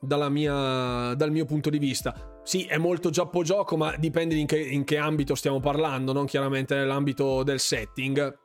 dalla 0.00 0.28
mia, 0.28 1.14
dal 1.14 1.30
mio 1.30 1.44
punto 1.44 1.70
di 1.70 1.78
vista. 1.78 2.40
Sì, 2.42 2.64
è 2.64 2.78
molto 2.78 3.10
giappogioco, 3.10 3.76
ma 3.76 3.96
dipende 3.96 4.34
in 4.36 4.46
che, 4.46 4.58
in 4.58 4.84
che 4.84 4.98
ambito 4.98 5.34
stiamo 5.34 5.60
parlando, 5.60 6.12
non 6.12 6.26
chiaramente 6.26 6.74
nell'ambito 6.74 7.42
del 7.42 7.60
setting. 7.60 8.38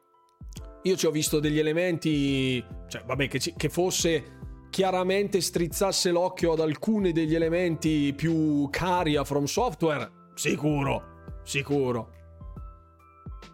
Io 0.84 0.96
ci 0.96 1.06
ho 1.06 1.12
visto 1.12 1.40
degli 1.40 1.60
elementi, 1.60 2.64
cioè 2.88 3.04
vabbè, 3.06 3.28
che, 3.28 3.40
ci, 3.40 3.54
che 3.56 3.70
fosse 3.70 4.40
chiaramente 4.72 5.40
strizzasse 5.42 6.12
l'occhio 6.12 6.54
ad 6.54 6.62
alcuni 6.62 7.12
degli 7.12 7.36
elementi 7.36 8.14
più 8.16 8.68
cari 8.72 9.16
a 9.16 9.24
From 9.24 9.44
Software, 9.44 10.10
sicuro 10.34 11.11
sicuro. 11.44 12.12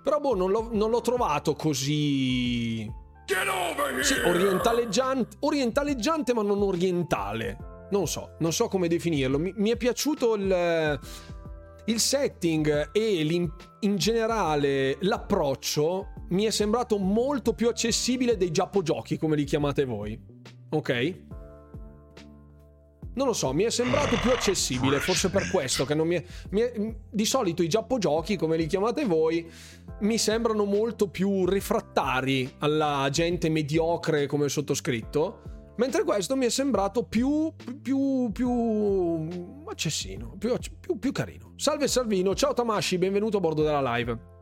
Però 0.03 0.19
boh, 0.19 0.35
non 0.35 0.51
l'ho, 0.51 0.69
non 0.71 0.89
l'ho 0.89 1.01
trovato 1.01 1.53
così... 1.53 2.89
Sì, 4.01 4.13
orientaleggiante, 4.25 5.37
orientaleggiante 5.41 6.33
ma 6.33 6.43
non 6.43 6.61
orientale. 6.61 7.87
Non 7.91 8.07
so, 8.07 8.35
non 8.39 8.53
so 8.53 8.69
come 8.69 8.87
definirlo. 8.87 9.37
Mi, 9.37 9.53
mi 9.57 9.69
è 9.69 9.75
piaciuto 9.75 10.35
il, 10.35 10.99
il 11.85 11.99
setting 11.99 12.89
e 12.93 13.49
in 13.81 13.95
generale 13.97 14.97
l'approccio 15.01 16.13
mi 16.29 16.43
è 16.43 16.51
sembrato 16.51 16.97
molto 16.97 17.53
più 17.53 17.67
accessibile 17.67 18.37
dei 18.37 18.51
giappogiochi, 18.51 19.17
come 19.17 19.35
li 19.35 19.43
chiamate 19.43 19.85
voi. 19.85 20.17
Ok? 20.69 21.25
Non 23.17 23.25
lo 23.25 23.33
so, 23.33 23.51
mi 23.51 23.63
è 23.63 23.71
sembrato 23.71 24.15
più 24.21 24.29
accessibile, 24.29 24.99
forse 24.99 25.31
per 25.31 25.49
questo 25.49 25.85
che 25.85 25.95
non 25.95 26.07
mi 26.07 26.15
è, 26.15 26.23
mi 26.51 26.61
è, 26.61 26.95
di 27.09 27.25
solito 27.25 27.63
i 27.63 27.67
giappogiochi, 27.67 28.37
come 28.37 28.57
li 28.57 28.67
chiamate 28.67 29.05
voi, 29.05 29.49
mi 30.01 30.19
sembrano 30.19 30.65
molto 30.65 31.09
più 31.09 31.43
refrattari 31.45 32.53
alla 32.59 33.09
gente 33.11 33.49
mediocre 33.49 34.27
come 34.27 34.47
sottoscritto, 34.49 35.41
mentre 35.77 36.03
questo 36.03 36.35
mi 36.35 36.45
è 36.45 36.49
sembrato 36.49 37.05
più 37.05 37.51
più 37.81 38.29
più 38.31 39.27
accessino, 39.65 40.35
più, 40.37 40.55
più, 40.79 40.99
più 40.99 41.11
carino. 41.11 41.53
Salve 41.55 41.87
Salvino, 41.87 42.35
ciao 42.35 42.53
Tamashi, 42.53 42.99
benvenuto 42.99 43.37
a 43.37 43.39
bordo 43.39 43.63
della 43.63 43.95
live. 43.95 44.35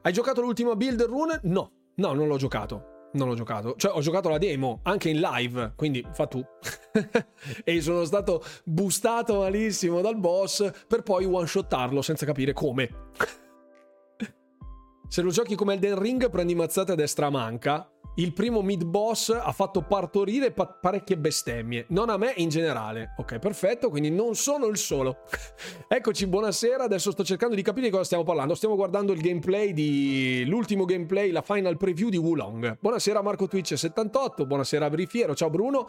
Hai 0.00 0.12
giocato 0.12 0.40
l'ultima 0.40 0.74
build 0.74 1.02
rune? 1.02 1.38
No, 1.42 1.70
no, 1.96 2.12
non 2.14 2.28
l'ho 2.28 2.38
giocato 2.38 2.92
non 3.14 3.28
l'ho 3.28 3.34
giocato. 3.34 3.74
Cioè, 3.76 3.92
ho 3.92 4.00
giocato 4.00 4.28
la 4.28 4.38
demo 4.38 4.80
anche 4.84 5.08
in 5.08 5.18
live, 5.18 5.72
quindi 5.74 6.06
fa 6.12 6.26
tu. 6.26 6.44
e 7.64 7.80
sono 7.80 8.04
stato 8.04 8.42
boostato 8.64 9.38
malissimo 9.38 10.00
dal 10.00 10.18
boss 10.18 10.70
per 10.86 11.02
poi 11.02 11.24
one-shottarlo 11.24 12.02
senza 12.02 12.26
capire 12.26 12.52
come. 12.52 12.88
Se 15.08 15.22
lo 15.22 15.30
giochi 15.30 15.54
come 15.54 15.74
Elden 15.74 15.98
Ring, 15.98 16.28
prendi 16.30 16.54
mazzate 16.54 16.92
a 16.92 16.96
destra 16.96 17.30
manca 17.30 17.88
il 18.16 18.32
primo 18.32 18.62
mid 18.62 18.84
boss 18.84 19.30
ha 19.30 19.50
fatto 19.52 19.82
partorire 19.82 20.52
pa- 20.52 20.66
parecchie 20.66 21.16
bestemmie, 21.16 21.86
non 21.88 22.10
a 22.10 22.16
me 22.16 22.32
in 22.36 22.48
generale. 22.48 23.14
Ok, 23.16 23.38
perfetto, 23.38 23.90
quindi 23.90 24.10
non 24.10 24.34
sono 24.36 24.66
il 24.66 24.76
solo. 24.76 25.18
Eccoci, 25.88 26.26
buonasera, 26.26 26.84
adesso 26.84 27.10
sto 27.10 27.24
cercando 27.24 27.54
di 27.54 27.62
capire 27.62 27.86
di 27.86 27.92
cosa 27.92 28.04
stiamo 28.04 28.24
parlando. 28.24 28.54
Stiamo 28.54 28.74
guardando 28.74 29.12
il 29.12 29.20
gameplay 29.20 29.72
di 29.72 30.44
l'ultimo 30.46 30.84
gameplay, 30.84 31.30
la 31.30 31.42
final 31.42 31.76
preview 31.76 32.08
di 32.08 32.16
Wulong. 32.16 32.78
Buonasera 32.80 33.22
Marco 33.22 33.46
Twitch 33.46 33.76
78, 33.76 34.46
buonasera 34.46 34.90
Brifiero, 34.90 35.34
ciao 35.34 35.50
Bruno. 35.50 35.88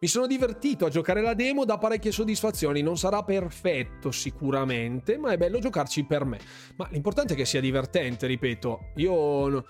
Mi 0.00 0.08
sono 0.08 0.26
divertito 0.26 0.84
a 0.84 0.90
giocare 0.90 1.22
la 1.22 1.34
demo, 1.34 1.64
da 1.64 1.78
parecchie 1.78 2.12
soddisfazioni. 2.12 2.82
Non 2.82 2.98
sarà 2.98 3.22
perfetto 3.22 4.10
sicuramente, 4.10 5.16
ma 5.16 5.30
è 5.30 5.38
bello 5.38 5.58
giocarci 5.60 6.04
per 6.04 6.24
me. 6.24 6.38
Ma 6.76 6.88
l'importante 6.90 7.34
è 7.34 7.36
che 7.36 7.46
sia 7.46 7.60
divertente, 7.60 8.26
ripeto. 8.26 8.92
Io 8.96 9.64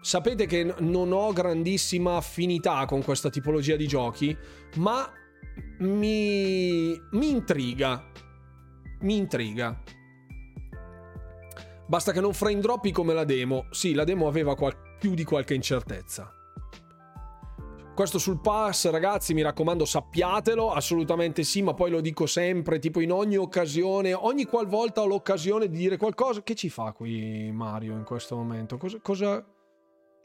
sapete 0.00 0.46
che 0.46 0.74
non 0.78 1.12
ho 1.12 1.32
grandissima 1.32 2.16
affinità 2.16 2.84
con 2.86 3.02
questa 3.02 3.30
tipologia 3.30 3.76
di 3.76 3.86
giochi, 3.86 4.36
ma 4.76 5.10
mi, 5.78 7.00
mi 7.10 7.30
intriga. 7.30 8.08
Mi 9.00 9.16
intriga. 9.16 9.82
Basta 11.86 12.12
che 12.12 12.20
non 12.20 12.34
frame 12.34 12.60
droppi 12.60 12.92
come 12.92 13.14
la 13.14 13.24
demo. 13.24 13.66
Sì, 13.70 13.94
la 13.94 14.04
demo 14.04 14.28
aveva 14.28 14.54
qual- 14.54 14.76
più 14.98 15.14
di 15.14 15.24
qualche 15.24 15.54
incertezza. 15.54 16.34
Questo 17.94 18.18
sul 18.18 18.40
pass, 18.40 18.88
ragazzi, 18.88 19.34
mi 19.34 19.42
raccomando, 19.42 19.84
sappiatelo, 19.84 20.70
assolutamente 20.70 21.42
sì, 21.42 21.60
ma 21.60 21.74
poi 21.74 21.90
lo 21.90 22.00
dico 22.00 22.24
sempre, 22.24 22.78
tipo 22.78 23.00
in 23.00 23.12
ogni 23.12 23.36
occasione, 23.36 24.14
ogni 24.14 24.44
qualvolta 24.44 25.02
ho 25.02 25.06
l'occasione 25.06 25.68
di 25.68 25.76
dire 25.76 25.96
qualcosa. 25.96 26.42
Che 26.42 26.54
ci 26.54 26.70
fa 26.70 26.92
qui 26.92 27.50
Mario 27.52 27.96
in 27.96 28.04
questo 28.04 28.36
momento? 28.36 28.78
Cosa, 28.78 28.98
cosa, 29.02 29.44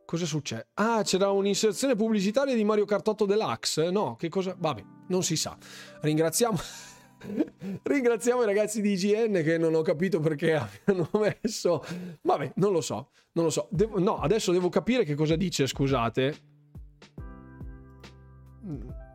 Cosa 0.06 0.26
succede? 0.26 0.68
Ah, 0.76 1.02
c'era 1.04 1.32
un'inserzione 1.32 1.96
pubblicitaria 1.96 2.54
di 2.54 2.64
Mario 2.64 2.86
8 2.88 3.26
Deluxe? 3.26 3.90
No, 3.90 4.16
che 4.16 4.30
cosa? 4.30 4.56
Vabbè, 4.58 4.84
non 5.08 5.24
si 5.24 5.36
sa. 5.36 5.58
Ringraziamo. 6.02 6.58
Ringraziamo 7.82 8.44
i 8.44 8.46
ragazzi 8.46 8.82
di 8.82 8.92
IGN 8.92 9.42
che 9.44 9.58
non 9.58 9.74
ho 9.74 9.82
capito 9.82 10.20
perché 10.20 10.56
abbiano 10.56 11.10
messo. 11.20 11.84
Vabbè, 12.22 12.54
non 12.58 12.72
lo 12.72 12.82
so. 12.82 13.10
Non 13.34 13.46
lo 13.46 13.50
so. 13.50 13.68
Devo... 13.72 14.00
No, 14.00 14.20
adesso 14.20 14.52
devo 14.52 14.70
capire 14.70 15.04
che 15.04 15.16
cosa 15.16 15.36
dice, 15.36 15.66
scusate. 15.66 16.36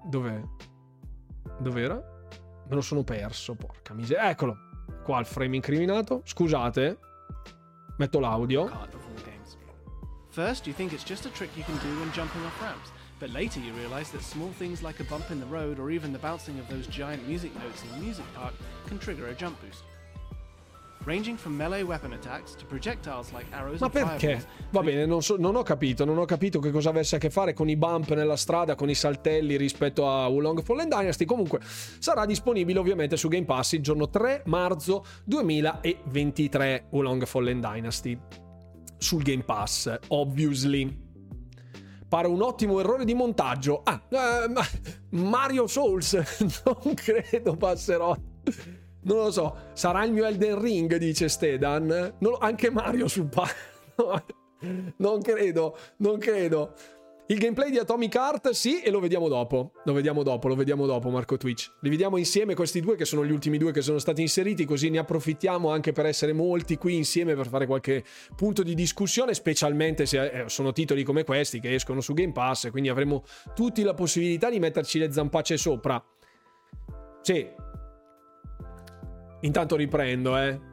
Dov'è? 0.08 0.42
Dov'era? 1.60 1.94
Me 2.68 2.74
lo 2.74 2.80
sono 2.80 3.04
perso, 3.04 3.54
porca 3.54 3.94
miseria. 3.94 4.28
Eccolo. 4.28 4.56
Qua 5.04 5.20
il 5.20 5.26
frame 5.26 5.54
incriminato. 5.54 6.22
Scusate. 6.24 6.98
Metto 7.96 8.18
l'audio. 8.18 8.99
First, 10.30 10.64
you 10.68 10.72
think 10.72 10.92
it's 10.92 11.02
just 11.02 11.26
a 11.26 11.30
trick 11.30 11.50
you 11.56 11.64
can 11.64 11.76
do 11.78 11.98
when 11.98 12.12
jumping 12.12 12.44
off 12.44 12.62
ramps, 12.62 12.92
but 13.18 13.30
later 13.30 13.58
you 13.58 13.72
realise 13.72 14.10
that 14.10 14.22
small 14.22 14.50
things 14.58 14.80
like 14.80 15.00
a 15.00 15.04
bump 15.04 15.32
in 15.32 15.40
the 15.40 15.46
road 15.46 15.80
or 15.80 15.90
even 15.90 16.12
the 16.12 16.20
bouncing 16.20 16.56
of 16.60 16.68
those 16.68 16.86
giant 16.86 17.26
music 17.26 17.52
notes 17.56 17.82
in 17.82 17.90
the 17.90 18.06
music 18.06 18.24
park 18.32 18.54
can 18.86 18.96
trigger 18.96 19.26
a 19.26 19.34
jump 19.34 19.60
boost. 19.60 19.82
Ranging 21.04 21.36
from 21.36 21.56
melee 21.56 21.82
weapon 21.82 22.12
attacks 22.12 22.54
to 22.54 22.64
projectiles 22.66 23.32
like 23.32 23.46
arrows 23.52 23.80
Ma 23.80 23.88
perché? 23.88 24.44
Va 24.70 24.82
bene, 24.82 25.04
non, 25.04 25.20
so, 25.20 25.36
non, 25.36 25.56
ho 25.56 25.64
capito, 25.64 26.04
non 26.04 26.18
ho 26.18 26.26
capito 26.26 26.60
che 26.60 26.70
cosa 26.70 26.90
avesse 26.90 27.16
a 27.16 27.18
che 27.18 27.30
fare 27.30 27.52
con 27.52 27.68
i 27.68 27.74
bump 27.74 28.10
nella 28.10 28.36
strada, 28.36 28.76
con 28.76 28.88
i 28.88 28.94
saltelli 28.94 29.56
rispetto 29.56 30.08
a 30.08 30.28
Wulong 30.28 30.62
Fallen 30.62 30.88
Dynasty. 30.88 31.24
Comunque 31.24 31.58
sarà 31.62 32.24
disponibile 32.24 32.78
ovviamente 32.78 33.16
su 33.16 33.26
Game 33.26 33.46
Pass 33.46 33.72
il 33.72 33.82
giorno 33.82 34.08
3 34.08 34.42
marzo 34.46 35.04
2023 35.24 36.86
Wulong 36.90 37.24
Fallen 37.24 37.60
Dynasty 37.60 38.48
sul 39.00 39.22
Game 39.22 39.42
Pass, 39.42 39.98
obviously. 40.08 41.08
Pare 42.08 42.26
un 42.26 42.42
ottimo 42.42 42.80
errore 42.80 43.04
di 43.04 43.14
montaggio. 43.14 43.82
Ah, 43.84 44.00
uh, 44.08 45.16
Mario 45.16 45.66
Souls, 45.66 46.12
non 46.64 46.94
credo 46.94 47.56
passerò. 47.56 48.16
Non 49.02 49.16
lo 49.16 49.30
so, 49.30 49.56
sarà 49.72 50.04
il 50.04 50.12
mio 50.12 50.26
Elden 50.26 50.60
Ring, 50.60 50.96
dice 50.96 51.28
Stedan. 51.28 52.14
Non, 52.18 52.36
anche 52.38 52.70
Mario 52.70 53.08
sul 53.08 53.28
palco. 53.28 54.22
non 54.98 55.22
credo, 55.22 55.76
non 55.98 56.18
credo. 56.18 56.74
Il 57.30 57.38
gameplay 57.38 57.70
di 57.70 57.78
Atomic 57.78 58.12
Heart 58.12 58.50
sì 58.50 58.80
e 58.80 58.90
lo 58.90 58.98
vediamo 58.98 59.28
dopo. 59.28 59.70
Lo 59.84 59.92
vediamo 59.92 60.24
dopo, 60.24 60.48
lo 60.48 60.56
vediamo 60.56 60.84
dopo 60.86 61.10
Marco 61.10 61.36
Twitch. 61.36 61.70
Li 61.82 61.88
vediamo 61.88 62.16
insieme 62.16 62.56
questi 62.56 62.80
due 62.80 62.96
che 62.96 63.04
sono 63.04 63.24
gli 63.24 63.30
ultimi 63.30 63.56
due 63.56 63.70
che 63.70 63.82
sono 63.82 63.98
stati 63.98 64.20
inseriti 64.20 64.64
così 64.64 64.90
ne 64.90 64.98
approfittiamo 64.98 65.70
anche 65.70 65.92
per 65.92 66.06
essere 66.06 66.32
molti 66.32 66.76
qui 66.76 66.96
insieme 66.96 67.36
per 67.36 67.46
fare 67.46 67.66
qualche 67.66 68.02
punto 68.34 68.64
di 68.64 68.74
discussione 68.74 69.32
specialmente 69.32 70.06
se 70.06 70.24
eh, 70.24 70.48
sono 70.48 70.72
titoli 70.72 71.04
come 71.04 71.22
questi 71.22 71.60
che 71.60 71.72
escono 71.72 72.00
su 72.00 72.14
Game 72.14 72.32
Pass 72.32 72.68
quindi 72.70 72.88
avremo 72.88 73.22
tutti 73.54 73.84
la 73.84 73.94
possibilità 73.94 74.50
di 74.50 74.58
metterci 74.58 74.98
le 74.98 75.12
zampacce 75.12 75.56
sopra. 75.56 76.04
Sì. 77.22 77.48
Intanto 79.42 79.76
riprendo, 79.76 80.36
eh. 80.36 80.69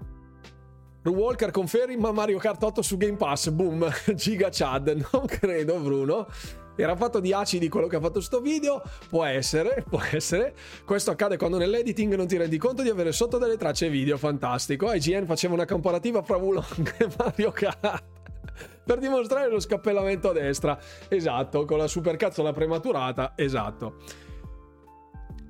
Walker 1.12 1.52
conferma 1.52 2.12
Mario 2.12 2.38
Kart 2.38 2.62
8 2.62 2.82
su 2.82 2.98
Game 2.98 3.18
Pass. 3.18 3.50
Boom, 3.50 3.90
Giga 4.16 4.50
Chad. 4.52 5.06
Non 5.12 5.26
credo, 5.26 5.78
Bruno. 5.80 6.28
Era 6.76 6.96
fatto 6.96 7.20
di 7.20 7.34
acidi 7.34 7.70
quello 7.70 7.88
che 7.88 7.96
ha 7.96 8.00
fatto 8.00 8.22
sto 8.22 8.40
video? 8.40 8.84
Può 9.10 9.26
essere, 9.26 9.84
può 9.90 10.00
essere. 10.12 10.54
Questo 10.86 11.12
accade 11.12 11.38
quando 11.38 11.58
nell'editing 11.58 12.14
non 12.16 12.28
ti 12.28 12.38
rendi 12.38 12.58
conto 12.58 12.84
di 12.84 12.90
avere 12.90 13.12
sotto 13.12 13.38
delle 13.38 13.58
tracce 13.58 13.90
video. 13.90 14.18
Fantastico. 14.18 14.92
IGN 14.94 15.26
faceva 15.26 15.56
una 15.56 15.66
comparativa 15.66 16.22
fra 16.22 16.38
Wulong 16.38 16.96
e 16.98 17.08
Mario 17.18 17.52
Kart 17.52 18.04
per 18.84 19.00
dimostrare 19.00 19.50
lo 19.50 19.60
scappellamento 19.60 20.30
a 20.30 20.34
destra. 20.34 20.80
Esatto, 21.10 21.66
con 21.66 21.78
la 21.78 21.88
supercazzola 21.88 22.54
prematurata. 22.54 23.34
Esatto. 23.36 23.96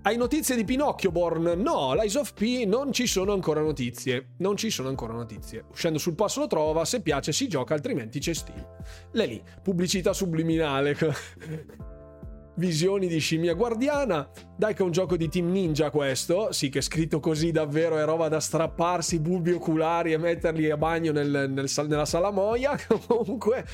Hai 0.07 0.15
notizie 0.15 0.55
di 0.55 0.63
Pinocchio, 0.63 1.11
Born? 1.11 1.55
No, 1.57 1.93
l'Eyes 1.93 2.15
of 2.15 2.31
P 2.31 2.63
non 2.65 2.93
ci 2.93 3.07
sono 3.07 3.33
ancora 3.33 3.59
notizie. 3.59 4.35
Non 4.37 4.55
ci 4.55 4.69
sono 4.69 4.87
ancora 4.87 5.11
notizie. 5.11 5.65
Uscendo 5.69 5.99
sul 5.99 6.15
passo 6.15 6.39
lo 6.39 6.47
trova, 6.47 6.85
se 6.85 7.01
piace 7.01 7.33
si 7.33 7.49
gioca, 7.49 7.73
altrimenti 7.73 8.19
c'è 8.19 8.33
stile. 8.33 8.77
Lei 9.11 9.27
lì, 9.27 9.43
pubblicità 9.61 10.13
subliminale. 10.13 10.95
Visioni 12.55 13.07
di 13.07 13.19
scimmia 13.19 13.53
guardiana. 13.53 14.29
Dai 14.55 14.73
che 14.73 14.81
è 14.81 14.85
un 14.85 14.91
gioco 14.91 15.17
di 15.17 15.27
Team 15.27 15.51
Ninja 15.51 15.89
questo. 15.89 16.53
Sì, 16.53 16.69
che 16.69 16.79
è 16.79 16.81
scritto 16.81 17.19
così 17.19 17.51
davvero 17.51 17.97
è 17.97 18.05
roba 18.05 18.29
da 18.29 18.39
strapparsi 18.39 19.19
bulbi 19.19 19.51
oculari 19.51 20.13
e 20.13 20.17
metterli 20.17 20.69
a 20.71 20.77
bagno 20.77 21.11
nel, 21.11 21.49
nel, 21.49 21.69
nella 21.85 22.05
salamoia. 22.05 22.79
Comunque 23.07 23.65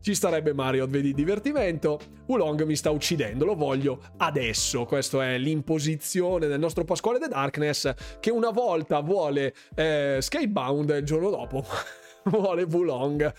ci 0.00 0.14
starebbe 0.14 0.54
Mario, 0.54 0.86
vedi 0.86 1.12
divertimento. 1.12 1.98
Wulong 2.26 2.64
mi 2.64 2.76
sta 2.76 2.90
uccidendo, 2.90 3.44
lo 3.44 3.54
voglio 3.54 4.00
adesso. 4.18 4.84
Questa 4.84 5.24
è 5.24 5.38
l'imposizione 5.38 6.46
del 6.46 6.58
nostro 6.58 6.84
Pasquale 6.84 7.18
The 7.18 7.28
Darkness 7.28 7.92
che 8.18 8.30
una 8.30 8.50
volta 8.50 9.00
vuole 9.00 9.54
eh, 9.74 10.18
Skatebound 10.20 10.90
e 10.90 10.98
il 10.98 11.04
giorno 11.04 11.30
dopo 11.30 11.64
vuole 12.24 12.62
Wulong. 12.62 13.34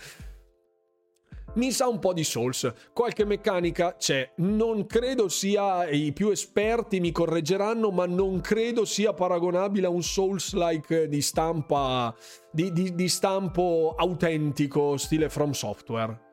Mi 1.54 1.70
sa 1.70 1.86
un 1.86 1.98
po' 1.98 2.14
di 2.14 2.24
Souls, 2.24 2.72
qualche 2.94 3.26
meccanica 3.26 3.96
c'è, 3.98 4.32
non 4.36 4.86
credo 4.86 5.28
sia, 5.28 5.86
i 5.86 6.10
più 6.14 6.30
esperti 6.30 6.98
mi 6.98 7.12
correggeranno, 7.12 7.90
ma 7.90 8.06
non 8.06 8.40
credo 8.40 8.86
sia 8.86 9.12
paragonabile 9.12 9.86
a 9.86 9.90
un 9.90 10.02
Souls-like 10.02 11.08
di 11.08 11.20
stampa, 11.20 12.14
di, 12.50 12.72
di, 12.72 12.94
di 12.94 13.08
stampo 13.08 13.94
autentico, 13.98 14.96
stile 14.96 15.28
From 15.28 15.50
Software. 15.50 16.31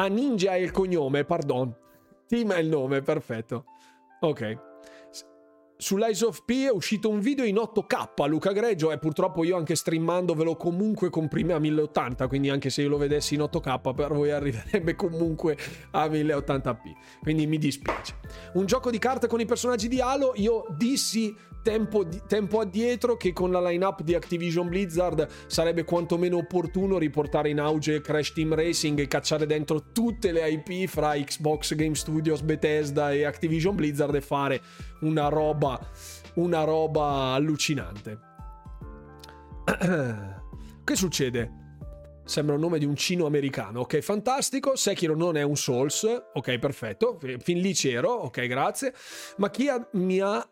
Ah, 0.00 0.06
Ninja 0.06 0.52
è 0.52 0.56
il 0.56 0.70
cognome, 0.70 1.26
pardon. 1.26 1.76
Team 2.26 2.54
è 2.54 2.58
il 2.58 2.68
nome, 2.68 3.02
perfetto. 3.02 3.64
Ok. 4.20 4.69
Sull'Eyes 5.80 6.20
of 6.20 6.42
P 6.44 6.66
è 6.66 6.70
uscito 6.70 7.08
un 7.08 7.20
video 7.20 7.42
in 7.46 7.54
8K, 7.54 8.28
Luca 8.28 8.52
Greggio, 8.52 8.92
e 8.92 8.98
purtroppo 8.98 9.44
io 9.44 9.56
anche 9.56 9.74
streamandovelo 9.74 10.54
comunque 10.54 11.08
comprime 11.08 11.54
a 11.54 11.58
1080, 11.58 12.26
quindi 12.28 12.50
anche 12.50 12.68
se 12.68 12.82
io 12.82 12.90
lo 12.90 12.98
vedessi 12.98 13.32
in 13.34 13.40
8K 13.40 13.94
per 13.94 14.12
voi 14.12 14.30
arriverebbe 14.30 14.94
comunque 14.94 15.56
a 15.92 16.06
1080p, 16.06 16.92
quindi 17.22 17.46
mi 17.46 17.56
dispiace. 17.56 18.16
Un 18.52 18.66
gioco 18.66 18.90
di 18.90 18.98
carte 18.98 19.26
con 19.26 19.40
i 19.40 19.46
personaggi 19.46 19.88
di 19.88 20.02
Halo, 20.02 20.34
io 20.36 20.66
dissi 20.76 21.34
tempo, 21.62 22.06
tempo 22.26 22.60
addietro 22.60 23.16
che 23.16 23.32
con 23.32 23.50
la 23.50 23.60
lineup 23.60 24.02
di 24.02 24.14
Activision 24.14 24.68
Blizzard 24.68 25.26
sarebbe 25.46 25.84
quantomeno 25.84 26.36
opportuno 26.36 26.98
riportare 26.98 27.50
in 27.50 27.60
auge 27.60 28.00
Crash 28.00 28.32
Team 28.32 28.54
Racing 28.54 28.98
e 28.98 29.08
cacciare 29.08 29.46
dentro 29.46 29.92
tutte 29.92 30.32
le 30.32 30.48
IP 30.48 30.88
fra 30.88 31.14
Xbox 31.14 31.74
Game 31.74 31.94
Studios, 31.94 32.42
Bethesda 32.42 33.12
e 33.12 33.24
Activision 33.24 33.74
Blizzard 33.74 34.14
e 34.14 34.20
fare 34.20 34.60
una 35.00 35.28
roba, 35.28 35.78
una 36.34 36.64
roba 36.64 37.32
allucinante. 37.34 38.18
che 40.84 40.96
succede? 40.96 41.58
Sembra 42.24 42.54
il 42.54 42.60
nome 42.60 42.78
di 42.78 42.84
un 42.84 42.94
cino 42.94 43.26
americano. 43.26 43.80
Ok, 43.80 43.98
fantastico. 44.00 44.76
Sekiro 44.76 45.16
non 45.16 45.36
è 45.36 45.42
un 45.42 45.56
Souls. 45.56 46.06
Ok, 46.32 46.58
perfetto. 46.58 47.18
Fin 47.38 47.58
lì 47.58 47.72
c'ero. 47.72 48.10
Ok, 48.10 48.46
grazie. 48.46 48.94
Ma 49.38 49.50
chi 49.50 49.68
ha, 49.68 49.88
mi 49.92 50.20
ha 50.20 50.48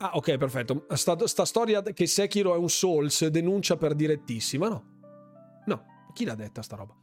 Ah, 0.00 0.12
ok, 0.14 0.36
perfetto. 0.36 0.86
Sta, 0.90 1.26
sta, 1.26 1.44
storia 1.44 1.82
che 1.82 2.06
Sekiro 2.06 2.54
è 2.54 2.56
un 2.56 2.70
Souls 2.70 3.26
denuncia 3.26 3.76
per 3.76 3.94
direttissima, 3.94 4.68
no? 4.68 5.62
No, 5.66 5.84
chi 6.12 6.24
l'ha 6.24 6.36
detta 6.36 6.62
sta 6.62 6.76
roba? 6.76 6.94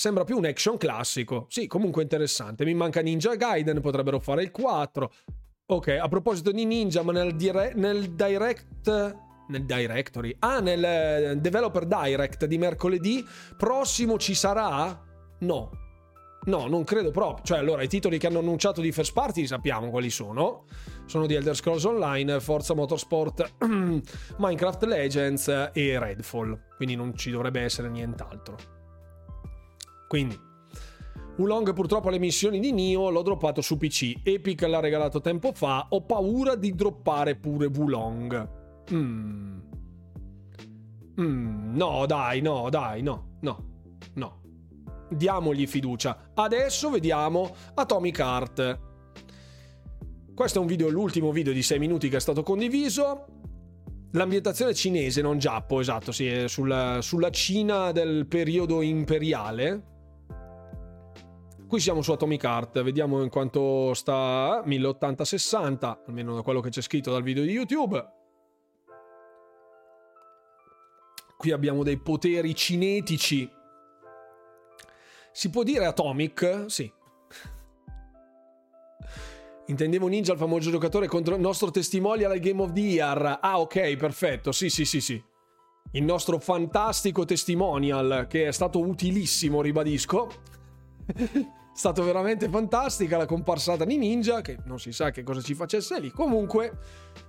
Sembra 0.00 0.24
più 0.24 0.38
un 0.38 0.46
action 0.46 0.78
classico. 0.78 1.44
Sì, 1.50 1.66
comunque 1.66 2.00
interessante. 2.00 2.64
Mi 2.64 2.72
manca 2.72 3.02
Ninja 3.02 3.34
Gaiden, 3.34 3.82
potrebbero 3.82 4.18
fare 4.18 4.42
il 4.42 4.50
4. 4.50 5.12
Ok, 5.66 5.88
a 5.88 6.08
proposito 6.08 6.52
di 6.52 6.64
Ninja, 6.64 7.02
ma 7.02 7.12
nel, 7.12 7.36
dire- 7.36 7.74
nel 7.74 8.12
direct 8.12 9.18
nel 9.48 9.66
directory. 9.66 10.34
Ah, 10.38 10.60
nel 10.60 10.82
eh, 10.82 11.36
developer 11.36 11.84
direct 11.84 12.46
di 12.46 12.56
mercoledì 12.56 13.22
prossimo 13.58 14.16
ci 14.16 14.32
sarà? 14.32 15.04
No, 15.40 15.70
No, 16.44 16.66
non 16.66 16.84
credo 16.84 17.10
proprio. 17.10 17.44
Cioè, 17.44 17.58
allora, 17.58 17.82
i 17.82 17.88
titoli 17.88 18.16
che 18.16 18.26
hanno 18.26 18.38
annunciato 18.38 18.80
di 18.80 18.92
first 18.92 19.12
party 19.12 19.46
sappiamo 19.46 19.90
quali 19.90 20.08
sono. 20.08 20.64
Sono 21.04 21.26
di 21.26 21.34
Elder 21.34 21.54
Scrolls 21.54 21.84
Online, 21.84 22.40
Forza 22.40 22.72
Motorsport, 22.72 23.56
Minecraft 24.38 24.84
Legends 24.84 25.48
e 25.74 25.98
Redfall. 25.98 26.58
Quindi 26.76 26.96
non 26.96 27.14
ci 27.14 27.30
dovrebbe 27.30 27.60
essere 27.60 27.90
nient'altro. 27.90 28.79
Quindi, 30.10 30.36
Ulong 31.36 31.72
purtroppo 31.72 32.10
le 32.10 32.18
missioni 32.18 32.58
di 32.58 32.72
Nio 32.72 33.10
l'ho 33.10 33.22
droppato 33.22 33.60
su 33.60 33.76
PC. 33.76 34.22
Epic 34.24 34.62
l'ha 34.62 34.80
regalato 34.80 35.20
tempo 35.20 35.52
fa. 35.52 35.86
Ho 35.90 36.02
paura 36.02 36.56
di 36.56 36.74
droppare 36.74 37.36
pure 37.36 37.66
Wulong. 37.66 38.48
Mm. 38.92 39.58
Mm, 41.20 41.76
no, 41.76 42.06
dai, 42.06 42.40
no, 42.40 42.68
dai, 42.70 43.02
no, 43.02 43.36
no, 43.42 43.64
no 44.14 44.38
diamogli 45.08 45.68
fiducia. 45.68 46.32
Adesso 46.34 46.90
vediamo 46.90 47.54
Atomic 47.74 48.18
Heart. 48.18 48.80
Questo 50.34 50.58
è 50.58 50.60
un 50.60 50.66
video, 50.66 50.88
l'ultimo 50.88 51.30
video 51.30 51.52
di 51.52 51.62
6 51.62 51.78
minuti 51.78 52.08
che 52.08 52.16
è 52.16 52.20
stato 52.20 52.42
condiviso. 52.42 53.26
L'ambientazione 54.10 54.74
cinese, 54.74 55.22
non 55.22 55.38
giappo, 55.38 55.78
esatto, 55.78 56.10
sì, 56.10 56.48
sulla, 56.48 56.98
sulla 57.00 57.30
Cina 57.30 57.92
del 57.92 58.26
periodo 58.26 58.82
imperiale. 58.82 59.90
Qui 61.70 61.78
siamo 61.78 62.02
su 62.02 62.10
Atomic 62.10 62.42
Heart, 62.42 62.82
vediamo 62.82 63.22
in 63.22 63.28
quanto 63.28 63.94
sta 63.94 64.60
1080-60, 64.66 65.98
almeno 66.08 66.34
da 66.34 66.42
quello 66.42 66.58
che 66.60 66.68
c'è 66.68 66.80
scritto 66.80 67.12
dal 67.12 67.22
video 67.22 67.44
di 67.44 67.52
YouTube. 67.52 68.12
Qui 71.36 71.52
abbiamo 71.52 71.84
dei 71.84 71.96
poteri 71.96 72.56
cinetici 72.56 73.48
si 75.32 75.48
può 75.50 75.62
dire 75.62 75.86
Atomic? 75.86 76.64
Sì. 76.66 76.92
Intendevo 79.66 80.08
Ninja, 80.08 80.32
il 80.32 80.38
famoso 80.38 80.70
giocatore 80.70 81.06
contro 81.06 81.36
il 81.36 81.40
nostro 81.40 81.70
testimonial 81.70 82.32
al 82.32 82.40
Game 82.40 82.60
of 82.60 82.72
the 82.72 82.80
Year. 82.80 83.38
Ah, 83.40 83.60
ok, 83.60 83.96
perfetto. 83.96 84.50
Sì, 84.50 84.68
sì, 84.68 84.84
sì, 84.84 85.00
sì. 85.00 85.22
Il 85.92 86.02
nostro 86.02 86.40
fantastico 86.40 87.24
testimonial, 87.24 88.26
che 88.28 88.48
è 88.48 88.52
stato 88.52 88.80
utilissimo, 88.80 89.62
ribadisco. 89.62 90.28
Stato 91.72 92.02
veramente 92.02 92.48
fantastica 92.48 93.16
la 93.16 93.26
comparsata 93.26 93.84
di 93.84 93.96
Ninja, 93.96 94.40
che 94.40 94.58
non 94.64 94.78
si 94.78 94.92
sa 94.92 95.10
che 95.10 95.22
cosa 95.22 95.40
ci 95.40 95.54
facesse 95.54 95.98
lì. 96.00 96.10
Comunque, 96.10 96.78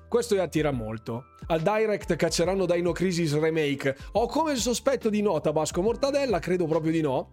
questo 0.07 0.39
attira 0.41 0.71
molto. 0.71 1.25
Al 1.47 1.61
Direct 1.61 2.15
cacceranno 2.15 2.65
Dino 2.65 2.91
Crisis 2.91 3.37
Remake. 3.37 3.95
Ho 4.13 4.27
come 4.27 4.51
il 4.51 4.57
sospetto 4.57 5.09
di 5.09 5.21
no, 5.21 5.39
Tabasco 5.39 5.81
Mortadella, 5.81 6.39
credo 6.39 6.65
proprio 6.65 6.91
di 6.91 7.01
no. 7.01 7.31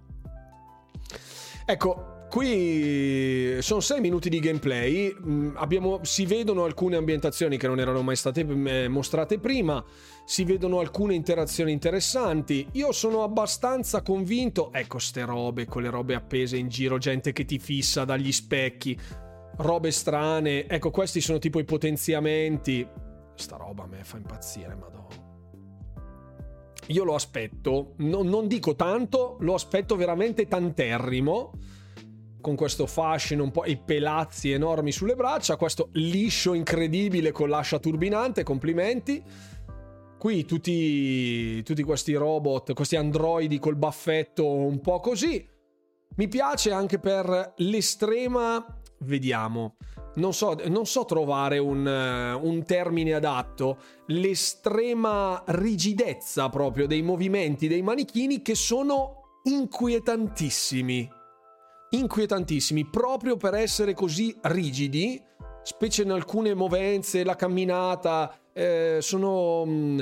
Ecco, 1.66 2.17
Qui 2.28 3.56
sono 3.60 3.80
6 3.80 4.00
minuti 4.00 4.28
di 4.28 4.38
gameplay, 4.38 5.16
mm, 5.18 5.52
abbiamo, 5.54 6.00
si 6.02 6.26
vedono 6.26 6.64
alcune 6.64 6.96
ambientazioni 6.96 7.56
che 7.56 7.66
non 7.66 7.80
erano 7.80 8.02
mai 8.02 8.16
state 8.16 8.40
eh, 8.40 8.86
mostrate 8.86 9.38
prima, 9.38 9.82
si 10.26 10.44
vedono 10.44 10.78
alcune 10.78 11.14
interazioni 11.14 11.72
interessanti, 11.72 12.68
io 12.72 12.92
sono 12.92 13.22
abbastanza 13.22 14.02
convinto, 14.02 14.70
ecco 14.74 14.98
ste 14.98 15.24
robe, 15.24 15.64
quelle 15.64 15.88
robe 15.88 16.14
appese 16.14 16.58
in 16.58 16.68
giro, 16.68 16.98
gente 16.98 17.32
che 17.32 17.46
ti 17.46 17.58
fissa 17.58 18.04
dagli 18.04 18.30
specchi, 18.30 18.98
robe 19.56 19.90
strane, 19.90 20.66
ecco 20.66 20.90
questi 20.90 21.22
sono 21.22 21.38
tipo 21.38 21.58
i 21.58 21.64
potenziamenti, 21.64 22.86
sta 23.36 23.56
roba 23.56 23.84
a 23.84 23.86
me 23.86 24.04
fa 24.04 24.18
impazzire, 24.18 24.74
madonna. 24.74 25.06
io 26.88 27.04
lo 27.04 27.14
aspetto, 27.14 27.94
no, 27.96 28.22
non 28.22 28.48
dico 28.48 28.74
tanto, 28.74 29.38
lo 29.40 29.54
aspetto 29.54 29.96
veramente 29.96 30.46
tanterrimo 30.46 31.52
con 32.48 32.56
questo 32.56 32.86
fascino 32.86 33.42
un 33.42 33.50
po' 33.50 33.66
i 33.66 33.76
pelazzi 33.76 34.50
enormi 34.50 34.90
sulle 34.90 35.14
braccia, 35.14 35.56
questo 35.56 35.90
liscio 35.92 36.54
incredibile 36.54 37.30
con 37.30 37.50
l'ascia 37.50 37.78
turbinante, 37.78 38.42
complimenti. 38.42 39.22
Qui 40.18 40.46
tutti, 40.46 41.62
tutti 41.62 41.82
questi 41.82 42.14
robot, 42.14 42.72
questi 42.72 42.96
androidi 42.96 43.58
col 43.58 43.76
baffetto 43.76 44.50
un 44.50 44.80
po' 44.80 44.98
così. 45.00 45.46
Mi 46.16 46.26
piace 46.26 46.72
anche 46.72 46.98
per 46.98 47.52
l'estrema, 47.58 48.64
vediamo, 49.00 49.76
non 50.14 50.32
so, 50.32 50.56
non 50.68 50.86
so 50.86 51.04
trovare 51.04 51.58
un, 51.58 51.86
un, 51.86 52.64
termine 52.64 53.12
adatto, 53.12 53.78
l'estrema 54.06 55.44
rigidezza 55.48 56.48
proprio 56.48 56.86
dei 56.86 57.02
movimenti 57.02 57.68
dei 57.68 57.82
manichini 57.82 58.40
che 58.40 58.54
sono 58.54 59.40
inquietantissimi 59.44 61.16
inquietantissimi 61.90 62.86
proprio 62.86 63.36
per 63.36 63.54
essere 63.54 63.94
così 63.94 64.36
rigidi, 64.42 65.22
specie 65.62 66.02
in 66.02 66.10
alcune 66.10 66.54
movenze, 66.54 67.24
la 67.24 67.36
camminata, 67.36 68.38
eh, 68.52 68.98
sono 69.00 69.64
mh, 69.64 69.70
mm, 69.70 70.00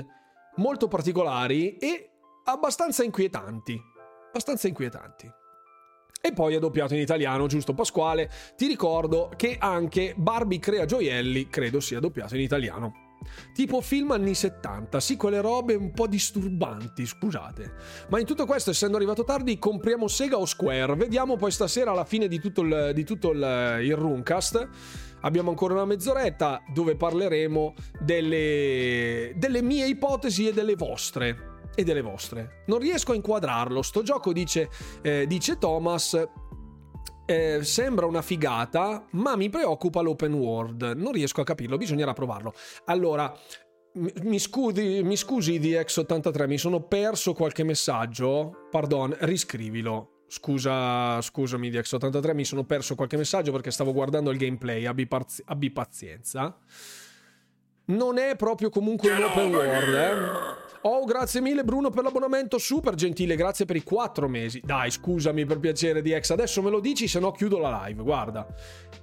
molto 0.57 0.89
particolari 0.89 1.77
e 1.77 2.11
abbastanza 2.45 3.05
inquietanti. 3.05 3.81
Abbastanza 4.29 4.69
inquietanti. 4.69 5.31
E 6.21 6.33
poi 6.33 6.55
è 6.55 6.59
doppiato 6.59 6.95
in 6.95 7.01
italiano, 7.01 7.47
giusto 7.47 7.73
Pasquale? 7.73 8.31
Ti 8.57 8.67
ricordo 8.67 9.31
che 9.37 9.57
anche 9.59 10.15
Barbie 10.17 10.59
crea 10.59 10.85
gioielli, 10.85 11.49
credo 11.49 11.79
sia 11.79 12.01
doppiato 12.01 12.35
in 12.35 12.41
italiano. 12.41 13.06
Tipo 13.53 13.81
film 13.81 14.11
anni 14.11 14.35
70, 14.35 15.01
sì, 15.01 15.17
quelle 15.17 15.41
robe 15.41 15.75
un 15.75 15.93
po' 15.93 16.07
disturbanti, 16.07 17.07
scusate. 17.07 17.73
Ma 18.09 18.21
in 18.21 18.27
tutto 18.27 18.47
questo, 18.47 18.71
essendo 18.71 18.97
arrivato 18.97 19.25
tardi, 19.25 19.59
compriamo 19.59 20.09
Sega 20.09 20.37
o 20.37 20.45
Square. 20.45 20.95
Vediamo 20.95 21.37
poi 21.37 21.51
stasera 21.51 21.91
alla 21.91 22.05
fine 22.05 22.29
di 22.29 22.39
tutto 22.39 22.63
il, 22.63 22.93
di 22.95 23.05
tutto 23.05 23.31
il, 23.31 23.79
il 23.83 23.97
Runcast. 23.97 24.69
Abbiamo 25.23 25.51
ancora 25.51 25.75
una 25.75 25.87
mezz'oretta 25.87 26.63
dove 26.73 26.97
parleremo 26.97 27.75
delle, 28.01 29.33
delle 29.37 29.63
mie 29.63 29.87
ipotesi 29.87 30.49
e 30.49 30.53
delle 30.53 30.77
vostre. 30.77 31.55
E 31.75 31.85
delle 31.85 32.01
vostre. 32.01 32.63
Non 32.67 32.79
riesco 32.79 33.13
a 33.13 33.15
inquadrarlo. 33.15 33.83
Sto 33.83 34.03
gioco, 34.03 34.33
dice, 34.33 34.69
eh, 35.03 35.27
dice 35.27 35.59
Thomas, 35.59 36.19
eh, 37.27 37.59
sembra 37.63 38.07
una 38.07 38.23
figata, 38.23 39.05
ma 39.11 39.37
mi 39.37 39.51
preoccupa 39.51 40.01
l'open 40.01 40.33
world. 40.33 40.95
Non 40.97 41.13
riesco 41.13 41.41
a 41.41 41.45
capirlo, 41.45 41.77
bisognerà 41.77 42.13
provarlo. 42.13 42.55
Allora, 42.87 43.37
mi 44.23 44.39
scusi, 44.39 45.03
mi 45.03 45.17
scusi 45.17 45.59
di 45.59 45.73
X83, 45.73 46.47
mi 46.47 46.59
sono 46.59 46.83
perso 46.83 47.33
qualche 47.33 47.65
messaggio. 47.65 48.69
Pardon, 48.71 49.15
riscrivilo. 49.21 50.23
Scusa, 50.29 51.21
scusami 51.21 51.71
di 51.71 51.79
X83, 51.79 52.35
mi 52.35 52.45
sono 52.45 52.65
perso 52.65 52.95
qualche 52.95 53.17
messaggio 53.17 53.53
perché 53.53 53.71
stavo 53.71 53.93
guardando 53.93 54.31
il 54.31 54.39
gameplay, 54.39 54.85
abbi, 54.85 55.07
parzi- 55.07 55.43
abbi 55.47 55.71
pazienza. 55.71 56.59
Non 57.87 58.19
è 58.19 58.35
proprio 58.35 58.69
comunque 58.69 59.11
un 59.13 59.23
open 59.23 59.55
world, 59.55 59.95
eh. 59.95 60.66
Oh, 60.89 61.05
grazie 61.05 61.41
mille 61.41 61.65
Bruno 61.65 61.91
per 61.91 62.05
l'abbonamento, 62.05 62.59
super 62.59 62.95
gentile, 62.95 63.35
grazie 63.35 63.65
per 63.65 63.75
i 63.75 63.83
quattro 63.83 64.29
mesi. 64.29 64.61
Dai, 64.65 64.89
scusami 64.93 65.45
per 65.45 65.59
piacere 65.59 66.01
di 66.01 66.13
ex, 66.13 66.31
adesso 66.31 66.63
me 66.63 66.71
lo 66.71 66.79
dici, 66.79 67.09
se 67.09 67.19
no 67.19 67.33
chiudo 67.33 67.59
la 67.59 67.87
live, 67.87 68.05
guarda. 68.05 68.47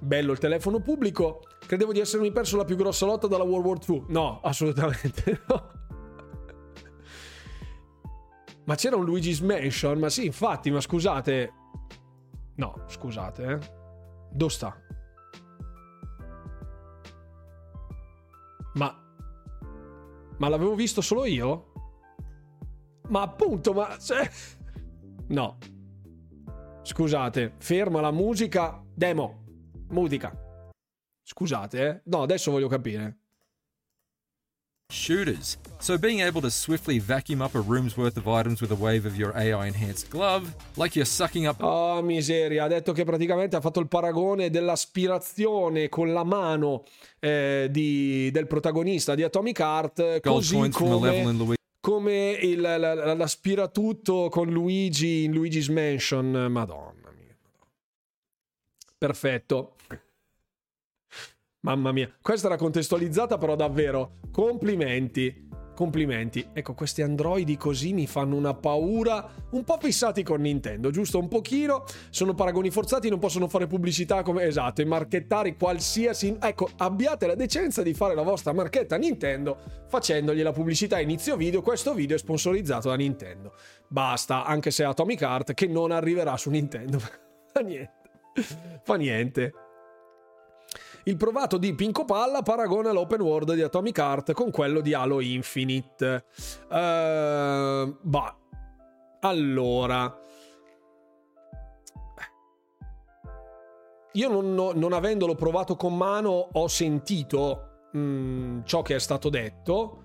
Bello 0.00 0.32
il 0.32 0.38
telefono 0.38 0.80
pubblico, 0.80 1.42
credevo 1.58 1.92
di 1.92 2.00
essermi 2.00 2.32
perso 2.32 2.56
la 2.56 2.64
più 2.64 2.76
grossa 2.76 3.04
lotta 3.04 3.26
dalla 3.26 3.44
World 3.44 3.66
War 3.66 3.78
II. 3.86 4.04
No, 4.08 4.40
assolutamente 4.44 5.42
no. 5.46 5.70
Ma 8.64 8.74
c'era 8.76 8.96
un 8.96 9.04
Luigi's 9.04 9.40
Mansion? 9.40 9.98
Ma 9.98 10.08
sì, 10.08 10.24
infatti, 10.24 10.70
ma 10.70 10.80
scusate. 10.80 11.52
No, 12.54 12.84
scusate, 12.86 13.44
eh. 13.44 13.58
Dove 14.32 14.50
sta? 14.50 14.74
Ma... 18.72 19.02
Ma 20.38 20.48
l'avevo 20.48 20.74
visto 20.74 21.02
solo 21.02 21.26
io? 21.26 21.72
Ma 23.08 23.22
appunto, 23.22 23.72
ma... 23.72 23.96
Cioè... 23.98 24.28
No. 25.28 25.58
Scusate, 26.82 27.54
ferma 27.58 28.00
la 28.00 28.10
musica. 28.10 28.82
Demo. 28.94 29.44
Musica. 29.88 30.32
Scusate, 31.22 31.88
eh. 31.88 32.00
No, 32.04 32.22
adesso 32.22 32.50
voglio 32.50 32.68
capire. 32.68 33.18
Shooters. 34.92 35.58
So 35.78 35.98
being 35.98 36.20
able 36.20 36.42
to 36.42 36.50
swiftly 36.50 36.98
vacuum 36.98 37.40
up 37.40 37.54
a 37.54 37.60
room's 37.60 37.96
worth 37.96 38.16
of 38.16 38.28
items 38.28 38.60
with 38.60 38.70
a 38.70 38.74
wave 38.74 39.06
of 39.06 39.16
your 39.16 39.34
AI 39.34 39.66
enhanced 39.66 40.10
glove, 40.10 40.54
like 40.76 40.94
you're 40.94 41.06
sucking 41.06 41.46
up. 41.46 41.60
Oh, 41.62 42.02
miseria. 42.02 42.64
Ha 42.64 42.68
detto 42.68 42.92
che 42.92 43.04
praticamente 43.04 43.56
ha 43.56 43.60
fatto 43.60 43.80
il 43.80 43.88
paragone 43.88 44.50
dell'aspirazione 44.50 45.88
con 45.88 46.12
la 46.12 46.22
mano 46.22 46.84
eh, 47.18 47.68
di, 47.70 48.30
del 48.30 48.46
protagonista 48.46 49.14
di 49.14 49.22
Atomic 49.22 49.58
Heart. 49.58 50.20
Così 50.20 50.68
come 50.70 51.54
come 51.84 52.30
il, 52.40 52.62
la, 52.62 53.14
l'aspiratutto 53.14 54.30
con 54.30 54.48
Luigi 54.48 55.24
in 55.24 55.32
Luigi's 55.32 55.68
Mansion. 55.68 56.46
Madonna 56.50 57.10
mia. 57.14 57.36
Perfetto. 58.96 59.76
Mamma 61.60 61.92
mia, 61.92 62.10
questa 62.22 62.46
era 62.46 62.56
contestualizzata 62.56 63.36
però 63.36 63.54
davvero. 63.54 64.16
Complimenti. 64.32 65.46
Complimenti. 65.74 66.48
Ecco, 66.52 66.74
questi 66.74 67.02
androidi 67.02 67.56
così 67.56 67.92
mi 67.92 68.06
fanno 68.06 68.36
una 68.36 68.54
paura. 68.54 69.28
Un 69.50 69.64
po' 69.64 69.78
fissati 69.80 70.22
con 70.22 70.40
Nintendo, 70.40 70.90
giusto? 70.90 71.18
Un 71.18 71.28
pochino. 71.28 71.84
Sono 72.10 72.34
paragoni 72.34 72.70
forzati, 72.70 73.08
non 73.08 73.18
possono 73.18 73.48
fare 73.48 73.66
pubblicità 73.66 74.22
come 74.22 74.44
esatto, 74.44 74.80
e 74.80 74.84
marchettare 74.84 75.56
qualsiasi. 75.56 76.36
Ecco, 76.40 76.70
abbiate 76.76 77.26
la 77.26 77.34
decenza 77.34 77.82
di 77.82 77.92
fare 77.92 78.14
la 78.14 78.22
vostra 78.22 78.52
marchetta 78.52 78.96
Nintendo 78.96 79.82
facendogli 79.88 80.42
la 80.42 80.52
pubblicità 80.52 80.96
a 80.96 81.00
inizio 81.00 81.36
video. 81.36 81.62
Questo 81.62 81.94
video 81.94 82.16
è 82.16 82.18
sponsorizzato 82.18 82.88
da 82.88 82.96
Nintendo. 82.96 83.54
Basta, 83.88 84.44
anche 84.44 84.70
se 84.70 84.84
Atomic 84.84 85.20
Heart 85.20 85.54
che 85.54 85.66
non 85.66 85.90
arriverà 85.90 86.36
su 86.36 86.50
Nintendo. 86.50 86.98
Fa 87.52 87.60
niente. 87.60 87.92
Fa 88.82 88.94
niente. 88.96 89.52
Il 91.06 91.16
provato 91.18 91.58
di 91.58 91.74
Pinco 91.74 92.06
Palla 92.06 92.40
paragona 92.40 92.90
l'open 92.90 93.20
world 93.20 93.52
di 93.52 93.60
Atomic 93.60 93.98
Heart 93.98 94.32
con 94.32 94.50
quello 94.50 94.80
di 94.80 94.94
Halo 94.94 95.20
Infinite. 95.20 96.24
Uh, 96.70 97.94
bah. 98.00 98.36
Allora. 99.20 100.18
Io 104.12 104.28
non, 104.28 104.54
non, 104.54 104.92
avendolo 104.92 105.34
provato 105.34 105.76
con 105.76 105.94
mano 105.94 106.48
ho 106.52 106.68
sentito 106.68 107.88
mh, 107.92 107.98
mm, 107.98 108.60
ciò 108.64 108.80
che 108.80 108.94
è 108.94 108.98
stato 108.98 109.28
detto. 109.28 110.04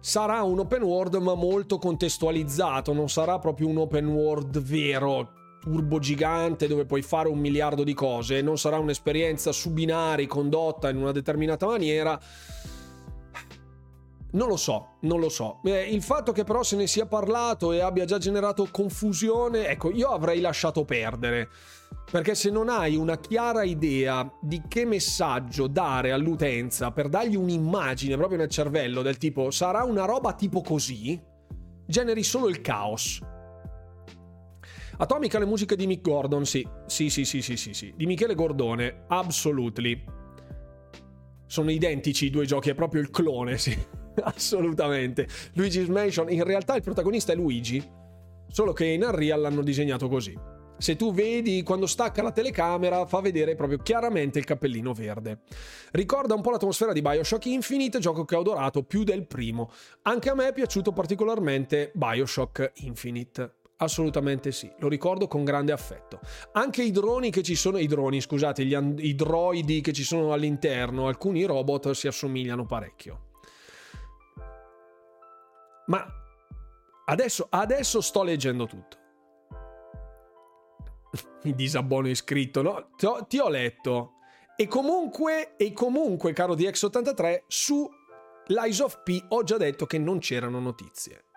Sarà 0.00 0.42
un 0.42 0.58
open 0.58 0.82
world 0.82 1.14
ma 1.14 1.34
molto 1.34 1.78
contestualizzato, 1.78 2.92
non 2.92 3.08
sarà 3.08 3.38
proprio 3.38 3.68
un 3.68 3.78
open 3.78 4.06
world 4.08 4.60
vero, 4.60 5.37
turbo 5.60 5.98
gigante 5.98 6.66
dove 6.66 6.84
puoi 6.84 7.02
fare 7.02 7.28
un 7.28 7.38
miliardo 7.38 7.84
di 7.84 7.94
cose, 7.94 8.40
non 8.40 8.58
sarà 8.58 8.78
un'esperienza 8.78 9.52
su 9.52 9.72
binari 9.72 10.26
condotta 10.26 10.88
in 10.88 10.96
una 10.96 11.12
determinata 11.12 11.66
maniera. 11.66 12.18
Non 14.30 14.48
lo 14.48 14.56
so, 14.56 14.98
non 15.00 15.20
lo 15.20 15.30
so. 15.30 15.60
Eh, 15.64 15.88
il 15.90 16.02
fatto 16.02 16.32
che 16.32 16.44
però 16.44 16.62
se 16.62 16.76
ne 16.76 16.86
sia 16.86 17.06
parlato 17.06 17.72
e 17.72 17.80
abbia 17.80 18.04
già 18.04 18.18
generato 18.18 18.68
confusione, 18.70 19.68
ecco, 19.68 19.90
io 19.90 20.08
avrei 20.08 20.40
lasciato 20.40 20.84
perdere. 20.84 21.48
Perché 22.10 22.34
se 22.34 22.50
non 22.50 22.68
hai 22.68 22.96
una 22.96 23.18
chiara 23.18 23.62
idea 23.62 24.30
di 24.40 24.62
che 24.68 24.84
messaggio 24.84 25.66
dare 25.66 26.12
all'utenza 26.12 26.90
per 26.90 27.08
dargli 27.08 27.36
un'immagine 27.36 28.16
proprio 28.16 28.38
nel 28.38 28.48
cervello 28.48 29.00
del 29.00 29.16
tipo 29.16 29.50
sarà 29.50 29.84
una 29.84 30.04
roba 30.04 30.34
tipo 30.34 30.60
così, 30.60 31.20
generi 31.86 32.22
solo 32.22 32.48
il 32.48 32.60
caos. 32.60 33.20
Atomica 35.00 35.38
le 35.38 35.44
musiche 35.44 35.76
di 35.76 35.86
Mick 35.86 36.02
Gordon, 36.02 36.44
sì. 36.44 36.66
Sì, 36.86 37.08
sì, 37.08 37.24
sì, 37.24 37.40
sì, 37.40 37.56
sì, 37.56 37.72
sì. 37.72 37.92
Di 37.96 38.04
Michele 38.04 38.34
Gordone, 38.34 39.04
absolutely. 39.06 40.04
Sono 41.46 41.70
identici 41.70 42.26
i 42.26 42.30
due 42.30 42.44
giochi, 42.44 42.70
è 42.70 42.74
proprio 42.74 43.00
il 43.00 43.10
clone, 43.10 43.58
sì. 43.58 43.76
Assolutamente. 44.20 45.28
Luigi's 45.54 45.86
Mansion, 45.86 46.30
in 46.32 46.42
realtà 46.42 46.74
il 46.74 46.82
protagonista 46.82 47.32
è 47.32 47.36
Luigi, 47.36 47.80
solo 48.48 48.72
che 48.72 48.86
in 48.86 49.04
Unreal 49.04 49.40
l'hanno 49.40 49.62
disegnato 49.62 50.08
così. 50.08 50.36
Se 50.78 50.94
tu 50.94 51.12
vedi 51.12 51.62
quando 51.62 51.86
stacca 51.86 52.22
la 52.22 52.32
telecamera, 52.32 53.06
fa 53.06 53.20
vedere 53.20 53.54
proprio 53.54 53.78
chiaramente 53.78 54.38
il 54.38 54.44
cappellino 54.44 54.92
verde. 54.92 55.42
Ricorda 55.92 56.34
un 56.34 56.40
po' 56.40 56.50
l'atmosfera 56.50 56.92
di 56.92 57.02
Bioshock 57.02 57.46
Infinite, 57.46 57.98
gioco 57.98 58.24
che 58.24 58.36
ho 58.36 58.40
adorato 58.40 58.84
più 58.84 59.02
del 59.04 59.26
primo. 59.26 59.70
Anche 60.02 60.30
a 60.30 60.34
me 60.34 60.48
è 60.48 60.52
piaciuto 60.52 60.92
particolarmente 60.92 61.90
Bioshock 61.94 62.72
Infinite. 62.76 63.57
Assolutamente 63.78 64.52
sì, 64.52 64.70
lo 64.78 64.88
ricordo 64.88 65.28
con 65.28 65.44
grande 65.44 65.72
affetto. 65.72 66.20
Anche 66.52 66.82
i 66.82 66.90
droni 66.90 67.30
che 67.30 67.42
ci 67.42 67.54
sono, 67.54 67.78
i 67.78 67.86
droni, 67.86 68.20
scusate, 68.20 68.64
gli, 68.64 68.76
i 68.98 69.14
droidi 69.14 69.80
che 69.80 69.92
ci 69.92 70.02
sono 70.02 70.32
all'interno, 70.32 71.08
alcuni 71.08 71.44
robot 71.44 71.90
si 71.92 72.06
assomigliano 72.06 72.66
parecchio. 72.66 73.26
Ma 75.86 76.06
Adesso, 77.08 77.46
adesso 77.48 78.02
sto 78.02 78.22
leggendo 78.22 78.66
tutto. 78.66 78.96
Mi 81.44 81.54
disabbono 81.56 82.08
iscritto, 82.08 82.60
no? 82.60 82.90
Ti 82.96 83.06
ho, 83.06 83.24
ti 83.26 83.38
ho 83.38 83.48
letto. 83.48 84.12
E 84.56 84.66
comunque, 84.66 85.56
e 85.56 85.72
comunque, 85.72 86.34
caro 86.34 86.54
DX83, 86.54 87.44
su 87.46 87.88
Lies 88.48 88.80
of 88.80 89.02
P 89.02 89.24
ho 89.28 89.42
già 89.42 89.56
detto 89.56 89.86
che 89.86 89.98
non 89.98 90.18
c'erano 90.18 90.60
notizie. 90.60 91.27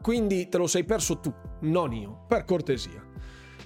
Quindi 0.00 0.48
te 0.48 0.58
lo 0.58 0.66
sei 0.66 0.84
perso 0.84 1.18
tu, 1.18 1.32
non 1.60 1.92
io, 1.92 2.24
per 2.28 2.44
cortesia 2.44 3.06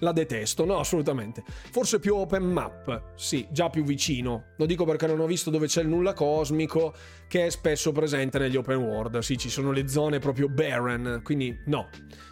la 0.02 0.12
detesto, 0.12 0.64
no, 0.64 0.78
assolutamente. 0.78 1.42
Forse 1.46 1.98
più 1.98 2.16
open 2.16 2.44
map, 2.44 3.14
sì, 3.14 3.46
già 3.50 3.70
più 3.70 3.84
vicino. 3.84 4.52
Lo 4.56 4.66
dico 4.66 4.84
perché 4.84 5.06
non 5.06 5.20
ho 5.20 5.26
visto 5.26 5.50
dove 5.50 5.66
c'è 5.66 5.82
il 5.82 5.88
nulla 5.88 6.12
cosmico, 6.12 6.92
che 7.28 7.46
è 7.46 7.50
spesso 7.50 7.92
presente 7.92 8.38
negli 8.38 8.56
open 8.56 8.76
world. 8.76 9.18
Sì, 9.18 9.38
ci 9.38 9.48
sono 9.48 9.70
le 9.70 9.88
zone 9.88 10.18
proprio 10.18 10.48
barren, 10.48 11.20
quindi 11.22 11.56
no. 11.66 11.88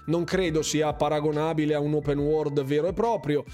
Non 0.07 0.25
credo 0.25 0.63
sia 0.63 0.93
paragonabile 0.93 1.75
a 1.75 1.81
un 1.81 1.95
open 1.95 2.19
world 2.19 2.63
vero 2.65 2.89
e 2.89 2.93
proprio. 2.93 3.45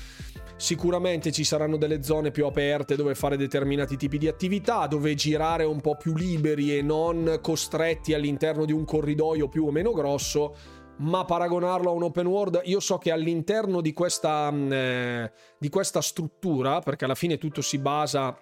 Sicuramente 0.59 1.33
ci 1.33 1.45
saranno 1.45 1.77
delle 1.77 2.03
zone 2.03 2.31
più 2.31 2.47
aperte 2.47 2.97
dove 2.97 3.15
fare 3.15 3.37
determinati 3.37 3.97
tipi 3.97 4.17
di 4.17 4.27
attività, 4.27 4.87
dove 4.87 5.15
girare 5.15 5.65
un 5.65 5.83
po' 5.83 5.97
più 5.97 6.15
liberi 6.15 6.77
e 6.77 6.81
non 6.81 7.41
costretti 7.43 8.15
all'interno 8.15 8.65
di 8.65 8.73
un 8.73 8.85
corridoio 8.87 9.49
più 9.49 9.67
o 9.67 9.71
meno 9.71 9.93
grosso 9.93 10.55
ma 10.99 11.27
paragonarlo 11.27 11.91
a 11.91 11.93
un 11.93 12.05
open 12.05 12.27
world, 12.27 12.61
io 12.65 12.81
so 12.81 12.97
che 12.97 13.11
all'interno 13.11 13.83
di 13.83 13.93
questa, 13.93 14.51
mm, 14.51 14.73
eh, 14.73 15.33
di 15.59 15.69
questa 15.69 16.01
struttura, 16.01 16.81
perché 16.81 17.05
alla 17.05 17.15
fine 17.15 17.37
tutto 17.37 17.61
si 17.61 17.77
basa 17.77 18.35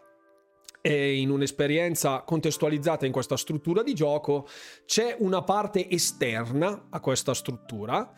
eh, 0.81 1.17
in 1.17 1.31
un'esperienza 1.31 2.23
contestualizzata 2.23 3.07
in 3.07 3.13
questa 3.13 3.37
struttura 3.37 3.83
di 3.83 3.95
gioco, 3.95 4.47
c'è 4.85 5.17
una 5.19 5.43
parte 5.43 5.89
esterna 5.91 6.87
a 6.91 7.01
questa 7.01 7.35
struttura 7.35 8.13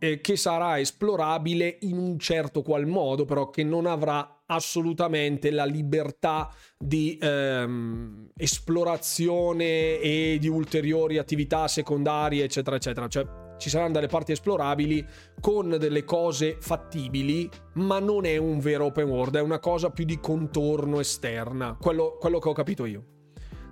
eh, 0.00 0.20
che 0.20 0.36
sarà 0.36 0.80
esplorabile 0.80 1.76
in 1.82 1.98
un 1.98 2.18
certo 2.18 2.62
qual 2.62 2.86
modo, 2.86 3.24
però 3.24 3.50
che 3.50 3.62
non 3.62 3.86
avrà 3.86 4.42
assolutamente 4.46 5.50
la 5.50 5.64
libertà 5.64 6.52
di 6.76 7.18
ehm, 7.20 8.30
esplorazione 8.36 10.00
e 10.00 10.38
di 10.40 10.48
ulteriori 10.48 11.18
attività 11.18 11.68
secondarie, 11.68 12.44
eccetera, 12.44 12.76
eccetera. 12.76 13.06
Cioè, 13.06 13.26
ci 13.58 13.68
saranno 13.68 13.92
delle 13.92 14.06
parti 14.06 14.32
esplorabili 14.32 15.06
con 15.38 15.76
delle 15.78 16.02
cose 16.04 16.56
fattibili, 16.60 17.48
ma 17.74 17.98
non 18.00 18.24
è 18.24 18.38
un 18.38 18.58
vero 18.58 18.86
open 18.86 19.06
world, 19.06 19.36
è 19.36 19.40
una 19.40 19.58
cosa 19.58 19.90
più 19.90 20.06
di 20.06 20.18
contorno 20.18 20.98
esterna. 20.98 21.76
Quello, 21.78 22.16
quello 22.18 22.38
che 22.38 22.48
ho 22.48 22.54
capito 22.54 22.86
io. 22.86 23.04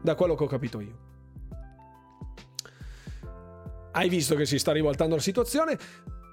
Da 0.02 0.14
quello 0.14 0.34
che 0.34 0.44
ho 0.44 0.46
capito 0.46 0.80
io. 0.80 1.06
Hai 3.92 4.08
visto 4.10 4.36
che 4.36 4.44
si 4.44 4.58
sta 4.58 4.72
rivoltando 4.72 5.16
la 5.16 5.20
situazione? 5.22 5.76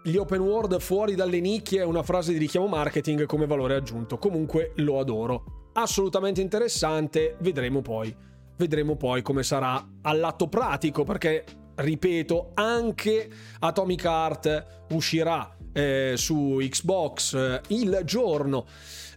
Gli 0.07 0.18
open 0.18 0.41
world 0.41 0.80
fuori 0.82 1.15
dalle 1.15 1.40
nicchie 1.40 1.82
è 1.82 1.84
una 1.84 2.03
frase 2.03 2.32
di 2.32 2.38
richiamo 2.38 2.68
marketing 2.68 3.26
come 3.26 3.48
valore 3.48 3.73
aggiunto. 3.73 4.19
Comunque 4.19 4.73
lo 4.76 4.99
adoro. 4.99 5.72
Assolutamente 5.73 6.41
interessante, 6.41 7.38
vedremo 7.40 7.82
poi. 7.82 8.15
Vedremo 8.56 8.98
poi 8.98 9.23
come 9.23 9.41
sarà 9.41 9.84
al 10.03 10.19
lato 10.19 10.48
pratico, 10.48 11.03
perché 11.03 11.44
ripeto, 11.73 12.52
anche 12.53 13.27
Atomic 13.61 14.03
Heart 14.03 14.86
uscirà 14.91 15.57
eh, 15.73 16.14
su 16.15 16.57
Xbox 16.61 17.34
eh, 17.34 17.61
il 17.69 18.02
giorno. 18.03 18.68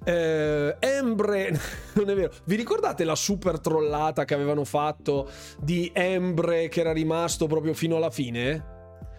Eh, 0.03 0.75
Embre, 0.79 1.51
non 1.97 2.09
è 2.09 2.15
vero. 2.15 2.33
Vi 2.45 2.57
ricordate 2.57 3.05
la 3.05 3.15
super 3.15 3.61
trollata 3.61 4.25
che 4.25 4.33
avevano 4.33 4.65
fatto 4.65 5.29
di 5.61 5.91
Embre 5.93 6.69
che 6.69 6.81
era 6.81 6.93
rimasto 6.95 7.47
proprio 7.47 7.75
fino 7.75 7.97
alla 7.97 8.11
fine? 8.11 8.77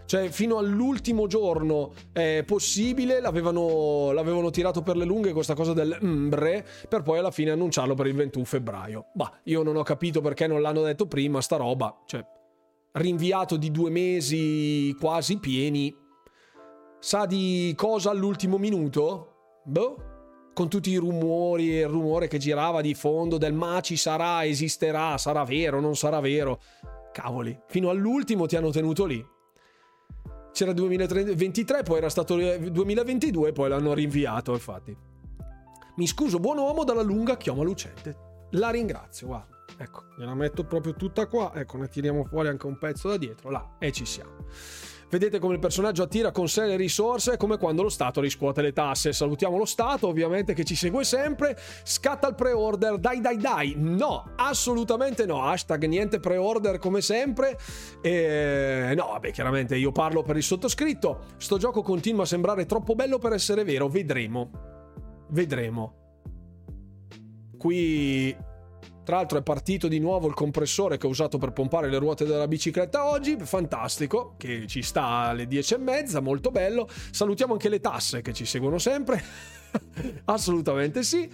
Cioè, 0.10 0.30
fino 0.31 0.57
all'ultimo 0.57 1.27
giorno 1.27 1.94
eh, 2.14 2.44
possibile 2.44 3.19
l'avevano, 3.19 4.11
l'avevano, 4.11 4.49
tirato 4.49 4.81
per 4.81 4.98
le 4.98 5.06
lunghe 5.06 5.34
questa 5.34 5.53
cosa 5.53 5.73
del 5.73 5.95
Embre 6.02 6.65
per 6.90 7.03
poi 7.03 7.19
alla 7.19 7.30
fine 7.30 7.52
annunciarlo 7.52 7.94
per 7.94 8.07
il 8.07 8.15
21 8.15 8.44
febbraio. 8.44 9.11
Bah, 9.14 9.40
io 9.44 9.61
non 9.61 9.76
ho 9.76 9.84
capito 9.84 10.19
perché 10.19 10.48
non 10.48 10.64
l'hanno 10.64 10.81
detto 10.81 11.06
prima, 11.06 11.41
sta 11.41 11.57
roba. 11.57 11.95
Cioè, 12.07 12.26
rinviato 12.94 13.56
di 13.56 13.69
due 13.69 13.91
mesi 13.91 14.95
quasi 14.99 15.38
pieni, 15.38 15.95
sa 16.98 17.27
di 17.27 17.76
cosa 17.77 18.10
all'ultimo 18.10 18.57
minuto? 18.57 19.60
Boh, 19.64 19.95
con 20.56 20.69
tutti 20.69 20.90
i 20.90 20.95
rumori 20.98 21.77
e 21.77 21.81
il 21.81 21.88
rumore 21.88 22.27
che 22.27 22.40
girava 22.40 22.81
di 22.81 22.95
fondo 22.95 23.38
del 23.38 23.53
ma 23.53 23.80
ci 23.81 23.95
sarà, 23.95 24.44
esisterà, 24.44 25.19
sarà 25.19 25.44
vero, 25.44 25.80
non 25.80 25.95
sarà 25.95 26.19
vero. 26.19 26.60
Cavoli, 27.11 27.56
fino 27.68 27.91
all'ultimo 27.91 28.48
ti 28.48 28.56
hanno 28.56 28.72
tenuto 28.72 29.06
lì. 29.06 29.23
C'era 30.60 30.73
2023, 30.73 31.84
poi 31.84 31.99
era 31.99 32.10
stato 32.10 32.36
2022 32.36 33.53
poi 33.53 33.69
l'hanno 33.69 33.94
rinviato, 33.94 34.52
infatti. 34.52 34.94
Mi 35.95 36.06
scuso, 36.06 36.38
buon 36.38 36.57
uomo 36.57 36.84
dalla 36.84 37.02
lunga 37.02 37.38
chioma 37.38 37.64
lucente. 37.64 38.48
La 38.52 38.69
ringrazio, 38.69 39.27
guarda. 39.27 39.56
Ecco, 39.77 40.02
gliela 40.18 40.36
metto 40.36 40.65
proprio 40.65 40.95
tutta 40.95 41.27
qua. 41.27 41.53
Ecco, 41.56 41.77
ne 41.77 41.88
tiriamo 41.88 42.26
fuori 42.26 42.49
anche 42.49 42.68
un 42.68 42.77
pezzo 42.77 43.07
da 43.07 43.15
dietro. 43.15 43.49
Là, 43.49 43.77
e 43.80 43.94
ci 43.94 44.03
siamo. 44.03 44.31
Vedete 45.10 45.40
come 45.40 45.56
il 45.56 45.60
personaggio 45.60 46.03
attira 46.03 46.31
con 46.31 46.48
sé 46.48 46.65
le 46.65 46.76
risorse 46.76 47.36
come 47.36 47.57
quando 47.57 47.81
lo 47.81 47.90
Stato 47.90 48.22
riscuote 48.22 48.61
le 48.61 48.73
tasse. 48.73 49.11
Salutiamo 49.11 49.57
lo 49.57 49.65
Stato, 49.65 50.07
ovviamente, 50.07 50.53
che 50.53 50.64
ci 50.64 50.76
segue 50.76 51.03
sempre. 51.03 51.57
Scatta 51.84 52.27
il 52.27 52.36
pre-order, 52.36 52.98
dai 52.98 53.19
dai 53.19 53.38
dai. 53.38 53.73
No, 53.76 54.34
assolutamente 54.36 55.26
no. 55.26 55.44
Hashtag 55.44 55.86
niente 55.86 56.19
pre-order 56.19 56.77
come 56.77 57.02
sempre. 57.02 57.57
E... 58.02 58.94
No, 58.95 59.07
vabbè, 59.07 59.31
chiaramente 59.31 59.76
io 59.76 59.91
parlo 59.91 60.22
per 60.22 60.38
il 60.38 60.44
sottoscritto. 60.44 61.22
Sto 61.38 61.57
gioco 61.57 61.81
continua 61.81 62.23
a 62.23 62.27
sembrare 62.27 62.65
troppo 62.65 62.94
bello 62.94 63.18
per 63.18 63.34
essere 63.34 63.64
vero. 63.64 63.88
Vedremo. 63.88 64.52
Vedremo. 65.30 65.94
Qui 67.57 68.36
tra 69.03 69.17
l'altro 69.17 69.39
è 69.39 69.41
partito 69.41 69.88
di 69.88 69.99
nuovo 69.99 70.27
il 70.27 70.34
compressore 70.34 70.97
che 70.97 71.07
ho 71.07 71.09
usato 71.09 71.38
per 71.38 71.51
pompare 71.51 71.89
le 71.89 71.97
ruote 71.97 72.26
della 72.26 72.47
bicicletta 72.47 73.09
oggi, 73.09 73.38
fantastico, 73.39 74.35
che 74.38 74.67
ci 74.67 74.81
sta 74.81 75.03
alle 75.03 75.47
10 75.47 75.73
e 75.73 75.77
mezza, 75.77 76.19
molto 76.19 76.51
bello. 76.51 76.88
Salutiamo 77.11 77.53
anche 77.53 77.69
le 77.69 77.80
tasse 77.80 78.21
che 78.21 78.34
ci 78.34 78.45
seguono 78.45 78.77
sempre. 78.77 79.23
Assolutamente 80.26 81.03
sì. 81.03 81.30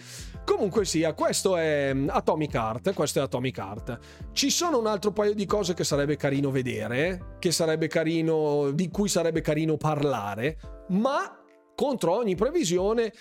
Comunque 0.45 0.85
sia, 0.85 1.13
questo 1.13 1.57
è 1.57 1.91
mm, 1.93 2.09
Atomic 2.09 2.53
Heart, 2.53 2.93
questo 2.93 3.19
è 3.19 3.23
Atomic 3.23 3.57
Heart. 3.57 3.99
Ci 4.31 4.49
sono 4.49 4.77
un 4.77 4.87
altro 4.87 5.11
paio 5.11 5.33
di 5.33 5.45
cose 5.45 5.73
che 5.73 5.83
sarebbe 5.83 6.15
carino 6.15 6.51
vedere, 6.51 7.35
che 7.39 7.51
sarebbe 7.51 7.87
carino, 7.87 8.71
di 8.71 8.89
cui 8.89 9.09
sarebbe 9.09 9.41
carino 9.41 9.75
parlare, 9.75 10.57
ma 10.89 11.39
contro 11.75 12.15
ogni 12.15 12.35
previsione 12.35 13.11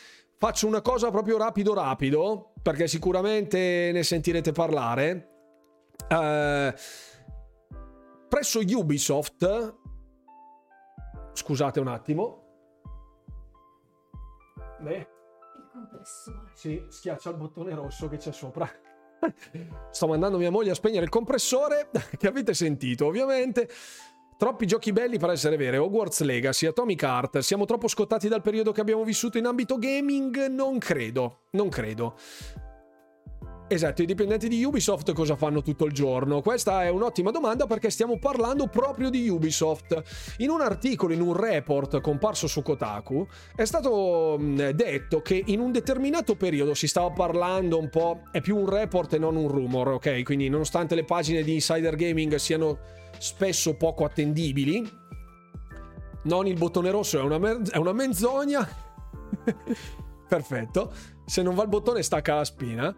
faccio 0.45 0.67
una 0.67 0.83
cosa 0.83 1.11
proprio 1.11 1.39
rapido 1.39 1.73
rapido 1.73 2.53
perché 2.61 2.87
sicuramente 2.87 3.91
ne 3.95 4.03
sentirete 4.03 4.53
parlare. 4.53 5.31
Eh, 6.07 6.75
presso 8.29 8.61
Ubisoft, 8.61 9.75
scusate 11.33 11.81
un 11.81 11.89
attimo. 11.89 12.43
Beh. 14.81 15.09
Sì, 16.53 16.85
schiaccia 16.91 17.31
il 17.31 17.37
bottone 17.37 17.75
rosso 17.75 18.11
che 18.11 18.19
c'è 18.19 18.33
sopra. 18.33 18.69
Sto 19.91 20.07
mandando 20.07 20.37
mia 20.37 20.51
moglie 20.51 20.73
a 20.73 20.75
spegnere 20.75 21.05
il 21.05 21.11
compressore, 21.11 21.89
che 22.19 22.29
avete 22.29 22.53
sentito 22.53 23.07
ovviamente. 23.07 23.67
Troppi 24.37 24.67
giochi 24.67 24.93
belli 24.93 25.19
per 25.19 25.31
essere 25.31 25.57
veri. 25.57 25.77
Hogwarts 25.77 26.21
Legacy, 26.23 26.67
Atomic 26.67 27.03
Heart. 27.03 27.39
Siamo 27.39 27.65
troppo 27.67 27.89
scottati 27.89 28.29
dal 28.29 28.43
periodo 28.43 28.73
che 28.73 28.81
abbiamo 28.81 29.05
vissuto 29.05 29.39
in 29.39 29.47
ambito 29.47 29.79
gaming? 29.79 30.47
Non 30.47 30.79
credo. 30.79 31.45
Non 31.53 31.69
credo. 31.69 32.17
Esatto, 33.67 34.03
i 34.03 34.07
dipendenti 34.07 34.47
di 34.47 34.63
Ubisoft 34.63 35.13
cosa 35.15 35.37
fanno 35.37 35.63
tutto 35.63 35.87
il 35.87 35.93
giorno? 35.93 36.43
Questa 36.43 36.85
è 36.85 36.91
un'ottima 36.91 37.31
domanda 37.31 37.67
perché 37.67 37.89
stiamo 37.89 38.19
parlando 38.19 38.67
proprio 38.67 39.09
di 39.09 39.27
Ubisoft. 39.29 40.03
In 40.39 40.51
un 40.51 40.61
articolo, 40.61 41.15
in 41.15 41.23
un 41.23 41.35
report 41.35 42.03
comparso 42.03 42.47
su 42.47 42.61
Kotaku, 42.61 43.27
è 43.57 43.65
stato 43.65 44.37
mm, 44.39 44.69
detto 44.71 45.23
che 45.23 45.43
in 45.47 45.61
un 45.61 45.73
determinato 45.73 46.37
periodo 46.37 46.75
si 46.75 46.87
stava 46.87 47.11
parlando 47.11 47.79
un 47.79 47.89
po', 47.89 48.25
è 48.31 48.43
più 48.43 48.59
un 48.59 48.69
report 48.69 49.15
e 49.15 49.19
non 49.19 49.35
un 49.35 49.49
rumor, 49.49 49.89
ok? 49.89 50.23
Quindi 50.25 50.51
nonostante 50.51 50.95
le 50.95 51.05
pagine 51.05 51.43
di 51.43 51.55
Insider 51.55 51.97
Gaming 51.97 52.35
siano 52.35 52.79
spesso 53.19 53.77
poco 53.77 54.05
attendibili, 54.05 54.87
non 56.25 56.47
il 56.47 56.59
bottone 56.59 56.91
rosso 56.91 57.19
è 57.19 57.23
una, 57.23 57.39
mer- 57.39 57.71
è 57.71 57.79
una 57.79 57.93
menzogna. 57.93 58.69
Perfetto. 60.29 60.93
Se 61.25 61.43
non 61.43 61.55
va 61.55 61.63
il 61.63 61.69
bottone 61.69 62.03
stacca 62.03 62.35
la 62.35 62.45
spina. 62.45 62.95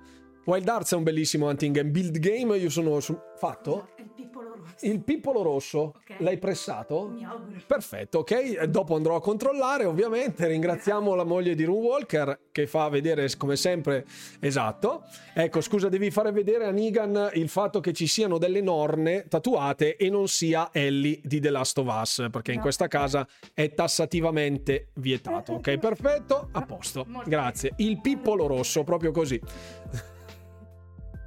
Wild 0.47 0.69
Arts 0.69 0.93
è 0.93 0.97
un 0.97 1.03
bellissimo 1.03 1.49
hunting 1.49 1.77
and 1.79 1.91
build 1.91 2.19
game. 2.19 2.57
Io 2.57 2.71
sono 2.71 3.01
su... 3.01 3.19
fatto? 3.37 3.89
Il 3.97 4.11
pippolo 4.15 4.55
rosso. 4.55 4.87
il 4.87 5.01
pippolo 5.03 5.43
rosso 5.43 5.79
Ok. 5.97 6.21
l'hai 6.21 6.39
pressato? 6.39 7.09
Mi 7.09 7.25
auguro. 7.25 7.61
Perfetto, 7.67 8.19
ok. 8.21 8.63
Dopo 8.67 8.95
andrò 8.95 9.17
a 9.17 9.21
controllare, 9.21 9.85
ovviamente. 9.87 10.47
Ringraziamo 10.47 11.15
la 11.17 11.25
moglie 11.25 11.57
di 11.57 11.65
Rune 11.65 11.81
Walker 11.87 12.39
che 12.53 12.69
fa 12.69 12.89
vedere 12.89 13.29
come 13.37 13.57
sempre 13.57 14.05
esatto. 14.39 15.03
Ecco, 15.35 15.61
scusa, 15.61 15.89
devi 15.89 16.13
fare 16.13 16.31
vedere 16.31 16.65
a 16.67 16.71
Negan 16.71 17.31
il 17.35 17.49
fatto 17.49 17.81
che 17.81 17.93
ci 17.93 18.07
siano 18.07 18.39
delle 18.39 18.61
norne 18.61 19.27
tatuate 19.29 19.97
e 19.97 20.09
non 20.11 20.29
sia 20.29 20.69
Ellie 20.73 21.19
di 21.25 21.41
The 21.41 21.51
Last 21.51 21.79
of 21.79 21.89
Us, 21.89 22.29
perché 22.31 22.53
in 22.53 22.61
questa 22.61 22.87
casa 22.87 23.27
è 23.53 23.75
tassativamente 23.75 24.91
vietato. 24.95 25.55
Ok, 25.55 25.77
perfetto, 25.79 26.49
a 26.53 26.63
posto. 26.63 27.05
Grazie. 27.25 27.73
Il 27.79 28.01
pippolo 28.01 28.47
rosso, 28.47 28.85
proprio 28.85 29.11
così. 29.11 29.41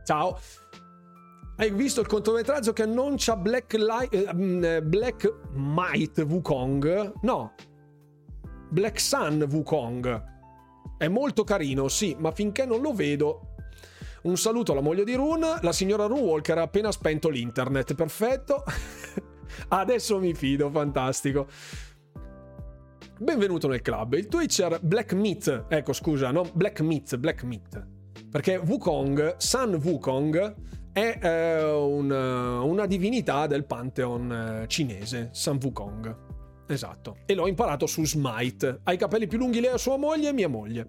Ciao. 0.10 0.40
Hai 1.58 1.70
visto 1.70 2.02
il 2.02 2.08
cortometraggio 2.08 2.74
che 2.74 2.88
non 2.88 3.14
c'ha 3.16 3.36
Black, 3.36 3.74
Light, 3.74 4.12
eh, 4.12 4.34
mm, 4.34 4.64
eh, 4.64 4.82
Black 4.82 5.32
Might 5.54 6.18
Wukong? 6.18 7.14
No. 7.22 7.54
Black 8.72 9.00
Sun 9.00 9.48
Wukong. 9.48 10.24
È 10.98 11.08
molto 11.08 11.44
carino, 11.44 11.88
sì, 11.90 12.16
ma 12.18 12.32
finché 12.32 12.66
non 12.66 12.82
lo 12.82 12.92
vedo. 12.92 13.54
Un 14.24 14.36
saluto 14.36 14.72
alla 14.72 14.82
moglie 14.82 15.04
di 15.04 15.14
Rune. 15.14 15.60
La 15.62 15.74
signora 15.74 16.08
Rune 16.08 16.22
Walker 16.22 16.58
ha 16.58 16.64
appena 16.64 16.92
spento 16.92 17.30
l'internet. 17.30 17.94
Perfetto. 17.94 18.64
Adesso 19.70 20.18
mi 20.18 20.34
fido, 20.34 20.72
fantastico. 20.72 21.46
Benvenuto 23.20 23.68
nel 23.68 23.84
club. 23.84 24.14
Il 24.14 24.28
Twitcher 24.28 24.80
Black 24.82 25.14
Meat, 25.14 25.66
ecco 25.68 25.94
scusa, 25.94 26.32
no? 26.32 26.50
Black 26.52 26.82
Meat, 26.82 27.16
Black 27.18 27.44
Meat. 27.44 27.98
Perché 28.30 28.58
Wukong, 28.58 29.36
Sun 29.38 29.80
Wukong, 29.84 30.56
è 30.92 31.20
eh, 31.22 31.64
un, 31.64 32.12
eh, 32.12 32.66
una 32.66 32.86
divinità 32.86 33.48
del 33.48 33.66
pantheon 33.66 34.62
eh, 34.62 34.68
cinese, 34.68 35.30
Sun 35.32 35.58
Wukong. 35.62 36.28
Esatto. 36.68 37.18
E 37.26 37.34
l'ho 37.34 37.48
imparato 37.48 37.88
su 37.88 38.06
Smite. 38.06 38.82
Ha 38.84 38.94
i 38.94 38.98
capelli 38.98 39.26
più 39.26 39.40
lunghi 39.40 39.60
lei 39.60 39.78
sua 39.80 39.98
moglie 39.98 40.30
e 40.30 40.34
mia 40.34 40.48
moglie. 40.48 40.88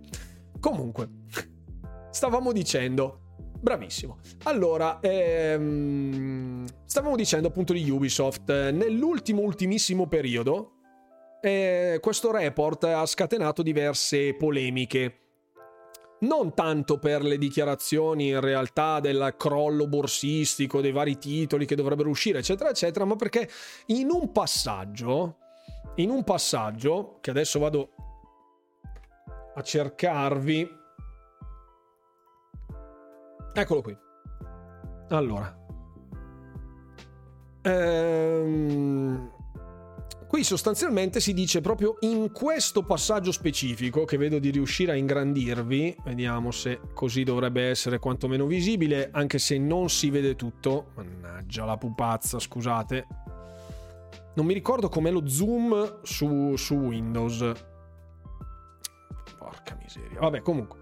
Comunque, 0.58 1.08
stavamo 2.10 2.52
dicendo... 2.52 3.22
Bravissimo. 3.62 4.18
Allora, 4.44 5.00
ehm, 5.00 6.64
stavamo 6.86 7.14
dicendo 7.14 7.48
appunto 7.48 7.74
di 7.74 7.88
Ubisoft. 7.90 8.48
eh, 8.48 8.70
Nell'ultimo, 8.70 9.42
ultimissimo 9.42 10.06
periodo, 10.06 10.76
eh, 11.42 11.98
questo 12.00 12.30
report 12.30 12.84
ha 12.84 13.04
scatenato 13.04 13.62
diverse 13.62 14.34
polemiche. 14.34 15.19
Non 16.20 16.54
tanto 16.54 16.98
per 16.98 17.22
le 17.22 17.38
dichiarazioni 17.38 18.28
in 18.28 18.40
realtà 18.40 19.00
del 19.00 19.34
crollo 19.38 19.86
borsistico 19.86 20.80
dei 20.82 20.92
vari 20.92 21.16
titoli 21.16 21.64
che 21.64 21.74
dovrebbero 21.74 22.10
uscire, 22.10 22.40
eccetera, 22.40 22.70
eccetera, 22.70 23.04
ma 23.06 23.16
perché 23.16 23.48
in 23.86 24.10
un 24.10 24.30
passaggio, 24.30 25.36
in 25.96 26.10
un 26.10 26.22
passaggio, 26.22 27.18
che 27.20 27.30
adesso 27.30 27.58
vado 27.58 27.90
a 29.54 29.62
cercarvi, 29.62 30.68
eccolo 33.54 33.80
qui. 33.80 33.96
Allora, 35.08 35.58
ehm, 37.62 39.39
Qui 40.30 40.44
sostanzialmente 40.44 41.18
si 41.18 41.34
dice 41.34 41.60
proprio 41.60 41.96
in 42.02 42.30
questo 42.30 42.84
passaggio 42.84 43.32
specifico, 43.32 44.04
che 44.04 44.16
vedo 44.16 44.38
di 44.38 44.50
riuscire 44.50 44.92
a 44.92 44.94
ingrandirvi, 44.94 45.96
vediamo 46.04 46.52
se 46.52 46.78
così 46.94 47.24
dovrebbe 47.24 47.68
essere 47.68 47.98
quantomeno 47.98 48.46
visibile, 48.46 49.08
anche 49.10 49.40
se 49.40 49.58
non 49.58 49.90
si 49.90 50.08
vede 50.08 50.36
tutto. 50.36 50.92
Mannaggia 50.94 51.64
la 51.64 51.76
pupazza, 51.76 52.38
scusate. 52.38 53.06
Non 54.34 54.46
mi 54.46 54.54
ricordo 54.54 54.88
com'è 54.88 55.10
lo 55.10 55.26
zoom 55.26 55.98
su, 56.04 56.54
su 56.54 56.74
Windows. 56.74 57.52
Porca 59.36 59.76
miseria. 59.82 60.20
Vabbè, 60.20 60.42
comunque. 60.42 60.78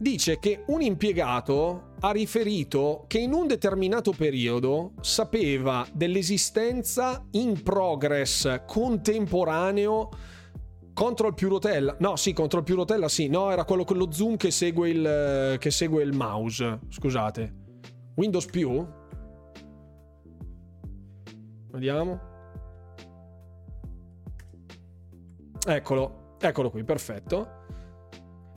Dice 0.00 0.38
che 0.38 0.64
un 0.68 0.80
impiegato 0.80 1.90
ha 2.00 2.10
riferito 2.10 3.04
che 3.06 3.18
in 3.18 3.34
un 3.34 3.46
determinato 3.46 4.12
periodo 4.12 4.92
sapeva 5.02 5.86
dell'esistenza 5.92 7.22
in 7.32 7.62
progress 7.62 8.62
contemporaneo 8.66 10.08
contro 10.94 11.26
il 11.26 11.34
più 11.34 11.50
rotella. 11.50 11.96
No, 11.98 12.16
sì, 12.16 12.32
contro 12.32 12.60
il 12.60 12.64
più 12.64 12.76
rotella, 12.76 13.10
sì. 13.10 13.28
No, 13.28 13.50
era 13.50 13.66
quello 13.66 13.84
con 13.84 13.98
lo 13.98 14.10
zoom 14.10 14.38
che 14.38 14.50
segue 14.50 14.88
il, 14.88 15.56
che 15.58 15.70
segue 15.70 16.02
il 16.02 16.16
mouse. 16.16 16.78
Scusate. 16.88 17.54
Windows 18.14 18.46
più? 18.46 18.82
Vediamo. 21.72 22.20
Eccolo, 25.66 26.36
eccolo 26.40 26.70
qui, 26.70 26.84
perfetto. 26.84 27.58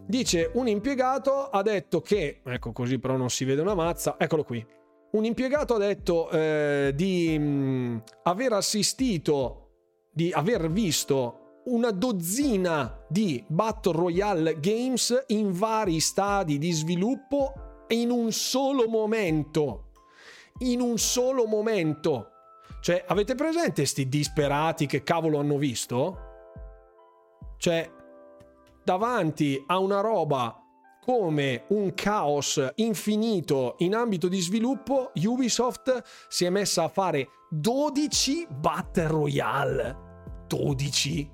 Dice 0.05 0.51
un 0.53 0.67
impiegato 0.67 1.49
ha 1.49 1.61
detto 1.61 2.01
che, 2.01 2.41
ecco 2.43 2.71
così 2.73 2.99
però 2.99 3.15
non 3.15 3.30
si 3.30 3.45
vede 3.45 3.61
una 3.61 3.73
mazza, 3.73 4.15
eccolo 4.19 4.43
qui. 4.43 4.65
Un 5.11 5.25
impiegato 5.25 5.75
ha 5.75 5.77
detto 5.77 6.30
eh, 6.30 6.91
di 6.93 7.38
mh, 7.38 8.03
aver 8.23 8.53
assistito, 8.53 9.69
di 10.11 10.31
aver 10.31 10.69
visto 10.71 11.61
una 11.65 11.91
dozzina 11.91 13.05
di 13.07 13.43
Battle 13.47 13.93
Royale 13.93 14.59
Games 14.59 15.25
in 15.27 15.51
vari 15.51 15.99
stadi 15.99 16.57
di 16.57 16.71
sviluppo 16.71 17.85
in 17.89 18.09
un 18.09 18.31
solo 18.31 18.88
momento. 18.88 19.91
In 20.59 20.81
un 20.81 20.97
solo 20.97 21.45
momento. 21.45 22.30
Cioè, 22.81 23.05
avete 23.07 23.35
presente 23.35 23.85
sti 23.85 24.09
disperati 24.09 24.85
che 24.85 25.03
cavolo 25.03 25.39
hanno 25.39 25.57
visto? 25.57 26.17
Cioè, 27.57 27.89
davanti 28.84 29.64
a 29.68 29.80
una 29.80 30.01
roba 30.01 30.57
come 31.03 31.65
un 31.69 31.93
caos 31.93 32.65
infinito 32.76 33.76
in 33.80 33.93
ambito 33.93 34.30
di 34.30 34.39
sviluppo, 34.39 35.11
Ubisoft 35.15 36.01
si 36.30 36.45
è 36.45 36.49
messa 36.49 36.84
a 36.84 36.88
fare 36.88 37.27
12 37.49 38.47
Battle 38.49 39.07
Royale. 39.07 39.97
12. 40.47 41.31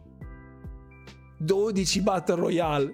12 1.38 2.02
Battle 2.02 2.36
Royale. 2.36 2.94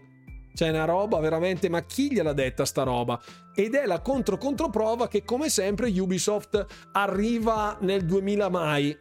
C'è 0.54 0.70
una 0.70 0.86
roba 0.86 1.20
veramente, 1.20 1.70
ma 1.70 1.82
chi 1.82 2.12
gliel'ha 2.12 2.34
detta 2.34 2.66
sta 2.66 2.84
roba? 2.84 3.20
Ed 3.54 3.74
è 3.74 3.86
la 3.86 4.02
contro 4.02 4.38
controprova 4.38 5.08
che 5.08 5.24
come 5.24 5.50
sempre 5.50 5.90
Ubisoft 6.00 6.66
arriva 6.94 7.78
nel 7.82 8.06
2000 8.06 8.50
mai. 8.50 8.98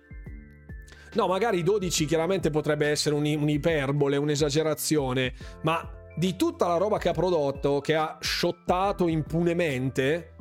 No, 1.14 1.26
magari 1.26 1.62
12 1.62 2.06
chiaramente 2.06 2.50
potrebbe 2.50 2.88
essere 2.88 3.14
un- 3.14 3.24
un'iperbole, 3.24 4.16
un'esagerazione, 4.16 5.32
ma 5.62 5.88
di 6.16 6.36
tutta 6.36 6.66
la 6.66 6.76
roba 6.76 6.98
che 6.98 7.08
ha 7.08 7.12
prodotto, 7.12 7.80
che 7.80 7.94
ha 7.94 8.18
shottato 8.20 9.08
impunemente, 9.08 10.34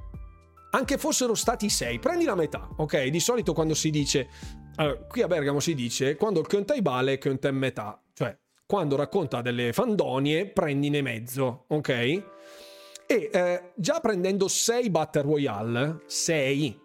anche 0.71 0.97
fossero 0.97 1.35
stati 1.35 1.69
6, 1.69 1.99
prendi 1.99 2.25
la 2.25 2.35
metà, 2.35 2.67
ok? 2.77 3.05
Di 3.05 3.19
solito 3.19 3.53
quando 3.53 3.75
si 3.75 3.89
dice, 3.91 4.27
allora, 4.75 4.97
qui 5.07 5.21
a 5.21 5.27
Bergamo 5.27 5.59
si 5.59 5.75
dice, 5.75 6.15
quando 6.15 6.39
il 6.39 6.47
conta 6.47 6.73
vale, 6.81 7.19
conta 7.19 7.49
in 7.49 7.57
metà, 7.57 8.01
cioè 8.13 8.35
quando 8.65 8.95
racconta 8.95 9.41
delle 9.41 9.71
fandonie, 9.73 10.47
prendine 10.47 11.03
mezzo, 11.03 11.65
ok? 11.67 11.89
E 11.89 13.29
eh, 13.31 13.71
già 13.75 13.99
prendendo 13.99 14.47
6 14.47 14.89
Battle 14.89 15.21
Royale, 15.21 16.01
6, 16.07 16.79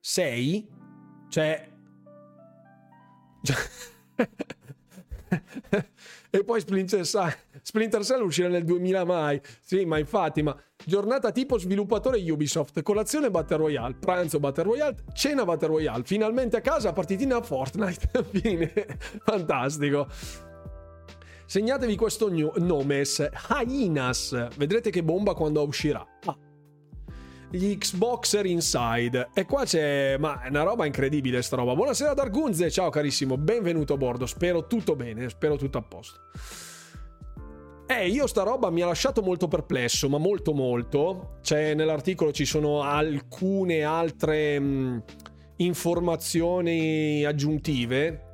6, 0.00 0.68
cioè 1.28 1.69
e 6.30 6.44
poi 6.44 6.60
Splinter 6.60 7.04
Cell, 7.04 7.32
Splinter 7.62 8.02
Cell 8.02 8.22
uscirà 8.22 8.48
nel 8.48 8.64
2000 8.64 9.04
mai. 9.04 9.40
Sì, 9.60 9.84
ma 9.84 9.98
infatti, 9.98 10.42
ma 10.42 10.56
giornata 10.84 11.32
tipo 11.32 11.58
sviluppatore 11.58 12.18
Ubisoft, 12.30 12.82
colazione 12.82 13.30
Battle 13.30 13.56
Royale, 13.56 13.94
pranzo 13.94 14.40
Battle 14.40 14.64
Royale, 14.64 14.96
cena 15.14 15.44
Battle 15.44 15.68
Royale, 15.68 16.02
finalmente 16.04 16.56
a 16.56 16.60
casa 16.60 16.92
partitina 16.92 17.36
a 17.36 17.42
Fortnite. 17.42 18.10
Fine. 18.30 18.72
Fantastico. 19.24 20.06
Segnatevi 21.46 21.96
questo 21.96 22.30
gno- 22.30 22.52
nomes, 22.58 23.28
Hyenas. 23.48 24.48
Vedrete 24.56 24.90
che 24.90 25.02
bomba 25.02 25.34
quando 25.34 25.62
uscirà. 25.62 26.06
Ah. 26.24 26.36
Gli 27.52 27.76
Xboxer 27.76 28.46
Inside. 28.46 29.30
E 29.34 29.44
qua 29.44 29.64
c'è. 29.64 30.16
Ma 30.18 30.42
è 30.42 30.48
una 30.48 30.62
roba 30.62 30.86
incredibile, 30.86 31.42
sta 31.42 31.56
roba. 31.56 31.74
Buonasera, 31.74 32.14
Dargunze. 32.14 32.70
Ciao, 32.70 32.90
carissimo. 32.90 33.36
Benvenuto 33.36 33.94
a 33.94 33.96
bordo. 33.96 34.24
Spero 34.26 34.68
tutto 34.68 34.94
bene. 34.94 35.28
Spero 35.28 35.56
tutto 35.56 35.78
a 35.78 35.82
posto. 35.82 36.20
Eh, 37.88 38.06
io 38.06 38.28
sta 38.28 38.44
roba 38.44 38.70
mi 38.70 38.82
ha 38.82 38.86
lasciato 38.86 39.20
molto 39.20 39.48
perplesso, 39.48 40.08
ma 40.08 40.18
molto 40.18 40.52
molto. 40.54 41.38
C'è 41.42 41.74
nell'articolo 41.74 42.30
ci 42.30 42.44
sono 42.44 42.82
alcune 42.82 43.82
altre 43.82 44.60
mh, 44.60 45.02
informazioni 45.56 47.24
aggiuntive 47.24 48.28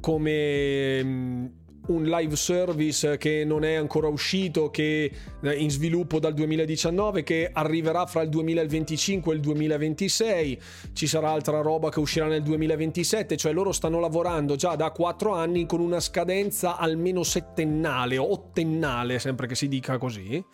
come 0.00 1.02
mh, 1.04 1.52
un 1.86 2.04
live 2.04 2.36
service 2.36 3.16
che 3.16 3.44
non 3.44 3.64
è 3.64 3.74
ancora 3.74 4.08
uscito, 4.08 4.70
che 4.70 5.10
è 5.40 5.52
in 5.52 5.70
sviluppo 5.70 6.18
dal 6.18 6.34
2019, 6.34 7.22
che 7.22 7.50
arriverà 7.52 8.06
fra 8.06 8.22
il 8.22 8.28
2025 8.28 9.32
e 9.32 9.36
il 9.36 9.42
2026, 9.42 10.60
ci 10.92 11.06
sarà 11.06 11.30
altra 11.30 11.60
roba 11.60 11.90
che 11.90 12.00
uscirà 12.00 12.26
nel 12.26 12.42
2027, 12.42 13.36
cioè 13.36 13.52
loro 13.52 13.72
stanno 13.72 14.00
lavorando 14.00 14.56
già 14.56 14.74
da 14.76 14.90
4 14.90 15.32
anni 15.32 15.66
con 15.66 15.80
una 15.80 16.00
scadenza 16.00 16.76
almeno 16.76 17.22
settennale, 17.22 18.18
ottennale, 18.18 19.18
sempre 19.18 19.46
che 19.46 19.54
si 19.54 19.68
dica 19.68 19.98
così. 19.98 20.44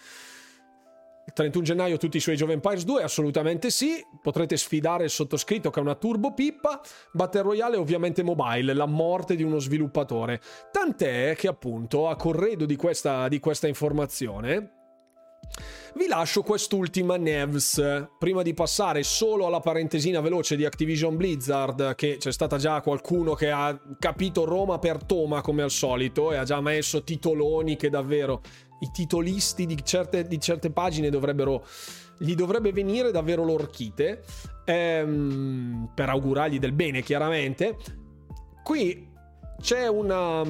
Il 1.25 1.33
31 1.35 1.65
gennaio 1.65 1.97
tutti 1.99 2.19
su 2.19 2.31
Age 2.31 2.45
of 2.45 2.51
Empires 2.51 2.85
2? 2.85 3.03
Assolutamente 3.03 3.71
sì. 3.71 4.05
Potrete 4.21 4.57
sfidare 4.57 5.05
il 5.05 5.11
sottoscritto 5.11 5.71
che 5.71 5.79
è 5.79 5.83
una 5.83 5.95
turbo 5.95 6.35
pippa. 6.35 6.81
Battle 7.13 7.43
Royale 7.43 7.77
ovviamente 7.77 8.23
mobile, 8.23 8.75
la 8.75 8.87
morte 8.87 9.37
di 9.37 9.43
uno 9.43 9.59
sviluppatore. 9.59 10.41
Tant'è 10.73 11.35
che 11.37 11.49
appunto 11.49 12.09
a 12.09 12.17
corredo 12.17 12.67
di 12.67 12.77
questa, 12.77 13.29
di 13.29 13.39
questa 13.39 13.69
informazione 13.69 14.82
vi 15.95 16.07
lascio 16.07 16.43
quest'ultima 16.43 17.17
Nevs, 17.17 18.09
prima 18.19 18.43
di 18.43 18.55
passare 18.55 19.03
solo 19.03 19.47
alla 19.47 19.61
parentesina 19.61 20.21
veloce 20.21 20.57
di 20.57 20.65
Activision 20.65 21.17
Blizzard, 21.17 21.95
che 21.95 22.17
c'è 22.19 22.33
stata 22.33 22.57
già 22.57 22.81
qualcuno 22.81 23.35
che 23.35 23.51
ha 23.51 23.79
capito 23.99 24.45
Roma 24.45 24.79
per 24.79 25.05
Toma 25.05 25.43
come 25.43 25.63
al 25.63 25.71
solito 25.71 26.33
e 26.33 26.37
ha 26.37 26.45
già 26.45 26.61
messo 26.61 27.05
titoloni 27.05 27.77
che 27.77 27.91
davvero 27.91 28.41
i 28.81 28.91
titolisti 28.93 29.67
di 29.67 29.77
certe, 29.85 30.27
di 30.27 30.41
certe 30.41 30.71
pagine 30.71 31.11
dovrebbero 31.11 31.65
gli 32.19 32.35
dovrebbe 32.35 32.73
venire 32.73 33.11
davvero 33.11 33.45
l'orchite. 33.45 34.23
Ehm, 34.65 35.91
per 35.95 36.09
augurargli 36.09 36.59
del 36.59 36.73
bene 36.73 37.03
chiaramente. 37.03 37.77
Qui 38.63 39.09
c'è 39.61 39.89
una 39.89 40.43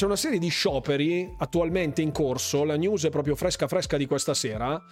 c'è 0.00 0.06
una 0.06 0.16
serie 0.16 0.38
di 0.38 0.48
scioperi 0.48 1.34
attualmente 1.36 2.00
in 2.00 2.10
corso 2.10 2.64
la 2.64 2.76
news 2.76 3.04
è 3.04 3.10
proprio 3.10 3.36
fresca 3.36 3.68
fresca 3.68 3.98
di 3.98 4.06
questa 4.06 4.32
sera 4.32 4.82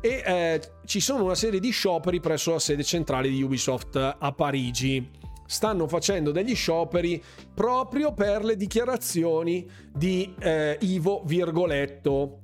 e 0.00 0.22
eh, 0.24 0.60
ci 0.84 1.00
sono 1.00 1.24
una 1.24 1.34
serie 1.34 1.58
di 1.58 1.70
scioperi 1.70 2.20
presso 2.20 2.52
la 2.52 2.60
sede 2.60 2.84
centrale 2.84 3.28
di 3.28 3.42
Ubisoft 3.42 3.96
a 3.96 4.32
Parigi. 4.32 5.10
Stanno 5.44 5.88
facendo 5.88 6.30
degli 6.30 6.54
scioperi 6.54 7.20
proprio 7.52 8.12
per 8.12 8.44
le 8.44 8.56
dichiarazioni 8.56 9.68
di 9.92 10.32
eh, 10.38 10.78
Ivo 10.82 11.22
Virgoletto 11.24 12.42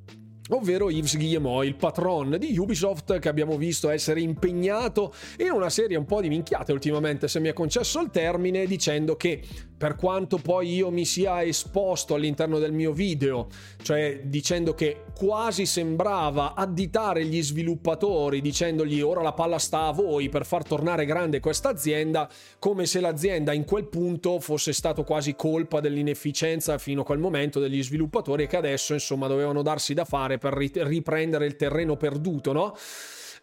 ovvero 0.50 0.90
Yves 0.90 1.16
Guillemot, 1.16 1.64
il 1.64 1.76
patron 1.76 2.36
di 2.38 2.58
Ubisoft 2.58 3.20
che 3.20 3.28
abbiamo 3.28 3.56
visto 3.56 3.88
essere 3.88 4.20
impegnato 4.20 5.14
in 5.38 5.50
una 5.50 5.70
serie 5.70 5.96
un 5.96 6.06
po' 6.06 6.20
di 6.20 6.28
minchiate 6.28 6.72
ultimamente, 6.72 7.28
se 7.28 7.38
mi 7.38 7.48
è 7.48 7.52
concesso 7.52 8.00
il 8.00 8.10
termine, 8.10 8.66
dicendo 8.66 9.14
che 9.14 9.42
per 9.80 9.96
quanto 9.96 10.36
poi 10.36 10.74
io 10.74 10.90
mi 10.90 11.06
sia 11.06 11.42
esposto 11.42 12.12
all'interno 12.14 12.58
del 12.58 12.70
mio 12.70 12.92
video, 12.92 13.46
cioè 13.80 14.20
dicendo 14.24 14.74
che 14.74 15.04
quasi 15.16 15.64
sembrava 15.64 16.52
additare 16.52 17.24
gli 17.24 17.42
sviluppatori 17.42 18.42
dicendogli 18.42 19.00
ora 19.00 19.22
la 19.22 19.32
palla 19.32 19.58
sta 19.58 19.86
a 19.86 19.92
voi 19.92 20.28
per 20.28 20.44
far 20.44 20.64
tornare 20.64 21.06
grande 21.06 21.40
questa 21.40 21.70
azienda, 21.70 22.28
come 22.58 22.84
se 22.84 23.00
l'azienda 23.00 23.54
in 23.54 23.64
quel 23.64 23.86
punto 23.86 24.38
fosse 24.38 24.74
stato 24.74 25.02
quasi 25.02 25.34
colpa 25.34 25.80
dell'inefficienza 25.80 26.76
fino 26.76 27.00
a 27.00 27.04
quel 27.04 27.18
momento 27.18 27.58
degli 27.58 27.82
sviluppatori 27.82 28.46
che 28.46 28.58
adesso 28.58 28.92
insomma 28.92 29.28
dovevano 29.28 29.62
darsi 29.62 29.94
da 29.94 30.04
fare 30.04 30.36
per 30.36 30.52
riprendere 30.52 31.46
il 31.46 31.56
terreno 31.56 31.96
perduto, 31.96 32.52
no? 32.52 32.76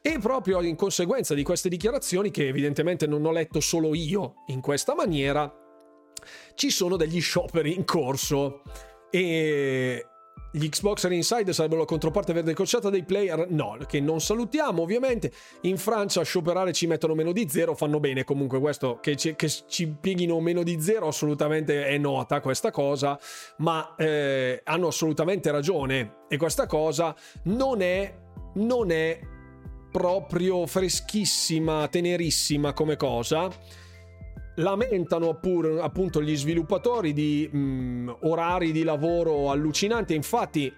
E 0.03 0.19
proprio 0.19 0.61
in 0.61 0.75
conseguenza 0.75 1.33
di 1.33 1.41
queste 1.41 1.67
dichiarazioni, 1.67 2.29
che 2.29 2.47
evidentemente 2.47 3.07
non 3.07 3.25
ho 3.25 3.31
letto 3.31 3.59
solo 3.59 3.95
io 3.95 4.43
in 4.49 4.61
questa 4.61 4.93
maniera, 4.93 5.51
ci 6.57 6.71
sono 6.71 6.97
degli 6.97 7.21
scioperi 7.21 7.75
in 7.75 7.85
corso 7.85 8.63
e 9.11 10.07
gli 10.51 10.69
Xboxer 10.69 11.11
Inside 11.11 11.53
sarebbero 11.53 11.81
la 11.81 11.85
controparte 11.85 12.33
verde 12.33 12.55
crociata 12.55 12.89
dei 12.89 13.03
player? 13.03 13.45
No, 13.51 13.77
che 13.87 13.99
non 13.99 14.19
salutiamo 14.19 14.81
ovviamente. 14.81 15.31
In 15.61 15.77
Francia 15.77 16.21
a 16.21 16.23
scioperare 16.23 16.73
ci 16.73 16.87
mettono 16.87 17.13
meno 17.13 17.31
di 17.31 17.47
zero, 17.47 17.75
fanno 17.75 17.99
bene 17.99 18.23
comunque 18.23 18.59
questo, 18.59 18.97
che 18.99 19.15
ci, 19.15 19.35
che 19.35 19.51
ci 19.67 19.87
pieghino 19.87 20.39
meno 20.39 20.63
di 20.63 20.81
zero 20.81 21.07
assolutamente 21.07 21.85
è 21.85 21.97
nota 21.99 22.41
questa 22.41 22.71
cosa, 22.71 23.19
ma 23.57 23.93
eh, 23.95 24.59
hanno 24.63 24.87
assolutamente 24.87 25.51
ragione 25.51 26.23
e 26.27 26.37
questa 26.37 26.65
cosa 26.65 27.15
non 27.43 27.81
è, 27.81 28.11
non 28.55 28.89
è 28.89 29.19
proprio 29.91 30.65
freschissima, 30.65 31.87
tenerissima 31.87 32.73
come 32.73 32.95
cosa 32.95 33.85
lamentano 34.57 35.35
pure, 35.35 35.79
appunto 35.81 36.21
gli 36.21 36.35
sviluppatori 36.35 37.13
di 37.13 37.49
mh, 37.51 37.57
mm, 37.57 38.09
orari 38.21 38.71
di 38.71 38.83
lavoro 38.83 39.49
allucinanti. 39.49 40.13
Infatti, 40.15 40.71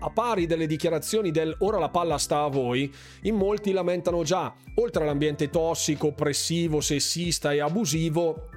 a 0.00 0.10
pari 0.10 0.46
delle 0.46 0.66
dichiarazioni 0.66 1.30
del 1.30 1.54
ora 1.60 1.78
la 1.78 1.88
palla 1.88 2.18
sta 2.18 2.42
a 2.42 2.48
voi, 2.48 2.92
in 3.22 3.34
molti 3.34 3.72
lamentano 3.72 4.22
già, 4.22 4.54
oltre 4.76 5.02
all'ambiente 5.02 5.48
tossico, 5.48 6.08
oppressivo, 6.08 6.80
sessista 6.80 7.52
e 7.52 7.60
abusivo, 7.60 8.48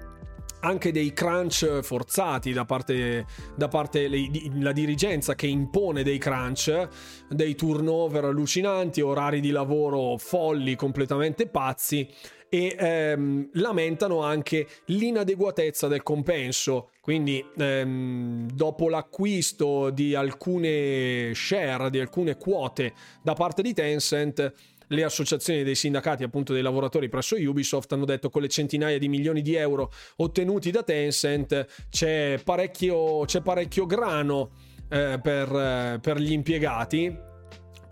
anche 0.61 0.91
dei 0.91 1.11
crunch 1.11 1.81
forzati 1.81 2.53
da 2.53 2.63
parte, 2.63 3.25
da 3.55 3.67
parte 3.67 4.09
della 4.09 4.71
dirigenza 4.71 5.35
che 5.35 5.47
impone 5.47 6.03
dei 6.03 6.17
crunch, 6.17 6.87
dei 7.29 7.53
turnover 7.55 8.25
allucinanti, 8.25 9.01
orari 9.01 9.41
di 9.41 9.51
lavoro 9.51 10.17
folli, 10.17 10.75
completamente 10.75 11.47
pazzi 11.47 12.09
e 12.53 12.75
ehm, 12.77 13.49
lamentano 13.53 14.21
anche 14.21 14.67
l'inadeguatezza 14.85 15.87
del 15.87 16.03
compenso. 16.03 16.91
Quindi, 17.01 17.43
ehm, 17.57 18.47
dopo 18.51 18.89
l'acquisto 18.89 19.89
di 19.89 20.13
alcune 20.13 21.31
share, 21.33 21.89
di 21.89 21.99
alcune 21.99 22.37
quote 22.37 22.93
da 23.23 23.33
parte 23.33 23.63
di 23.63 23.73
Tencent, 23.73 24.53
le 24.85 25.03
associazioni 25.03 25.63
dei 25.63 25.73
sindacati 25.73 26.21
appunto 26.21 26.53
dei 26.53 26.61
lavoratori 26.61 27.09
presso 27.09 27.35
Ubisoft 27.35 27.91
hanno 27.93 28.05
detto 28.05 28.29
con 28.29 28.43
le 28.43 28.49
centinaia 28.49 28.99
di 28.99 29.07
milioni 29.07 29.41
di 29.41 29.55
euro 29.55 29.91
ottenuti 30.17 30.69
da 30.69 30.83
Tencent 30.83 31.87
c'è 31.89 32.39
parecchio, 32.43 33.25
c'è 33.25 33.41
parecchio 33.41 33.87
grano 33.87 34.51
eh, 34.89 35.19
per, 35.19 35.51
eh, 35.51 35.99
per 35.99 36.19
gli 36.19 36.33
impiegati 36.33 37.31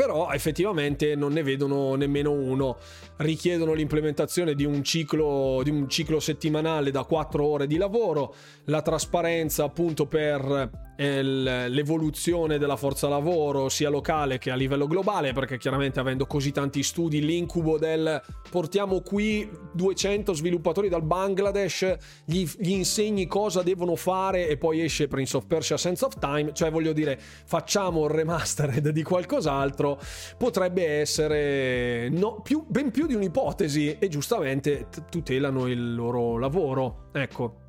però 0.01 0.31
effettivamente 0.31 1.15
non 1.15 1.31
ne 1.33 1.43
vedono 1.43 1.93
nemmeno 1.93 2.31
uno. 2.31 2.77
Richiedono 3.21 3.73
l'implementazione 3.73 4.55
di 4.55 4.65
un 4.65 4.83
ciclo, 4.83 5.61
di 5.63 5.69
un 5.69 5.87
ciclo 5.87 6.19
settimanale 6.19 6.89
da 6.89 7.03
4 7.03 7.45
ore 7.45 7.67
di 7.67 7.77
lavoro, 7.77 8.33
la 8.65 8.81
trasparenza 8.81 9.63
appunto 9.63 10.07
per 10.07 10.89
l'evoluzione 11.01 12.59
della 12.59 12.75
forza 12.75 13.07
lavoro 13.07 13.69
sia 13.69 13.89
locale 13.89 14.37
che 14.37 14.51
a 14.51 14.55
livello 14.55 14.85
globale 14.85 15.33
perché 15.33 15.57
chiaramente 15.57 15.99
avendo 15.99 16.27
così 16.27 16.51
tanti 16.51 16.83
studi 16.83 17.25
l'incubo 17.25 17.79
del 17.79 18.21
portiamo 18.51 19.01
qui 19.01 19.49
200 19.73 20.33
sviluppatori 20.33 20.89
dal 20.89 21.01
Bangladesh 21.01 21.95
gli, 22.23 22.47
gli 22.59 22.71
insegni 22.71 23.25
cosa 23.25 23.63
devono 23.63 23.95
fare 23.95 24.47
e 24.47 24.57
poi 24.57 24.81
esce 24.81 25.07
Prince 25.07 25.37
of 25.37 25.47
Persia 25.47 25.75
Sense 25.75 26.05
of 26.05 26.19
Time 26.19 26.53
cioè 26.53 26.69
voglio 26.69 26.93
dire 26.93 27.19
facciamo 27.19 28.03
il 28.03 28.11
remastered 28.11 28.89
di 28.89 29.01
qualcos'altro 29.01 29.99
potrebbe 30.37 30.85
essere 30.85 32.09
no, 32.09 32.41
più, 32.43 32.63
ben 32.67 32.91
più 32.91 33.07
di 33.11 33.17
un'ipotesi 33.17 33.97
e 33.99 34.07
giustamente 34.07 34.87
tutelano 35.09 35.67
il 35.67 35.95
loro 35.95 36.37
lavoro 36.37 37.09
ecco 37.13 37.61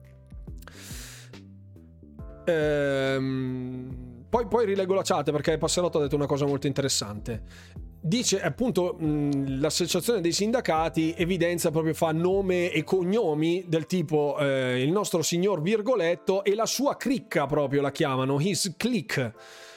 Ehm, 2.44 4.24
poi, 4.28 4.46
poi 4.46 4.66
rilego 4.66 4.94
la 4.94 5.02
chat 5.02 5.30
perché 5.30 5.58
Passerotto 5.58 5.98
ha 5.98 6.02
detto 6.02 6.16
una 6.16 6.26
cosa 6.26 6.46
molto 6.46 6.66
interessante. 6.66 7.42
Dice 8.04 8.40
appunto 8.40 8.96
mh, 8.98 9.60
l'associazione 9.60 10.20
dei 10.20 10.32
sindacati 10.32 11.14
evidenzia 11.16 11.70
proprio 11.70 11.94
fa 11.94 12.10
nome 12.10 12.72
e 12.72 12.82
cognomi 12.82 13.64
del 13.68 13.86
tipo 13.86 14.36
eh, 14.40 14.82
il 14.82 14.90
nostro 14.90 15.22
signor 15.22 15.62
Virgoletto 15.62 16.42
e 16.42 16.54
la 16.54 16.66
sua 16.66 16.96
cricca 16.96 17.46
proprio 17.46 17.80
la 17.80 17.92
chiamano, 17.92 18.40
his 18.40 18.74
click. 18.76 19.32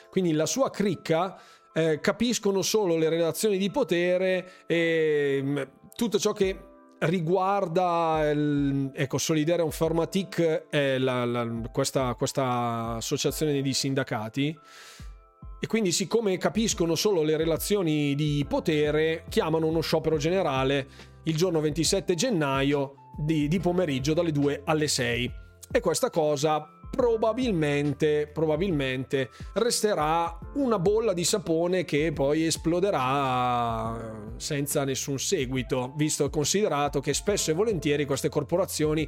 Quindi 0.09 0.31
la 0.31 0.45
sua 0.45 0.69
cricca 0.71 1.37
eh, 1.77 1.99
capiscono 1.99 2.61
solo 2.61 2.95
le 2.95 3.09
relazioni 3.09 3.57
di 3.57 3.69
potere 3.69 4.63
e 4.65 5.41
mh, 5.43 5.67
tutto 5.93 6.17
ciò 6.17 6.31
che 6.31 6.57
riguarda 6.99 8.29
il, 8.31 8.91
ecco, 8.93 9.17
Solidarium 9.17 9.69
Formatic 9.69 10.67
è 10.69 10.97
la, 10.97 11.25
la, 11.25 11.45
questa, 11.73 12.13
questa 12.15 12.95
associazione 12.95 13.61
di 13.61 13.73
sindacati. 13.73 14.57
E 15.59 15.67
quindi 15.67 15.91
siccome 15.91 16.37
capiscono 16.37 16.95
solo 16.95 17.23
le 17.23 17.35
relazioni 17.35 18.15
di 18.15 18.45
potere 18.47 19.25
chiamano 19.29 19.67
uno 19.67 19.81
sciopero 19.81 20.17
generale 20.17 20.87
il 21.23 21.35
giorno 21.35 21.59
27 21.59 22.13
gennaio 22.13 23.11
di, 23.17 23.47
di 23.47 23.59
pomeriggio 23.59 24.13
dalle 24.13 24.31
2 24.31 24.61
alle 24.65 24.87
6 24.87 25.31
e 25.71 25.79
questa 25.79 26.09
cosa 26.09 26.74
probabilmente, 26.95 28.29
probabilmente 28.31 29.29
resterà 29.53 30.37
una 30.53 30.79
bolla 30.79 31.13
di 31.13 31.25
sapone 31.25 31.83
che 31.83 32.11
poi 32.13 32.45
esploderà 32.45 34.33
senza 34.37 34.85
nessun 34.85 35.19
seguito, 35.19 35.93
visto 35.95 36.25
e 36.25 36.29
considerato 36.29 37.01
che 37.01 37.13
spesso 37.13 37.51
e 37.51 37.53
volentieri 37.53 38.05
queste 38.05 38.29
corporazioni 38.29 39.07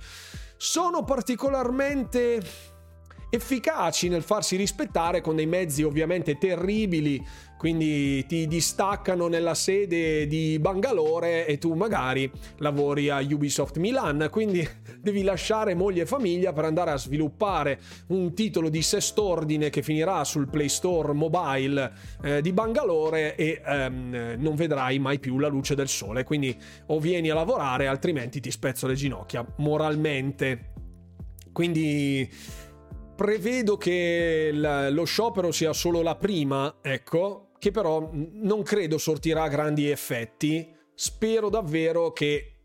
sono 0.58 1.04
particolarmente 1.04 2.42
efficaci 3.30 4.08
nel 4.08 4.24
farsi 4.24 4.56
rispettare 4.56 5.22
con 5.22 5.36
dei 5.36 5.46
mezzi 5.46 5.84
ovviamente 5.84 6.38
terribili, 6.38 7.26
quindi 7.58 8.26
ti 8.28 8.48
distaccano 8.48 9.28
nella 9.28 9.56
sede 9.56 10.28
di 10.28 10.60
Bangalore 10.60 11.46
e 11.48 11.58
tu 11.58 11.74
magari 11.74 12.32
lavori 12.58 13.10
a 13.10 13.20
Ubisoft 13.20 13.78
Milan, 13.78 14.28
quindi 14.32 14.68
devi 15.02 15.24
lasciare 15.24 15.74
moglie 15.74 16.04
e 16.04 16.06
famiglia 16.06 16.54
per 16.54 16.66
andare 16.66 16.92
a 16.92 16.98
sviluppare 16.98 17.80
un 18.08 18.34
titolo 18.34 18.70
di 18.70 18.82
sest'ordine 18.82 19.70
che 19.70 19.82
finirà 19.82 20.24
sul 20.24 20.50
Play 20.50 20.70
Store 20.70 21.14
mobile 21.14 21.92
eh, 22.24 22.42
di 22.42 22.54
Bangalore 22.54 23.36
e 23.36 23.62
ehm, 23.66 24.36
non 24.38 24.56
vedrai 24.56 25.00
mai 25.00 25.20
più 25.20 25.40
la 25.40 25.48
luce 25.48 25.76
del 25.76 25.88
sole, 25.88 26.24
quindi 26.24 26.56
o 26.88 27.00
vieni 27.00 27.30
a 27.30 27.34
lavorare 27.34 27.88
altrimenti 27.88 28.40
ti 28.40 28.52
spezzo 28.52 28.88
le 28.88 28.96
ginocchia 28.96 29.46
moralmente. 29.58 30.74
Quindi 31.52 32.30
prevedo 33.16 33.78
che 33.78 34.52
lo 34.54 35.04
sciopero 35.06 35.52
sia 35.52 35.74
solo 35.74 36.04
la 36.04 36.16
prima, 36.16 36.78
ecco, 36.84 37.47
che 37.68 37.72
però 37.72 38.10
non 38.12 38.64
credo 38.64 38.98
sortirà 38.98 39.48
grandi 39.48 39.90
effetti. 39.90 40.74
Spero 40.94 41.50
davvero 41.50 42.12
che 42.12 42.57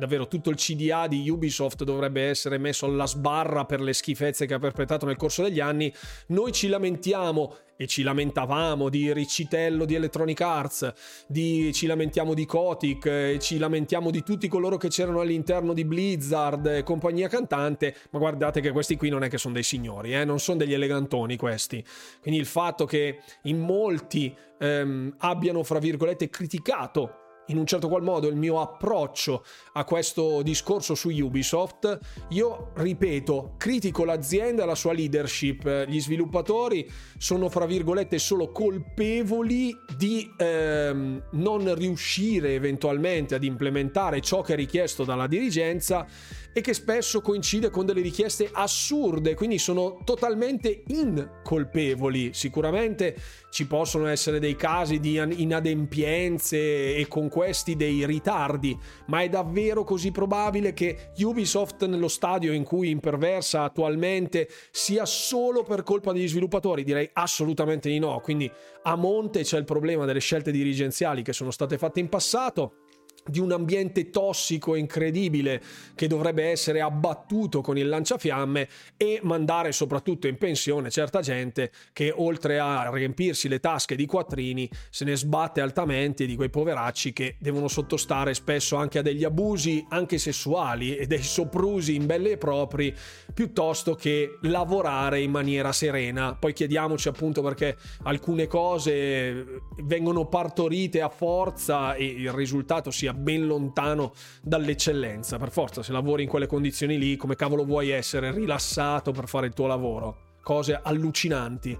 davvero 0.00 0.26
tutto 0.26 0.50
il 0.50 0.56
CDA 0.56 1.06
di 1.06 1.28
Ubisoft 1.30 1.84
dovrebbe 1.84 2.22
essere 2.22 2.58
messo 2.58 2.86
alla 2.86 3.06
sbarra 3.06 3.64
per 3.66 3.80
le 3.80 3.92
schifezze 3.92 4.46
che 4.46 4.54
ha 4.54 4.58
perpetrato 4.58 5.06
nel 5.06 5.16
corso 5.16 5.42
degli 5.42 5.60
anni. 5.60 5.92
Noi 6.28 6.50
ci 6.50 6.66
lamentiamo 6.66 7.54
e 7.76 7.86
ci 7.86 8.02
lamentavamo 8.02 8.88
di 8.88 9.12
Riccitello 9.12 9.84
di 9.84 9.94
Electronic 9.94 10.40
Arts, 10.40 10.92
di, 11.26 11.72
ci 11.72 11.86
lamentiamo 11.86 12.34
di 12.34 12.44
Kotick, 12.44 13.38
ci 13.38 13.56
lamentiamo 13.56 14.10
di 14.10 14.22
tutti 14.22 14.48
coloro 14.48 14.76
che 14.76 14.88
c'erano 14.88 15.20
all'interno 15.20 15.72
di 15.72 15.84
Blizzard 15.84 16.66
e 16.66 16.82
compagnia 16.82 17.28
cantante, 17.28 17.94
ma 18.10 18.18
guardate 18.18 18.60
che 18.60 18.70
questi 18.72 18.96
qui 18.96 19.08
non 19.08 19.22
è 19.22 19.28
che 19.28 19.38
sono 19.38 19.54
dei 19.54 19.62
signori, 19.62 20.14
eh? 20.14 20.24
non 20.24 20.40
sono 20.40 20.58
degli 20.58 20.74
elegantoni 20.74 21.36
questi. 21.36 21.82
Quindi 22.20 22.38
il 22.38 22.46
fatto 22.46 22.84
che 22.84 23.20
in 23.44 23.58
molti 23.58 24.34
ehm, 24.58 25.14
abbiano, 25.18 25.62
fra 25.62 25.78
virgolette, 25.78 26.28
criticato 26.28 27.19
in 27.50 27.58
un 27.58 27.66
certo 27.66 27.88
qual 27.88 28.02
modo 28.02 28.28
il 28.28 28.36
mio 28.36 28.60
approccio 28.60 29.44
a 29.72 29.84
questo 29.84 30.42
discorso 30.42 30.94
su 30.94 31.10
Ubisoft, 31.10 31.98
io 32.30 32.70
ripeto, 32.74 33.54
critico 33.56 34.04
l'azienda 34.04 34.62
e 34.62 34.66
la 34.66 34.74
sua 34.74 34.92
leadership. 34.92 35.86
Gli 35.86 36.00
sviluppatori 36.00 36.88
sono, 37.18 37.48
fra 37.48 37.66
virgolette, 37.66 38.18
solo 38.18 38.50
colpevoli 38.50 39.76
di 39.96 40.32
ehm, 40.36 41.22
non 41.32 41.74
riuscire 41.74 42.54
eventualmente 42.54 43.34
ad 43.34 43.44
implementare 43.44 44.20
ciò 44.20 44.42
che 44.42 44.54
è 44.54 44.56
richiesto 44.56 45.04
dalla 45.04 45.26
dirigenza 45.26 46.06
e 46.52 46.60
che 46.60 46.74
spesso 46.74 47.20
coincide 47.20 47.70
con 47.70 47.86
delle 47.86 48.00
richieste 48.00 48.48
assurde, 48.52 49.34
quindi 49.34 49.58
sono 49.58 50.00
totalmente 50.04 50.82
incolpevoli. 50.88 52.30
Sicuramente 52.32 53.16
ci 53.50 53.66
possono 53.66 54.06
essere 54.06 54.38
dei 54.38 54.56
casi 54.56 55.00
di 55.00 55.16
inadempienze 55.16 56.96
e 56.96 57.06
con 57.08 57.28
questi 57.28 57.76
dei 57.76 58.06
ritardi, 58.06 58.78
ma 59.06 59.22
è 59.22 59.28
davvero 59.28 59.84
così 59.84 60.10
probabile 60.10 60.72
che 60.72 61.12
Ubisoft 61.18 61.86
nello 61.86 62.08
stadio 62.08 62.52
in 62.52 62.64
cui 62.64 62.90
imperversa 62.90 63.62
attualmente 63.62 64.48
sia 64.70 65.04
solo 65.04 65.62
per 65.62 65.82
colpa 65.82 66.12
degli 66.12 66.28
sviluppatori? 66.28 66.84
Direi 66.84 67.08
assolutamente 67.12 67.88
di 67.88 67.98
no, 67.98 68.20
quindi 68.20 68.50
a 68.82 68.96
monte 68.96 69.42
c'è 69.42 69.58
il 69.58 69.64
problema 69.64 70.04
delle 70.04 70.20
scelte 70.20 70.50
dirigenziali 70.50 71.22
che 71.22 71.32
sono 71.32 71.50
state 71.50 71.78
fatte 71.78 72.00
in 72.00 72.08
passato 72.08 72.79
di 73.26 73.38
un 73.38 73.52
ambiente 73.52 74.10
tossico 74.10 74.74
incredibile 74.74 75.62
che 75.94 76.06
dovrebbe 76.06 76.44
essere 76.44 76.80
abbattuto 76.80 77.60
con 77.60 77.78
il 77.78 77.88
lanciafiamme 77.88 78.68
e 78.96 79.20
mandare 79.22 79.72
soprattutto 79.72 80.26
in 80.26 80.36
pensione 80.36 80.90
certa 80.90 81.20
gente 81.20 81.70
che 81.92 82.12
oltre 82.14 82.58
a 82.58 82.90
riempirsi 82.90 83.48
le 83.48 83.60
tasche 83.60 83.96
di 83.96 84.06
quattrini 84.06 84.68
se 84.90 85.04
ne 85.04 85.16
sbatte 85.16 85.60
altamente 85.60 86.26
di 86.26 86.36
quei 86.36 86.50
poveracci 86.50 87.12
che 87.12 87.36
devono 87.38 87.68
sottostare 87.68 88.34
spesso 88.34 88.76
anche 88.76 88.98
a 88.98 89.02
degli 89.02 89.24
abusi 89.24 89.84
anche 89.88 90.18
sessuali 90.18 90.96
e 90.96 91.06
dei 91.06 91.22
soprusi 91.22 91.94
in 91.94 92.06
belli 92.06 92.30
e 92.30 92.38
propri 92.38 92.94
piuttosto 93.32 93.94
che 93.94 94.38
lavorare 94.42 95.20
in 95.20 95.30
maniera 95.30 95.72
serena. 95.72 96.34
Poi 96.34 96.52
chiediamoci 96.52 97.08
appunto 97.08 97.42
perché 97.42 97.76
alcune 98.02 98.46
cose 98.46 99.62
vengono 99.82 100.26
partorite 100.26 101.00
a 101.00 101.08
forza 101.08 101.94
e 101.94 102.04
il 102.04 102.32
risultato 102.32 102.90
sia 102.90 103.09
ben 103.14 103.46
lontano 103.46 104.12
dall'eccellenza. 104.42 105.38
Per 105.38 105.50
forza, 105.50 105.82
se 105.82 105.92
lavori 105.92 106.22
in 106.24 106.28
quelle 106.28 106.46
condizioni 106.46 106.98
lì, 106.98 107.16
come 107.16 107.36
cavolo 107.36 107.64
vuoi 107.64 107.90
essere 107.90 108.30
rilassato 108.32 109.12
per 109.12 109.28
fare 109.28 109.46
il 109.46 109.52
tuo 109.52 109.66
lavoro? 109.66 110.38
Cose 110.42 110.78
allucinanti. 110.82 111.78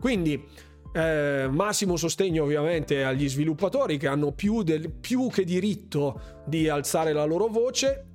Quindi, 0.00 0.42
eh, 0.92 1.48
massimo 1.50 1.96
sostegno 1.96 2.44
ovviamente 2.44 3.04
agli 3.04 3.28
sviluppatori 3.28 3.98
che 3.98 4.06
hanno 4.06 4.32
più, 4.32 4.62
del, 4.62 4.90
più 4.90 5.28
che 5.28 5.44
diritto 5.44 6.42
di 6.46 6.68
alzare 6.68 7.12
la 7.12 7.24
loro 7.24 7.48
voce 7.48 8.07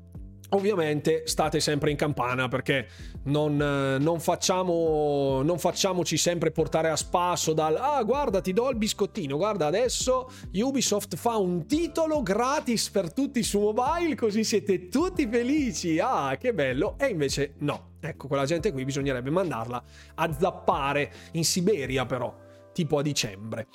Ovviamente 0.54 1.24
state 1.26 1.60
sempre 1.60 1.90
in 1.90 1.98
campana 1.98 2.48
perché 2.48 2.88
non, 3.24 3.56
non, 3.56 4.20
facciamo, 4.20 5.42
non, 5.42 5.58
facciamoci 5.58 6.16
sempre 6.16 6.52
portare 6.52 6.90
a 6.90 6.96
spasso 6.96 7.54
dal 7.54 7.76
ah 7.76 8.04
guarda 8.04 8.40
ti 8.40 8.54
do 8.54 8.70
il 8.70 8.76
biscottino, 8.76 9.38
guarda 9.38 9.66
adesso 9.66 10.30
Ubisoft 10.54 11.16
fa 11.16 11.38
un 11.38 11.66
titolo 11.66 12.22
gratis 12.22 12.90
per 12.92 13.12
tutti 13.12 13.42
su 13.42 13.60
mobile 13.62 14.14
così 14.14 14.44
siete 14.44 14.90
tutti 14.90 15.28
felici, 15.28 15.98
ah 16.00 16.38
che 16.38 16.54
bello. 16.54 16.98
E 17.00 17.08
invece 17.08 17.56
no, 17.60 17.94
ecco 18.00 18.28
quella 18.28 18.46
gente 18.46 18.72
qui 18.72 18.86
bisognerebbe 18.86 19.32
mandarla 19.32 19.84
a 20.16 20.32
zappare 20.32 21.12
in 21.32 21.44
Siberia 21.44 22.06
però, 22.06 22.32
tipo 22.74 23.00
a 23.00 23.02
dicembre. 23.02 23.68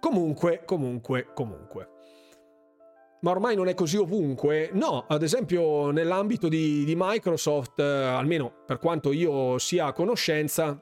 Comunque, 0.00 0.62
comunque, 0.64 1.28
comunque 1.32 1.93
ma 3.24 3.30
ormai 3.30 3.56
non 3.56 3.68
è 3.68 3.74
così 3.74 3.96
ovunque. 3.96 4.68
No, 4.74 5.06
ad 5.08 5.22
esempio 5.22 5.90
nell'ambito 5.90 6.46
di, 6.48 6.84
di 6.84 6.94
Microsoft, 6.94 7.80
eh, 7.80 7.82
almeno 7.82 8.52
per 8.66 8.78
quanto 8.78 9.12
io 9.12 9.58
sia 9.58 9.86
a 9.86 9.92
conoscenza, 9.94 10.78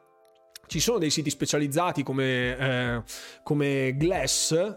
ci 0.67 0.81
sono 0.81 0.99
dei 0.99 1.11
siti 1.11 1.31
specializzati 1.31 2.03
come, 2.03 2.57
eh, 2.59 3.03
come 3.45 3.95
Glass 3.97 4.77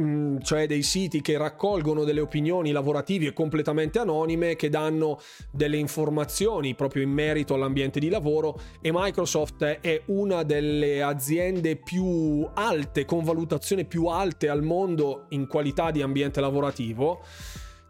Mm, 0.00 0.38
cioè 0.42 0.68
dei 0.68 0.84
siti 0.84 1.20
che 1.20 1.36
raccolgono 1.36 2.04
delle 2.04 2.20
opinioni 2.20 2.70
lavorative 2.70 3.32
completamente 3.32 3.98
anonime 3.98 4.54
che 4.54 4.68
danno 4.68 5.18
delle 5.50 5.76
informazioni 5.76 6.76
proprio 6.76 7.02
in 7.02 7.10
merito 7.10 7.54
all'ambiente 7.54 7.98
di 7.98 8.08
lavoro 8.08 8.60
e 8.80 8.90
Microsoft 8.92 9.64
è 9.64 10.02
una 10.06 10.44
delle 10.44 11.02
aziende 11.02 11.74
più 11.74 12.48
alte, 12.54 13.04
con 13.04 13.24
valutazione 13.24 13.84
più 13.86 14.06
alte 14.06 14.48
al 14.48 14.62
mondo 14.62 15.26
in 15.30 15.48
qualità 15.48 15.90
di 15.90 16.00
ambiente 16.00 16.40
lavorativo 16.40 17.20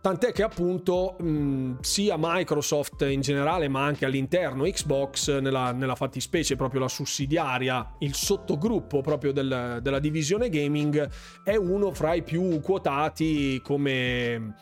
Tant'è 0.01 0.31
che 0.31 0.45
appunto 0.45 1.17
mh, 1.19 1.81
sia 1.81 2.15
Microsoft 2.17 3.03
in 3.03 3.21
generale, 3.21 3.67
ma 3.67 3.85
anche 3.85 4.05
all'interno 4.05 4.63
Xbox, 4.63 5.41
nella, 5.41 5.73
nella 5.73 5.97
fattispecie 5.97 6.55
proprio 6.55 6.81
la 6.81 6.89
sussidiaria, 6.89 7.97
il 7.99 8.15
sottogruppo 8.15 9.01
proprio 9.01 9.33
del, 9.33 9.81
della 9.83 9.99
divisione 9.99 10.51
gaming, 10.51 11.09
è 11.43 11.57
uno 11.57 11.93
fra 11.93 12.15
i 12.15 12.23
più 12.23 12.61
quotati 12.61 13.61
come 13.63 14.55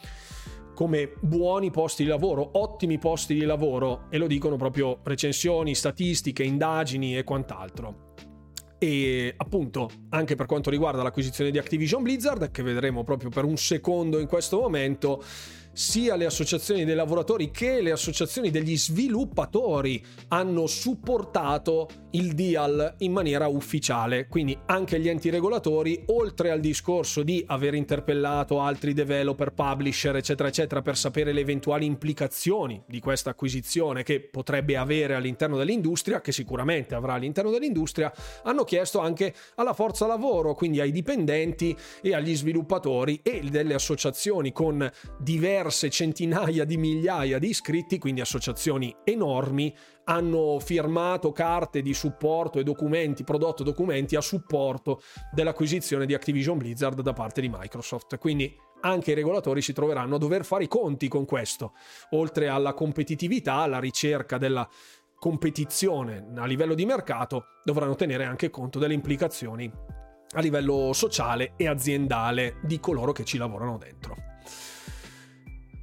come 0.77 1.15
buoni 1.23 1.71
posti 1.71 2.03
di 2.03 2.11
lavoro, 2.11 2.51
ottimi 2.53 2.99
posti 2.99 3.33
di 3.33 3.47
lavoro 3.47 4.09
e 4.11 4.19
lo 4.19 4.27
dicono 4.27 4.57
proprio 4.57 5.01
recensioni, 5.05 5.75
statistiche, 5.75 6.43
indagini 6.43 7.17
e 7.17 7.25
quant'altro. 7.25 8.06
E 8.79 9.33
appunto, 9.37 9.91
anche 10.11 10.35
per 10.35 10.47
quanto 10.47 10.69
riguarda 10.69 11.03
l'acquisizione 11.03 11.51
di 11.51 11.59
Activision 11.59 12.03
Blizzard, 12.03 12.51
che 12.51 12.63
vedremo 12.63 13.05
proprio 13.05 13.31
per 13.31 13.45
un 13.45 13.57
secondo 13.57 14.19
in 14.19 14.27
questo 14.27 14.61
momento, 14.61 15.23
sia 15.73 16.17
le 16.17 16.25
associazioni 16.25 16.87
dei 16.87 16.95
lavoratori 16.95 17.51
che 17.51 17.83
le 17.83 17.91
associazioni 17.91 18.51
degli 18.51 18.79
sviluppatori 18.79 20.03
hanno 20.29 20.67
supportato 20.67 21.89
il 22.17 22.33
deal 22.33 22.95
in 22.99 23.13
maniera 23.13 23.47
ufficiale. 23.47 24.27
Quindi 24.27 24.57
anche 24.67 24.99
gli 24.99 25.09
enti 25.09 25.31
regolatori, 25.31 26.03
oltre 26.07 26.51
al 26.51 26.61
discorso 26.61 27.23
di 27.23 27.45
aver 27.47 27.75
interpellato 27.75 28.61
altri 28.61 28.95
developer, 28.95 29.53
publisher, 29.53 30.17
eccetera, 30.17 30.49
eccetera, 30.49 30.83
per 30.83 30.97
sapere 30.97 31.33
le 31.33 31.41
eventuali 31.41 31.85
implicazioni 31.85 32.83
di 32.87 33.01
questa 33.01 33.31
acquisizione 33.31 34.03
che 34.03 34.21
potrebbe 34.21 34.77
avere 34.77 35.15
all'interno 35.15 35.57
dell'industria, 35.57 36.21
che 36.21 36.33
sicuramente 36.33 36.95
avrà 36.95 37.15
all'interno 37.15 37.51
dell'industria, 37.51 38.13
hanno 38.43 38.65
chiesto 38.65 38.99
anche 38.99 39.35
alla 39.57 39.75
forza 39.75 40.07
lavoro, 40.07 40.55
quindi 40.55 40.81
ai 40.81 40.93
dipendenti 40.93 41.77
e 42.01 42.15
agli 42.15 42.35
sviluppatori 42.35 43.21
e 43.23 43.41
delle 43.51 43.75
associazioni 43.75 44.53
con 44.53 44.91
diverse 45.19 45.91
centinaia 45.91 46.65
di 46.65 46.77
migliaia 46.79 47.39
di 47.39 47.49
iscritti, 47.49 47.99
quindi 47.99 48.23
associazioni 48.23 48.95
enormi, 49.05 49.75
hanno 50.09 50.59
firmato 50.61 51.33
carte 51.33 51.83
di 51.83 51.95
supporto 51.95 52.59
e 52.59 52.65
documenti, 52.65 53.25
prodotto 53.25 53.63
documenti 53.63 54.17
a 54.17 54.21
supporto 54.21 55.01
dell'acquisizione 55.33 56.07
di 56.07 56.15
Activision 56.15 56.59
Blizzard 56.59 57.01
da 57.01 57.13
parte 57.13 57.41
di 57.41 57.49
Microsoft. 57.49 58.19
Quindi 58.19 58.55
anche 58.81 59.13
i 59.13 59.15
regolatori 59.15 59.63
si 59.63 59.73
troveranno 59.73 60.17
a 60.17 60.19
dover 60.19 60.45
fare 60.45 60.65
i 60.65 60.69
conti 60.69 61.09
con 61.09 61.25
questo, 61.25 61.73
oltre 62.11 62.49
alla 62.49 62.75
competitività, 62.75 63.55
alla 63.55 63.81
ricerca 63.81 64.39
della 64.39 64.69
competizione 65.19 66.27
a 66.37 66.45
livello 66.45 66.75
di 66.75 66.85
mercato 66.85 67.47
dovranno 67.65 67.95
tenere 67.95 68.25
anche 68.25 68.51
conto 68.51 68.79
delle 68.79 68.95
implicazioni 68.95 69.71
a 70.35 70.41
livello 70.41 70.93
sociale 70.93 71.55
e 71.57 71.67
aziendale 71.67 72.57
di 72.63 72.79
coloro 72.79 73.13
che 73.13 73.25
ci 73.25 73.39
lavorano 73.39 73.79
dentro. 73.79 74.36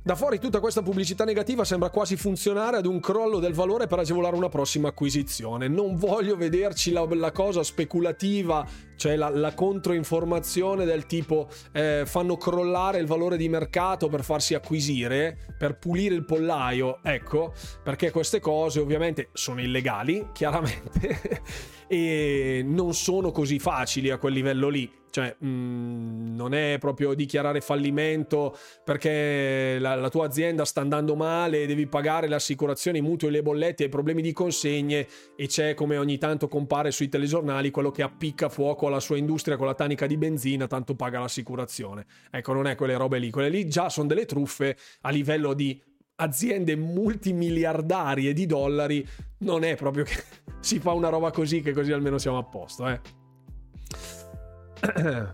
Da 0.05 0.15
fuori 0.15 0.37
tutta 0.37 0.59
questa 0.59 0.81
pubblicità 0.81 1.23
negativa 1.23 1.63
sembra 1.63 1.89
quasi 1.89 2.17
funzionare 2.17 2.75
ad 2.75 2.85
un 2.85 2.99
crollo 2.99 3.39
del 3.39 3.53
valore 3.53 3.87
per 3.87 3.99
agevolare 3.99 4.35
una 4.35 4.49
prossima 4.49 4.89
acquisizione. 4.89 5.69
Non 5.69 5.95
voglio 5.95 6.35
vederci 6.35 6.91
la, 6.91 7.07
la 7.15 7.31
cosa 7.31 7.63
speculativa, 7.63 8.67
cioè 9.03 9.17
la, 9.17 9.27
la 9.27 9.53
controinformazione 9.53 10.85
del 10.85 11.05
tipo 11.07 11.49
eh, 11.73 12.03
fanno 12.05 12.37
crollare 12.37 12.99
il 12.99 13.05
valore 13.05 13.35
di 13.35 13.49
mercato 13.49 14.07
per 14.07 14.23
farsi 14.23 14.53
acquisire, 14.53 15.37
per 15.57 15.77
pulire 15.77 16.15
il 16.15 16.23
pollaio. 16.23 16.99
Ecco, 17.03 17.51
perché 17.83 18.11
queste 18.11 18.39
cose 18.39 18.79
ovviamente 18.79 19.27
sono 19.33 19.59
illegali, 19.59 20.27
chiaramente, 20.31 21.41
e 21.87 22.63
non 22.65 22.93
sono 22.93 23.31
così 23.31 23.59
facili 23.59 24.09
a 24.09 24.17
quel 24.17 24.31
livello 24.31 24.69
lì 24.69 24.89
cioè, 25.13 25.35
mh, 25.37 25.47
mm, 25.47 26.35
non 26.35 26.55
è 26.55 26.77
proprio 26.79 27.13
dichiarare 27.13 27.61
fallimento 27.61 28.57
perché 28.83 29.77
la, 29.79 29.93
la, 29.93 30.09
tua 30.09 30.25
azienda 30.25 30.65
sta 30.65 30.81
andando 30.81 31.15
male, 31.15 31.67
devi 31.67 31.85
pagare 31.85 32.27
le 32.27 32.33
assicurazioni, 32.33 32.97
i 32.97 33.01
mutui, 33.01 33.29
le 33.29 33.43
bollette, 33.43 33.83
hai 33.83 33.89
problemi 33.89 34.23
di 34.23 34.33
consegne 34.33 35.07
e 35.35 35.45
c'è 35.45 35.75
come 35.75 35.97
ogni 35.97 36.17
tanto 36.17 36.47
compare 36.47 36.89
sui 36.89 37.09
telegiornali 37.09 37.69
quello 37.69 37.91
che 37.91 38.01
appicca 38.01 38.49
fuoco 38.49 38.87
alla 38.93 39.01
sua 39.01 39.17
industria 39.17 39.57
con 39.57 39.67
la 39.67 39.73
tanica 39.73 40.07
di 40.07 40.17
benzina, 40.17 40.67
tanto 40.67 40.95
paga 40.95 41.19
l'assicurazione. 41.19 42.05
Ecco, 42.31 42.53
non 42.53 42.67
è 42.67 42.75
quelle 42.75 42.95
robe 42.95 43.19
lì. 43.19 43.29
Quelle 43.29 43.49
lì 43.49 43.67
già 43.67 43.89
sono 43.89 44.07
delle 44.07 44.25
truffe 44.25 44.77
a 45.01 45.09
livello 45.09 45.53
di 45.53 45.81
aziende 46.15 46.75
multimiliardarie 46.75 48.33
di 48.33 48.45
dollari. 48.45 49.05
Non 49.39 49.63
è 49.63 49.75
proprio 49.75 50.03
che 50.05 50.23
si 50.61 50.79
fa 50.79 50.91
una 50.91 51.09
roba 51.09 51.31
così 51.31 51.61
che 51.61 51.73
così 51.73 51.91
almeno 51.91 52.17
siamo 52.17 52.37
a 52.37 52.43
posto, 52.43 52.87
eh. 52.87 53.01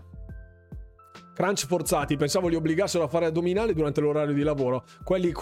Crunch 1.40 1.64
forzati, 1.66 2.18
pensavo 2.18 2.48
li 2.48 2.54
obbligassero 2.54 3.02
a 3.02 3.08
fare 3.08 3.24
addominali 3.24 3.72
durante 3.72 4.02
l'orario 4.02 4.34
di 4.34 4.42
lavoro. 4.42 4.84
Quelli 5.02 5.32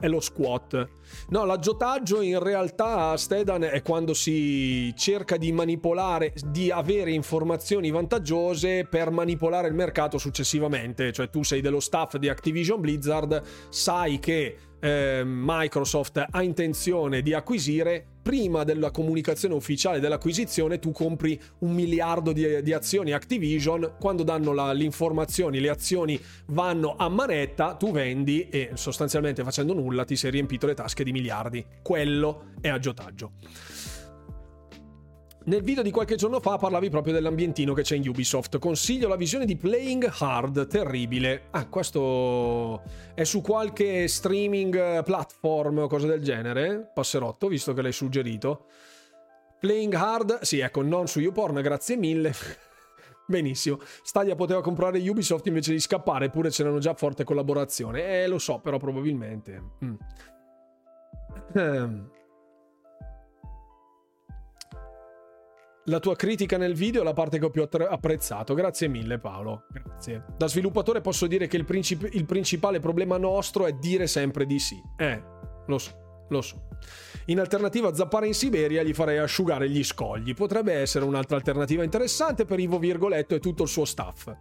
è 0.00 0.08
lo 0.08 0.18
squat. 0.18 0.88
No, 1.28 1.44
l'aggiotaggio 1.44 2.20
in 2.22 2.42
realtà 2.42 3.10
a 3.10 3.16
Stedan 3.16 3.62
è 3.62 3.80
quando 3.80 4.14
si 4.14 4.92
cerca 4.96 5.36
di 5.36 5.52
manipolare, 5.52 6.32
di 6.44 6.72
avere 6.72 7.12
informazioni 7.12 7.92
vantaggiose 7.92 8.84
per 8.84 9.12
manipolare 9.12 9.68
il 9.68 9.74
mercato 9.74 10.18
successivamente. 10.18 11.12
Cioè 11.12 11.30
tu 11.30 11.44
sei 11.44 11.60
dello 11.60 11.78
staff 11.78 12.16
di 12.16 12.28
Activision 12.28 12.80
Blizzard, 12.80 13.40
sai 13.68 14.18
che 14.18 14.56
eh, 14.84 15.22
Microsoft 15.24 16.22
ha 16.30 16.42
intenzione 16.42 17.22
di 17.22 17.32
acquisire, 17.32 18.04
prima 18.20 18.64
della 18.64 18.90
comunicazione 18.90 19.54
ufficiale 19.54 19.98
dell'acquisizione 19.98 20.78
tu 20.78 20.92
compri 20.92 21.40
un 21.60 21.72
miliardo 21.72 22.32
di, 22.32 22.62
di 22.62 22.72
azioni 22.74 23.12
Activision, 23.12 23.94
quando 23.98 24.22
danno 24.24 24.52
la, 24.52 24.74
le 24.74 24.84
informazioni, 24.84 25.58
le 25.58 25.70
azioni 25.70 26.20
vanno 26.48 26.96
a 26.98 27.08
manetta, 27.08 27.74
tu 27.76 27.92
vendi 27.92 28.48
e 28.50 28.72
sostanzialmente 28.74 29.42
facendo 29.42 29.72
nulla 29.72 30.04
ti 30.04 30.16
sei 30.16 30.30
riempito 30.30 30.66
le 30.66 30.74
tasche 30.74 31.02
di 31.02 31.12
miliardi. 31.12 31.64
Quello 31.82 32.52
è 32.60 32.68
aggiotaggio. 32.68 33.32
Nel 35.46 35.62
video 35.62 35.82
di 35.82 35.90
qualche 35.90 36.16
giorno 36.16 36.40
fa 36.40 36.56
parlavi 36.56 36.88
proprio 36.88 37.12
dell'ambientino 37.12 37.74
che 37.74 37.82
c'è 37.82 37.96
in 37.96 38.08
Ubisoft. 38.08 38.58
Consiglio 38.58 39.08
la 39.08 39.16
visione 39.16 39.44
di 39.44 39.56
Playing 39.56 40.10
Hard, 40.20 40.66
terribile. 40.66 41.48
Ah, 41.50 41.66
questo 41.66 42.82
è 43.12 43.24
su 43.24 43.42
qualche 43.42 44.08
streaming 44.08 45.02
platform 45.02 45.80
o 45.80 45.86
cosa 45.86 46.06
del 46.06 46.22
genere? 46.22 46.90
Passerotto, 46.94 47.48
visto 47.48 47.74
che 47.74 47.82
l'hai 47.82 47.92
suggerito. 47.92 48.68
Playing 49.60 49.92
Hard, 49.92 50.40
sì, 50.40 50.60
ecco, 50.60 50.80
non 50.80 51.08
su 51.08 51.20
YouPorn, 51.20 51.60
grazie 51.60 51.96
mille. 51.96 52.32
Benissimo. 53.28 53.80
Stadia 54.02 54.36
poteva 54.36 54.62
comprare 54.62 54.98
Ubisoft 55.06 55.46
invece 55.46 55.72
di 55.72 55.80
scappare, 55.80 56.26
eppure 56.26 56.48
c'erano 56.48 56.78
già 56.78 56.94
forte 56.94 57.22
collaborazione. 57.22 58.22
Eh, 58.22 58.26
lo 58.28 58.38
so, 58.38 58.60
però 58.60 58.78
probabilmente. 58.78 59.62
Mm. 59.84 59.94
La 65.86 66.00
tua 66.00 66.16
critica 66.16 66.56
nel 66.56 66.74
video 66.74 67.02
è 67.02 67.04
la 67.04 67.12
parte 67.12 67.38
che 67.38 67.44
ho 67.44 67.50
più 67.50 67.62
apprezzato. 67.62 68.54
Grazie 68.54 68.88
mille 68.88 69.18
Paolo. 69.18 69.66
Grazie. 69.70 70.24
Da 70.36 70.46
sviluppatore 70.46 71.00
posso 71.00 71.26
dire 71.26 71.46
che 71.46 71.56
il, 71.56 71.64
princip- 71.64 72.14
il 72.14 72.24
principale 72.24 72.78
problema 72.78 73.16
nostro 73.16 73.66
è 73.66 73.72
dire 73.72 74.06
sempre 74.06 74.46
di 74.46 74.58
sì. 74.58 74.80
Eh, 74.96 75.22
lo 75.66 75.78
so. 75.78 76.02
Lo 76.30 76.40
so. 76.40 76.68
In 77.26 77.38
alternativa 77.38 77.94
zappare 77.94 78.26
in 78.26 78.34
Siberia 78.34 78.82
gli 78.82 78.94
farei 78.94 79.18
asciugare 79.18 79.68
gli 79.68 79.84
scogli. 79.84 80.34
Potrebbe 80.34 80.72
essere 80.72 81.04
un'altra 81.04 81.36
alternativa 81.36 81.82
interessante 81.82 82.44
per 82.44 82.58
Ivo 82.58 82.78
Virgoletto 82.78 83.34
e 83.34 83.40
tutto 83.40 83.64
il 83.64 83.68
suo 83.68 83.84
staff 83.84 84.32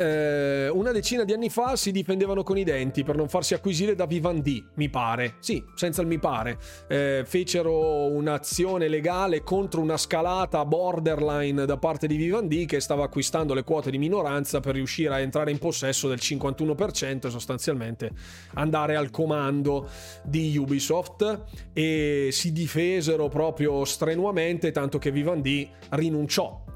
eh, 0.00 0.70
una 0.70 0.92
decina 0.92 1.24
di 1.24 1.34
anni 1.34 1.50
fa 1.50 1.76
si 1.76 1.92
difendevano 1.92 2.42
con 2.42 2.56
i 2.56 2.64
denti 2.64 3.04
per 3.04 3.16
non 3.16 3.28
farsi 3.28 3.52
acquisire 3.52 3.94
da 3.94 4.06
Vivendi, 4.06 4.64
mi 4.76 4.88
pare. 4.88 5.34
Sì, 5.40 5.62
senza 5.74 6.00
il 6.00 6.06
mi 6.06 6.18
pare. 6.18 6.58
Eh, 6.88 7.22
fecero 7.26 8.06
un'azione 8.06 8.88
legale 8.88 9.42
contro 9.42 9.82
una 9.82 9.98
scalata 9.98 10.64
borderline 10.64 11.66
da 11.66 11.76
parte 11.76 12.06
di 12.06 12.16
Vivendi 12.16 12.64
che 12.64 12.80
stava 12.80 13.04
acquistando 13.04 13.52
le 13.52 13.62
quote 13.62 13.90
di 13.90 13.98
minoranza 13.98 14.60
per 14.60 14.74
riuscire 14.74 15.12
a 15.12 15.20
entrare 15.20 15.50
in 15.50 15.58
possesso 15.58 16.08
del 16.08 16.18
51% 16.20 17.26
e 17.26 17.30
sostanzialmente 17.30 18.10
andare 18.54 18.96
al 18.96 19.10
comando 19.10 19.86
di 20.24 20.56
Ubisoft 20.56 21.44
e 21.74 22.30
si 22.32 22.52
difesero 22.52 23.28
proprio 23.28 23.84
strenuamente 23.84 24.70
tanto 24.70 24.98
che 24.98 25.10
Vivendi 25.10 25.68
rinunciò 25.90 26.68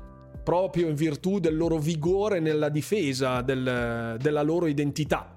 proprio 0.45 0.87
in 0.87 0.95
virtù 0.95 1.41
del 1.41 1.57
loro 1.57 1.79
vigore 1.79 2.39
nella 2.39 2.69
difesa 2.69 3.41
del, 3.41 4.17
della 4.21 4.43
loro 4.43 4.67
identità. 4.69 5.37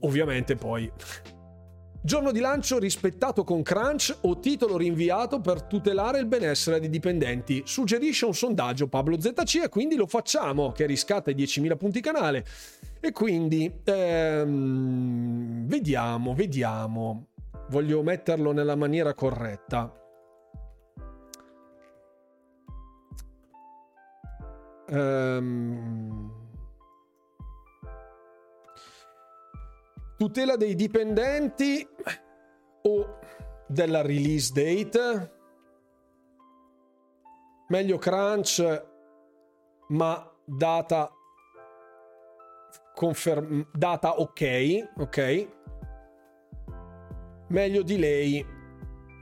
Ovviamente 0.00 0.56
poi 0.56 0.90
Giorno 2.06 2.30
di 2.30 2.38
lancio 2.38 2.78
rispettato 2.78 3.42
con 3.42 3.62
crunch 3.62 4.16
o 4.20 4.38
titolo 4.38 4.76
rinviato 4.76 5.40
per 5.40 5.62
tutelare 5.62 6.20
il 6.20 6.26
benessere 6.26 6.78
dei 6.78 6.88
dipendenti. 6.88 7.64
Suggerisce 7.66 8.26
un 8.26 8.32
sondaggio 8.32 8.86
Pablo 8.86 9.20
ZC 9.20 9.64
e 9.64 9.68
quindi 9.68 9.96
lo 9.96 10.06
facciamo, 10.06 10.70
che 10.70 10.86
riscatta 10.86 11.32
i 11.32 11.34
10.000 11.34 11.76
punti 11.76 12.00
canale. 12.00 12.44
E 13.00 13.10
quindi 13.10 13.80
ehm, 13.82 15.66
vediamo, 15.66 16.32
vediamo. 16.32 17.26
Voglio 17.70 18.04
metterlo 18.04 18.52
nella 18.52 18.76
maniera 18.76 19.12
corretta. 19.12 19.92
Um, 24.88 26.32
tutela 30.16 30.56
dei 30.56 30.74
dipendenti 30.74 31.86
o 32.82 33.18
della 33.66 34.02
release 34.02 34.52
date. 34.52 35.34
Meglio 37.68 37.98
crunch, 37.98 38.86
ma 39.88 40.32
data 40.44 41.10
conferm- 42.94 43.68
data 43.72 44.20
ok, 44.20 44.92
ok. 44.98 45.48
Meglio 47.48 47.82
delay 47.82 48.44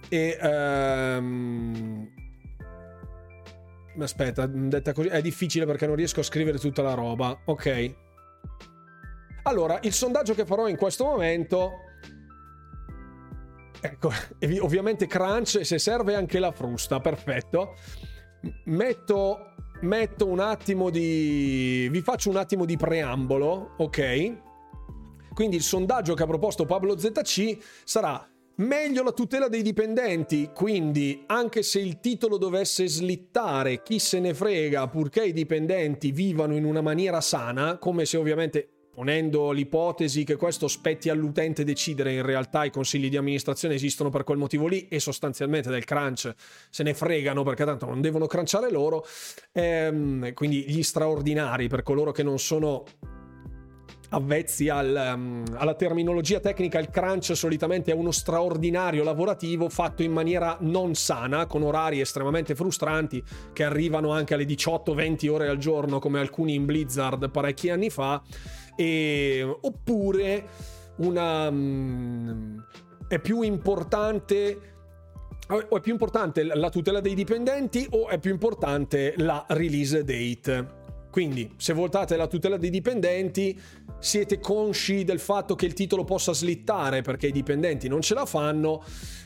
e 0.08 0.38
um, 0.40 2.13
Aspetta, 3.98 4.46
detta 4.46 4.92
così 4.92 5.08
è 5.08 5.20
difficile 5.20 5.66
perché 5.66 5.86
non 5.86 5.96
riesco 5.96 6.20
a 6.20 6.24
scrivere 6.24 6.58
tutta 6.58 6.82
la 6.82 6.94
roba. 6.94 7.42
Ok. 7.44 7.94
Allora, 9.44 9.78
il 9.82 9.92
sondaggio 9.92 10.34
che 10.34 10.44
farò 10.44 10.68
in 10.68 10.76
questo 10.76 11.04
momento. 11.04 11.72
Ecco, 13.80 14.10
ovviamente 14.60 15.06
crunch, 15.06 15.64
se 15.64 15.78
serve 15.78 16.14
anche 16.14 16.38
la 16.38 16.50
frusta, 16.50 17.00
perfetto. 17.00 17.76
Metto, 18.64 19.54
metto 19.82 20.26
un 20.26 20.40
attimo 20.40 20.90
di... 20.90 21.88
vi 21.90 22.00
faccio 22.00 22.30
un 22.30 22.36
attimo 22.36 22.64
di 22.64 22.76
preambolo, 22.76 23.74
ok? 23.76 24.42
Quindi 25.32 25.56
il 25.56 25.62
sondaggio 25.62 26.14
che 26.14 26.22
ha 26.22 26.26
proposto 26.26 26.64
Pablo 26.64 26.96
ZC 26.96 27.58
sarà 27.84 28.33
Meglio 28.56 29.02
la 29.02 29.10
tutela 29.10 29.48
dei 29.48 29.62
dipendenti, 29.62 30.50
quindi 30.54 31.24
anche 31.26 31.64
se 31.64 31.80
il 31.80 31.98
titolo 31.98 32.38
dovesse 32.38 32.86
slittare, 32.86 33.82
chi 33.82 33.98
se 33.98 34.20
ne 34.20 34.32
frega, 34.32 34.86
purché 34.86 35.24
i 35.24 35.32
dipendenti 35.32 36.12
vivano 36.12 36.54
in 36.54 36.64
una 36.64 36.80
maniera 36.80 37.20
sana, 37.20 37.78
come 37.78 38.04
se 38.04 38.16
ovviamente 38.16 38.68
ponendo 38.94 39.50
l'ipotesi 39.50 40.22
che 40.22 40.36
questo 40.36 40.68
spetti 40.68 41.10
all'utente 41.10 41.64
decidere, 41.64 42.12
in 42.12 42.22
realtà 42.22 42.64
i 42.64 42.70
consigli 42.70 43.08
di 43.08 43.16
amministrazione 43.16 43.74
esistono 43.74 44.08
per 44.08 44.22
quel 44.22 44.38
motivo 44.38 44.68
lì 44.68 44.86
e 44.86 45.00
sostanzialmente 45.00 45.68
del 45.68 45.84
crunch 45.84 46.32
se 46.70 46.84
ne 46.84 46.94
fregano 46.94 47.42
perché 47.42 47.64
tanto 47.64 47.86
non 47.86 48.00
devono 48.00 48.28
crunchare 48.28 48.70
loro, 48.70 49.04
ehm, 49.50 50.32
quindi 50.32 50.70
gli 50.70 50.84
straordinari 50.84 51.66
per 51.66 51.82
coloro 51.82 52.12
che 52.12 52.22
non 52.22 52.38
sono 52.38 52.84
avvezzi 54.14 54.68
al, 54.68 55.12
um, 55.14 55.44
alla 55.54 55.74
terminologia 55.74 56.40
tecnica, 56.40 56.78
il 56.78 56.88
crunch 56.88 57.32
solitamente 57.34 57.90
è 57.90 57.94
uno 57.94 58.12
straordinario 58.12 59.02
lavorativo 59.02 59.68
fatto 59.68 60.02
in 60.02 60.12
maniera 60.12 60.56
non 60.60 60.94
sana, 60.94 61.46
con 61.46 61.62
orari 61.62 62.00
estremamente 62.00 62.54
frustranti 62.54 63.22
che 63.52 63.64
arrivano 63.64 64.12
anche 64.12 64.34
alle 64.34 64.44
18-20 64.44 65.28
ore 65.28 65.48
al 65.48 65.58
giorno, 65.58 65.98
come 65.98 66.20
alcuni 66.20 66.54
in 66.54 66.64
Blizzard 66.64 67.30
parecchi 67.30 67.70
anni 67.70 67.90
fa, 67.90 68.22
e, 68.76 69.42
oppure 69.42 70.46
una... 70.96 71.48
Um, 71.48 72.64
è 73.06 73.18
più 73.18 73.42
importante 73.42 74.72
o 75.46 75.76
è 75.76 75.80
più 75.80 75.92
importante 75.92 76.42
la 76.42 76.70
tutela 76.70 77.00
dei 77.00 77.14
dipendenti 77.14 77.86
o 77.90 78.08
è 78.08 78.18
più 78.18 78.30
importante 78.30 79.12
la 79.18 79.44
release 79.48 80.02
date? 80.02 80.83
Quindi, 81.14 81.48
se 81.58 81.74
votate 81.74 82.16
la 82.16 82.26
tutela 82.26 82.56
dei 82.56 82.70
dipendenti, 82.70 83.56
siete 84.00 84.40
consci 84.40 85.04
del 85.04 85.20
fatto 85.20 85.54
che 85.54 85.64
il 85.64 85.72
titolo 85.72 86.02
possa 86.02 86.32
slittare 86.32 87.02
perché 87.02 87.28
i 87.28 87.30
dipendenti 87.30 87.86
non 87.86 88.00
ce 88.00 88.14
la 88.14 88.26
fanno, 88.26 88.82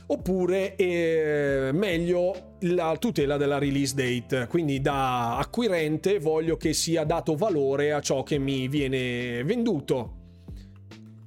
oppure 0.08 0.76
è 0.76 1.72
meglio 1.72 2.56
la 2.60 2.94
tutela 2.98 3.38
della 3.38 3.56
release 3.56 3.94
date. 3.94 4.48
Quindi, 4.48 4.82
da 4.82 5.38
acquirente 5.38 6.18
voglio 6.18 6.58
che 6.58 6.74
sia 6.74 7.04
dato 7.04 7.36
valore 7.36 7.94
a 7.94 8.02
ciò 8.02 8.22
che 8.22 8.36
mi 8.36 8.68
viene 8.68 9.42
venduto, 9.44 10.16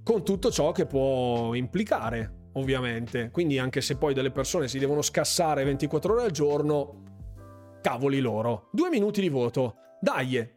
con 0.03 0.23
tutto 0.23 0.51
ciò 0.51 0.71
che 0.73 0.85
può 0.85 1.55
implicare, 1.55 2.49
ovviamente. 2.53 3.31
Quindi, 3.31 3.57
anche 3.57 3.81
se 3.81 3.97
poi 3.97 4.13
delle 4.13 4.29
persone 4.29 4.67
si 4.67 4.77
devono 4.77 5.01
scassare 5.01 5.63
24 5.63 6.13
ore 6.13 6.23
al 6.25 6.31
giorno, 6.31 7.01
cavoli 7.81 8.19
loro. 8.19 8.69
Due 8.71 8.89
minuti 8.89 9.21
di 9.21 9.29
voto. 9.29 9.77
Dai! 10.01 10.49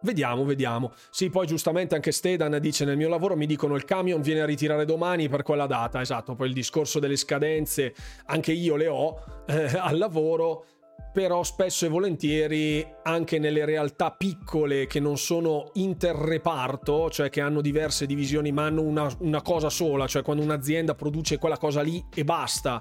Vediamo, 0.00 0.44
vediamo. 0.44 0.92
Sì, 1.10 1.28
poi 1.28 1.48
giustamente 1.48 1.96
anche 1.96 2.12
Stedan 2.12 2.56
dice 2.60 2.84
nel 2.84 2.96
mio 2.96 3.08
lavoro 3.08 3.34
mi 3.34 3.46
dicono 3.46 3.74
il 3.74 3.84
camion 3.84 4.20
viene 4.20 4.42
a 4.42 4.46
ritirare 4.46 4.84
domani 4.84 5.28
per 5.28 5.42
quella 5.42 5.66
data. 5.66 6.00
Esatto, 6.00 6.36
poi 6.36 6.46
il 6.46 6.54
discorso 6.54 7.00
delle 7.00 7.16
scadenze 7.16 7.92
anche 8.26 8.52
io 8.52 8.76
le 8.76 8.86
ho 8.86 9.20
eh, 9.48 9.76
al 9.76 9.98
lavoro 9.98 10.64
però 11.12 11.42
spesso 11.42 11.84
e 11.86 11.88
volentieri 11.88 12.86
anche 13.02 13.38
nelle 13.40 13.64
realtà 13.64 14.12
piccole 14.12 14.86
che 14.86 15.00
non 15.00 15.16
sono 15.16 15.70
interreparto, 15.74 17.10
cioè 17.10 17.28
che 17.28 17.40
hanno 17.40 17.60
diverse 17.60 18.06
divisioni 18.06 18.52
ma 18.52 18.66
hanno 18.66 18.82
una, 18.82 19.10
una 19.20 19.42
cosa 19.42 19.70
sola, 19.70 20.06
cioè 20.06 20.22
quando 20.22 20.42
un'azienda 20.42 20.94
produce 20.94 21.38
quella 21.38 21.56
cosa 21.56 21.80
lì 21.80 22.04
e 22.14 22.22
basta, 22.22 22.80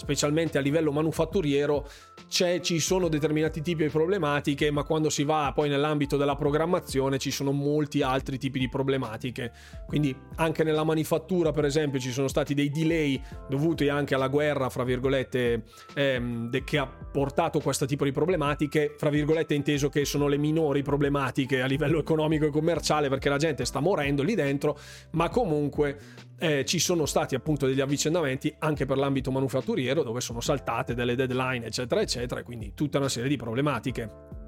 specialmente 0.00 0.56
a 0.56 0.62
livello 0.62 0.92
manufatturiero, 0.92 1.86
ci 2.28 2.80
sono 2.80 3.08
determinati 3.08 3.60
tipi 3.60 3.82
di 3.84 3.88
problematiche, 3.90 4.70
ma 4.70 4.82
quando 4.84 5.10
si 5.10 5.24
va 5.24 5.52
poi 5.54 5.68
nell'ambito 5.68 6.16
della 6.16 6.36
programmazione 6.36 7.18
ci 7.18 7.30
sono 7.30 7.52
molti 7.52 8.02
altri 8.02 8.38
tipi 8.38 8.58
di 8.58 8.68
problematiche. 8.68 9.52
Quindi 9.86 10.16
anche 10.36 10.64
nella 10.64 10.84
manifattura, 10.84 11.50
per 11.50 11.66
esempio, 11.66 12.00
ci 12.00 12.12
sono 12.12 12.28
stati 12.28 12.54
dei 12.54 12.70
delay 12.70 13.20
dovuti 13.48 13.88
anche 13.88 14.14
alla 14.14 14.28
guerra, 14.28 14.70
fra 14.70 14.84
virgolette, 14.84 15.64
ehm, 15.94 16.64
che 16.64 16.78
ha 16.78 16.86
portato 16.86 17.60
questo 17.60 17.84
tipo 17.84 18.04
di 18.04 18.12
problematiche, 18.12 18.94
fra 18.96 19.10
virgolette 19.10 19.54
inteso 19.54 19.90
che 19.90 20.04
sono 20.06 20.26
le 20.26 20.38
minori 20.38 20.82
problematiche 20.82 21.60
a 21.60 21.66
livello 21.66 21.98
economico 21.98 22.46
e 22.46 22.50
commerciale 22.50 23.08
perché 23.08 23.28
la 23.28 23.36
gente 23.36 23.64
sta 23.66 23.80
morendo 23.80 24.22
lì 24.22 24.34
dentro, 24.34 24.78
ma 25.12 25.28
comunque 25.28 26.28
eh, 26.40 26.64
ci 26.64 26.78
sono 26.78 27.04
stati 27.06 27.34
appunto 27.34 27.66
degli 27.66 27.80
avvicendamenti 27.80 28.54
anche 28.58 28.86
per 28.86 28.96
l'ambito 28.96 29.30
manufatturiero 29.30 30.02
dove 30.02 30.20
sono 30.20 30.40
saltate 30.40 30.94
delle 30.94 31.14
deadline 31.14 31.66
eccetera 31.66 32.00
eccetera, 32.00 32.42
quindi 32.42 32.72
tutta 32.74 32.98
una 32.98 33.08
serie 33.08 33.28
di 33.28 33.36
problematiche. 33.36 34.38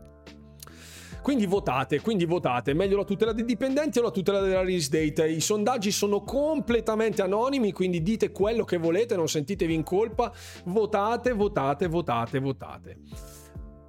Quindi 1.23 1.47
votate, 1.47 2.01
quindi 2.01 2.25
votate. 2.25 2.75
Meglio 2.75 2.97
la 2.97 3.05
tutela 3.05 3.33
dei 3.33 3.45
dipendenti 3.45 4.01
o 4.01 4.03
la 4.03 4.11
tutela 4.11 4.41
della 4.41 4.59
release 4.59 4.89
date? 4.89 5.29
I 5.29 5.41
sondaggi 5.41 5.93
sono 5.93 6.23
completamente 6.23 7.23
anonimi, 7.23 7.71
quindi 7.71 8.03
dite 8.03 8.33
quello 8.33 8.65
che 8.65 8.77
volete, 8.77 9.15
non 9.15 9.29
sentitevi 9.29 9.73
in 9.73 9.85
colpa. 9.85 10.33
Votate, 10.65 11.33
votate, 11.33 11.87
votate, 11.87 12.41
votate. 12.41 12.99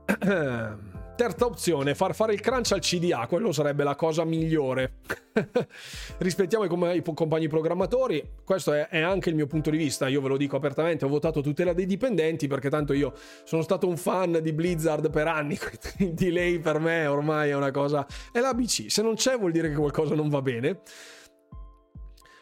Terza 1.15 1.45
opzione, 1.45 1.93
far 1.93 2.15
fare 2.15 2.33
il 2.33 2.41
crunch 2.41 2.71
al 2.71 2.79
CDA, 2.79 3.27
quello 3.27 3.51
sarebbe 3.51 3.83
la 3.83 3.93
cosa 3.93 4.25
migliore. 4.25 4.93
Rispettiamo 6.17 6.63
i, 6.65 7.03
compagni 7.13 7.47
programmatori, 7.47 8.27
questo 8.43 8.73
è, 8.73 8.87
è, 8.87 8.99
anche 8.99 9.29
il 9.29 9.35
mio 9.35 9.45
punto 9.45 9.69
di 9.69 9.77
vista, 9.77 10.07
io 10.07 10.21
ve 10.21 10.29
lo 10.29 10.37
dico 10.37 10.55
apertamente, 10.55 11.05
ho 11.05 11.09
votato 11.09 11.41
tutela 11.41 11.73
dei 11.73 11.85
dipendenti 11.85 12.47
perché 12.47 12.67
tanto 12.67 12.93
io 12.93 13.13
sono 13.43 13.61
stato 13.61 13.87
un 13.87 13.95
fan 13.95 14.39
di 14.41 14.53
Blizzard 14.53 15.11
per 15.11 15.27
anni, 15.27 15.55
quindi 15.95 16.31
lei 16.31 16.57
per 16.57 16.79
me 16.79 17.05
ormai 17.05 17.51
è 17.51 17.55
una 17.55 17.69
cosa... 17.69 18.07
è 18.31 18.39
l'ABC, 18.39 18.89
se 18.89 19.03
non 19.03 19.13
c'è 19.13 19.37
vuol 19.37 19.51
dire 19.51 19.69
che 19.69 19.75
qualcosa 19.75 20.15
non 20.15 20.29
va 20.29 20.41
bene. 20.41 20.81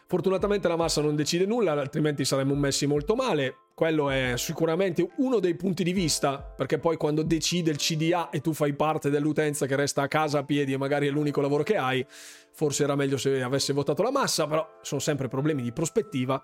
Fortunatamente 0.07 0.69
la 0.69 0.77
massa 0.77 1.02
non 1.02 1.15
decide 1.15 1.45
nulla, 1.45 1.73
altrimenti 1.73 2.23
saremmo 2.23 2.56
messi 2.56 2.85
molto 2.85 3.15
male. 3.15 3.56
Quello 3.82 4.12
è 4.12 4.34
sicuramente 4.38 5.10
uno 5.16 5.40
dei 5.40 5.56
punti 5.56 5.84
di 5.84 5.91
vista, 5.91 6.38
perché 6.38 6.78
poi 6.78 6.98
quando 6.98 7.24
decide 7.24 7.72
il 7.72 7.78
CDA 7.78 8.30
e 8.30 8.40
tu 8.40 8.53
fai 8.53 8.74
parte 8.74 9.10
dell'utenza 9.10 9.66
che 9.66 9.76
resta 9.76 10.03
a 10.03 10.08
casa 10.08 10.38
a 10.38 10.44
piedi 10.44 10.74
e 10.74 10.78
magari 10.78 11.08
è 11.08 11.10
l'unico 11.10 11.41
lavoro 11.41 11.64
che 11.64 11.78
hai, 11.78 12.06
forse 12.52 12.84
era 12.84 12.94
meglio 12.94 13.18
se 13.18 13.41
avesse 13.41 13.74
votato 13.74 14.03
la 14.03 14.12
massa, 14.12 14.45
però 14.45 14.78
sono 14.84 15.02
sempre 15.02 15.30
problemi 15.30 15.64
di 15.64 15.72
prospettiva. 15.72 16.40